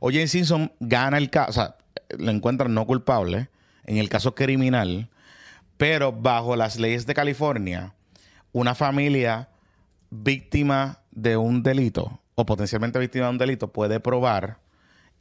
O.J. 0.00 0.26
Simpson 0.26 0.72
gana 0.80 1.18
el 1.18 1.30
caso, 1.30 1.50
o 1.50 1.52
sea, 1.52 1.76
lo 2.18 2.30
encuentran 2.30 2.72
no 2.72 2.86
culpable 2.86 3.50
en 3.88 3.96
el 3.96 4.10
caso 4.10 4.34
criminal, 4.34 5.08
pero 5.78 6.12
bajo 6.12 6.56
las 6.56 6.78
leyes 6.78 7.06
de 7.06 7.14
California, 7.14 7.94
una 8.52 8.74
familia 8.74 9.48
víctima 10.10 11.00
de 11.10 11.38
un 11.38 11.62
delito 11.62 12.20
o 12.34 12.44
potencialmente 12.44 12.98
víctima 12.98 13.24
de 13.24 13.30
un 13.30 13.38
delito 13.38 13.72
puede 13.72 13.98
probar 13.98 14.58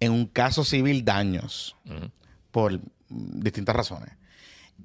en 0.01 0.11
un 0.11 0.25
caso 0.25 0.65
civil 0.65 1.05
daños 1.05 1.77
por 2.51 2.79
distintas 3.07 3.75
razones. 3.75 4.09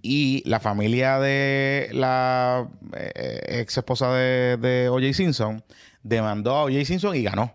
Y 0.00 0.48
la 0.48 0.60
familia 0.60 1.18
de 1.18 1.90
la 1.92 2.68
ex 2.94 3.76
esposa 3.76 4.12
de, 4.12 4.56
de 4.58 4.88
O.J. 4.90 5.12
Simpson 5.12 5.62
demandó 6.04 6.54
a 6.54 6.64
O.J. 6.64 6.84
Simpson 6.84 7.16
y 7.16 7.22
ganó. 7.24 7.52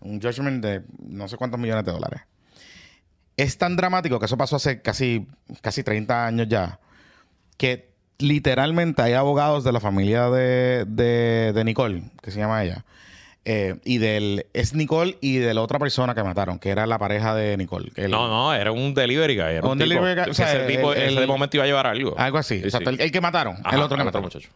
Un 0.00 0.20
judgment 0.20 0.64
de 0.64 0.82
no 0.98 1.28
sé 1.28 1.36
cuántos 1.36 1.60
millones 1.60 1.84
de 1.84 1.92
dólares. 1.92 2.22
Es 3.36 3.56
tan 3.58 3.76
dramático 3.76 4.18
que 4.18 4.26
eso 4.26 4.36
pasó 4.36 4.56
hace 4.56 4.82
casi, 4.82 5.26
casi 5.60 5.82
30 5.82 6.26
años 6.26 6.48
ya, 6.48 6.78
que 7.56 7.90
literalmente 8.18 9.02
hay 9.02 9.14
abogados 9.14 9.64
de 9.64 9.72
la 9.72 9.80
familia 9.80 10.28
de, 10.30 10.84
de- 10.86 11.52
de 11.54 11.64
Nicole, 11.64 12.02
que 12.22 12.30
se 12.30 12.38
llama 12.38 12.62
ella, 12.62 12.84
eh, 13.44 13.76
y 13.84 13.98
del... 13.98 14.46
Es 14.52 14.74
Nicole 14.74 15.16
y 15.20 15.38
de 15.38 15.52
la 15.54 15.62
otra 15.62 15.78
persona 15.80 16.14
que 16.14 16.22
mataron, 16.22 16.58
que 16.60 16.68
era 16.70 16.86
la 16.86 16.98
pareja 16.98 17.34
de 17.34 17.56
Nicole. 17.56 17.90
el- 17.96 18.10
No, 18.12 18.28
no, 18.28 18.54
era 18.54 18.70
un 18.70 18.94
delivery 18.94 19.34
guy. 19.34 19.44
Era 19.54 19.66
un, 19.66 19.78
tipo, 19.78 19.88
delivery 19.88 20.20
guy, 20.20 20.30
o 20.30 20.34
sea, 20.34 20.52
ese 20.54 20.66
tipo, 20.66 20.92
el- 20.92 20.98
ese 21.02 21.08
el- 21.08 21.16
de 21.16 21.26
momento 21.26 21.56
iba 21.56 21.64
a 21.64 21.66
llevar 21.66 21.86
algo. 21.88 22.14
Algo 22.18 22.38
así. 22.38 22.62
Sí. 22.70 22.78
El, 22.84 23.10
que 23.10 23.20
mataron. 23.20 23.56
Ajá, 23.64 23.74
el 23.76 23.82
otro 23.82 23.96
que 23.98 24.04
mataron. 24.04 24.24
muchacho. 24.26 24.48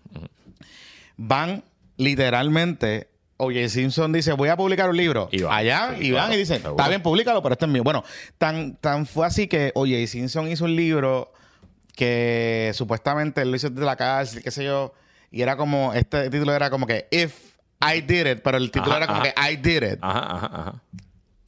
Van 1.16 1.64
literalmente. 1.96 3.08
Oye, 3.38 3.68
Simpson 3.68 4.12
dice, 4.12 4.32
voy 4.32 4.48
a 4.48 4.56
publicar 4.56 4.88
un 4.88 4.96
libro. 4.96 5.28
Allá, 5.50 5.94
sí, 5.98 6.06
y 6.06 6.12
van 6.12 6.22
claro, 6.24 6.34
y 6.34 6.38
dicen, 6.38 6.62
está 6.64 6.88
bien, 6.88 7.02
públicalo, 7.02 7.42
pero 7.42 7.52
este 7.52 7.66
es 7.66 7.70
mío. 7.70 7.84
Bueno, 7.84 8.02
tan, 8.38 8.76
tan 8.76 9.06
fue 9.06 9.26
así 9.26 9.46
que, 9.46 9.72
oye, 9.74 10.06
Simpson 10.06 10.48
hizo 10.48 10.64
un 10.64 10.74
libro 10.74 11.32
que 11.94 12.70
supuestamente 12.74 13.42
él 13.42 13.50
lo 13.50 13.56
hizo 13.56 13.68
desde 13.70 13.84
la 13.84 13.96
cárcel, 13.96 14.42
qué 14.42 14.50
sé 14.50 14.64
yo, 14.64 14.94
y 15.30 15.42
era 15.42 15.56
como, 15.56 15.92
este 15.92 16.30
título 16.30 16.54
era 16.54 16.70
como 16.70 16.86
que, 16.86 17.08
If 17.10 17.34
I 17.80 18.00
Did 18.00 18.26
It, 18.26 18.38
pero 18.42 18.56
el 18.56 18.70
título 18.70 18.92
Ajá, 18.92 18.98
era 18.98 19.06
como 19.06 19.20
ajá. 19.20 19.32
que 19.32 19.52
I 19.52 19.56
Did 19.56 19.82
It. 19.92 19.98
Ajá, 20.00 20.36
ajá, 20.36 20.50
ajá. 20.52 20.74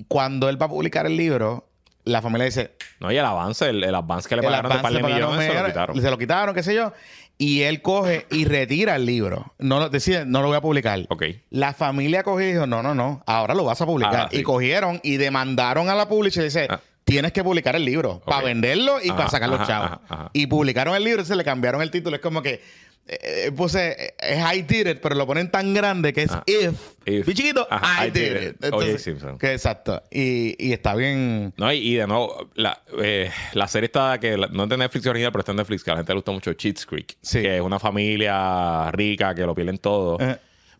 Cuando 0.09 0.49
él 0.49 0.61
va 0.61 0.67
a 0.67 0.69
publicar 0.69 1.07
el 1.07 1.17
libro, 1.17 1.69
la 2.05 2.21
familia 2.23 2.45
dice, 2.47 2.73
No, 3.01 3.11
y 3.11 3.17
el 3.17 3.25
avance, 3.25 3.69
el, 3.69 3.83
el 3.83 3.95
avance 3.95 4.29
que 4.29 4.37
le 4.37 4.43
pagaron 4.43 4.73
de 4.73 4.79
par 4.79 4.93
de 4.93 5.03
millones 5.03 5.47
se 5.47 5.55
lo 5.59 5.67
quitaron. 5.67 6.03
se 6.03 6.11
lo 6.11 6.19
quitaron, 6.19 6.55
qué 6.55 6.63
sé 6.63 6.75
yo. 6.75 6.93
Y 7.41 7.63
él 7.63 7.83
coge 7.83 8.27
y 8.31 8.45
retira 8.47 8.97
el 8.97 9.07
libro. 9.07 9.55
No 9.59 9.79
lo 9.79 9.89
decide, 9.89 10.27
no 10.27 10.43
lo 10.43 10.49
voy 10.49 10.57
a 10.57 10.61
publicar. 10.61 10.99
Ok. 11.09 11.23
La 11.51 11.73
familia 11.73 12.25
cogió 12.25 12.49
y 12.49 12.53
dijo, 12.53 12.67
no, 12.67 12.83
no, 12.83 12.95
no, 12.97 13.23
ahora 13.27 13.55
lo 13.55 13.65
vas 13.65 13.81
a 13.81 13.87
publicar. 13.87 14.29
Sí. 14.33 14.39
Y 14.39 14.43
cogieron 14.43 15.01
y 15.05 15.19
demandaron 15.19 15.89
a 15.89 15.95
la 15.95 16.09
publisher 16.09 16.43
y 16.43 16.47
dice, 16.47 16.67
Ah. 16.69 16.81
tienes 17.05 17.33
que 17.33 17.45
publicar 17.45 17.77
el 17.77 17.85
libro 17.85 18.21
para 18.27 18.43
venderlo 18.43 18.99
y 19.03 19.09
Ajá, 19.09 19.17
para 19.17 19.31
sacar 19.31 19.49
los 19.49 19.61
ajá, 19.61 19.67
chavos. 19.69 19.99
ajá. 20.09 20.31
Y 20.33 20.49
publicaron 20.49 20.95
el 20.97 21.05
libro 21.05 21.23
y 21.23 21.25
se 21.27 21.37
le 21.37 21.45
cambiaron 21.45 21.81
el 21.81 21.91
título. 21.93 22.17
Es 22.17 22.23
como 22.23 22.43
que 22.43 22.61
eh, 23.07 23.45
eh, 23.47 23.53
puse, 23.53 23.93
eh, 23.99 24.15
es 24.19 24.55
I 24.57 24.63
did 24.63 24.87
it, 24.87 24.99
pero 25.01 25.15
lo 25.15 25.27
ponen 25.27 25.51
tan 25.51 25.73
grande 25.73 26.13
que 26.13 26.23
es 26.25 26.31
Ah. 26.31 26.43
if. 26.47 26.75
If. 27.07 27.29
Y 27.29 27.35
chiquito, 27.35 27.67
Ajá, 27.71 28.07
I, 28.07 28.11
did, 28.11 28.37
it. 28.51 28.65
O.J. 28.73 28.99
Simpson. 28.99 29.39
que 29.39 29.53
exacto. 29.55 30.03
Y, 30.11 30.55
y 30.59 30.73
está 30.73 30.95
bien. 30.95 31.55
No, 31.57 31.73
y, 31.73 31.79
y 31.79 31.95
de 31.95 32.07
nuevo, 32.07 32.51
la, 32.55 32.83
eh, 33.03 33.31
la 33.55 33.67
serie 33.69 33.87
está 33.87 34.19
que 34.21 34.37
la- 34.37 34.49
no 34.49 34.65
es 34.65 34.69
de 34.69 34.77
Netflix 34.77 35.07
original, 35.07 35.33
pero 35.33 35.41
está 35.41 35.53
en 35.53 35.57
Netflix, 35.57 35.83
que 35.85 35.91
a 35.91 35.95
la 35.95 35.99
gente 36.01 36.13
le 36.13 36.17
gusta 36.17 36.33
mucho 36.33 36.53
Cheats 36.53 36.85
Creek. 36.85 37.17
Sí. 37.23 37.41
Que 37.41 37.57
es 37.57 37.63
una 37.63 37.79
familia 37.79 38.91
rica 38.93 39.35
que 39.35 39.43
lo 39.43 39.55
pierden 39.55 39.79
todo. 39.79 40.19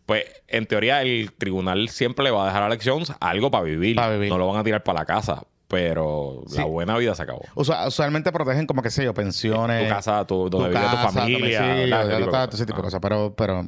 Pues 0.05 0.25
en 0.47 0.65
teoría 0.65 1.01
el 1.03 1.31
tribunal 1.33 1.87
siempre 1.89 2.23
le 2.25 2.31
va 2.31 2.43
a 2.43 2.47
dejar 2.47 2.63
a 2.63 2.65
Alex 2.65 2.83
Jones 2.87 3.11
algo 3.19 3.51
para 3.51 3.63
vivir. 3.63 3.95
Pa' 3.95 4.09
vivir. 4.09 4.29
No 4.29 4.37
lo 4.39 4.47
van 4.47 4.57
a 4.57 4.63
tirar 4.63 4.83
para 4.83 4.99
la 4.99 5.05
casa. 5.05 5.43
Pero 5.69 6.41
la 6.47 6.63
Sí. 6.63 6.63
buena 6.63 6.97
vida 6.97 7.13
se 7.15 7.21
acabó. 7.23 7.41
Usu- 7.55 7.87
usualmente 7.87 8.31
protegen 8.31 8.65
como 8.65 8.81
que 8.81 8.89
sé 8.89 9.05
yo, 9.05 9.13
pensiones. 9.13 9.83
Tu 9.87 9.93
casa, 9.93 10.25
tu, 10.25 10.49
donde 10.49 10.69
vive 10.69 10.81
tu 10.81 10.97
familia. 10.97 11.61
¿verdad? 11.61 11.87
ya 11.87 12.03
Ese 12.03 12.17
tipo 12.17 12.25
de 12.25 12.25
cosas. 12.31 12.53
ese 12.55 12.65
tipo 12.65 12.77
de 12.77 12.83
cosas. 12.83 12.99
Pero, 13.01 13.35
pero 13.35 13.65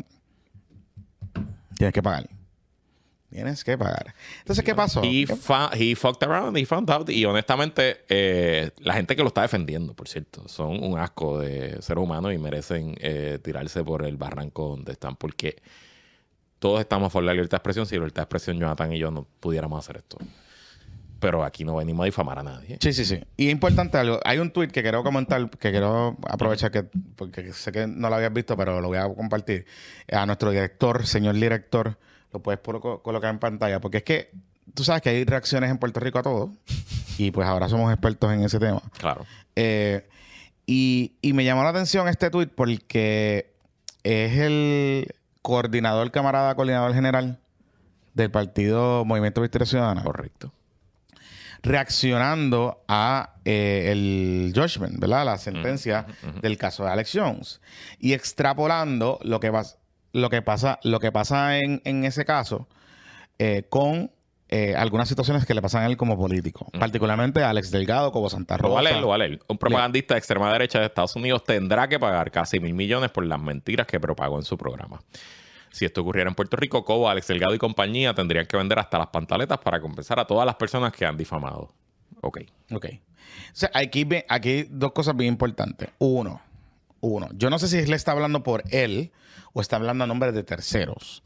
tienes 1.77 1.93
que 1.93 2.01
pagar. 2.03 2.27
Tienes 3.29 3.63
que 3.63 3.77
pagar. 3.77 4.13
Entonces, 4.39 4.65
¿qué 4.65 4.75
pasó? 4.75 5.01
He, 5.03 5.25
¿Qué- 5.25 5.35
fa- 5.37 5.69
he 5.73 5.95
fucked 5.95 6.27
around, 6.27 6.57
he 6.57 6.65
found 6.65 6.89
out. 6.91 7.09
Y 7.09 7.23
honestamente, 7.23 8.03
eh, 8.09 8.71
la 8.79 8.93
gente 8.95 9.15
que 9.15 9.21
lo 9.21 9.29
está 9.29 9.43
defendiendo, 9.43 9.93
por 9.93 10.07
cierto, 10.09 10.47
son 10.49 10.83
un 10.83 10.99
asco 10.99 11.39
de 11.39 11.81
seres 11.81 12.03
humanos 12.03 12.33
y 12.33 12.37
merecen 12.39 12.95
eh, 12.99 13.39
tirarse 13.41 13.83
por 13.85 14.03
el 14.05 14.17
barranco 14.17 14.67
donde 14.69 14.91
están. 14.91 15.15
Porque 15.15 15.61
todos 16.59 16.81
estamos 16.81 17.07
a 17.07 17.09
favor 17.09 17.23
de 17.23 17.27
la 17.27 17.33
libertad 17.35 17.51
de 17.51 17.57
expresión. 17.59 17.85
Si 17.85 17.95
la 17.95 17.99
libertad 17.99 18.21
de 18.21 18.23
expresión, 18.23 18.59
Jonathan 18.59 18.91
y 18.91 18.97
yo 18.99 19.11
no 19.11 19.25
pudiéramos 19.39 19.79
hacer 19.79 19.97
esto. 19.97 20.17
Pero 21.21 21.43
aquí 21.45 21.63
no 21.63 21.75
venimos 21.75 22.01
a 22.03 22.05
difamar 22.05 22.39
a 22.39 22.43
nadie. 22.43 22.77
Sí, 22.81 22.91
sí, 22.91 23.05
sí. 23.05 23.23
Y 23.37 23.45
es 23.45 23.51
importante 23.53 23.97
algo. 23.97 24.19
Hay 24.25 24.39
un 24.39 24.51
tweet 24.51 24.67
que 24.69 24.81
quiero 24.81 25.03
comentar, 25.03 25.49
que 25.51 25.71
quiero 25.71 26.17
aprovechar 26.27 26.71
que, 26.71 26.83
porque 27.15 27.53
sé 27.53 27.71
que 27.71 27.85
no 27.87 28.09
lo 28.09 28.15
habías 28.15 28.33
visto, 28.33 28.57
pero 28.57 28.81
lo 28.81 28.87
voy 28.87 28.97
a 28.97 29.07
compartir. 29.07 29.65
A 30.11 30.25
nuestro 30.25 30.49
director, 30.51 31.05
señor 31.05 31.35
director, 31.35 31.97
lo 32.33 32.41
puedes 32.41 32.59
colo- 32.61 33.01
colocar 33.03 33.29
en 33.29 33.37
pantalla, 33.39 33.79
porque 33.79 33.97
es 33.97 34.03
que 34.03 34.31
tú 34.73 34.83
sabes 34.83 35.01
que 35.03 35.09
hay 35.09 35.23
reacciones 35.23 35.69
en 35.69 35.77
Puerto 35.77 35.99
Rico 35.99 36.17
a 36.17 36.23
todo. 36.23 36.51
Y 37.19 37.29
pues 37.31 37.47
ahora 37.47 37.69
somos 37.69 37.91
expertos 37.93 38.33
en 38.33 38.43
ese 38.43 38.57
tema. 38.57 38.81
Claro. 38.97 39.23
Eh, 39.55 40.07
y, 40.65 41.13
y 41.21 41.33
me 41.33 41.43
llamó 41.45 41.61
la 41.63 41.69
atención 41.69 42.07
este 42.07 42.31
tweet 42.31 42.47
porque 42.47 43.53
es 44.03 44.37
el 44.39 45.07
coordinador, 45.43 46.09
camarada, 46.09 46.55
coordinador 46.55 46.93
general 46.95 47.37
del 48.15 48.31
partido 48.31 49.05
Movimiento 49.05 49.41
Victoria 49.41 49.65
Ciudadana 49.67 50.03
Correcto. 50.03 50.51
Reaccionando 51.63 52.83
a 52.87 53.35
eh, 53.45 53.89
el 53.91 54.53
judgment, 54.55 54.99
¿verdad? 54.99 55.25
La 55.25 55.37
sentencia 55.37 56.05
del 56.41 56.57
caso 56.57 56.83
de 56.85 56.91
Alex 56.91 57.11
Jones 57.13 57.61
y 57.99 58.13
extrapolando 58.13 59.19
lo 59.23 59.39
que, 59.39 59.51
pas- 59.51 59.77
lo 60.13 60.29
que 60.29 60.41
pasa, 60.41 60.79
lo 60.83 60.99
que 60.99 61.11
pasa 61.11 61.57
en, 61.57 61.81
en 61.85 62.03
ese 62.05 62.25
caso 62.25 62.67
eh, 63.39 63.63
con 63.69 64.11
eh, 64.49 64.75
algunas 64.75 65.07
situaciones 65.07 65.45
que 65.45 65.53
le 65.53 65.61
pasan 65.61 65.83
a 65.83 65.85
él 65.87 65.95
como 65.95 66.17
político, 66.17 66.67
particularmente 66.77 67.41
a 67.41 67.49
Alex 67.51 67.71
Delgado, 67.71 68.11
como 68.11 68.29
Santa 68.29 68.57
Rosa. 68.57 68.69
lo 69.01 69.07
va 69.07 69.15
a 69.15 69.17
leer. 69.19 69.39
Un 69.47 69.57
propagandista 69.57 70.13
de 70.13 70.17
extrema 70.19 70.51
derecha 70.51 70.79
de 70.79 70.87
Estados 70.87 71.15
Unidos 71.15 71.43
tendrá 71.45 71.87
que 71.87 71.97
pagar 71.99 72.31
casi 72.31 72.59
mil 72.59 72.73
millones 72.73 73.11
por 73.11 73.25
las 73.25 73.39
mentiras 73.39 73.87
que 73.87 73.99
propagó 73.99 74.37
en 74.37 74.43
su 74.43 74.57
programa. 74.57 75.01
Si 75.71 75.85
esto 75.85 76.01
ocurriera 76.01 76.29
en 76.29 76.35
Puerto 76.35 76.57
Rico, 76.57 76.83
Cobo, 76.83 77.09
Alex 77.09 77.27
Delgado 77.27 77.55
y 77.55 77.57
compañía 77.57 78.13
tendrían 78.13 78.45
que 78.45 78.57
vender 78.57 78.77
hasta 78.77 78.97
las 78.97 79.07
pantaletas 79.07 79.57
para 79.59 79.79
compensar 79.79 80.19
a 80.19 80.25
todas 80.25 80.45
las 80.45 80.55
personas 80.55 80.91
que 80.91 81.05
han 81.05 81.17
difamado. 81.17 81.73
Ok. 82.21 82.41
Ok. 82.71 82.85
O 82.85 82.99
sea, 83.53 83.71
aquí, 83.73 84.07
aquí 84.27 84.49
hay 84.49 84.67
dos 84.69 84.91
cosas 84.91 85.15
bien 85.15 85.33
importantes. 85.33 85.89
Uno, 85.99 86.41
uno. 86.99 87.29
Yo 87.33 87.49
no 87.49 87.57
sé 87.57 87.67
si 87.67 87.77
él 87.77 87.93
está 87.93 88.11
hablando 88.11 88.43
por 88.43 88.63
él 88.69 89.11
o 89.53 89.61
está 89.61 89.77
hablando 89.77 90.03
a 90.03 90.07
nombre 90.07 90.31
de 90.31 90.43
terceros, 90.43 91.23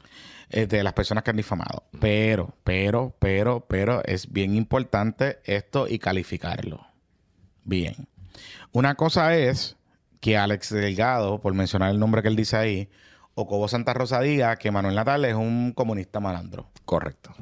eh, 0.50 0.68
de 0.68 0.84
las 0.84 0.94
personas 0.94 1.24
que 1.24 1.32
han 1.32 1.38
difamado. 1.38 1.84
Pero, 2.00 2.56
pero, 2.64 3.16
pero, 3.20 3.66
pero 3.68 4.04
es 4.06 4.32
bien 4.32 4.56
importante 4.56 5.40
esto 5.44 5.88
y 5.88 6.00
calificarlo. 6.00 6.86
Bien. 7.64 8.08
Una 8.72 8.96
cosa 8.96 9.36
es 9.36 9.76
que 10.20 10.38
Alex 10.38 10.70
Delgado, 10.70 11.42
por 11.42 11.54
mencionar 11.54 11.92
el 11.92 12.00
nombre 12.00 12.22
que 12.22 12.28
él 12.28 12.36
dice 12.36 12.58
ahí, 12.58 12.90
o 13.36 13.46
Cobo 13.48 13.68
Santa 13.68 13.94
Rosa 13.94 14.20
diga 14.22 14.56
que 14.56 14.72
Manuel 14.72 14.96
Natal 14.96 15.24
es 15.26 15.36
un 15.36 15.74
comunista 15.74 16.20
malandro. 16.20 16.68
Correcto. 16.86 17.34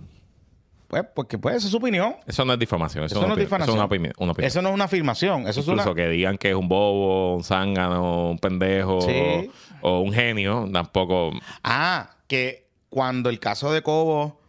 Pues, 0.88 1.04
porque 1.16 1.38
puede 1.39 1.60
ser 1.60 1.72
su 1.72 1.78
opinión. 1.78 2.16
Eso 2.28 2.46
no 2.46 2.54
es 2.54 2.60
difamación. 2.60 3.06
Eso, 3.06 3.18
Eso 3.20 3.28
no 3.28 3.34
es 3.34 3.39
difamación. 3.39 3.64
Eso 3.64 3.72
es 3.74 3.76
una 3.78 3.86
opinión. 3.86 4.14
una 4.20 4.32
opinión. 4.34 4.48
Eso 4.48 4.62
no 4.62 4.70
es 4.70 4.76
una 4.76 4.84
afirmación. 4.86 5.48
Eso 5.48 5.62
es 5.62 5.68
Incluso 5.68 5.91
una... 5.91 5.96
que 5.96 6.10
digan 6.10 6.38
que 6.38 6.50
es 6.50 6.56
un 6.56 6.68
bobo, 6.68 7.36
un 7.36 7.44
zángano, 7.44 8.30
un 8.30 8.38
pendejo 8.38 9.02
Sí. 9.02 9.50
o 9.82 10.02
un 10.02 10.14
genio, 10.14 10.70
tampoco. 10.72 11.32
Ah, 11.64 12.12
que 12.28 12.68
cuando 12.89 13.30
el 13.32 13.39
caso 13.39 13.72
de 13.72 13.82
Cobo 13.82 14.39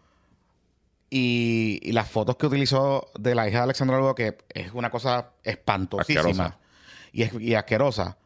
y, 1.10 1.78
y 1.82 1.92
las 1.92 2.10
fotos 2.10 2.36
que 2.36 2.46
utilizó 2.46 3.08
de 3.18 3.34
la 3.34 3.48
hija 3.48 3.58
de 3.58 3.64
Alexandra 3.64 3.98
Lugo, 3.98 4.14
que 4.14 4.36
es 4.52 4.72
una 4.72 4.90
cosa 4.90 5.30
espantosísima 5.44 6.20
Asquerosa. 6.20 6.58
y, 7.12 7.22
es- 7.22 7.34
y 7.40 7.54
asquerosa, 7.54 8.18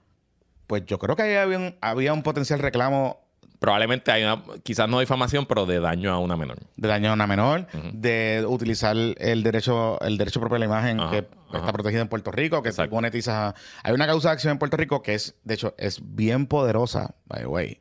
pues 0.69 0.87
yo 0.87 1.01
creo 1.01 1.17
que 1.17 1.23
ahí 1.23 1.35
había 1.35 1.59
un, 1.59 1.75
había 1.81 2.13
un 2.13 2.23
potencial 2.23 2.61
reclamo 2.61 3.27
Probablemente 3.61 4.13
hay 4.13 4.23
una, 4.23 4.41
quizás 4.63 4.89
no 4.89 5.01
difamación, 5.01 5.45
pero 5.45 5.67
de 5.67 5.81
daño 5.81 6.13
a 6.13 6.21
una 6.21 6.37
menor. 6.37 6.59
de 6.77 6.87
daño 6.87 7.11
a 7.11 7.15
una 7.15 7.27
menor, 7.27 7.67
de 7.93 8.45
utilizar 8.47 8.95
el 8.97 9.43
derecho, 9.43 10.01
el 10.01 10.17
derecho 10.17 10.39
propio 10.39 10.55
a 10.55 10.59
la 10.61 10.67
imagen 10.67 11.01
Ajá, 11.01 11.11
que 11.11 11.29
ajá. 11.49 11.59
está 11.59 11.73
protegido 11.73 12.03
en 12.03 12.07
Puerto 12.09 12.31
Rico, 12.31 12.63
que 12.63 12.69
Exacto. 12.69 12.95
monetiza. 12.95 13.57
Hay 13.83 13.93
una 13.95 14.07
causa 14.07 14.29
de 14.29 14.35
acción 14.35 14.53
en 14.53 14.59
Puerto 14.61 14.77
Rico 14.77 15.03
que 15.03 15.15
es, 15.15 15.35
de 15.43 15.55
hecho, 15.55 15.75
es 15.77 15.99
bien 16.15 16.47
poderosa, 16.47 17.17
by 17.27 17.41
the 17.41 17.47
way. 17.49 17.79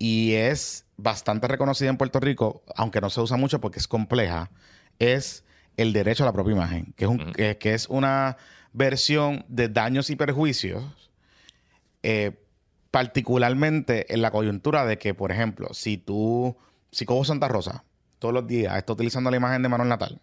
Y 0.00 0.32
es 0.34 0.84
bastante 0.96 1.46
reconocida 1.46 1.90
en 1.90 1.96
Puerto 1.96 2.18
Rico, 2.18 2.64
aunque 2.74 3.00
no 3.00 3.08
se 3.08 3.20
usa 3.20 3.36
mucho 3.36 3.60
porque 3.60 3.78
es 3.78 3.86
compleja, 3.86 4.50
es 4.98 5.44
el 5.76 5.92
derecho 5.92 6.24
a 6.24 6.26
la 6.26 6.32
propia 6.32 6.54
imagen, 6.54 6.92
que 6.96 7.04
es, 7.04 7.10
un- 7.12 7.32
que, 7.34 7.56
que 7.56 7.74
es 7.74 7.86
una 7.88 8.36
versión 8.72 9.44
de 9.46 9.68
daños 9.68 10.10
y 10.10 10.16
perjuicios 10.16 10.82
eh, 12.02 12.44
particularmente 12.90 14.12
en 14.12 14.22
la 14.22 14.30
coyuntura 14.30 14.84
de 14.84 14.98
que, 14.98 15.14
por 15.14 15.32
ejemplo, 15.32 15.68
si 15.72 15.98
tú, 15.98 16.56
si 16.90 17.04
Cobo 17.04 17.24
Santa 17.24 17.48
Rosa 17.48 17.84
todos 18.18 18.34
los 18.34 18.46
días 18.46 18.76
está 18.76 18.92
utilizando 18.92 19.30
la 19.30 19.36
imagen 19.36 19.62
de 19.62 19.68
Manuel 19.68 19.88
Natal 19.88 20.20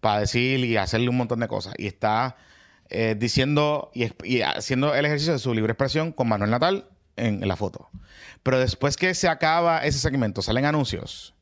para 0.00 0.20
decir 0.20 0.64
y 0.64 0.76
hacerle 0.76 1.08
un 1.08 1.16
montón 1.16 1.40
de 1.40 1.48
cosas 1.48 1.74
y 1.76 1.86
está 1.86 2.36
eh, 2.90 3.16
diciendo 3.18 3.90
y 3.94 4.40
haciendo 4.42 4.94
el 4.94 5.04
ejercicio 5.04 5.32
de 5.32 5.38
su 5.38 5.52
libre 5.52 5.72
expresión 5.72 6.12
con 6.12 6.28
Manuel 6.28 6.50
Natal 6.50 6.88
en, 7.16 7.42
en 7.42 7.48
la 7.48 7.56
foto. 7.56 7.88
Pero 8.42 8.58
después 8.58 8.96
que 8.96 9.14
se 9.14 9.28
acaba 9.28 9.84
ese 9.84 9.98
segmento, 9.98 10.42
salen 10.42 10.64
anuncios. 10.64 11.34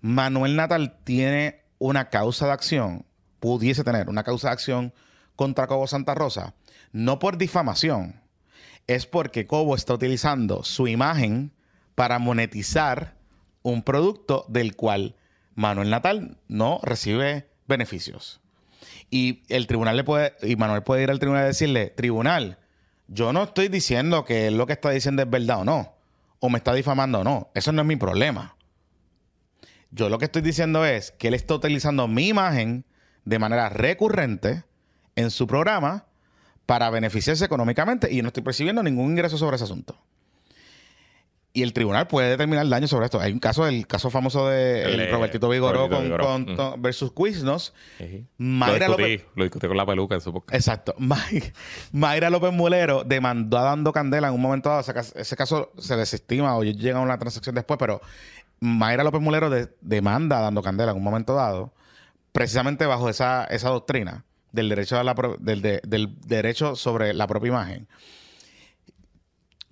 Manuel 0.00 0.56
Natal 0.56 0.98
tiene 1.04 1.62
una 1.78 2.08
causa 2.10 2.46
de 2.46 2.52
acción, 2.52 3.04
pudiese 3.40 3.84
tener 3.84 4.08
una 4.08 4.22
causa 4.22 4.48
de 4.48 4.52
acción 4.52 4.94
contra 5.36 5.66
Cobo 5.66 5.86
Santa 5.86 6.14
Rosa, 6.14 6.54
no 6.92 7.18
por 7.18 7.38
difamación, 7.38 8.20
es 8.90 9.06
porque 9.06 9.46
Cobo 9.46 9.76
está 9.76 9.94
utilizando 9.94 10.64
su 10.64 10.88
imagen 10.88 11.52
para 11.94 12.18
monetizar 12.18 13.14
un 13.62 13.84
producto 13.84 14.44
del 14.48 14.74
cual 14.74 15.14
Manuel 15.54 15.90
Natal 15.90 16.38
no 16.48 16.80
recibe 16.82 17.48
beneficios. 17.68 18.40
Y 19.08 19.44
el 19.48 19.68
tribunal 19.68 19.96
le 19.96 20.02
puede, 20.02 20.34
y 20.42 20.56
Manuel 20.56 20.82
puede 20.82 21.04
ir 21.04 21.10
al 21.10 21.20
tribunal 21.20 21.44
y 21.44 21.46
decirle, 21.46 21.90
tribunal, 21.90 22.58
yo 23.06 23.32
no 23.32 23.44
estoy 23.44 23.68
diciendo 23.68 24.24
que 24.24 24.50
lo 24.50 24.66
que 24.66 24.72
está 24.72 24.90
diciendo 24.90 25.22
es 25.22 25.30
verdad 25.30 25.60
o 25.60 25.64
no, 25.64 25.94
o 26.40 26.48
me 26.48 26.58
está 26.58 26.74
difamando 26.74 27.20
o 27.20 27.24
no, 27.24 27.48
eso 27.54 27.70
no 27.70 27.82
es 27.82 27.86
mi 27.86 27.94
problema. 27.94 28.56
Yo 29.92 30.08
lo 30.08 30.18
que 30.18 30.24
estoy 30.24 30.42
diciendo 30.42 30.84
es 30.84 31.12
que 31.12 31.28
él 31.28 31.34
está 31.34 31.54
utilizando 31.54 32.08
mi 32.08 32.26
imagen 32.26 32.84
de 33.24 33.38
manera 33.38 33.68
recurrente 33.68 34.64
en 35.14 35.30
su 35.30 35.46
programa 35.46 36.06
para 36.70 36.88
beneficiarse 36.88 37.44
económicamente 37.44 38.06
y 38.12 38.18
yo 38.18 38.22
no 38.22 38.28
estoy 38.28 38.44
percibiendo 38.44 38.80
ningún 38.84 39.10
ingreso 39.10 39.36
sobre 39.36 39.56
ese 39.56 39.64
asunto. 39.64 39.98
Y 41.52 41.64
el 41.64 41.72
tribunal 41.72 42.06
puede 42.06 42.30
determinar 42.30 42.64
el 42.64 42.70
daño 42.70 42.86
sobre 42.86 43.06
esto. 43.06 43.18
Hay 43.18 43.32
un 43.32 43.40
caso, 43.40 43.66
el 43.66 43.88
caso 43.88 44.08
famoso 44.08 44.46
de 44.46 44.84
El 44.84 45.10
Robertito 45.10 45.48
Vigoró 45.48 45.88
con, 45.88 46.08
con- 46.16 46.42
Mm. 46.42 46.54
con- 46.56 46.80
versus 46.80 47.12
Quiznos. 47.12 47.74
Lo 47.98 48.06
Mayra 48.38 48.86
discutí, 48.86 49.02
López, 49.02 49.26
lo 49.34 49.42
discutí 49.42 49.66
con 49.66 49.76
la 49.76 49.84
peluca 49.84 50.14
en 50.14 50.20
su 50.20 50.32
podcast. 50.32 50.54
Exacto. 50.54 50.94
May- 50.98 51.52
Mayra 51.90 52.30
López 52.30 52.52
Mulero 52.52 53.02
demandó 53.02 53.58
a 53.58 53.62
Dando 53.62 53.92
Candela 53.92 54.28
en 54.28 54.34
un 54.34 54.40
momento 54.40 54.68
dado. 54.68 54.80
Ese 54.82 54.94
caso, 54.94 55.12
ese 55.18 55.34
caso 55.36 55.72
se 55.76 55.96
desestima 55.96 56.56
o 56.56 56.62
llega 56.62 57.00
a 57.00 57.02
una 57.02 57.18
transacción 57.18 57.56
después, 57.56 57.78
pero 57.80 58.00
Mayra 58.60 59.02
López 59.02 59.20
Mulero 59.20 59.50
de- 59.50 59.70
demanda 59.80 60.38
a 60.38 60.42
Dando 60.42 60.62
Candela 60.62 60.92
en 60.92 60.98
un 60.98 61.02
momento 61.02 61.34
dado, 61.34 61.72
precisamente 62.30 62.86
bajo 62.86 63.08
esa, 63.08 63.42
esa 63.46 63.70
doctrina 63.70 64.24
del 64.52 64.68
derecho, 64.68 66.76
sobre 66.76 67.14
la 67.14 67.26
propia 67.26 67.48
imagen. 67.48 67.88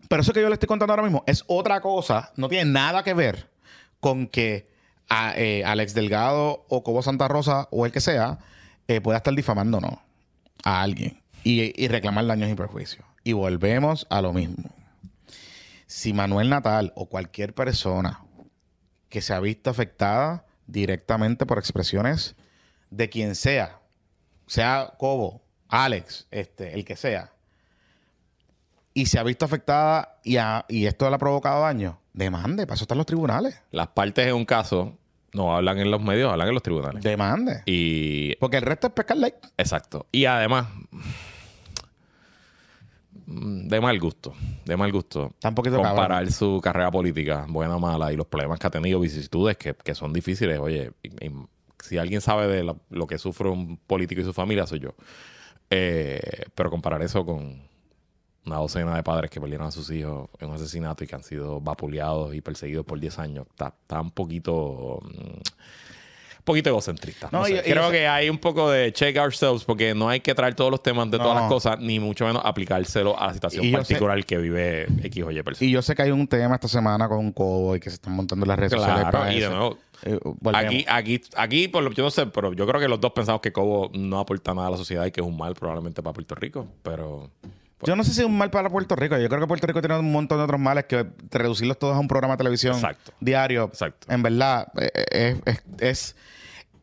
Pero 0.08 0.22
eso 0.22 0.32
que 0.32 0.40
yo 0.40 0.48
le 0.48 0.54
estoy 0.54 0.66
contando 0.66 0.92
ahora 0.92 1.02
mismo 1.02 1.22
es 1.26 1.44
otra 1.46 1.80
cosa, 1.80 2.32
no 2.36 2.48
tiene 2.48 2.70
nada 2.70 3.02
que 3.02 3.14
ver 3.14 3.48
con 4.00 4.26
que 4.26 4.68
eh, 5.36 5.62
Alex 5.64 5.94
Delgado 5.94 6.64
o 6.68 6.82
Cobo 6.82 7.02
Santa 7.02 7.28
Rosa 7.28 7.68
o 7.70 7.86
el 7.86 7.92
que 7.92 8.00
sea 8.00 8.38
eh, 8.86 9.00
pueda 9.00 9.18
estar 9.18 9.34
difamando 9.34 9.80
no 9.80 10.02
a 10.64 10.82
alguien 10.82 11.22
y, 11.44 11.72
y 11.82 11.88
reclamar 11.88 12.26
daños 12.26 12.50
y 12.50 12.54
perjuicios. 12.54 13.04
Y 13.24 13.32
volvemos 13.32 14.06
a 14.08 14.22
lo 14.22 14.32
mismo. 14.32 14.70
Si 15.86 16.12
Manuel 16.12 16.48
Natal 16.48 16.92
o 16.94 17.06
cualquier 17.06 17.54
persona 17.54 18.22
que 19.08 19.20
se 19.20 19.34
ha 19.34 19.40
visto 19.40 19.70
afectada 19.70 20.44
directamente 20.66 21.46
por 21.46 21.58
expresiones 21.58 22.36
de 22.90 23.08
quien 23.08 23.34
sea, 23.34 23.80
sea 24.48 24.92
Cobo, 24.98 25.42
Alex, 25.68 26.26
este, 26.32 26.74
el 26.74 26.84
que 26.84 26.96
sea, 26.96 27.30
y 28.94 29.06
se 29.06 29.18
ha 29.18 29.22
visto 29.22 29.44
afectada 29.44 30.18
y, 30.24 30.38
ha- 30.38 30.64
y 30.68 30.86
esto 30.86 31.08
le 31.08 31.14
ha 31.14 31.18
provocado 31.18 31.62
daño, 31.62 32.00
demande, 32.12 32.66
para 32.66 32.74
eso 32.74 32.84
están 32.84 32.98
los 32.98 33.06
tribunales. 33.06 33.60
Las 33.70 33.86
partes 33.88 34.26
en 34.26 34.34
un 34.34 34.44
caso 34.44 34.96
no 35.32 35.54
hablan 35.54 35.78
en 35.78 35.90
los 35.90 36.02
medios, 36.02 36.32
hablan 36.32 36.48
en 36.48 36.54
los 36.54 36.62
tribunales. 36.62 37.02
Demande. 37.04 37.62
Y 37.66 38.34
Porque 38.36 38.56
el 38.56 38.62
resto 38.64 38.88
es 38.88 38.92
pescar 38.94 39.18
like. 39.18 39.38
Exacto. 39.58 40.06
Y 40.10 40.24
además, 40.24 40.66
de 43.26 43.80
mal 43.80 43.98
gusto, 44.00 44.34
de 44.64 44.76
mal 44.76 44.90
gusto. 44.90 45.34
Poquito 45.54 45.76
comparar 45.76 46.08
cabrón. 46.08 46.32
su 46.32 46.60
carrera 46.62 46.90
política, 46.90 47.44
buena 47.48 47.76
o 47.76 47.78
mala, 47.78 48.10
y 48.12 48.16
los 48.16 48.26
problemas 48.26 48.58
que 48.58 48.66
ha 48.66 48.70
tenido, 48.70 48.98
vicisitudes 49.00 49.56
que, 49.58 49.74
que 49.74 49.94
son 49.94 50.12
difíciles. 50.14 50.58
Oye, 50.58 50.92
y- 51.02 51.26
y 51.26 51.30
si 51.82 51.98
alguien 51.98 52.20
sabe 52.20 52.46
de 52.48 52.64
la- 52.64 52.76
lo 52.90 53.06
que 53.06 53.18
sufre 53.18 53.48
un 53.48 53.76
político 53.76 54.20
y 54.20 54.24
su 54.24 54.32
familia, 54.32 54.66
soy 54.66 54.80
yo. 54.80 54.94
Eh, 55.70 56.44
pero 56.54 56.70
comparar 56.70 57.02
eso 57.02 57.24
con 57.26 57.66
una 58.46 58.56
docena 58.56 58.96
de 58.96 59.02
padres 59.02 59.30
que 59.30 59.40
perdieron 59.40 59.66
a 59.66 59.70
sus 59.70 59.90
hijos 59.90 60.30
en 60.40 60.48
un 60.48 60.54
asesinato 60.54 61.04
y 61.04 61.06
que 61.06 61.14
han 61.14 61.22
sido 61.22 61.60
vapuleados 61.60 62.34
y 62.34 62.40
perseguidos 62.40 62.86
por 62.86 62.98
10 62.98 63.18
años, 63.18 63.46
está, 63.50 63.74
está 63.82 64.00
un 64.00 64.10
poquito... 64.10 65.00
un 65.02 65.42
poquito 66.44 66.70
egocentrista. 66.70 67.28
No, 67.30 67.40
No 67.40 67.44
sé. 67.44 67.56
y- 67.66 67.70
Creo 67.70 67.90
que 67.90 68.08
hay 68.08 68.30
un 68.30 68.38
poco 68.38 68.70
de 68.70 68.90
check 68.94 69.18
ourselves 69.18 69.64
porque 69.64 69.94
no 69.94 70.08
hay 70.08 70.20
que 70.20 70.34
traer 70.34 70.54
todos 70.54 70.70
los 70.70 70.82
temas 70.82 71.10
de 71.10 71.18
todas 71.18 71.34
las 71.38 71.48
cosas, 71.50 71.78
ni 71.78 72.00
mucho 72.00 72.24
menos 72.24 72.40
aplicárselo 72.42 73.20
a 73.20 73.26
la 73.26 73.34
situación 73.34 73.64
Y 73.66 73.70
yo 73.72 73.76
sé- 73.78 73.82
particular 73.82 74.24
que 74.24 74.38
vive 74.38 74.86
X 75.04 75.24
o 75.24 75.30
Y 75.30 75.42
persona. 75.42 75.68
Y 75.68 75.70
yo 75.72 75.82
sé 75.82 75.94
que 75.94 76.02
hay 76.02 76.10
un 76.10 76.26
tema 76.26 76.54
esta 76.54 76.68
semana 76.68 77.06
con 77.06 77.30
Cobo 77.32 77.76
y 77.76 77.80
que 77.80 77.90
se 77.90 77.96
están 77.96 78.14
montando 78.14 78.46
en 78.46 78.48
las 78.48 78.58
redes 78.58 78.72
sociales. 78.72 79.04
Para 79.12 79.30
y 79.30 79.40
de 79.40 79.44
eso. 79.44 79.50
nuevo, 79.54 79.78
Eh, 80.04 80.18
aquí, 80.54 80.84
aquí, 80.88 81.20
aquí, 81.36 81.68
por 81.68 81.82
lo 81.82 81.90
yo 81.92 82.04
no 82.04 82.10
sé, 82.10 82.26
pero 82.26 82.52
yo 82.52 82.66
creo 82.66 82.80
que 82.80 82.88
los 82.88 83.00
dos 83.00 83.12
pensamos 83.12 83.40
que 83.40 83.52
Cobo 83.52 83.90
no 83.94 84.18
aporta 84.20 84.54
nada 84.54 84.68
a 84.68 84.70
la 84.70 84.76
sociedad 84.76 85.04
y 85.06 85.10
que 85.10 85.20
es 85.20 85.26
un 85.26 85.36
mal 85.36 85.54
probablemente 85.54 86.02
para 86.02 86.12
Puerto 86.14 86.34
Rico, 86.34 86.66
pero 86.82 87.30
Yo 87.84 87.94
no 87.96 88.04
sé 88.04 88.12
si 88.12 88.20
es 88.20 88.26
un 88.26 88.36
mal 88.36 88.50
para 88.50 88.70
Puerto 88.70 88.94
Rico. 88.96 89.16
Yo 89.18 89.28
creo 89.28 89.40
que 89.40 89.46
Puerto 89.46 89.66
Rico 89.66 89.80
tiene 89.80 89.98
un 89.98 90.10
montón 90.12 90.38
de 90.38 90.44
otros 90.44 90.60
males 90.60 90.84
que 90.86 91.06
reducirlos 91.30 91.78
todos 91.78 91.96
a 91.96 91.98
un 91.98 92.08
programa 92.08 92.34
de 92.34 92.38
televisión 92.38 92.74
Exacto. 92.74 93.12
diario. 93.20 93.64
Exacto. 93.64 94.12
En 94.12 94.22
verdad, 94.22 94.68
eh, 94.80 94.90
eh, 95.12 95.40
es, 95.46 95.62
es- 95.80 96.16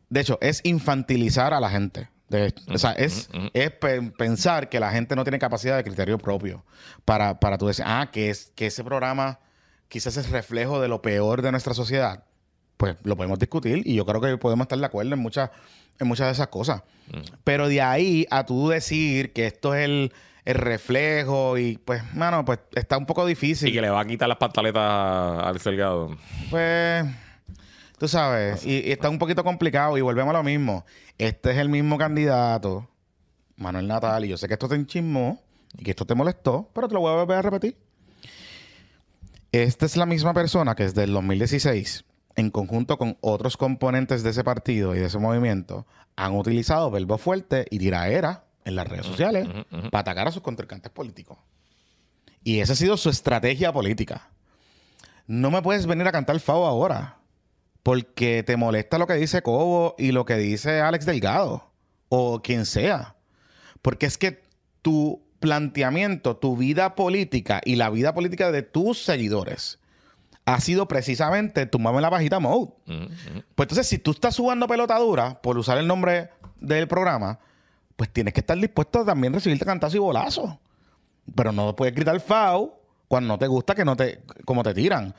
de 0.10 0.20
hecho, 0.22 0.38
es 0.42 0.62
infantilizar 0.64 1.54
a 1.54 1.60
la 1.60 1.70
gente. 1.70 2.10
De- 2.30 2.54
o 2.74 2.78
sea, 2.78 2.92
es, 2.94 3.30
es 3.54 3.72
pe- 3.72 4.02
pensar 4.18 4.70
que 4.70 4.80
la 4.80 4.92
gente 4.92 5.16
no 5.16 5.24
tiene 5.24 5.38
capacidad 5.40 5.76
de 5.78 5.84
criterio 5.84 6.18
propio 6.18 6.64
para, 7.06 7.40
para 7.40 7.58
tú 7.58 7.68
decir, 7.68 7.86
ah, 7.88 8.10
que, 8.12 8.30
es, 8.30 8.52
que 8.56 8.68
ese 8.68 8.84
programa 8.84 9.40
quizás 9.90 10.18
es 10.18 10.30
reflejo 10.30 10.80
de 10.82 10.88
lo 10.88 11.02
peor 11.02 11.42
de 11.42 11.52
nuestra 11.52 11.74
sociedad. 11.74 12.24
Pues 12.78 12.96
lo 13.04 13.16
podemos 13.16 13.40
discutir 13.40 13.82
y 13.86 13.96
yo 13.96 14.06
creo 14.06 14.20
que 14.22 14.38
podemos 14.38 14.66
estar 14.66 14.78
de 14.78 14.86
acuerdo 14.86 15.14
en 15.14 15.20
muchas, 15.20 15.50
en 16.00 16.08
muchas 16.08 16.28
de 16.28 16.34
esas 16.34 16.48
cosas. 16.48 16.84
Pero 17.44 17.68
de 17.68 17.82
ahí 17.82 18.26
a 18.30 18.46
tú 18.46 18.70
decir 18.70 19.32
que 19.34 19.48
esto 19.48 19.74
es 19.74 19.86
el, 19.86 20.14
el 20.44 20.56
reflejo 20.56 21.58
y 21.58 21.78
pues, 21.78 22.02
mano, 22.14 22.44
pues 22.44 22.60
está 22.74 22.98
un 22.98 23.06
poco 23.06 23.26
difícil. 23.26 23.70
y 23.70 23.74
que 23.74 23.82
le 23.82 23.90
va 23.90 24.02
a 24.02 24.06
quitar 24.06 24.28
las 24.28 24.38
pantaletas 24.38 24.82
a 24.82 25.40
Alex 25.48 25.64
Delgado. 25.64 26.18
Pues, 26.50 27.06
tú 27.98 28.08
sabes, 28.08 28.66
y, 28.66 28.88
y 28.88 28.92
está 28.92 29.10
un 29.10 29.20
poquito 29.20 29.44
complicado 29.44 29.98
y 29.98 30.02
volvemos 30.02 30.34
a 30.34 30.38
lo 30.38 30.44
mismo. 30.44 30.86
Este 31.18 31.52
es 31.52 31.58
el 31.58 31.70
mismo 31.70 31.98
candidato, 31.98 32.90
Manuel 33.56 33.88
Natal, 33.88 34.26
y 34.26 34.30
yo 34.30 34.38
sé 34.38 34.48
que 34.48 34.56
esto 34.56 34.68
te 34.68 34.76
enchismó 34.76 35.42
y 35.78 35.84
que 35.84 35.92
esto 35.92 36.06
te 36.06 36.16
molestó, 36.16 36.70
pero 36.74 36.88
te 36.88 36.94
lo 36.94 37.00
voy 37.00 37.12
a 37.12 37.16
volver 37.16 37.38
a 37.38 37.42
repetir. 37.42 37.78
Esta 39.52 39.86
es 39.86 39.96
la 39.96 40.06
misma 40.06 40.34
persona 40.34 40.76
que 40.76 40.84
desde 40.84 41.04
el 41.06 41.14
2016, 41.14 42.04
en 42.36 42.50
conjunto 42.50 42.98
con 42.98 43.18
otros 43.22 43.58
componentes 43.58 44.24
de 44.24 44.32
ese 44.32 44.44
partido 44.44 44.96
y 44.96 45.00
de 45.00 45.06
ese 45.06 45.20
movimiento, 45.20 45.86
han 46.16 46.36
utilizado 46.36 46.92
verbo 46.92 47.18
fuerte 47.18 47.66
y 47.70 47.80
tiraera 47.80 48.46
en 48.66 48.76
las 48.76 48.88
redes 48.88 49.06
sociales 49.06 49.48
para 49.92 50.00
atacar 50.00 50.28
a 50.28 50.32
sus 50.32 50.42
contrincantes 50.42 50.92
políticos. 50.92 51.38
Y 52.44 52.60
esa 52.60 52.74
ha 52.74 52.76
sido 52.76 52.98
su 52.98 53.10
estrategia 53.10 53.72
política. 53.72 54.30
No 55.28 55.50
me 55.50 55.62
puedes 55.62 55.88
venir 55.88 56.08
a 56.08 56.12
cantar 56.12 56.40
Favo 56.40 56.66
ahora. 56.66 57.18
Porque 57.82 58.44
te 58.44 58.58
molesta 58.58 58.98
lo 58.98 59.06
que 59.06 59.14
dice 59.14 59.44
Cobo 59.44 59.96
y 59.98 60.12
lo 60.12 60.26
que 60.26 60.36
dice 60.38 60.82
Alex 60.82 61.06
Delgado. 61.06 61.72
O 62.10 62.42
quien 62.42 62.66
sea. 62.66 63.16
Porque 63.82 64.08
es 64.08 64.18
que 64.18 64.44
tu 64.82 65.24
planteamiento, 65.40 66.38
tu 66.38 66.58
vida 66.58 66.96
política 66.96 67.62
y 67.64 67.76
la 67.76 67.90
vida 67.90 68.14
política 68.14 68.52
de 68.52 68.64
tus 68.64 69.04
seguidores 69.04 69.80
ha 70.46 70.60
sido 70.60 70.88
precisamente 70.88 71.66
tumbarme 71.66 72.02
la 72.02 72.10
bajita 72.10 72.40
mode. 72.40 72.74
Ujú, 72.88 72.94
ujú. 72.94 73.44
Pues 73.56 73.66
entonces, 73.66 73.88
si 73.88 73.98
tú 73.98 74.12
estás 74.12 74.38
jugando 74.38 74.68
pelota 74.68 74.98
dura 75.00 75.42
por 75.42 75.58
usar 75.58 75.78
el 75.78 75.88
nombre 75.88 76.30
del 76.60 76.88
programa, 76.88 77.40
pues 77.96 78.12
tienes 78.12 78.34
que 78.34 78.42
estar 78.42 78.58
dispuesto 78.58 79.00
a 79.00 79.06
también 79.06 79.34
recibirte 79.34 79.66
cantazo 79.66 79.96
y 79.98 80.00
bolazo. 80.00 80.60
Pero 81.34 81.52
no 81.52 81.76
puedes 81.76 81.96
gritar 81.96 82.20
FAU 82.20 82.74
cuando 83.08 83.28
no 83.30 83.40
te 83.40 83.48
gusta 83.48 83.74
que 83.74 83.86
no 83.86 83.96
te, 83.96 84.22
como 84.46 84.62
te 84.64 84.74
tiran. 84.74 85.16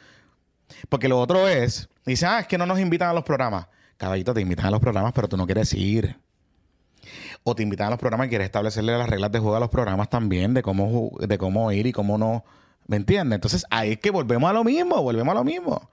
Porque 0.89 1.09
lo 1.09 1.19
otro 1.20 1.48
es, 1.48 1.89
dice, 2.05 2.27
ah, 2.27 2.40
es 2.40 2.47
que 2.47 2.59
no 2.59 2.66
nos 2.66 2.78
invitan 2.78 3.09
a 3.09 3.12
los 3.12 3.24
programas. 3.24 3.66
Caballito, 3.97 4.35
te 4.35 4.40
invitan 4.40 4.66
a 4.66 4.70
los 4.70 4.81
programas, 4.81 5.12
pero 5.12 5.28
tú 5.28 5.36
no 5.36 5.47
quieres 5.47 5.73
ir. 5.74 6.16
O 7.44 7.55
te 7.55 7.62
invitan 7.62 7.89
a 7.89 7.90
los 7.90 7.98
programas 7.98 8.27
y 8.27 8.31
quieres 8.31 8.47
establecerle 8.47 8.97
las 8.98 9.09
reglas 9.09 9.32
de 9.32 9.39
juego 9.39 9.57
a 9.57 9.61
los 9.61 9.70
programas 9.70 10.11
también, 10.11 10.55
de 10.55 10.62
cómo, 10.62 11.12
de 11.19 11.39
cómo 11.39 11.70
ir 11.73 11.86
y 11.86 11.93
cómo 11.93 12.19
no. 12.19 12.44
¿Me 12.87 12.97
entiendes? 12.97 13.37
Entonces 13.37 13.67
ahí 13.71 13.93
es 13.93 13.99
que 13.99 14.11
volvemos 14.11 14.49
a 14.49 14.53
lo 14.53 14.65
mismo, 14.65 15.03
volvemos 15.03 15.33
a 15.33 15.39
lo 15.39 15.45
mismo. 15.45 15.91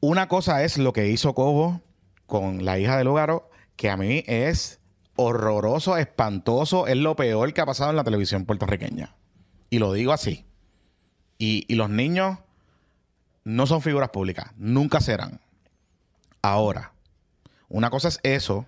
Una 0.00 0.28
cosa 0.28 0.64
es 0.64 0.78
lo 0.78 0.92
que 0.92 1.08
hizo 1.08 1.34
Cobo 1.34 1.80
con 2.26 2.64
la 2.64 2.78
hija 2.78 2.96
de 2.96 3.04
Lugaro, 3.04 3.50
que 3.76 3.90
a 3.90 3.96
mí 3.96 4.24
es 4.26 4.80
horroroso, 5.16 5.96
espantoso, 5.96 6.86
es 6.86 6.96
lo 6.96 7.16
peor 7.16 7.52
que 7.52 7.60
ha 7.60 7.66
pasado 7.66 7.90
en 7.90 7.96
la 7.96 8.04
televisión 8.04 8.44
puertorriqueña. 8.44 9.14
Y 9.70 9.78
lo 9.78 9.92
digo 9.92 10.12
así. 10.12 10.44
Y, 11.38 11.74
los 11.74 11.90
niños 11.90 12.38
no 13.44 13.66
son 13.66 13.82
figuras 13.82 14.10
públicas, 14.10 14.52
nunca 14.56 15.00
serán. 15.00 15.40
Ahora, 16.42 16.92
una 17.68 17.90
cosa 17.90 18.08
es 18.08 18.20
eso 18.22 18.66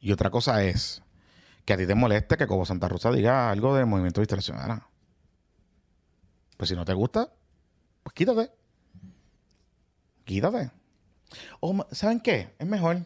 y 0.00 0.12
otra 0.12 0.30
cosa 0.30 0.62
es 0.64 1.02
que 1.64 1.72
a 1.72 1.76
ti 1.76 1.86
te 1.86 1.94
moleste 1.94 2.36
que 2.36 2.46
Cobo 2.46 2.66
Santa 2.66 2.88
Rosa 2.88 3.10
diga 3.10 3.50
algo 3.50 3.74
de 3.74 3.84
movimiento 3.84 4.20
de 4.20 4.42
Ciudadana. 4.42 4.86
Pues 6.56 6.68
si 6.70 6.76
no 6.76 6.84
te 6.84 6.92
gusta, 6.94 7.28
pues 8.02 8.14
quítate. 8.14 8.50
Quítate. 10.24 10.70
O, 11.60 11.86
¿saben 11.92 12.20
qué? 12.20 12.54
Es 12.58 12.66
mejor. 12.66 12.98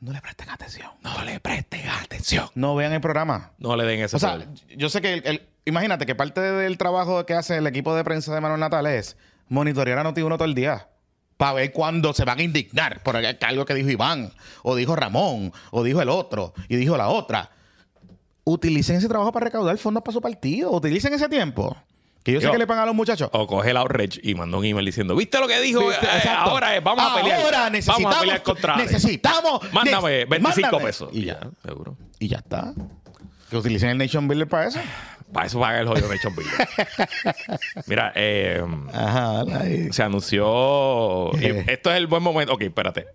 No 0.00 0.12
le 0.12 0.20
presten 0.20 0.50
atención. 0.50 0.90
No 1.02 1.24
le 1.24 1.40
presten 1.40 1.88
atención. 1.88 2.48
No 2.54 2.74
vean 2.74 2.92
el 2.92 3.00
programa. 3.00 3.52
No 3.58 3.74
le 3.76 3.84
den 3.84 4.00
ese 4.00 4.16
O 4.16 4.18
sea, 4.18 4.46
yo 4.76 4.88
sé 4.90 5.00
que 5.00 5.14
el, 5.14 5.22
el- 5.26 5.48
imagínate 5.64 6.04
que 6.04 6.14
parte 6.14 6.40
del 6.40 6.76
trabajo 6.76 7.24
que 7.24 7.34
hace 7.34 7.56
el 7.56 7.66
equipo 7.66 7.94
de 7.94 8.04
prensa 8.04 8.34
de 8.34 8.40
Manuel 8.40 8.60
Natal 8.60 8.86
es 8.86 9.16
monitorear 9.48 9.98
a 9.98 10.04
Noti1 10.04 10.36
todo 10.36 10.44
el 10.44 10.54
día. 10.54 10.88
Para 11.36 11.54
ver 11.54 11.72
cuándo 11.72 12.12
se 12.12 12.24
van 12.24 12.38
a 12.38 12.42
indignar 12.42 13.02
por 13.02 13.16
algo 13.16 13.64
que 13.64 13.74
dijo 13.74 13.88
Iván, 13.90 14.30
o 14.62 14.76
dijo 14.76 14.94
Ramón, 14.94 15.52
o 15.72 15.82
dijo 15.82 16.00
el 16.00 16.08
otro, 16.08 16.54
y 16.68 16.76
dijo 16.76 16.96
la 16.96 17.08
otra. 17.08 17.50
Utilicen 18.44 18.96
ese 18.96 19.08
trabajo 19.08 19.32
para 19.32 19.44
recaudar 19.46 19.76
fondos 19.78 20.02
para 20.04 20.12
su 20.12 20.20
partido. 20.20 20.70
Utilicen 20.70 21.12
ese 21.14 21.28
tiempo. 21.28 21.76
Que 22.24 22.32
yo 22.32 22.40
sé 22.40 22.50
que 22.50 22.56
le 22.58 22.66
pagan 22.66 22.84
a 22.84 22.86
los 22.86 22.94
muchachos. 22.94 23.28
O 23.32 23.46
coge 23.46 23.70
el 23.70 23.76
outrage 23.76 24.18
y 24.22 24.34
manda 24.34 24.56
un 24.58 24.64
email 24.64 24.84
diciendo, 24.86 25.14
¿viste 25.14 25.38
lo 25.38 25.46
que 25.46 25.60
dijo? 25.60 25.86
¿Viste? 25.86 26.06
Eh, 26.06 26.28
ahora 26.28 26.74
es, 26.74 26.82
vamos 26.82 27.04
a 27.08 27.14
pelear. 27.16 27.40
Ahora 27.40 27.68
necesitamos. 27.70 28.02
Vamos 28.02 28.16
a 28.16 28.20
pelear 28.20 28.42
contra 28.42 28.74
Alex. 28.74 28.92
Necesitamos. 28.92 29.72
Mándame 29.72 30.24
nec- 30.24 30.28
25 30.30 30.62
mándame. 30.62 30.84
pesos. 30.84 31.10
Y 31.12 31.24
ya. 31.26 31.38
seguro. 31.62 31.96
Y 32.18 32.28
ya 32.28 32.38
está. 32.38 32.72
Que 33.50 33.56
utilicen 33.58 33.90
el 33.90 33.98
Nation 33.98 34.26
Builder 34.26 34.48
para 34.48 34.68
eso. 34.68 34.80
Para 35.34 35.46
eso 35.46 35.60
paga 35.60 35.80
el 35.80 35.86
jodido 35.86 36.08
Nation 36.08 36.34
Builder. 36.34 36.68
Mira, 37.86 38.12
eh, 38.14 38.64
Ajá. 38.92 39.44
se 39.90 40.02
anunció. 40.02 41.30
y 41.40 41.46
esto 41.70 41.90
es 41.90 41.96
el 41.98 42.06
buen 42.06 42.22
momento. 42.22 42.54
Ok, 42.54 42.62
espérate. 42.62 43.06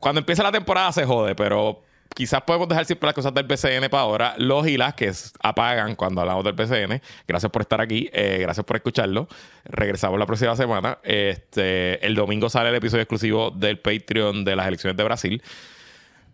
Cuando 0.00 0.18
empieza 0.20 0.42
la 0.42 0.52
temporada 0.52 0.90
se 0.92 1.04
jode, 1.04 1.34
pero 1.36 1.82
quizás 2.14 2.42
podemos 2.42 2.68
dejar 2.68 2.84
siempre 2.86 3.06
las 3.08 3.14
cosas 3.14 3.34
del 3.34 3.46
PCN 3.46 3.88
para 3.90 4.02
ahora. 4.04 4.34
Los 4.38 4.66
y 4.66 4.76
las 4.76 4.94
que 4.94 5.12
apagan 5.42 5.94
cuando 5.96 6.20
hablamos 6.20 6.44
del 6.44 6.54
PCN. 6.54 7.02
Gracias 7.28 7.50
por 7.52 7.62
estar 7.62 7.80
aquí. 7.80 8.08
eh, 8.12 8.38
gracias 8.40 8.64
por 8.64 8.76
escucharlo. 8.76 9.28
Regresamos 9.64 10.18
la 10.18 10.26
próxima 10.26 10.56
semana. 10.56 10.98
Este, 11.02 12.04
el 12.06 12.14
domingo 12.14 12.48
sale 12.48 12.70
el 12.70 12.74
episodio 12.76 13.02
exclusivo 13.02 13.50
del 13.50 13.78
Patreon 13.78 14.44
de 14.44 14.56
las 14.56 14.66
elecciones 14.68 14.96
de 14.96 15.04
Brasil. 15.04 15.42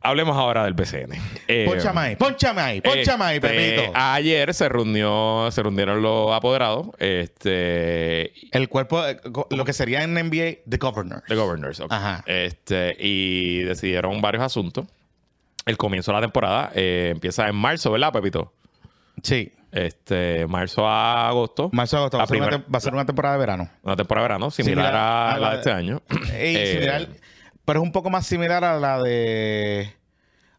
Hablemos 0.03 0.35
ahora 0.35 0.65
del 0.65 0.73
BCN. 0.73 1.13
Eh, 1.47 1.67
Pónchame 1.69 2.01
ahí, 2.01 2.17
pónchame 2.17 2.63
ahí, 2.63 2.81
pónchame 2.81 3.23
ahí, 3.25 3.37
este. 3.37 3.91
Ayer 3.93 4.55
se 4.55 4.67
reunió, 4.71 5.51
se 5.51 5.63
reunieron 5.63 6.01
los 6.01 6.33
apoderados, 6.33 6.87
este, 6.99 8.33
El 8.57 8.71
cuerpo, 8.71 9.07
eh, 9.07 9.21
lo 9.51 9.65
que 9.67 9.73
sería 9.75 10.03
en 10.03 10.15
NBA, 10.15 10.61
The 10.69 10.79
Governor. 10.79 11.23
The 11.29 11.35
Governors, 11.35 11.81
ok. 11.81 11.93
Ajá. 11.93 12.25
Este, 12.27 12.97
y 12.99 13.61
decidieron 13.65 14.23
varios 14.23 14.43
asuntos. 14.43 14.87
El 15.71 15.77
comienzo 15.77 16.11
de 16.11 16.17
la 16.17 16.21
temporada 16.23 16.73
eh, 16.75 17.11
empieza 17.13 17.49
en 17.49 17.55
marzo, 17.55 17.93
¿verdad, 17.93 18.13
Pepito? 18.13 18.53
Sí. 19.23 19.53
Este, 19.71 20.47
marzo 20.49 20.85
a 20.87 21.29
agosto. 21.29 21.71
Marzo 21.73 21.97
agosto 21.99 22.19
va 22.19 22.25
a, 22.25 22.27
ser 22.27 22.39
una, 22.39 22.47
primera- 22.49 22.67
va 22.75 22.79
a 22.79 22.81
ser 22.81 22.93
una 22.93 23.07
temporada 23.07 23.37
de 23.37 23.41
verano. 23.41 23.71
Una 23.83 23.95
temporada 23.95 24.25
de 24.25 24.29
verano, 24.29 24.51
similar, 24.51 24.87
Similar 24.87 24.95
a, 24.97 25.33
a 25.33 25.39
la 25.39 25.51
de 25.53 25.57
este 25.59 25.71
año. 25.71 26.03
Eh, 26.33 26.73
similar, 26.75 27.07
pero 27.65 27.81
es 27.81 27.85
un 27.85 27.93
poco 27.93 28.11
más 28.11 28.27
similar 28.27 28.65
a 28.65 28.81
la 28.81 29.01
de 29.01 29.95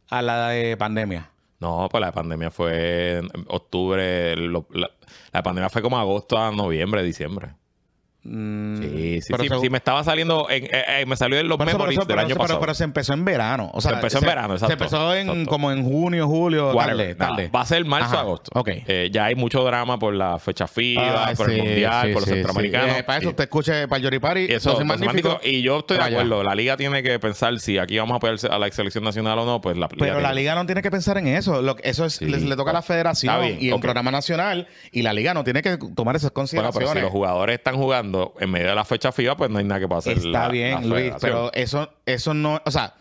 a 0.10 0.22
la 0.22 0.48
de 0.50 0.78
pandemia. 0.78 1.30
No, 1.60 1.90
pues 1.92 2.00
la 2.02 2.12
pandemia 2.14 2.52
fue 2.52 3.18
en 3.18 3.30
octubre. 3.48 4.36
lo- 4.38 4.66
la, 4.72 4.90
la 5.34 5.44
pandemia 5.44 5.70
fue 5.70 5.82
como 5.82 6.00
agosto 6.00 6.38
a 6.38 6.52
noviembre, 6.52 7.04
diciembre. 7.04 7.50
Mm, 8.24 8.78
Sí, 8.82 9.22
sí, 9.22 9.34
pero 9.36 9.60
sí. 9.60 9.70
me 9.72 9.78
estaba 9.80 10.04
saliendo. 10.04 10.48
En, 10.50 10.66
eh, 10.66 10.70
eh, 11.00 11.06
me 11.08 11.16
salió 11.16 11.40
en 11.40 11.48
los 11.48 11.58
memories 11.58 11.98
eso- 11.98 12.02
del 12.02 12.08
pero 12.08 12.20
año 12.20 12.28
eso- 12.28 12.36
pero- 12.36 12.44
pasado. 12.44 12.60
pero 12.60 12.74
se 12.76 12.84
empezó 12.84 13.14
en 13.14 13.26
verano. 13.26 13.72
O 13.74 13.82
sea, 13.82 13.92
Se 13.92 13.96
empezó 13.96 14.18
en 14.20 14.26
verano, 14.26 14.54
exacto, 14.54 14.68
Se 14.68 14.74
empezó 14.74 15.16
en 15.16 15.30
exacto. 15.30 15.50
como 15.50 15.72
en 15.72 15.84
junio, 15.84 16.28
julio, 16.28 16.72
tarde, 16.76 17.16
tarde. 17.16 17.50
va 17.54 17.62
a 17.62 17.66
ser 17.66 17.84
marzo, 17.86 18.06
Ajá, 18.14 18.20
agosto. 18.20 18.52
ok. 18.54 18.70
Eh, 18.88 19.10
ya 19.12 19.26
hay 19.26 19.36
mucho 19.36 19.64
drama 19.64 19.98
por 19.98 20.14
la 20.14 20.38
fecha 20.38 20.68
FIFA, 20.68 21.28
Ay, 21.30 21.36
por 21.36 21.50
el 21.50 21.58
mundial, 21.64 22.08
sí, 22.08 22.14
por 22.14 22.22
los 22.22 22.30
centroamericanos. 22.30 23.04
para 23.04 23.20
eso 23.20 23.30
usted 23.30 23.44
escuche 23.46 23.88
para 23.88 23.98
el 23.98 24.04
Yoripari. 24.04 24.42
y 24.46 24.54
eso, 24.54 24.70
es 24.70 24.76
pues, 24.76 24.86
magnífico. 24.88 25.40
Y 25.44 25.62
yo 25.64 25.80
estoy 25.80 25.98
de 25.98 26.04
acuerdo. 26.04 26.44
La 26.44 26.54
liga 26.54 26.78
tiene 26.78 27.02
que 27.02 27.18
pensar 27.20 27.60
si 27.60 27.78
aquí 27.80 27.98
vamos 27.98 28.14
a 28.14 28.18
apoyar 28.18 28.38
a 28.52 28.60
la 28.60 28.72
selección 28.72 29.04
nacional 29.04 29.40
o 29.40 29.46
no. 29.46 29.62
Pues 29.62 29.78
la 29.78 29.88
Pero 29.88 30.06
tiene- 30.06 30.22
la 30.22 30.34
liga 30.34 30.54
no 30.56 30.66
tiene 30.68 30.82
que 30.84 30.92
pensar 30.92 31.18
en 31.18 31.28
eso. 31.28 31.62
Lo 31.64 31.76
eso 31.82 32.06
es, 32.06 32.22
le, 32.22 32.40
le 32.40 32.56
toca 32.56 32.70
a 32.72 32.74
la 32.74 32.82
federación 32.84 33.42
bien, 33.42 33.58
y 33.60 33.72
ok. 33.72 33.82
programa 33.82 34.12
nacional. 34.12 34.68
Y 34.92 35.02
la 35.02 35.12
liga 35.14 35.34
no 35.34 35.44
tiene 35.44 35.62
que 35.64 35.78
tomar 35.96 36.16
esas 36.16 36.30
Bueno, 36.32 36.34
consideraciones. 36.36 36.90
pero 36.90 37.00
si 37.00 37.02
los 37.04 37.12
jugadores 37.12 37.56
están 37.58 37.76
jugando 37.78 38.11
en 38.40 38.50
medio 38.52 38.68
de 38.70 38.76
la 38.76 38.86
fecha 38.86 39.12
FIFA, 39.12 39.38
pues 39.38 39.50
no 39.50 39.60
hay 39.60 39.66
nada 39.66 39.86
que 39.88 39.94
hacer. 39.94 40.18
Está 40.18 40.30
la- 40.30 40.48
bien, 40.50 40.74
la 40.90 40.96
Luis, 41.00 41.14
pero 41.22 41.52
eso, 41.54 41.90
eso 42.06 42.34
no, 42.34 42.62
o 42.66 42.72
sea, 42.72 42.94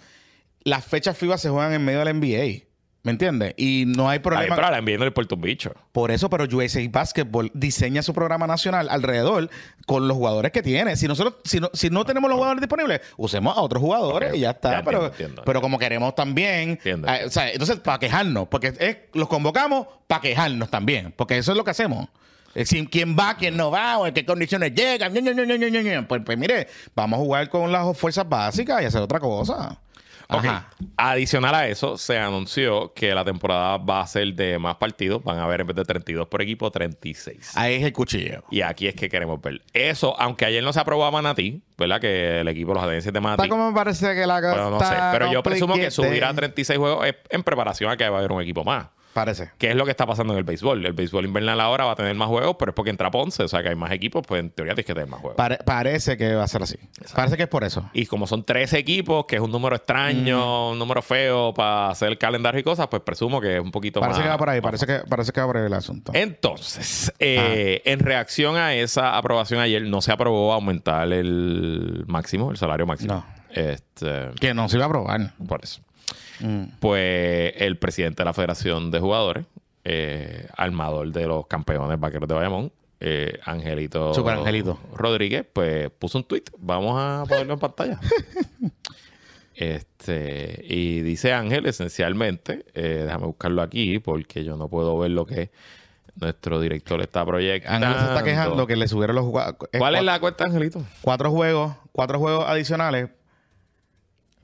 las 0.65 0.85
fechas 0.85 1.17
FIBA 1.17 1.39
se 1.39 1.49
juegan 1.51 1.73
en 1.73 1.85
medio 1.85 2.01
del 2.01 2.09
NBA, 2.09 2.67
¿me 3.03 3.13
entiendes? 3.13 3.55
Y 3.57 3.85
no 3.87 4.11
hay 4.11 4.17
Ay, 4.17 4.23
problema. 4.23 4.55
pero 4.57 4.71
la 4.71 4.77
NBA 4.83 4.93
no 4.99 5.05
le 5.05 5.07
importa 5.09 5.35
un 5.35 5.41
bicho. 5.41 5.73
Por 5.93 6.11
eso, 6.11 6.29
pero 6.29 6.45
USA 6.45 6.81
Basketball 6.91 7.51
diseña 7.55 8.03
su 8.03 8.13
programa 8.13 8.47
nacional 8.47 8.89
alrededor 8.91 9.49
con 9.87 10.07
los 10.07 10.17
jugadores 10.19 10.53
que 10.53 10.63
tiene. 10.63 10.97
Si 10.97 11.09
nosotros, 11.09 11.37
si 11.45 11.61
no, 11.61 11.71
si 11.73 11.89
no 11.89 12.05
tenemos 12.05 12.29
los 12.29 12.37
jugadores 12.37 12.61
disponibles, 12.61 13.01
usemos 13.17 13.57
a 13.57 13.63
otros 13.63 13.81
jugadores 13.83 14.35
y 14.35 14.41
ya 14.41 14.51
está. 14.51 14.73
ya 14.73 14.85
pero, 14.85 14.99
entiendo, 15.07 15.07
entiendo. 15.25 15.43
pero 15.47 15.61
como 15.63 15.79
queremos 15.79 16.15
también, 16.15 16.79
eh, 16.85 17.23
o 17.27 17.31
sea, 17.31 17.51
entonces 17.51 17.79
para 17.79 17.99
quejarnos, 17.99 18.49
porque 18.49 18.75
es- 18.79 18.97
los 19.15 19.29
convocamos 19.29 19.87
para 20.07 20.21
quejarnos 20.21 20.69
también, 20.71 21.13
porque 21.17 21.39
eso 21.39 21.53
es 21.53 21.57
lo 21.57 21.65
que 21.65 21.71
hacemos. 21.71 22.07
Es 22.55 22.69
decir, 22.69 22.89
quién 22.91 23.17
va, 23.17 23.37
quién 23.37 23.57
no 23.57 23.71
va, 23.71 23.99
o 23.99 24.07
en 24.07 24.15
qué 24.15 24.25
condiciones 24.25 24.75
llegan. 24.75 25.13
Pues, 26.07 26.23
pues 26.25 26.37
mire, 26.37 26.67
vamos 26.95 27.19
a 27.19 27.23
jugar 27.23 27.49
con 27.49 27.71
las 27.71 27.97
fuerzas 27.97 28.29
básicas 28.29 28.83
y 28.83 28.87
hacer 28.87 29.01
otra 29.01 29.21
cosa. 29.21 29.79
Adicional 30.97 31.55
a 31.55 31.67
eso, 31.67 31.97
se 31.97 32.19
anunció 32.19 32.93
que 32.95 33.15
la 33.15 33.25
temporada 33.25 33.79
va 33.79 34.01
a 34.01 34.07
ser 34.07 34.35
de 34.35 34.59
más 34.59 34.77
partidos. 34.77 35.23
Van 35.25 35.39
a 35.39 35.45
haber 35.45 35.63
en 35.63 35.69
vez 35.69 35.77
de 35.77 35.85
32 35.85 36.29
por 36.29 36.43
equipo, 36.43 36.71
36. 36.71 37.57
Ahí 37.57 37.77
es 37.77 37.85
el 37.85 37.93
cuchillo. 37.93 38.45
Y 38.51 38.61
aquí 38.61 38.87
es 38.87 38.95
que 38.95 39.09
queremos 39.09 39.41
ver. 39.41 39.63
Eso, 39.73 40.15
aunque 40.21 40.45
ayer 40.45 40.63
no 40.63 40.73
se 40.73 40.81
aprobó 40.81 41.05
a 41.05 41.11
Manatí, 41.11 41.63
¿verdad? 41.77 42.01
Que 42.01 42.41
el 42.41 42.49
equipo, 42.49 42.75
los 42.75 42.83
agencias 42.83 43.13
de 43.13 43.21
Manatí. 43.21 43.43
Está 43.43 43.51
como 43.51 43.71
me 43.71 43.75
parece 43.75 44.15
que 44.15 44.27
la 44.27 44.41
cosa 44.41 44.55
Bueno, 44.55 44.71
no 44.71 44.81
sé. 44.81 44.95
Pero 45.13 45.33
yo 45.33 45.43
presumo 45.43 45.75
que 45.75 45.91
subir 45.91 46.25
a 46.25 46.33
36 46.33 46.79
juegos 46.79 47.07
es 47.07 47.15
en 47.29 47.43
preparación 47.43 47.91
a 47.91 47.97
que 47.97 48.09
va 48.09 48.17
a 48.17 48.19
haber 48.21 48.33
un 48.33 48.43
equipo 48.43 48.63
más. 48.63 48.87
Parece. 49.13 49.51
¿Qué 49.59 49.71
es 49.71 49.75
lo 49.77 49.85
que 49.85 49.91
está 49.91 50.07
pasando 50.07 50.33
en 50.33 50.39
el 50.39 50.45
béisbol? 50.45 50.87
El 50.87 50.93
béisbol 50.93 51.25
invernal 51.25 51.61
ahora 51.61 51.85
va 51.85 51.93
a 51.93 51.97
tener 51.97 52.15
más 52.15 52.29
juegos, 52.29 52.57
pero 52.59 52.71
es 52.71 52.75
porque 52.77 52.91
entra 52.91 53.11
Ponce, 53.11 53.43
o 53.43 53.49
sea 53.49 53.63
que 53.63 53.71
hay 53.71 53.75
más 53.75 53.91
equipos, 53.93 54.25
pues 54.27 54.41
en 54.41 54.51
teoría 54.51 54.75
tienes 54.75 54.87
que 54.87 54.95
tener 54.95 55.09
más 55.09 55.21
juegos. 55.21 55.37
Pare- 55.37 55.59
parece 55.65 56.17
que 56.17 56.35
va 56.35 56.45
a 56.45 56.49
ser 56.49 56.63
así. 56.63 56.77
Parece 57.15 57.37
que 57.37 57.43
es 57.45 57.49
por 57.49 57.65
eso. 57.65 57.91
Y 57.93 58.07
como 58.07 58.27
son 58.29 58.45
13 58.45 58.79
equipos, 58.79 59.25
que 59.27 59.37
es 59.37 59.43
un 59.43 59.51
número 59.51 59.75
extraño, 59.77 60.71
un 60.71 60.79
número 60.79 61.03
feo 61.03 61.53
para 61.53 61.91
hacer 61.91 62.09
el 62.09 62.19
calendario 62.19 62.61
y 62.61 62.63
cosas, 62.63 62.87
pues 62.89 63.03
presumo 63.03 63.41
que 63.41 63.57
es 63.57 63.61
un 63.61 63.71
poquito 63.73 63.99
Parece 64.01 64.19
más. 64.21 64.27
que 64.27 64.31
va 64.31 64.39
por 64.39 64.49
ahí, 64.51 64.61
parece 64.61 64.87
que, 64.87 64.99
parece 65.09 65.33
que 65.33 65.41
va 65.41 65.47
por 65.47 65.57
ahí 65.57 65.67
el 65.67 65.75
asunto. 65.75 66.13
Entonces, 66.15 67.13
eh, 67.19 67.83
en 67.85 67.99
reacción 68.01 68.57
a 68.57 68.75
esa 68.75 69.17
aprobación 69.17 69.61
ayer, 69.61 69.83
no 69.83 70.01
se 70.03 70.13
aprobó 70.13 70.53
aumentar 70.53 71.13
el 71.13 72.05
máximo, 72.07 72.51
el 72.51 72.57
salario 72.57 72.87
máximo. 72.87 73.15
No. 73.15 73.25
Este, 73.53 74.31
Que 74.41 74.55
no 74.55 74.69
se 74.69 74.77
iba 74.77 74.85
a 74.85 74.89
aprobar. 74.89 75.33
por 75.49 75.61
eso. 75.65 75.81
Mm. 76.41 76.65
Pues 76.81 77.53
el 77.57 77.79
presidente 77.79 78.23
de 78.23 78.25
la 78.25 78.33
Federación 78.33 78.91
de 78.91 79.01
Jugadores, 79.01 79.45
eh, 79.85 80.49
armador 80.57 81.13
de 81.13 81.27
los 81.27 81.47
campeones 81.47 81.99
vaqueros 81.99 82.29
de 82.29 82.35
Bayamón, 82.35 82.73
eh, 83.01 83.39
Angelito, 83.45 84.13
Super 84.13 84.35
Angelito. 84.35 84.79
Rodríguez, 84.95 85.47
pues 85.51 85.91
puso 85.91 86.19
un 86.19 86.25
tweet. 86.25 86.45
Vamos 86.59 86.97
a 86.99 87.25
ponerlo 87.29 87.55
en 87.55 87.59
pantalla. 87.59 88.01
Este, 89.61 90.65
y 90.67 91.03
dice 91.03 91.35
Ángel 91.35 91.67
esencialmente, 91.67 92.65
eh, 92.73 93.03
déjame 93.05 93.27
buscarlo 93.27 93.61
aquí 93.61 93.99
porque 93.99 94.43
yo 94.43 94.57
no 94.57 94.69
puedo 94.69 94.99
ver 94.99 95.11
lo 95.11 95.27
que 95.27 95.51
nuestro 96.19 96.61
director 96.61 97.03
está 97.03 97.27
proyectando. 97.27 97.87
Ángel 97.87 98.01
se 98.01 98.09
está 98.09 98.25
quejando 98.25 98.67
que 98.67 98.77
le 98.77 98.89
subieron 98.89 99.17
los 99.17 99.27
jugadores. 99.27 99.69
¿Cuál 99.77 99.97
es 99.97 100.03
la 100.03 100.19
cuenta, 100.19 100.45
Angelito? 100.45 100.83
Cuatro 101.03 101.31
juegos, 101.31 101.75
cuatro 101.93 102.19
juegos 102.19 102.47
adicionales. 102.49 103.11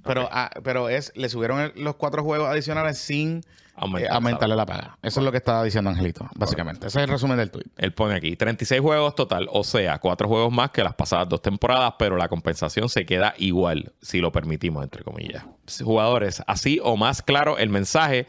Pero, 0.07 0.29
ah, 0.31 0.51
pero 0.63 0.89
es, 0.89 1.13
le 1.17 1.29
subieron 1.29 1.73
los 1.77 1.97
cuatro 1.97 2.23
juegos 2.23 2.49
adicionales 2.49 2.99
sin 2.99 3.43
Aumentar 3.79 4.11
eh, 4.11 4.15
aumentarle 4.15 4.57
la 4.57 4.65
paga. 4.65 4.99
Eso 5.03 5.21
es 5.21 5.25
lo 5.25 5.31
que 5.31 5.37
estaba 5.37 5.63
diciendo 5.63 5.91
Angelito, 5.91 6.27
básicamente. 6.35 6.87
Ese 6.87 6.99
es 6.99 7.05
el 7.05 7.11
resumen 7.11 7.37
del 7.37 7.51
tweet. 7.51 7.67
Él 7.77 7.93
pone 7.93 8.15
aquí 8.15 8.35
36 8.35 8.81
juegos 8.81 9.15
total, 9.15 9.49
o 9.53 9.65
sea, 9.65 9.99
cuatro 9.99 10.29
juegos 10.29 10.51
más 10.51 10.71
que 10.71 10.83
las 10.83 10.95
pasadas 10.95 11.29
dos 11.29 11.43
temporadas, 11.43 11.93
pero 11.99 12.17
la 12.17 12.29
compensación 12.29 12.89
se 12.89 13.05
queda 13.05 13.35
igual, 13.37 13.93
si 14.01 14.21
lo 14.21 14.33
permitimos, 14.33 14.83
entre 14.83 15.05
comillas. 15.05 15.45
Jugadores, 15.85 16.43
así 16.47 16.81
o 16.83 16.97
más 16.97 17.21
claro 17.21 17.59
el 17.59 17.69
mensaje 17.69 18.27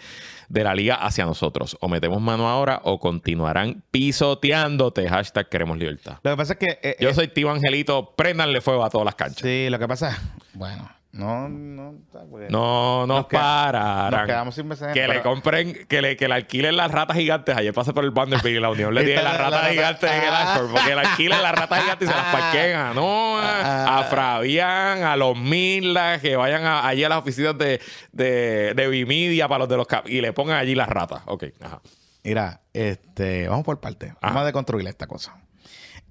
de 0.50 0.64
la 0.66 0.76
liga 0.76 0.96
hacia 0.96 1.26
nosotros. 1.26 1.78
O 1.80 1.88
metemos 1.88 2.22
mano 2.22 2.50
ahora 2.50 2.82
o 2.84 3.00
continuarán 3.00 3.84
pisoteándote. 3.90 5.08
Hashtag 5.08 5.48
queremos 5.48 5.78
libertad. 5.78 6.18
Lo 6.24 6.32
que 6.32 6.38
pasa 6.38 6.54
es 6.54 6.60
que. 6.60 6.80
eh, 6.82 6.98
Yo 7.00 7.10
eh, 7.10 7.14
soy 7.14 7.30
tío 7.30 7.50
Angelito, 7.52 8.14
préndanle 8.18 8.60
fuego 8.60 8.84
a 8.84 8.90
todas 8.90 9.06
las 9.06 9.16
canchas. 9.16 9.44
sí, 9.44 9.70
lo 9.70 9.80
que 9.80 9.88
pasa 9.88 10.10
es. 10.10 10.18
Bueno, 10.54 10.90
no, 11.18 11.50
no. 11.50 11.94
No 12.50 13.08
nos, 13.08 13.28
queda- 13.28 13.40
pararán. 13.40 14.12
nos 14.12 14.26
quedamos 14.28 14.56
sin 14.56 14.70
BCN, 14.70 14.94
Que 14.94 15.02
le 15.02 15.08
pero- 15.08 15.24
compren, 15.24 15.86
que 15.88 16.02
le, 16.02 16.16
que 16.18 16.28
le 16.28 16.34
alquilen 16.36 16.76
las 16.78 16.92
ratas 16.92 17.18
gigantes. 17.18 17.56
Ayer 17.58 17.74
pasé 17.74 17.94
por 17.94 18.04
el 18.04 18.12
Vanderbilt 18.12 18.58
y 18.58 18.60
la 18.60 18.70
Unión 18.70 18.94
le 18.94 19.04
tiene 19.06 19.24
las 19.24 19.34
la 19.34 19.38
ratas 19.40 19.62
rata- 19.62 19.74
gigantes 19.74 20.12
en 20.12 20.22
el 20.24 20.30
Ah. 20.30 20.54
Ashford. 20.54 20.72
Porque 20.72 20.96
le 20.96 21.02
alquilen 21.02 21.42
las 21.42 21.56
ratas 21.56 21.82
gigantes 21.82 22.08
y 22.08 22.12
se 22.12 22.18
las 22.18 22.26
parquean. 22.36 22.96
No, 22.96 23.38
Ah. 23.40 24.00
a 24.00 24.04
Fabián, 24.04 25.04
a 25.04 25.16
los 25.16 25.38
Milas, 25.38 26.22
que 26.22 26.36
vayan 26.36 26.64
a- 26.66 26.88
allí 26.88 27.04
a 27.04 27.10
las 27.10 27.20
oficinas 27.20 27.58
de, 27.58 27.80
de, 28.12 28.74
de 28.76 28.88
Vimedia 28.88 29.48
para 29.48 29.60
los 29.60 29.70
de 29.70 29.78
los 29.78 29.88
cap 29.88 30.08
y 30.08 30.22
le 30.22 30.34
pongan 30.34 30.58
allí 30.58 30.76
las 30.76 30.88
ratas. 30.90 31.22
Ok, 31.26 31.46
ajá. 31.62 31.82
Mira, 32.24 32.62
este, 32.74 33.48
vamos 33.48 33.64
por 33.66 33.80
parte. 33.80 34.08
Ajá. 34.08 34.18
Vamos 34.22 34.42
a 34.42 34.46
deconstruir 34.46 34.88
esta 34.88 35.08
cosa. 35.08 35.38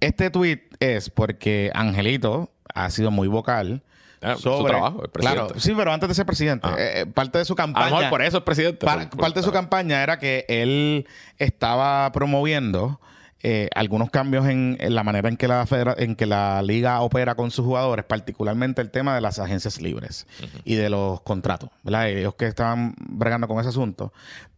Este 0.00 0.30
tweet 0.30 0.60
es 0.80 1.10
porque 1.10 1.70
Angelito 1.74 2.52
ha 2.74 2.90
sido 2.90 3.10
muy 3.10 3.28
vocal. 3.28 3.82
Ah, 4.22 4.34
su 4.34 4.42
sobre, 4.42 4.72
trabajo, 4.72 5.02
el 5.04 5.10
presidente. 5.10 5.44
Claro, 5.46 5.60
sí, 5.60 5.72
pero 5.76 5.92
antes 5.92 6.08
de 6.08 6.14
ser 6.14 6.26
presidente. 6.26 6.66
Ajá. 6.66 6.76
eh, 6.78 7.00
eh, 7.02 7.06
parte 7.06 7.38
de 7.38 7.44
su 7.44 7.52
A 7.52 7.56
lo 7.56 7.56
campaña. 7.56 7.90
mejor 7.96 8.08
por 8.10 8.22
eso 8.22 8.38
es 8.38 8.42
presidente. 8.44 8.84
par- 8.86 9.10
por- 9.10 9.20
parte 9.20 9.40
de 9.40 9.44
su 9.44 9.52
campaña 9.52 10.02
era 10.02 10.18
que 10.18 10.44
él 10.48 11.06
estaba 11.38 12.10
promoviendo 12.12 13.00
eh, 13.42 13.68
algunos 13.74 14.10
cambios 14.10 14.46
en, 14.46 14.76
en 14.80 14.94
la 14.94 15.04
manera 15.04 15.28
en 15.28 15.36
que 15.36 15.46
la 15.46 15.64
federa- 15.66 15.94
en 15.98 16.16
que 16.16 16.26
la 16.26 16.62
liga 16.62 17.00
opera 17.02 17.34
con 17.34 17.50
sus 17.50 17.64
jugadores, 17.64 18.04
particularmente 18.04 18.80
el 18.80 18.90
tema 18.90 19.14
de 19.14 19.20
las 19.20 19.38
agencias 19.38 19.80
libres 19.80 20.26
y 20.64 20.74
de 20.74 20.88
los 20.90 21.20
contratos, 21.20 21.70
¿verdad? 21.84 22.08
Ellos 22.08 22.34
que 22.34 22.46
estaban 22.46 22.94
bregando 22.98 23.46
con 23.46 23.60
ese 23.60 23.68
asunto. 23.68 24.12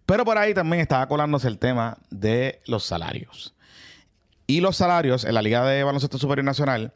Pero 0.07 0.25
por 0.25 0.39
ahí 0.39 0.55
también 0.55 0.81
estaba 0.81 1.07
colándose 1.09 1.49
el 1.49 1.59
tema 1.59 1.99
de 2.09 2.61
los 2.67 2.85
salarios. 2.85 3.53
Y 4.47 4.61
los 4.63 4.77
salarios 4.77 5.25
en 5.25 5.35
la 5.35 5.43
Liga 5.43 5.67
de 5.67 5.85
Baloncesto 5.85 6.17
Superior 6.17 6.45
Nacional, 6.47 6.93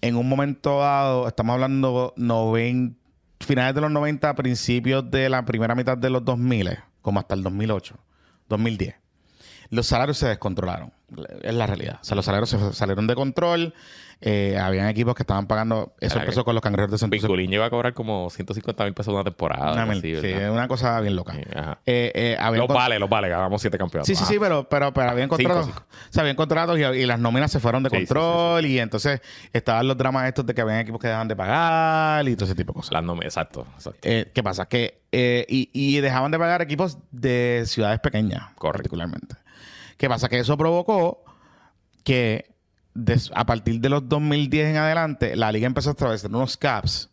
en 0.00 0.16
un 0.16 0.28
momento 0.28 0.80
dado, 0.80 1.28
estamos 1.28 1.54
hablando 1.54 2.14
90, 2.16 2.96
finales 3.40 3.74
de 3.74 3.80
los 3.80 3.90
90, 3.90 4.34
principios 4.34 5.10
de 5.10 5.28
la 5.28 5.44
primera 5.44 5.74
mitad 5.74 5.96
de 5.96 6.10
los 6.10 6.24
2000, 6.24 6.78
como 7.02 7.20
hasta 7.20 7.34
el 7.34 7.42
2008, 7.42 7.96
2010. 8.48 8.94
Los 9.70 9.86
salarios 9.86 10.18
se 10.18 10.28
descontrolaron. 10.28 10.92
Es 11.42 11.54
la 11.54 11.66
realidad. 11.66 11.98
O 12.00 12.04
sea, 12.04 12.16
los 12.16 12.24
salarios 12.24 12.50
se 12.50 12.72
salieron 12.72 13.06
de 13.06 13.14
control. 13.14 13.74
Eh, 14.22 14.58
habían 14.58 14.86
equipos 14.88 15.14
que 15.14 15.22
estaban 15.22 15.46
pagando. 15.46 15.94
Eso 15.98 16.16
Era 16.16 16.24
empezó 16.24 16.42
que- 16.42 16.44
con 16.46 16.54
los 16.54 16.62
cangrejeros 16.62 16.92
de 16.92 16.98
Santurce. 16.98 17.22
Piculín 17.26 17.50
llegó 17.50 17.64
a 17.64 17.70
cobrar 17.70 17.94
como 17.94 18.28
150 18.28 18.84
mil 18.84 18.92
pesos 18.92 19.14
una 19.14 19.24
temporada. 19.24 19.72
Una 19.72 19.90
así, 19.92 20.14
sí, 20.20 20.32
una 20.50 20.68
cosa 20.68 21.00
bien 21.00 21.16
loca. 21.16 21.32
Sí. 21.32 21.40
Eh, 21.86 22.36
eh, 22.36 22.38
Los 22.54 22.68
vale, 22.68 22.98
los 22.98 23.08
vale, 23.08 23.30
ganamos 23.30 23.62
siete 23.62 23.78
campeonatos. 23.78 24.06
Sí, 24.08 24.14
sí, 24.14 24.24
sí, 24.26 24.38
pero, 24.38 24.68
pero, 24.68 24.92
pero 24.92 25.08
habían 25.10 25.28
contratos. 25.30 25.68
O 25.68 25.72
sea, 26.10 26.20
habían 26.20 26.36
contratos 26.36 26.78
y, 26.78 26.82
y 26.82 27.06
las 27.06 27.18
nóminas 27.18 27.50
se 27.50 27.60
fueron 27.60 27.82
de 27.82 27.88
Sí, 27.88 27.96
sí, 27.96 28.02
sí, 28.02 28.06
control. 28.08 28.66
Y 28.66 28.78
entonces 28.78 29.22
estaban 29.54 29.88
los 29.88 29.96
dramas 29.96 30.28
estos 30.28 30.44
de 30.44 30.52
que 30.54 30.60
habían 30.60 30.80
equipos 30.80 31.00
que 31.00 31.06
dejaban 31.06 31.26
de 31.28 31.36
pagar 31.36 32.28
y 32.28 32.34
todo 32.36 32.44
ese 32.44 32.54
tipo 32.54 32.72
de 32.72 32.76
cosas. 32.76 32.92
Las 32.92 33.02
nom- 33.04 33.24
exacto, 33.24 33.66
exacto. 33.74 34.00
¿Qué 34.02 34.42
pasa? 34.42 34.66
Que, 34.66 35.00
y, 35.48 35.70
y 35.72 35.98
dejaban 36.00 36.30
de 36.30 36.38
pagar 36.38 36.60
equipos 36.60 36.98
de 37.10 37.62
ciudades 37.64 38.00
pequeñas, 38.00 38.42
Correcto. 38.56 38.72
particularmente. 38.82 39.36
¿Qué 39.96 40.10
pasa? 40.10 40.28
Que 40.28 40.40
eso 40.40 40.58
provocó 40.58 41.24
que 42.04 42.49
des- 42.94 43.30
a 43.34 43.44
partir 43.46 43.80
de 43.80 43.88
los 43.88 44.08
2010 44.08 44.68
en 44.68 44.76
adelante, 44.76 45.36
la 45.36 45.50
liga 45.52 45.66
empezó 45.66 45.90
a 45.90 45.92
establecer 45.92 46.30
unos 46.30 46.56
caps 46.56 47.08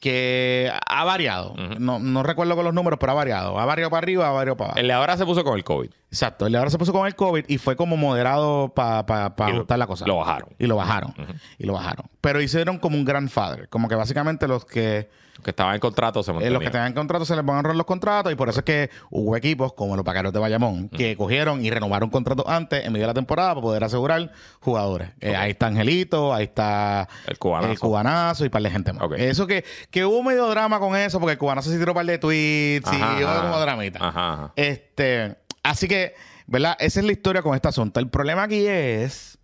que 0.00 0.72
ha 0.88 1.04
variado. 1.04 1.54
no, 1.78 2.00
no 2.00 2.22
recuerdo 2.24 2.56
con 2.56 2.64
los 2.64 2.74
números, 2.74 2.98
pero 2.98 3.12
ha 3.12 3.14
variado. 3.14 3.58
Ha 3.60 3.64
variado 3.64 3.88
para 3.90 4.02
arriba, 4.04 4.26
ha 4.28 4.32
variado 4.32 4.56
para 4.56 4.68
abajo. 4.70 4.80
El 4.80 4.88
de 4.88 4.92
ahora 4.92 5.16
se 5.16 5.24
puso 5.24 5.44
con 5.44 5.56
el 5.56 5.62
COVID. 5.62 5.90
Exacto. 6.10 6.46
El 6.46 6.52
de 6.52 6.58
ahora 6.58 6.70
se 6.70 6.78
puso 6.78 6.92
con 6.92 7.06
el 7.06 7.14
COVID 7.14 7.44
y 7.46 7.58
fue 7.58 7.76
como 7.76 7.96
moderado 7.96 8.72
para 8.74 9.32
Y 9.38 9.40
lo- 9.52 9.56
ajustar 9.58 9.78
la 9.78 9.86
cosa. 9.86 10.04
lo 10.06 10.16
bajaron. 10.16 10.48
Y 10.58 10.66
lo 10.66 10.74
bajaron. 10.76 11.14
Y 11.56 11.66
lo 11.66 11.74
bajaron. 11.74 12.06
Pero 12.20 12.40
hicieron 12.42 12.78
como 12.78 12.96
un 12.96 13.04
grandfather. 13.04 13.68
Como 13.68 13.88
que 13.88 13.94
básicamente 13.94 14.48
los 14.48 14.64
que 14.64 15.08
Que 15.42 15.50
estaba 15.50 15.74
en 15.74 15.80
contrato 15.80 16.22
se 16.22 16.30
eh, 16.30 16.34
mantenía. 16.34 16.52
los 16.58 16.62
que 16.62 16.70
tenían 16.70 16.92
contratos 16.92 17.26
se 17.26 17.34
les 17.34 17.44
van 17.44 17.56
a 17.56 17.58
ahorrar 17.58 17.74
los 17.76 17.86
contratos 17.86 18.30
y 18.32 18.36
por 18.36 18.48
eso 18.48 18.60
es 18.60 18.64
que 18.64 18.90
hubo 19.10 19.36
equipos 19.36 19.72
como 19.72 19.96
los 19.96 20.04
Pacaros 20.04 20.32
de 20.32 20.38
Bayamón 20.38 20.88
que 20.88 21.16
cogieron 21.16 21.64
y 21.64 21.70
renovaron 21.70 22.10
contratos 22.10 22.44
antes 22.48 22.84
en 22.84 22.92
medio 22.92 23.04
de 23.04 23.08
la 23.08 23.14
temporada 23.14 23.50
para 23.50 23.60
poder 23.62 23.84
asegurar 23.84 24.30
jugadores. 24.60 25.10
Eh, 25.20 25.34
ahí 25.34 25.52
está 25.52 25.66
Angelito, 25.66 26.32
ahí 26.34 26.44
está 26.44 27.08
El 27.26 27.38
cubanazo. 27.38 27.72
el 27.72 27.78
cubanazo 27.78 28.44
y 28.44 28.48
par 28.50 28.62
de 28.62 28.70
gente 28.70 28.92
más. 28.92 29.04
Eso 29.16 29.46
que, 29.46 29.64
que 29.90 30.04
hubo 30.04 30.22
medio 30.22 30.46
drama 30.48 30.78
con 30.78 30.94
eso 30.96 31.18
porque 31.18 31.32
el 31.32 31.38
cubanazo 31.38 31.70
se 31.70 31.78
tiró 31.78 31.92
un 31.92 31.96
par 31.96 32.06
de 32.06 32.18
tweets 32.18 32.86
Ajá, 32.88 33.16
y 33.18 33.24
hubo 33.24 33.30
ajá. 33.30 33.42
como 33.42 33.60
dramita. 33.60 33.98
Ajá, 34.06 34.32
ajá. 34.34 34.52
Este, 34.56 35.36
así 35.62 35.88
que, 35.88 36.14
¿verdad? 36.46 36.76
Esa 36.78 37.00
es 37.00 37.06
la 37.06 37.12
historia 37.12 37.42
con 37.42 37.54
este 37.54 37.68
asunto. 37.68 37.98
El 38.00 38.08
problema 38.08 38.44
aquí 38.44 38.66
es. 38.66 39.38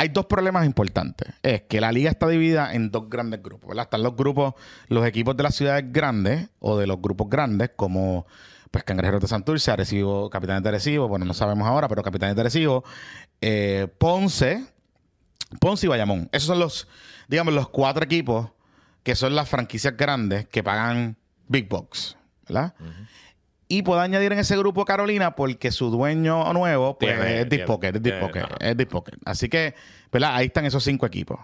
Hay 0.00 0.08
dos 0.08 0.24
problemas 0.24 0.64
importantes. 0.64 1.28
Es 1.42 1.60
que 1.68 1.78
la 1.78 1.92
liga 1.92 2.08
está 2.08 2.26
dividida 2.26 2.72
en 2.72 2.90
dos 2.90 3.10
grandes 3.10 3.42
grupos, 3.42 3.68
¿verdad? 3.68 3.82
Están 3.82 4.02
los 4.02 4.16
grupos, 4.16 4.54
los 4.88 5.04
equipos 5.04 5.36
de 5.36 5.42
las 5.42 5.54
ciudades 5.54 5.92
grandes 5.92 6.48
o 6.58 6.78
de 6.78 6.86
los 6.86 7.02
grupos 7.02 7.28
grandes, 7.28 7.72
como 7.76 8.26
pues 8.70 8.82
Cangrejeros 8.82 9.20
de 9.20 9.28
Santurce, 9.28 9.70
Arecibo, 9.70 10.30
Capitanes 10.30 10.62
de 10.62 10.70
Arecibo, 10.70 11.06
bueno, 11.06 11.26
no 11.26 11.34
sabemos 11.34 11.68
ahora, 11.68 11.86
pero 11.86 12.02
Capitanes 12.02 12.34
de 12.34 12.40
Arecibo, 12.40 12.82
eh, 13.42 13.88
Ponce, 13.98 14.64
Ponce 15.60 15.84
y 15.84 15.90
Bayamón. 15.90 16.30
Esos 16.32 16.46
son 16.46 16.60
los, 16.60 16.88
digamos, 17.28 17.52
los 17.52 17.68
cuatro 17.68 18.02
equipos 18.02 18.48
que 19.02 19.14
son 19.14 19.34
las 19.34 19.50
franquicias 19.50 19.98
grandes 19.98 20.48
que 20.48 20.62
pagan 20.62 21.18
Big 21.46 21.68
Box, 21.68 22.16
¿verdad? 22.48 22.72
Y 23.72 23.82
puedo 23.82 24.00
añadir 24.00 24.32
en 24.32 24.40
ese 24.40 24.56
grupo 24.56 24.84
Carolina 24.84 25.36
porque 25.36 25.70
su 25.70 25.90
dueño 25.90 26.52
nuevo 26.52 26.98
pues, 26.98 27.14
Tiene- 27.16 27.40
es 27.42 27.48
Deep 27.48 27.66
Pocket, 27.66 27.92
es 27.94 28.02
Deep 28.02 28.14
ajá. 28.36 28.48
es 28.58 28.76
Deep 28.76 28.88
Pocket. 28.88 29.12
Así 29.24 29.48
que, 29.48 29.76
¿verdad? 30.10 30.34
Ahí 30.34 30.46
están 30.46 30.64
esos 30.66 30.82
cinco 30.82 31.06
equipos. 31.06 31.38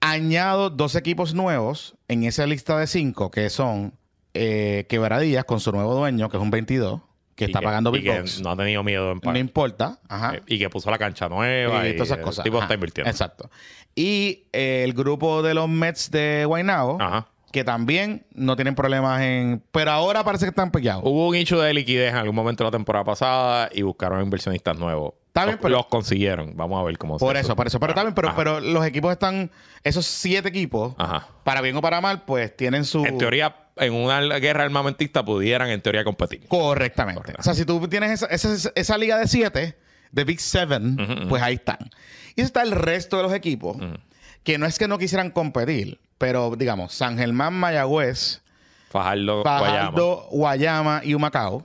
Añado 0.00 0.70
dos 0.70 0.94
equipos 0.94 1.34
nuevos 1.34 1.96
en 2.08 2.24
esa 2.24 2.46
lista 2.46 2.78
de 2.78 2.86
cinco 2.86 3.30
que 3.30 3.50
son 3.50 3.92
eh, 4.34 4.86
Quebradillas 4.88 5.44
con 5.44 5.60
su 5.60 5.72
nuevo 5.72 5.94
dueño, 5.94 6.28
que 6.28 6.36
es 6.36 6.42
un 6.42 6.50
22, 6.50 7.00
que 7.34 7.44
Y 7.44 7.46
está 7.48 7.60
pagando 7.60 7.90
y 7.90 8.00
Big 8.00 8.04
que 8.12 8.18
Box. 8.20 8.40
no 8.40 8.50
ha 8.50 8.56
tenido 8.56 8.82
miedo 8.82 9.08
en 9.10 9.16
No 9.16 9.20
pagar. 9.20 9.36
importa. 9.38 9.98
Ajá. 10.08 10.34
Eh, 10.36 10.42
Y 10.46 10.58
que 10.58 10.70
puso 10.70 10.90
la 10.90 10.98
cancha 10.98 11.28
nueva 11.28 11.86
y 11.86 11.90
y, 11.90 11.92
todas 11.94 12.08
esas 12.08 12.18
el 12.18 12.24
cosas. 12.24 12.44
tipo 12.44 12.56
Ajá. 12.58 12.64
está 12.66 12.74
invirtiendo. 12.74 13.10
Exacto. 13.10 13.50
Y 13.94 14.44
eh, 14.52 14.82
el 14.84 14.92
grupo 14.92 15.42
de 15.42 15.54
los 15.54 15.68
Mets 15.68 16.10
de 16.10 16.44
Guaynabo, 16.46 16.98
Ajá. 17.00 17.26
Que 17.56 17.64
también 17.64 18.26
no 18.34 18.54
tienen 18.54 18.74
problemas 18.74 19.22
en... 19.22 19.62
Pero 19.72 19.90
ahora 19.90 20.22
parece 20.22 20.44
que 20.44 20.50
están 20.50 20.70
pegados. 20.70 21.02
Hubo 21.06 21.28
un 21.28 21.36
issue 21.36 21.58
de 21.58 21.72
liquidez 21.72 22.10
en 22.10 22.16
algún 22.16 22.34
momento 22.36 22.62
de 22.62 22.66
la 22.68 22.70
temporada 22.70 23.02
pasada 23.02 23.70
y 23.72 23.80
buscaron 23.80 24.22
inversionistas 24.22 24.76
nuevos. 24.76 25.14
Bien, 25.34 25.46
los, 25.46 25.56
pero- 25.56 25.68
los 25.76 25.86
consiguieron. 25.86 26.54
Vamos 26.54 26.78
a 26.78 26.84
ver 26.84 26.98
cómo 26.98 27.16
Por 27.16 27.34
se- 27.34 27.40
eso, 27.40 27.56
por 27.56 27.66
eso. 27.66 27.80
Pero 27.80 27.94
también, 27.94 28.14
pero, 28.14 28.34
pero 28.36 28.60
los 28.60 28.84
equipos 28.84 29.10
están... 29.10 29.50
Esos 29.84 30.04
siete 30.04 30.50
equipos, 30.50 30.94
Ajá. 30.98 31.28
para 31.44 31.62
bien 31.62 31.74
o 31.76 31.80
para 31.80 32.02
mal, 32.02 32.24
pues 32.26 32.54
tienen 32.54 32.84
su... 32.84 33.06
En 33.06 33.16
teoría, 33.16 33.56
en 33.76 33.94
una 33.94 34.20
guerra 34.38 34.64
armamentista 34.64 35.24
pudieran 35.24 35.70
en 35.70 35.80
teoría 35.80 36.04
competir. 36.04 36.46
Correctamente. 36.48 37.32
O 37.38 37.42
sea, 37.42 37.54
si 37.54 37.64
tú 37.64 37.88
tienes 37.88 38.10
esa, 38.10 38.26
esa, 38.26 38.70
esa 38.74 38.98
liga 38.98 39.16
de 39.18 39.28
siete, 39.28 39.78
de 40.12 40.24
Big 40.24 40.40
Seven, 40.40 41.26
pues 41.30 41.42
ahí 41.42 41.54
están. 41.54 41.78
Y 42.34 42.42
está 42.42 42.60
el 42.62 42.72
resto 42.72 43.16
de 43.16 43.22
los 43.22 43.32
equipos, 43.32 43.78
que 44.42 44.58
no 44.58 44.66
es 44.66 44.78
que 44.78 44.88
no 44.88 44.98
quisieran 44.98 45.30
competir, 45.30 46.00
pero 46.18 46.54
digamos, 46.56 46.92
San 46.94 47.18
Germán, 47.18 47.54
Mayagüez, 47.54 48.40
Fajardo, 48.90 49.42
Guayama. 50.30 51.00
Y 51.04 51.14
Humacao, 51.14 51.64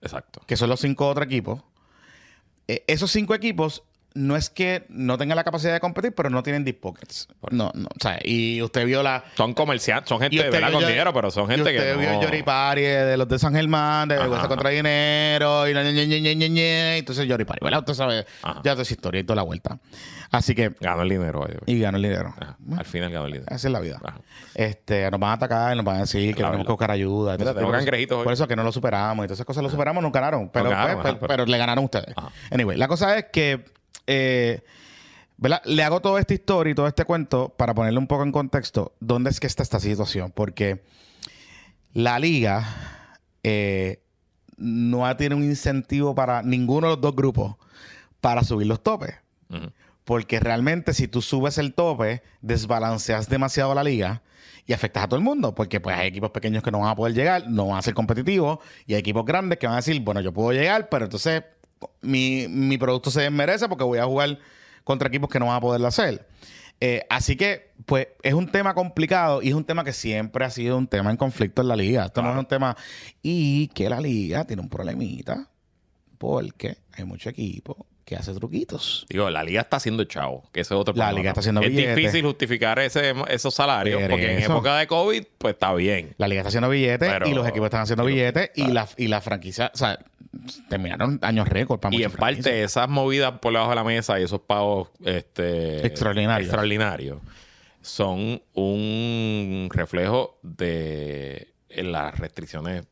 Exacto. 0.00 0.40
que 0.46 0.56
son 0.56 0.68
los 0.68 0.80
cinco 0.80 1.08
otros 1.08 1.26
equipos. 1.26 1.60
eh, 2.68 2.84
esos 2.86 3.10
cinco 3.10 3.34
equipos 3.34 3.82
no 4.16 4.34
es 4.34 4.50
que 4.50 4.86
no 4.88 5.18
tengan 5.18 5.36
la 5.36 5.44
capacidad 5.44 5.72
de 5.74 5.80
competir, 5.80 6.14
pero 6.14 6.30
no 6.30 6.42
tienen 6.42 6.64
deep 6.64 6.80
pockets. 6.80 7.28
No, 7.50 7.70
no. 7.74 7.86
O 7.88 8.00
sea, 8.00 8.18
y 8.24 8.62
usted 8.62 8.86
vio 8.86 9.02
la... 9.02 9.22
Son 9.36 9.52
comerciantes, 9.54 10.08
son 10.08 10.20
gente 10.20 10.34
Y 10.36 10.38
de 10.38 10.50
verdad 10.50 10.72
con 10.72 10.80
yo- 10.80 10.88
dinero, 10.88 11.12
pero 11.12 11.30
son 11.30 11.44
y 11.50 11.54
gente 11.54 11.70
que 11.72 11.78
usted 11.78 11.94
no... 11.94 12.00
vio 12.00 12.10
el 12.12 12.20
Yori 12.20 12.42
Party 12.42 12.80
de 12.80 13.16
los 13.16 13.28
de 13.28 13.38
San 13.38 13.54
Germán, 13.54 14.08
de 14.08 14.16
Vergüenza 14.16 14.48
contra 14.48 14.70
Dinero, 14.70 15.68
y 15.68 15.74
la 15.74 15.82
ñe, 15.84 16.06
ñe, 16.34 16.34
ñe. 16.48 16.96
Entonces 16.98 17.26
Yori 17.28 17.44
Party, 17.44 17.64
¿verdad? 17.64 17.80
Usted 17.80 17.94
sabe 17.94 18.26
Ajá. 18.42 18.60
ya 18.64 18.72
toda 18.72 18.82
esa 18.82 18.94
historia 18.94 19.20
y 19.20 19.24
toda 19.24 19.36
la 19.36 19.42
vuelta. 19.42 19.78
Así 20.30 20.54
que... 20.54 20.74
Ganó 20.80 21.02
el 21.02 21.08
dinero. 21.08 21.46
Y 21.66 21.78
ganó 21.78 21.98
el 21.98 22.02
dinero. 22.02 22.34
Al 22.76 22.84
final 22.84 23.10
ganó 23.12 23.26
el 23.26 23.32
dinero. 23.34 23.54
Esa 23.54 23.68
es 23.68 23.72
la 23.72 23.80
vida. 23.80 24.00
Ajá. 24.02 24.18
Este, 24.54 25.10
nos 25.10 25.20
van 25.20 25.30
a 25.30 25.34
atacar, 25.34 25.76
nos 25.76 25.84
van 25.84 25.96
a 25.96 26.00
decir 26.00 26.34
que 26.34 26.42
tenemos 26.42 26.64
que 26.66 26.72
buscar 26.72 26.90
ayuda. 26.90 27.32
Entonces, 27.32 27.54
por 27.54 27.62
eso- 27.64 27.72
cangrejitos 27.72 28.18
hoy. 28.18 28.24
Por 28.24 28.32
eso 28.32 28.48
que 28.48 28.56
no 28.56 28.62
lo 28.64 28.72
superamos 28.72 29.24
y 29.24 29.28
todas 29.28 29.36
esas 29.36 29.46
cosas 29.46 29.62
lo 29.62 29.68
superamos, 29.70 30.02
nos 30.02 30.12
ganaron. 30.12 30.48
Pero, 30.48 30.70
ganaron, 30.70 30.86
pues, 30.86 30.94
ajá, 30.96 31.02
pero, 31.02 31.18
pero- 31.20 31.28
pero 31.28 31.46
le 31.46 31.58
ganaron 31.58 31.84
ustedes. 31.84 32.14
Ajá. 32.16 32.30
Anyway, 32.50 32.76
la 32.76 32.88
cosa 32.88 33.18
es 33.18 33.26
que 33.32 33.64
eh, 34.06 34.62
¿verdad? 35.36 35.62
le 35.64 35.82
hago 35.82 36.00
toda 36.00 36.20
esta 36.20 36.34
historia 36.34 36.72
y 36.72 36.74
todo 36.74 36.86
este 36.86 37.04
cuento 37.04 37.50
para 37.56 37.74
ponerle 37.74 37.98
un 37.98 38.06
poco 38.06 38.22
en 38.22 38.32
contexto 38.32 38.94
dónde 39.00 39.30
es 39.30 39.40
que 39.40 39.46
está 39.46 39.62
esta 39.62 39.80
situación. 39.80 40.32
Porque 40.34 40.82
la 41.92 42.18
liga 42.18 42.64
eh, 43.42 44.02
no 44.56 45.16
tiene 45.16 45.34
un 45.34 45.44
incentivo 45.44 46.14
para 46.14 46.42
ninguno 46.42 46.88
de 46.88 46.94
los 46.94 47.00
dos 47.00 47.14
grupos 47.14 47.56
para 48.20 48.42
subir 48.42 48.66
los 48.66 48.82
topes. 48.82 49.14
Porque 50.04 50.40
realmente 50.40 50.94
si 50.94 51.08
tú 51.08 51.22
subes 51.22 51.58
el 51.58 51.74
tope, 51.74 52.22
desbalanceas 52.40 53.28
demasiado 53.28 53.74
la 53.74 53.84
liga 53.84 54.22
y 54.66 54.72
afectas 54.72 55.04
a 55.04 55.08
todo 55.08 55.18
el 55.18 55.24
mundo. 55.24 55.54
Porque 55.54 55.80
pues 55.80 55.96
hay 55.96 56.08
equipos 56.08 56.30
pequeños 56.30 56.62
que 56.62 56.70
no 56.70 56.80
van 56.80 56.90
a 56.90 56.96
poder 56.96 57.14
llegar, 57.14 57.48
no 57.48 57.68
van 57.68 57.78
a 57.78 57.82
ser 57.82 57.94
competitivos. 57.94 58.58
Y 58.86 58.94
hay 58.94 59.00
equipos 59.00 59.24
grandes 59.24 59.58
que 59.58 59.66
van 59.66 59.74
a 59.74 59.76
decir, 59.76 60.00
bueno, 60.00 60.20
yo 60.20 60.32
puedo 60.32 60.52
llegar, 60.52 60.88
pero 60.88 61.04
entonces 61.04 61.44
mi, 62.00 62.46
mi 62.48 62.78
producto 62.78 63.10
se 63.10 63.22
desmerece 63.22 63.68
porque 63.68 63.84
voy 63.84 63.98
a 63.98 64.04
jugar 64.04 64.38
contra 64.84 65.08
equipos 65.08 65.28
que 65.30 65.38
no 65.38 65.46
van 65.46 65.56
a 65.56 65.60
poderlo 65.60 65.86
hacer. 65.88 66.26
Eh, 66.80 67.04
así 67.08 67.36
que, 67.36 67.70
pues, 67.86 68.08
es 68.22 68.34
un 68.34 68.48
tema 68.52 68.74
complicado 68.74 69.40
y 69.42 69.48
es 69.48 69.54
un 69.54 69.64
tema 69.64 69.82
que 69.82 69.92
siempre 69.94 70.44
ha 70.44 70.50
sido 70.50 70.76
un 70.76 70.86
tema 70.86 71.10
en 71.10 71.16
conflicto 71.16 71.62
en 71.62 71.68
la 71.68 71.76
liga. 71.76 72.04
Esto 72.06 72.20
no 72.22 72.32
es 72.32 72.38
un 72.38 72.44
tema... 72.46 72.76
Y 73.22 73.68
que 73.68 73.88
la 73.88 74.00
liga 74.00 74.44
tiene 74.44 74.60
un 74.62 74.68
problemita 74.68 75.48
porque 76.18 76.76
hay 76.92 77.04
mucho 77.04 77.28
equipo 77.30 77.86
que 78.04 78.14
hace 78.14 78.32
truquitos. 78.34 79.04
Digo, 79.08 79.28
la 79.30 79.42
liga 79.42 79.62
está 79.62 79.78
haciendo 79.78 80.04
chavo, 80.04 80.44
que 80.52 80.60
ese 80.60 80.74
es 80.74 80.78
otro 80.80 80.94
La 80.94 81.06
problema 81.06 81.18
liga 81.18 81.30
está 81.30 81.40
haciendo 81.40 81.60
Es 81.62 81.68
billetes. 81.70 81.96
difícil 81.96 82.22
justificar 82.24 82.78
ese, 82.78 83.14
esos 83.28 83.52
salarios, 83.52 83.98
Pero 83.98 84.10
porque 84.10 84.32
en 84.32 84.38
eso. 84.38 84.52
época 84.52 84.76
de 84.78 84.86
COVID, 84.86 85.24
pues 85.38 85.54
está 85.54 85.74
bien. 85.74 86.14
La 86.16 86.28
liga 86.28 86.42
está 86.42 86.48
haciendo 86.48 86.68
billetes 86.68 87.08
Pero- 87.10 87.26
y 87.28 87.34
los 87.34 87.48
equipos 87.48 87.66
están 87.66 87.80
haciendo 87.82 88.04
billetes 88.04 88.50
y 88.54 88.60
claro. 88.66 88.74
la, 88.74 88.88
y 88.96 89.08
la 89.08 89.20
franquicia, 89.22 89.72
o 89.74 89.76
sea, 89.76 89.98
terminaron 90.68 91.18
años 91.22 91.48
récord 91.48 91.80
para 91.80 91.94
Y 91.94 92.02
en 92.02 92.10
franquicias. 92.10 92.44
parte 92.44 92.62
esas 92.62 92.88
movidas 92.88 93.38
por 93.40 93.52
debajo 93.52 93.70
de 93.70 93.76
la 93.76 93.84
mesa 93.84 94.18
y 94.20 94.22
esos 94.24 94.40
pagos 94.40 94.88
este, 95.04 95.86
Extraordinarios. 95.86 96.48
extraordinarios 96.48 97.18
son 97.82 98.42
un 98.54 99.68
reflejo 99.72 100.38
de 100.42 101.52
las 101.70 102.18
restricciones 102.18 102.84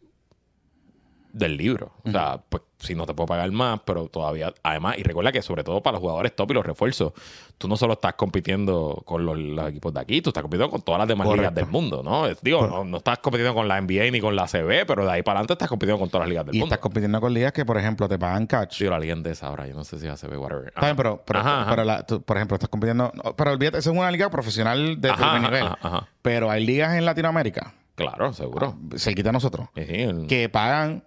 del 1.34 1.56
libro. 1.56 1.92
O 2.04 2.10
sea, 2.10 2.40
pues 2.48 2.62
si 2.78 2.94
no 2.94 3.06
te 3.06 3.14
puedo 3.14 3.26
pagar 3.26 3.50
más, 3.50 3.80
pero 3.84 4.06
todavía, 4.08 4.52
además, 4.62 4.96
y 4.98 5.02
recuerda 5.02 5.32
que 5.32 5.42
sobre 5.42 5.64
todo 5.64 5.82
para 5.82 5.94
los 5.94 6.00
jugadores 6.00 6.36
top 6.36 6.50
y 6.50 6.54
los 6.54 6.64
refuerzos, 6.66 7.12
tú 7.58 7.66
no 7.66 7.76
solo 7.76 7.94
estás 7.94 8.14
compitiendo 8.14 9.02
con 9.04 9.24
los, 9.26 9.36
los 9.38 9.68
equipos 9.68 9.92
de 9.94 10.00
aquí, 10.00 10.20
tú 10.22 10.30
estás 10.30 10.42
compitiendo 10.42 10.70
con 10.70 10.82
todas 10.82 10.98
las 11.00 11.08
demás 11.08 11.26
Correcto. 11.26 11.42
ligas 11.42 11.54
del 11.54 11.66
mundo, 11.66 12.02
¿no? 12.04 12.26
Es- 12.26 12.40
Digo, 12.42 12.66
no, 12.66 12.84
no 12.84 12.98
estás 12.98 13.18
compitiendo 13.18 13.52
con 13.54 13.66
la 13.68 13.80
NBA 13.80 14.10
ni 14.12 14.20
con 14.20 14.36
la 14.36 14.46
CB, 14.46 14.84
pero 14.86 15.04
de 15.04 15.10
ahí 15.12 15.22
para 15.22 15.38
adelante 15.40 15.54
estás 15.54 15.68
compitiendo 15.68 15.98
con 15.98 16.08
todas 16.08 16.26
las 16.26 16.28
ligas 16.30 16.46
del 16.46 16.54
Y 16.54 16.58
mundo. 16.60 16.74
estás 16.74 16.82
compitiendo 16.82 17.20
con 17.20 17.32
ligas 17.34 17.52
que, 17.52 17.64
por 17.64 17.78
ejemplo, 17.78 18.08
te 18.08 18.18
pagan 18.18 18.46
catch. 18.46 18.74
Sí, 18.74 18.84
la 18.84 18.98
liga 19.00 19.16
esa 19.24 19.46
ahora, 19.48 19.66
yo 19.66 19.74
no 19.74 19.82
sé 19.84 19.98
si 19.98 20.06
es 20.06 20.12
ACB, 20.22 20.36
whatever. 20.38 20.72
Bien, 20.80 20.94
pero, 20.96 21.22
pero, 21.26 21.38
Ajá, 21.40 21.62
ajá. 21.62 21.70
pero 21.70 21.84
la- 21.84 22.06
tú, 22.06 22.22
por 22.22 22.36
ejemplo, 22.36 22.54
estás 22.56 22.68
compitiendo. 22.68 23.10
Pero 23.36 23.52
olvídate, 23.52 23.78
esa 23.78 23.90
es 23.90 23.96
una 23.96 24.10
liga 24.10 24.28
profesional 24.30 25.00
de 25.00 25.08
Ajá, 25.10 25.16
primer 25.16 25.36
ajá, 25.38 25.48
nivel. 25.50 25.62
ajá, 25.64 25.78
ajá. 25.82 26.08
Pero 26.22 26.50
hay 26.50 26.64
ligas 26.66 26.94
en 26.96 27.04
Latinoamérica, 27.04 27.74
Claro, 27.94 28.32
seguro. 28.32 28.76
cerquita 28.96 29.30
de 29.30 29.32
nosotros, 29.32 29.68
Sí, 29.74 29.84
sí, 29.86 29.94
el- 30.02 30.26
que 30.26 30.48
pagan 30.48 31.04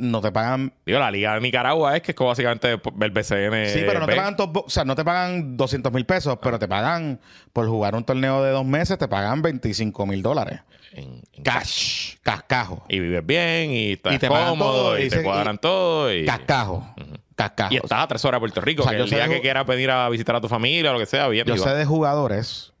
no 0.00 0.20
te 0.20 0.32
pagan. 0.32 0.72
Digo, 0.84 0.98
la 0.98 1.10
Liga 1.10 1.34
de 1.34 1.40
Nicaragua 1.40 1.96
es 1.96 2.02
que 2.02 2.12
es 2.12 2.16
como 2.16 2.28
básicamente 2.30 2.70
el 2.72 3.10
BCN. 3.10 3.66
Sí, 3.68 3.82
pero 3.86 4.00
no 4.00 4.06
te 4.06 4.16
pagan 4.16 4.36
o 4.38 4.64
sea, 4.68 4.84
no 4.84 4.94
te 4.96 5.04
pagan 5.04 5.56
200 5.56 5.92
mil 5.92 6.06
pesos, 6.06 6.38
pero 6.42 6.58
te 6.58 6.66
pagan 6.66 7.20
por 7.52 7.68
jugar 7.68 7.94
un 7.94 8.04
torneo 8.04 8.42
de 8.42 8.50
dos 8.50 8.64
meses, 8.64 8.98
te 8.98 9.08
pagan 9.08 9.42
25 9.42 10.06
mil 10.06 10.22
dólares. 10.22 10.60
En- 10.92 11.22
en 11.32 11.42
Cash, 11.44 12.16
cascajo. 12.22 12.84
Y 12.88 12.98
vives 12.98 13.24
bien, 13.24 13.70
y 13.70 13.92
estás 13.92 14.14
Y 14.14 14.18
te 14.18 14.26
cómodo, 14.28 14.72
todo, 14.72 14.98
y, 14.98 15.02
y 15.04 15.08
te 15.08 15.22
cuadran 15.22 15.58
todo. 15.58 16.12
Y, 16.12 16.24
Cascajo. 16.26 16.94
Cascajo. 17.36 17.72
y 17.72 17.76
estás 17.76 18.02
a 18.02 18.08
tres 18.08 18.24
horas 18.24 18.38
de 18.38 18.40
Puerto 18.40 18.60
Rico. 18.60 18.82
O 18.82 18.84
sea, 18.84 18.92
que 18.92 18.98
yo 18.98 19.04
el 19.04 19.10
día 19.10 19.28
de 19.28 19.34
que 19.36 19.40
quieras 19.40 19.64
venir 19.66 19.90
a 19.90 20.08
visitar 20.08 20.34
a 20.34 20.40
tu 20.40 20.48
familia 20.48 20.90
o 20.90 20.94
lo 20.94 20.98
que 20.98 21.06
sea, 21.06 21.28
bien. 21.28 21.46
Yo 21.46 21.56
sé 21.56 21.70
de 21.70 21.84
jugadores, 21.84 22.72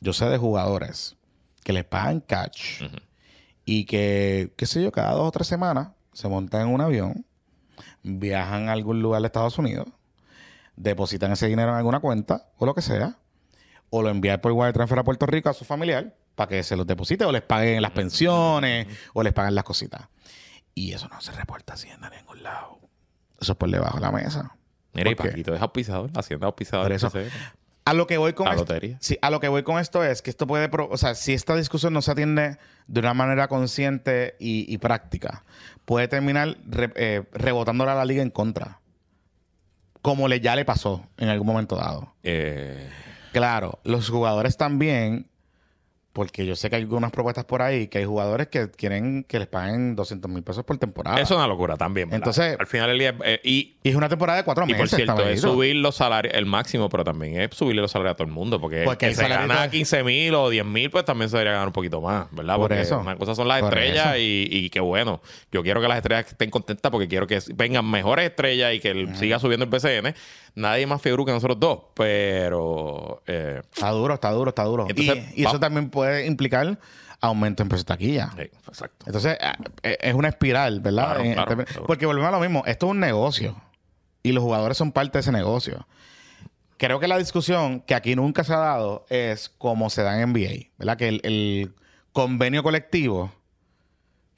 yo 0.00 0.12
sé 0.12 0.26
de 0.26 0.38
jugadores 0.38 1.16
que 1.62 1.72
les 1.72 1.84
pagan 1.84 2.20
cash 2.20 2.82
y 3.64 3.84
que, 3.84 4.52
qué 4.56 4.66
sé 4.66 4.82
yo, 4.82 4.90
cada 4.90 5.12
dos 5.12 5.28
o 5.28 5.30
tres 5.30 5.46
semanas 5.46 5.88
se 6.20 6.28
montan 6.28 6.62
en 6.62 6.68
un 6.68 6.80
avión, 6.80 7.26
viajan 8.02 8.68
a 8.68 8.72
algún 8.72 9.02
lugar 9.02 9.22
de 9.22 9.26
Estados 9.26 9.58
Unidos, 9.58 9.88
depositan 10.76 11.32
ese 11.32 11.46
dinero 11.46 11.70
en 11.70 11.78
alguna 11.78 12.00
cuenta 12.00 12.50
o 12.58 12.66
lo 12.66 12.74
que 12.74 12.82
sea, 12.82 13.16
o 13.90 14.02
lo 14.02 14.08
envían 14.08 14.40
por 14.40 14.52
wire 14.52 14.72
transfer 14.72 14.98
a 14.98 15.04
Puerto 15.04 15.26
Rico 15.26 15.48
a 15.48 15.54
su 15.54 15.64
familiar 15.64 16.14
para 16.34 16.48
que 16.48 16.62
se 16.62 16.76
los 16.76 16.86
deposite 16.86 17.24
o 17.24 17.32
les 17.32 17.42
paguen 17.42 17.82
las 17.82 17.90
pensiones 17.90 18.86
o 19.12 19.22
les 19.22 19.32
paguen 19.32 19.54
las 19.54 19.64
cositas. 19.64 20.08
Y 20.74 20.92
eso 20.92 21.08
no 21.08 21.20
se 21.20 21.32
reporta 21.32 21.74
así 21.74 21.88
en 21.88 22.00
ningún 22.00 22.42
lado. 22.42 22.78
Eso 23.40 23.52
es 23.52 23.58
por 23.58 23.70
debajo 23.70 23.96
de 23.96 24.02
la 24.02 24.12
mesa. 24.12 24.56
Mira, 24.92 25.10
y. 25.10 25.14
Paquito 25.14 25.54
es 25.54 25.60
auspiciador, 25.60 26.10
hacienda 26.14 26.46
auspiciador. 26.46 26.86
Por 26.86 26.92
eso. 26.92 27.10
A 27.90 27.94
lo 27.94 28.06
que 28.06 28.18
voy 28.18 28.32
con 28.34 28.46
La 28.46 28.52
esto, 28.52 28.62
lotería. 28.62 28.96
sí, 29.00 29.18
a 29.20 29.30
lo 29.30 29.40
que 29.40 29.48
voy 29.48 29.62
con 29.64 29.78
esto 29.80 30.04
es 30.04 30.22
que 30.22 30.30
esto 30.30 30.46
puede, 30.46 30.68
pro- 30.68 30.88
o 30.90 30.96
sea, 30.96 31.14
si 31.14 31.32
esta 31.34 31.56
discusión 31.56 31.92
no 31.92 32.02
se 32.02 32.12
atiende 32.12 32.58
de 32.86 33.00
una 33.00 33.14
manera 33.14 33.48
consciente 33.48 34.36
y, 34.38 34.72
y 34.72 34.78
práctica, 34.78 35.44
puede 35.84 36.06
terminar 36.08 36.56
re- 36.66 36.92
eh, 36.94 37.22
rebotándole 37.32 37.90
a 37.90 37.94
la 37.96 38.04
liga 38.04 38.22
en 38.22 38.30
contra, 38.30 38.80
como 40.02 40.28
le 40.28 40.40
ya 40.40 40.56
le 40.56 40.64
pasó 40.64 41.04
en 41.18 41.28
algún 41.28 41.46
momento 41.46 41.76
dado. 41.76 42.14
Eh, 42.22 42.88
Claro, 43.32 43.78
los 43.84 44.08
jugadores 44.10 44.56
también, 44.56 45.26
porque 46.12 46.44
yo 46.44 46.56
sé 46.56 46.68
que 46.70 46.76
hay 46.76 46.82
algunas 46.82 47.12
propuestas 47.12 47.44
por 47.44 47.62
ahí 47.62 47.86
que 47.86 47.98
hay 47.98 48.04
jugadores 48.04 48.48
que 48.48 48.68
quieren 48.72 49.22
que 49.28 49.38
les 49.38 49.46
paguen 49.46 49.94
200 49.94 50.28
mil 50.28 50.42
pesos 50.42 50.64
por 50.64 50.76
temporada. 50.76 51.16
eso 51.20 51.34
es 51.34 51.38
una 51.38 51.46
locura 51.46 51.76
también. 51.76 52.08
¿verdad? 52.10 52.18
Entonces- 52.28 52.56
al 52.58 52.66
final 52.66 52.88
del 52.88 52.98
día. 52.98 53.14
eh, 53.24 53.40
y, 53.44 53.76
y 53.84 53.90
es 53.90 53.94
una 53.94 54.08
temporada 54.08 54.38
de 54.38 54.44
cuatro 54.44 54.64
y 54.64 54.72
meses. 54.72 54.80
por 54.80 54.88
cierto, 54.88 55.28
es 55.28 55.40
subir 55.40 55.76
los 55.76 55.94
salarios, 55.94 56.34
el 56.34 56.46
máximo, 56.46 56.88
pero 56.88 57.04
también 57.04 57.40
es 57.40 57.50
subirle 57.56 57.80
los 57.80 57.92
salarios 57.92 58.14
a 58.14 58.16
todo 58.16 58.26
el 58.26 58.32
mundo. 58.34 58.60
Porque, 58.60 58.82
Porque 58.84 59.06
el 59.06 59.12
el 59.12 59.16
que 59.18 59.22
se 59.22 59.28
gana 59.28 59.54
está- 59.54 59.70
15 59.70 60.02
mil 60.02 60.34
o 60.34 60.50
10 60.50 60.64
mil, 60.64 60.90
pues 60.90 61.04
también 61.04 61.28
se 61.30 61.36
debería 61.36 61.52
ganar 61.52 61.68
un 61.68 61.72
poquito 61.72 62.00
más, 62.00 62.26
¿verdad? 62.32 62.56
Por 62.56 62.68
Porque 62.68 62.80
eso. 62.82 62.98
una 62.98 63.14
cosa 63.16 63.34
son 63.36 63.46
las 63.46 63.60
Por 63.60 63.78
estrellas 63.78 64.16
y, 64.18 64.48
y 64.50 64.68
qué 64.70 64.80
bueno. 64.80 65.20
Yo 65.52 65.62
quiero 65.62 65.80
que 65.80 65.86
las 65.86 65.98
estrellas 65.98 66.26
estén 66.28 66.50
contentas 66.50 66.90
porque 66.90 67.06
quiero 67.06 67.28
que 67.28 67.38
vengan 67.54 67.88
mejores 67.88 68.28
estrellas 68.28 68.74
y 68.74 68.80
que 68.80 68.90
el- 68.90 69.14
siga 69.16 69.38
subiendo 69.38 69.64
el 69.64 69.70
BCN. 69.70 70.12
Nadie 70.54 70.86
más 70.86 71.00
figura 71.00 71.24
que 71.26 71.32
nosotros 71.32 71.58
dos, 71.60 71.78
pero. 71.94 73.22
eh, 73.26 73.62
Está 73.72 73.90
duro, 73.90 74.14
está 74.14 74.30
duro, 74.30 74.48
está 74.50 74.64
duro. 74.64 74.86
Entonces, 74.88 75.24
y, 75.36 75.42
y 75.42 75.44
eso 75.46 75.58
también 75.60 75.90
puede 75.90 76.26
implicar 76.26 76.78
aumento 77.20 77.62
en 77.62 77.68
precios 77.68 77.86
de 77.86 77.88
taquilla. 77.94 78.30
sí, 78.36 78.42
exacto. 78.68 79.04
Entonces, 79.06 79.36
ah, 79.40 79.56
eh, 79.82 79.98
es 80.00 80.14
una 80.14 80.28
espiral, 80.28 80.80
¿verdad? 80.80 81.04
Claro, 81.06 81.20
En- 81.24 81.32
claro, 81.34 81.52
en- 81.60 81.66
seguro. 81.66 81.86
porque 81.86 82.06
volvemos 82.06 82.28
a 82.28 82.32
lo 82.32 82.40
mismo. 82.40 82.62
Esto 82.66 82.86
es 82.86 82.90
un 82.92 83.00
negocio. 83.00 83.56
Y 84.22 84.32
los 84.32 84.42
jugadores 84.42 84.76
son 84.76 84.92
parte 84.92 85.18
de 85.18 85.20
ese 85.20 85.32
negocio. 85.32 85.86
Creo 86.78 86.98
que 86.98 87.08
la 87.08 87.18
discusión 87.18 87.80
que 87.80 87.94
aquí 87.94 88.16
nunca 88.16 88.42
se 88.42 88.54
ha 88.54 88.58
dado 88.58 89.04
es 89.10 89.50
cómo 89.58 89.90
se 89.90 90.02
da 90.02 90.20
en 90.20 90.30
NBA, 90.32 90.70
¿verdad? 90.78 90.96
Que 90.96 91.08
el, 91.08 91.20
el 91.24 91.74
convenio 92.12 92.62
colectivo 92.62 93.32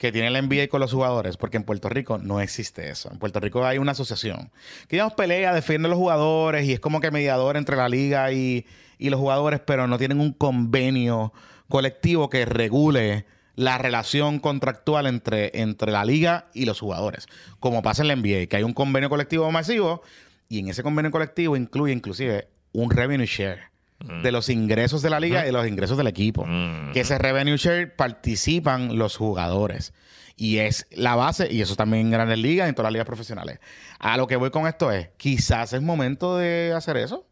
que 0.03 0.11
tiene 0.11 0.27
el 0.27 0.49
NBA 0.49 0.67
con 0.67 0.81
los 0.81 0.91
jugadores, 0.91 1.37
porque 1.37 1.55
en 1.55 1.63
Puerto 1.63 1.87
Rico 1.87 2.17
no 2.17 2.41
existe 2.41 2.89
eso. 2.89 3.09
En 3.09 3.19
Puerto 3.19 3.39
Rico 3.39 3.65
hay 3.65 3.77
una 3.77 3.93
asociación 3.93 4.51
que 4.89 4.97
digamos 4.97 5.13
pelea, 5.13 5.53
defiende 5.53 5.87
a 5.87 5.91
los 5.91 5.97
jugadores 5.97 6.65
y 6.65 6.73
es 6.73 6.81
como 6.81 6.99
que 6.99 7.09
mediador 7.09 7.55
entre 7.55 7.77
la 7.77 7.87
liga 7.87 8.29
y, 8.33 8.65
y 8.97 9.09
los 9.09 9.17
jugadores, 9.17 9.61
pero 9.65 9.87
no 9.87 9.97
tienen 9.97 10.19
un 10.19 10.33
convenio 10.33 11.31
colectivo 11.69 12.29
que 12.29 12.43
regule 12.43 13.25
la 13.55 13.77
relación 13.77 14.39
contractual 14.39 15.07
entre, 15.07 15.61
entre 15.61 15.93
la 15.93 16.03
liga 16.03 16.49
y 16.53 16.65
los 16.65 16.81
jugadores. 16.81 17.27
Como 17.61 17.81
pasa 17.81 18.01
en 18.01 18.09
la 18.09 18.17
NBA, 18.17 18.47
que 18.47 18.57
hay 18.57 18.63
un 18.63 18.73
convenio 18.73 19.09
colectivo 19.09 19.49
masivo 19.51 20.01
y 20.49 20.59
en 20.59 20.67
ese 20.67 20.83
convenio 20.83 21.11
colectivo 21.11 21.55
incluye 21.55 21.93
inclusive 21.93 22.49
un 22.73 22.91
revenue 22.91 23.25
share 23.25 23.72
de 24.03 24.31
los 24.31 24.49
ingresos 24.49 25.01
de 25.01 25.09
la 25.09 25.19
liga 25.19 25.43
y 25.43 25.45
de 25.45 25.51
los 25.53 25.67
ingresos 25.67 25.97
del 25.97 26.07
equipo. 26.07 26.45
Mm. 26.45 26.91
Que 26.91 27.01
ese 27.01 27.17
revenue 27.17 27.57
share 27.57 27.95
participan 27.95 28.97
los 28.97 29.15
jugadores. 29.15 29.93
Y 30.35 30.57
es 30.57 30.87
la 30.91 31.15
base, 31.15 31.47
y 31.51 31.61
eso 31.61 31.75
también 31.75 32.07
en 32.07 32.11
grandes 32.11 32.39
ligas 32.39 32.67
en 32.67 32.75
todas 32.75 32.87
las 32.87 32.93
ligas 32.93 33.05
profesionales. 33.05 33.59
A 33.99 34.17
lo 34.17 34.27
que 34.27 34.35
voy 34.35 34.49
con 34.49 34.67
esto 34.67 34.91
es, 34.91 35.09
quizás 35.17 35.73
es 35.73 35.81
momento 35.81 36.37
de 36.37 36.73
hacer 36.75 36.97
eso. 36.97 37.25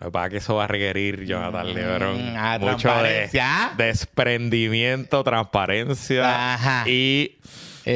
Lo 0.00 0.06
que 0.06 0.12
pasa 0.12 0.26
es 0.26 0.30
que 0.30 0.36
eso 0.38 0.54
va 0.56 0.64
a 0.64 0.68
requerir, 0.68 1.24
Jonathan 1.24 1.74
Lebron, 1.74 2.36
ah, 2.36 2.58
mucho 2.60 2.90
de 3.02 3.30
desprendimiento, 3.76 5.22
transparencia 5.24 6.54
Ajá. 6.54 6.88
y 6.88 7.36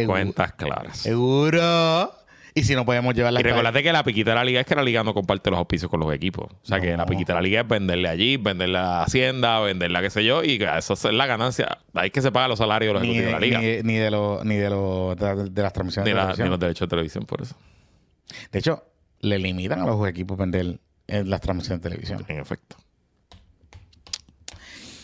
cuentas 0.07 0.53
claras. 0.53 0.99
Seguro. 0.99 2.18
Y 2.59 2.65
si 2.65 2.75
no 2.75 2.85
podemos 2.85 3.15
llevar 3.15 3.33
la 3.33 3.41
Y 3.41 3.43
recordate 3.43 3.83
que 3.83 3.93
la 3.93 4.03
piquita 4.03 4.31
de 4.31 4.37
la 4.37 4.45
liga 4.45 4.61
es 4.61 4.67
que 4.67 4.75
la 4.75 4.83
liga 4.83 5.05
no 5.05 5.15
comparte 5.15 5.51
los 5.51 5.59
auspicios 5.59 5.91
con 5.91 6.01
los 6.01 6.13
equipos. 6.15 6.47
O 6.51 6.67
sea, 6.67 6.81
que 6.81 6.97
la 6.97 7.07
piquita 7.07 7.33
de 7.33 7.37
la 7.37 7.43
liga 7.43 7.61
es 7.63 7.69
venderle 7.69 8.09
allí, 8.09 8.37
venderle 8.37 8.79
a 8.79 9.03
Hacienda, 9.03 9.61
venderle 9.61 9.99
a 9.99 10.03
qué 10.03 10.11
sé 10.11 10.25
yo, 10.25 10.43
y 10.45 10.63
eso 10.63 10.95
es 10.95 11.05
la 11.05 11.27
ganancia. 11.27 11.79
Ahí 11.95 12.07
es 12.07 12.13
que 12.13 12.23
se 12.23 12.33
pagan 12.33 12.51
los 12.51 12.59
salarios 12.59 12.91
de 12.91 12.95
los 12.95 13.03
ni, 13.03 13.11
ejecutivos 13.19 13.41
de 13.41 13.51
la 13.51 13.61
liga. 13.61 13.83
ni, 13.83 13.93
ni 13.93 13.99
de 13.99 14.11
los 14.11 14.45
ni 14.45 14.57
de 14.57 14.71
los 14.71 15.17
de, 15.17 15.51
de 15.51 15.63
las 15.63 15.73
transmisiones 15.73 16.07
Ni, 16.07 16.11
de 16.11 16.15
la- 16.17 16.23
televisión. 16.23 16.47
ni 16.47 16.51
los 16.51 16.61
derechos 16.61 16.81
de 16.81 16.91
televisión, 16.91 17.25
por 17.27 17.43
eso. 17.43 17.57
De 18.53 18.59
hecho, 18.59 18.85
le 19.21 19.39
limitan 19.39 19.81
a 19.81 19.87
los 19.87 20.07
equipos 20.09 20.37
vender 20.37 20.79
eh, 21.07 21.23
las 21.25 21.41
transmisiones 21.41 21.83
de 21.83 21.89
televisión. 21.91 22.25
En 22.29 22.39
efecto. 22.41 22.77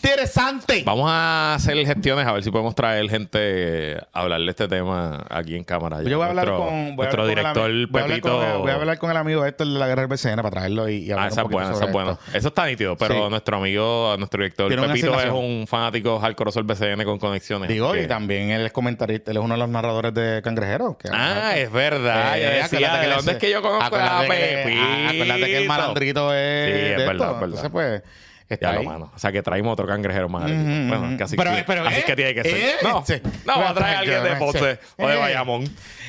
¡Interesante! 0.09 0.83
Vamos 0.85 1.09
a 1.11 1.55
hacer 1.55 1.75
gestiones 1.83 2.27
a 2.27 2.31
ver 2.31 2.43
si 2.43 2.51
podemos 2.51 2.75
traer 2.75 3.09
gente 3.09 3.97
a 4.13 4.21
hablar 4.21 4.39
de 4.39 4.49
este 4.51 4.67
tema 4.67 5.25
aquí 5.29 5.55
en 5.55 5.63
cámara. 5.63 6.03
Yo 6.03 6.17
voy 6.17 6.27
a 6.27 6.29
hablar 6.29 6.45
nuestro, 6.47 6.57
con 6.67 6.95
voy 6.95 7.07
a 7.07 7.09
nuestro 7.09 7.21
hablar 7.23 7.25
con 7.25 7.27
el 7.27 7.35
director 7.35 7.71
ami- 7.71 7.87
voy 7.89 7.99
a 7.99 8.03
hablar 8.03 8.17
Pepito. 8.21 8.37
con 8.53 8.61
voy 8.61 8.71
a 8.71 8.75
hablar 8.75 8.97
con 8.99 9.11
el 9.11 9.17
amigo 9.17 9.45
Héctor 9.45 9.67
de 9.67 9.79
la 9.79 9.87
guerra 9.87 10.01
del 10.03 10.09
BCN 10.09 10.35
para 10.37 10.51
traerlo 10.51 10.87
y, 10.89 10.97
y 10.97 11.11
Ah, 11.11 11.15
hablar 11.15 11.31
esa 11.31 11.43
un 11.43 11.51
es 11.51 11.51
poquito 11.55 11.57
buena, 11.57 11.75
esa 11.75 11.85
es 11.85 11.91
buena. 11.91 12.19
Eso 12.37 12.47
está 12.49 12.65
nítido, 12.67 12.95
pero 12.97 13.15
Sí. 13.15 13.29
nuestro 13.31 13.57
amigo, 13.57 14.15
nuestro 14.19 14.37
director 14.43 14.67
Tiene 14.67 14.87
Pepito 14.87 15.19
es 15.19 15.31
un 15.31 15.65
fanático 15.67 16.19
hardcore 16.19 16.51
del 16.51 16.63
BCN 16.65 17.03
con 17.03 17.17
conexiones. 17.17 17.67
Digo, 17.67 17.91
que- 17.93 18.03
y 18.03 18.07
también 18.07 18.51
él 18.51 18.63
es 18.67 18.71
comentarista, 18.71 19.31
él 19.31 19.37
es 19.37 19.43
uno 19.43 19.55
de 19.55 19.59
los 19.59 19.69
narradores 19.69 20.13
de 20.13 20.41
Cangrejero. 20.43 20.97
que- 20.99 21.09
Ah, 21.11 21.53
es 21.57 21.71
verdad. 21.71 22.37
Eh, 22.37 22.61
decía, 22.61 22.93
¿de 22.99 23.07
que 23.07 23.13
dónde 23.15 23.31
es 23.31 23.37
que 23.39 23.49
yo 23.49 23.61
conozco 23.63 23.83
a 23.95 24.19
acuérdate 24.19 24.27
que- 24.27 24.63
Pepito? 24.65 24.81
ah, 24.85 25.09
Acuérdate 25.09 25.45
que 25.45 25.57
el 25.57 25.67
malandrito 25.67 26.33
es. 26.33 26.65
Sí, 26.67 26.71
es 26.91 26.97
de 26.97 27.05
verdad, 27.05 27.11
esto. 27.11 27.23
es 27.25 27.31
verdad. 27.31 27.43
Entonces, 27.45 27.69
pues, 27.71 28.01
está 28.49 28.67
Ya 28.67 28.73
lo 28.73 28.79
ahí. 28.81 28.85
mano. 28.85 29.11
O 29.15 29.19
sea, 29.19 29.31
que 29.31 29.41
traímos 29.41 29.73
otro 29.73 29.87
cangrejero 29.87 30.29
más. 30.29 30.43
Bueno, 30.43 31.15
casi, 31.17 31.35
Pero, 31.35 31.55
que, 31.55 31.63
pero, 31.63 31.85
así 31.85 31.99
eh, 31.99 32.03
que 32.05 32.15
tiene 32.15 32.33
que 32.35 32.43
ser. 32.43 32.55
eh, 32.55 32.73
no, 32.83 33.03
sí. 33.05 33.15
no, 33.45 33.59
va 33.59 33.69
a 33.69 33.73
traer 33.73 33.95
a 33.95 33.99
alguien 33.99 34.23
de. 34.23 34.35
Ponce 34.35 34.79
o 34.97 35.07
de 35.07 35.15
Eh. 35.15 35.17
Bayamón. 35.19 35.63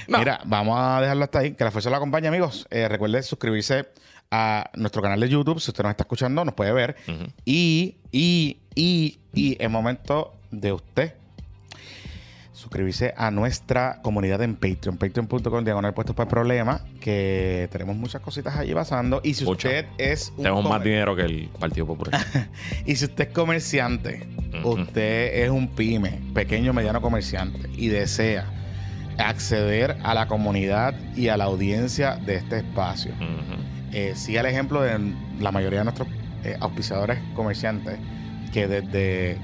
No. 0.09 0.19
Mira, 0.19 0.41
vamos 0.45 0.79
a 0.79 1.01
dejarlo 1.01 1.25
hasta 1.25 1.39
ahí. 1.41 1.53
Que 1.53 1.65
la 1.65 1.71
fuerza 1.71 1.91
lo 1.91 1.97
acompañe, 1.97 2.29
amigos. 2.29 2.67
Eh, 2.71 2.89
recuerde 2.89 3.23
suscribirse 3.23 3.87
a 4.31 4.71
nuestro 4.75 5.03
canal 5.03 5.19
de 5.21 5.29
YouTube. 5.29 5.61
Si 5.61 5.71
usted 5.71 5.83
nos 5.83 5.91
está 5.91 6.03
escuchando, 6.05 6.45
nos 6.45 6.55
puede 6.55 6.73
ver. 6.73 6.97
Y, 7.45 7.97
y, 8.13 8.59
y, 8.75 9.19
y 9.33 9.57
es 9.63 9.71
momento 9.71 10.35
de 10.51 10.73
usted 10.73 11.15
suscribirse 12.77 13.15
a 13.17 13.31
nuestra 13.31 14.01
comunidad 14.03 14.43
en 14.43 14.55
Patreon. 14.55 14.99
Patreon.com 14.99 15.65
diagonal 15.65 15.95
puestos 15.95 16.15
para 16.15 16.29
el 16.29 16.31
problema. 16.31 16.81
Que 17.01 17.69
tenemos 17.73 17.97
muchas 17.97 18.21
cositas 18.21 18.57
allí 18.57 18.75
pasando. 18.75 19.21
Y 19.25 19.35
si 19.35 19.45
usted 19.45 19.87
es 19.99 20.33
un 20.37 20.43
Tenemos 20.43 20.69
más 20.69 20.83
dinero 20.83 21.17
que 21.17 21.23
el 21.23 21.49
Partido 21.59 21.87
Popular. 21.87 22.21
y 22.87 22.97
si 22.97 23.07
usted 23.07 23.29
es 23.29 23.35
comerciante, 23.35 24.29
usted 24.63 25.43
es 25.43 25.51
un 25.51 25.69
pyme, 25.69 26.21
pequeño 26.35 26.73
mediano 26.73 27.01
comerciante, 27.01 27.69
y 27.77 27.89
desea 27.89 28.45
acceder 29.19 29.97
a 30.03 30.13
la 30.13 30.27
comunidad 30.29 30.95
y 31.15 31.29
a 31.29 31.39
la 31.39 31.45
audiencia 31.45 32.17
de 32.17 32.35
este 32.35 32.59
espacio, 32.59 33.13
Ujú. 33.15 33.63
eh, 33.93 34.13
siga 34.15 34.41
el 34.41 34.47
ejemplo 34.47 34.83
de 34.83 34.99
la 35.41 35.51
mayoría 35.51 35.79
de 35.79 35.85
nuestros 35.85 36.09
eh, 36.45 36.57
auspiciadores 36.61 37.19
comerciantes, 37.35 37.99
que 38.53 38.69
desde 38.69 39.39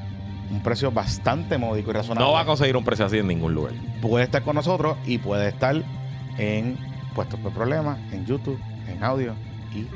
un 0.52 0.62
precio 0.62 0.92
bastante 0.92 1.58
módico 1.58 1.90
y 1.90 1.94
razonable 1.94 2.24
No 2.26 2.32
va 2.32 2.40
a 2.42 2.44
conseguir 2.44 2.76
un 2.76 2.84
precio 2.84 3.04
así 3.06 3.18
en 3.18 3.26
ningún 3.26 3.54
lugar. 3.54 3.72
puede 4.00 4.24
estar 4.24 4.42
con 4.42 4.54
nosotros 4.54 4.96
y 5.06 5.18
puede 5.18 5.48
estar 5.48 5.82
en 6.38 6.76
Puestos 7.14 7.40
por 7.40 7.52
Problemas, 7.52 7.98
en 8.12 8.24
YouTube, 8.26 8.58
en 8.86 9.02
audio 9.02 9.34
y 9.74 9.86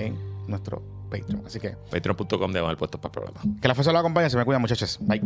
en 0.00 0.18
nuestro 0.46 0.82
Patreon. 1.10 1.42
Así 1.46 1.58
que 1.60 1.70
Patreon.com 1.90 2.52
de 2.52 2.62
mal 2.62 2.76
puesto 2.76 3.00
para 3.00 3.10
el 3.10 3.32
programa. 3.32 3.56
que 3.60 3.68
la 3.68 3.74
fuerza 3.74 3.92
lo 3.92 3.98
acompañe. 3.98 4.30
Se 4.30 4.36
me 4.36 4.44
cuidan, 4.44 4.60
muchachos. 4.60 4.98
Bye. 5.00 5.22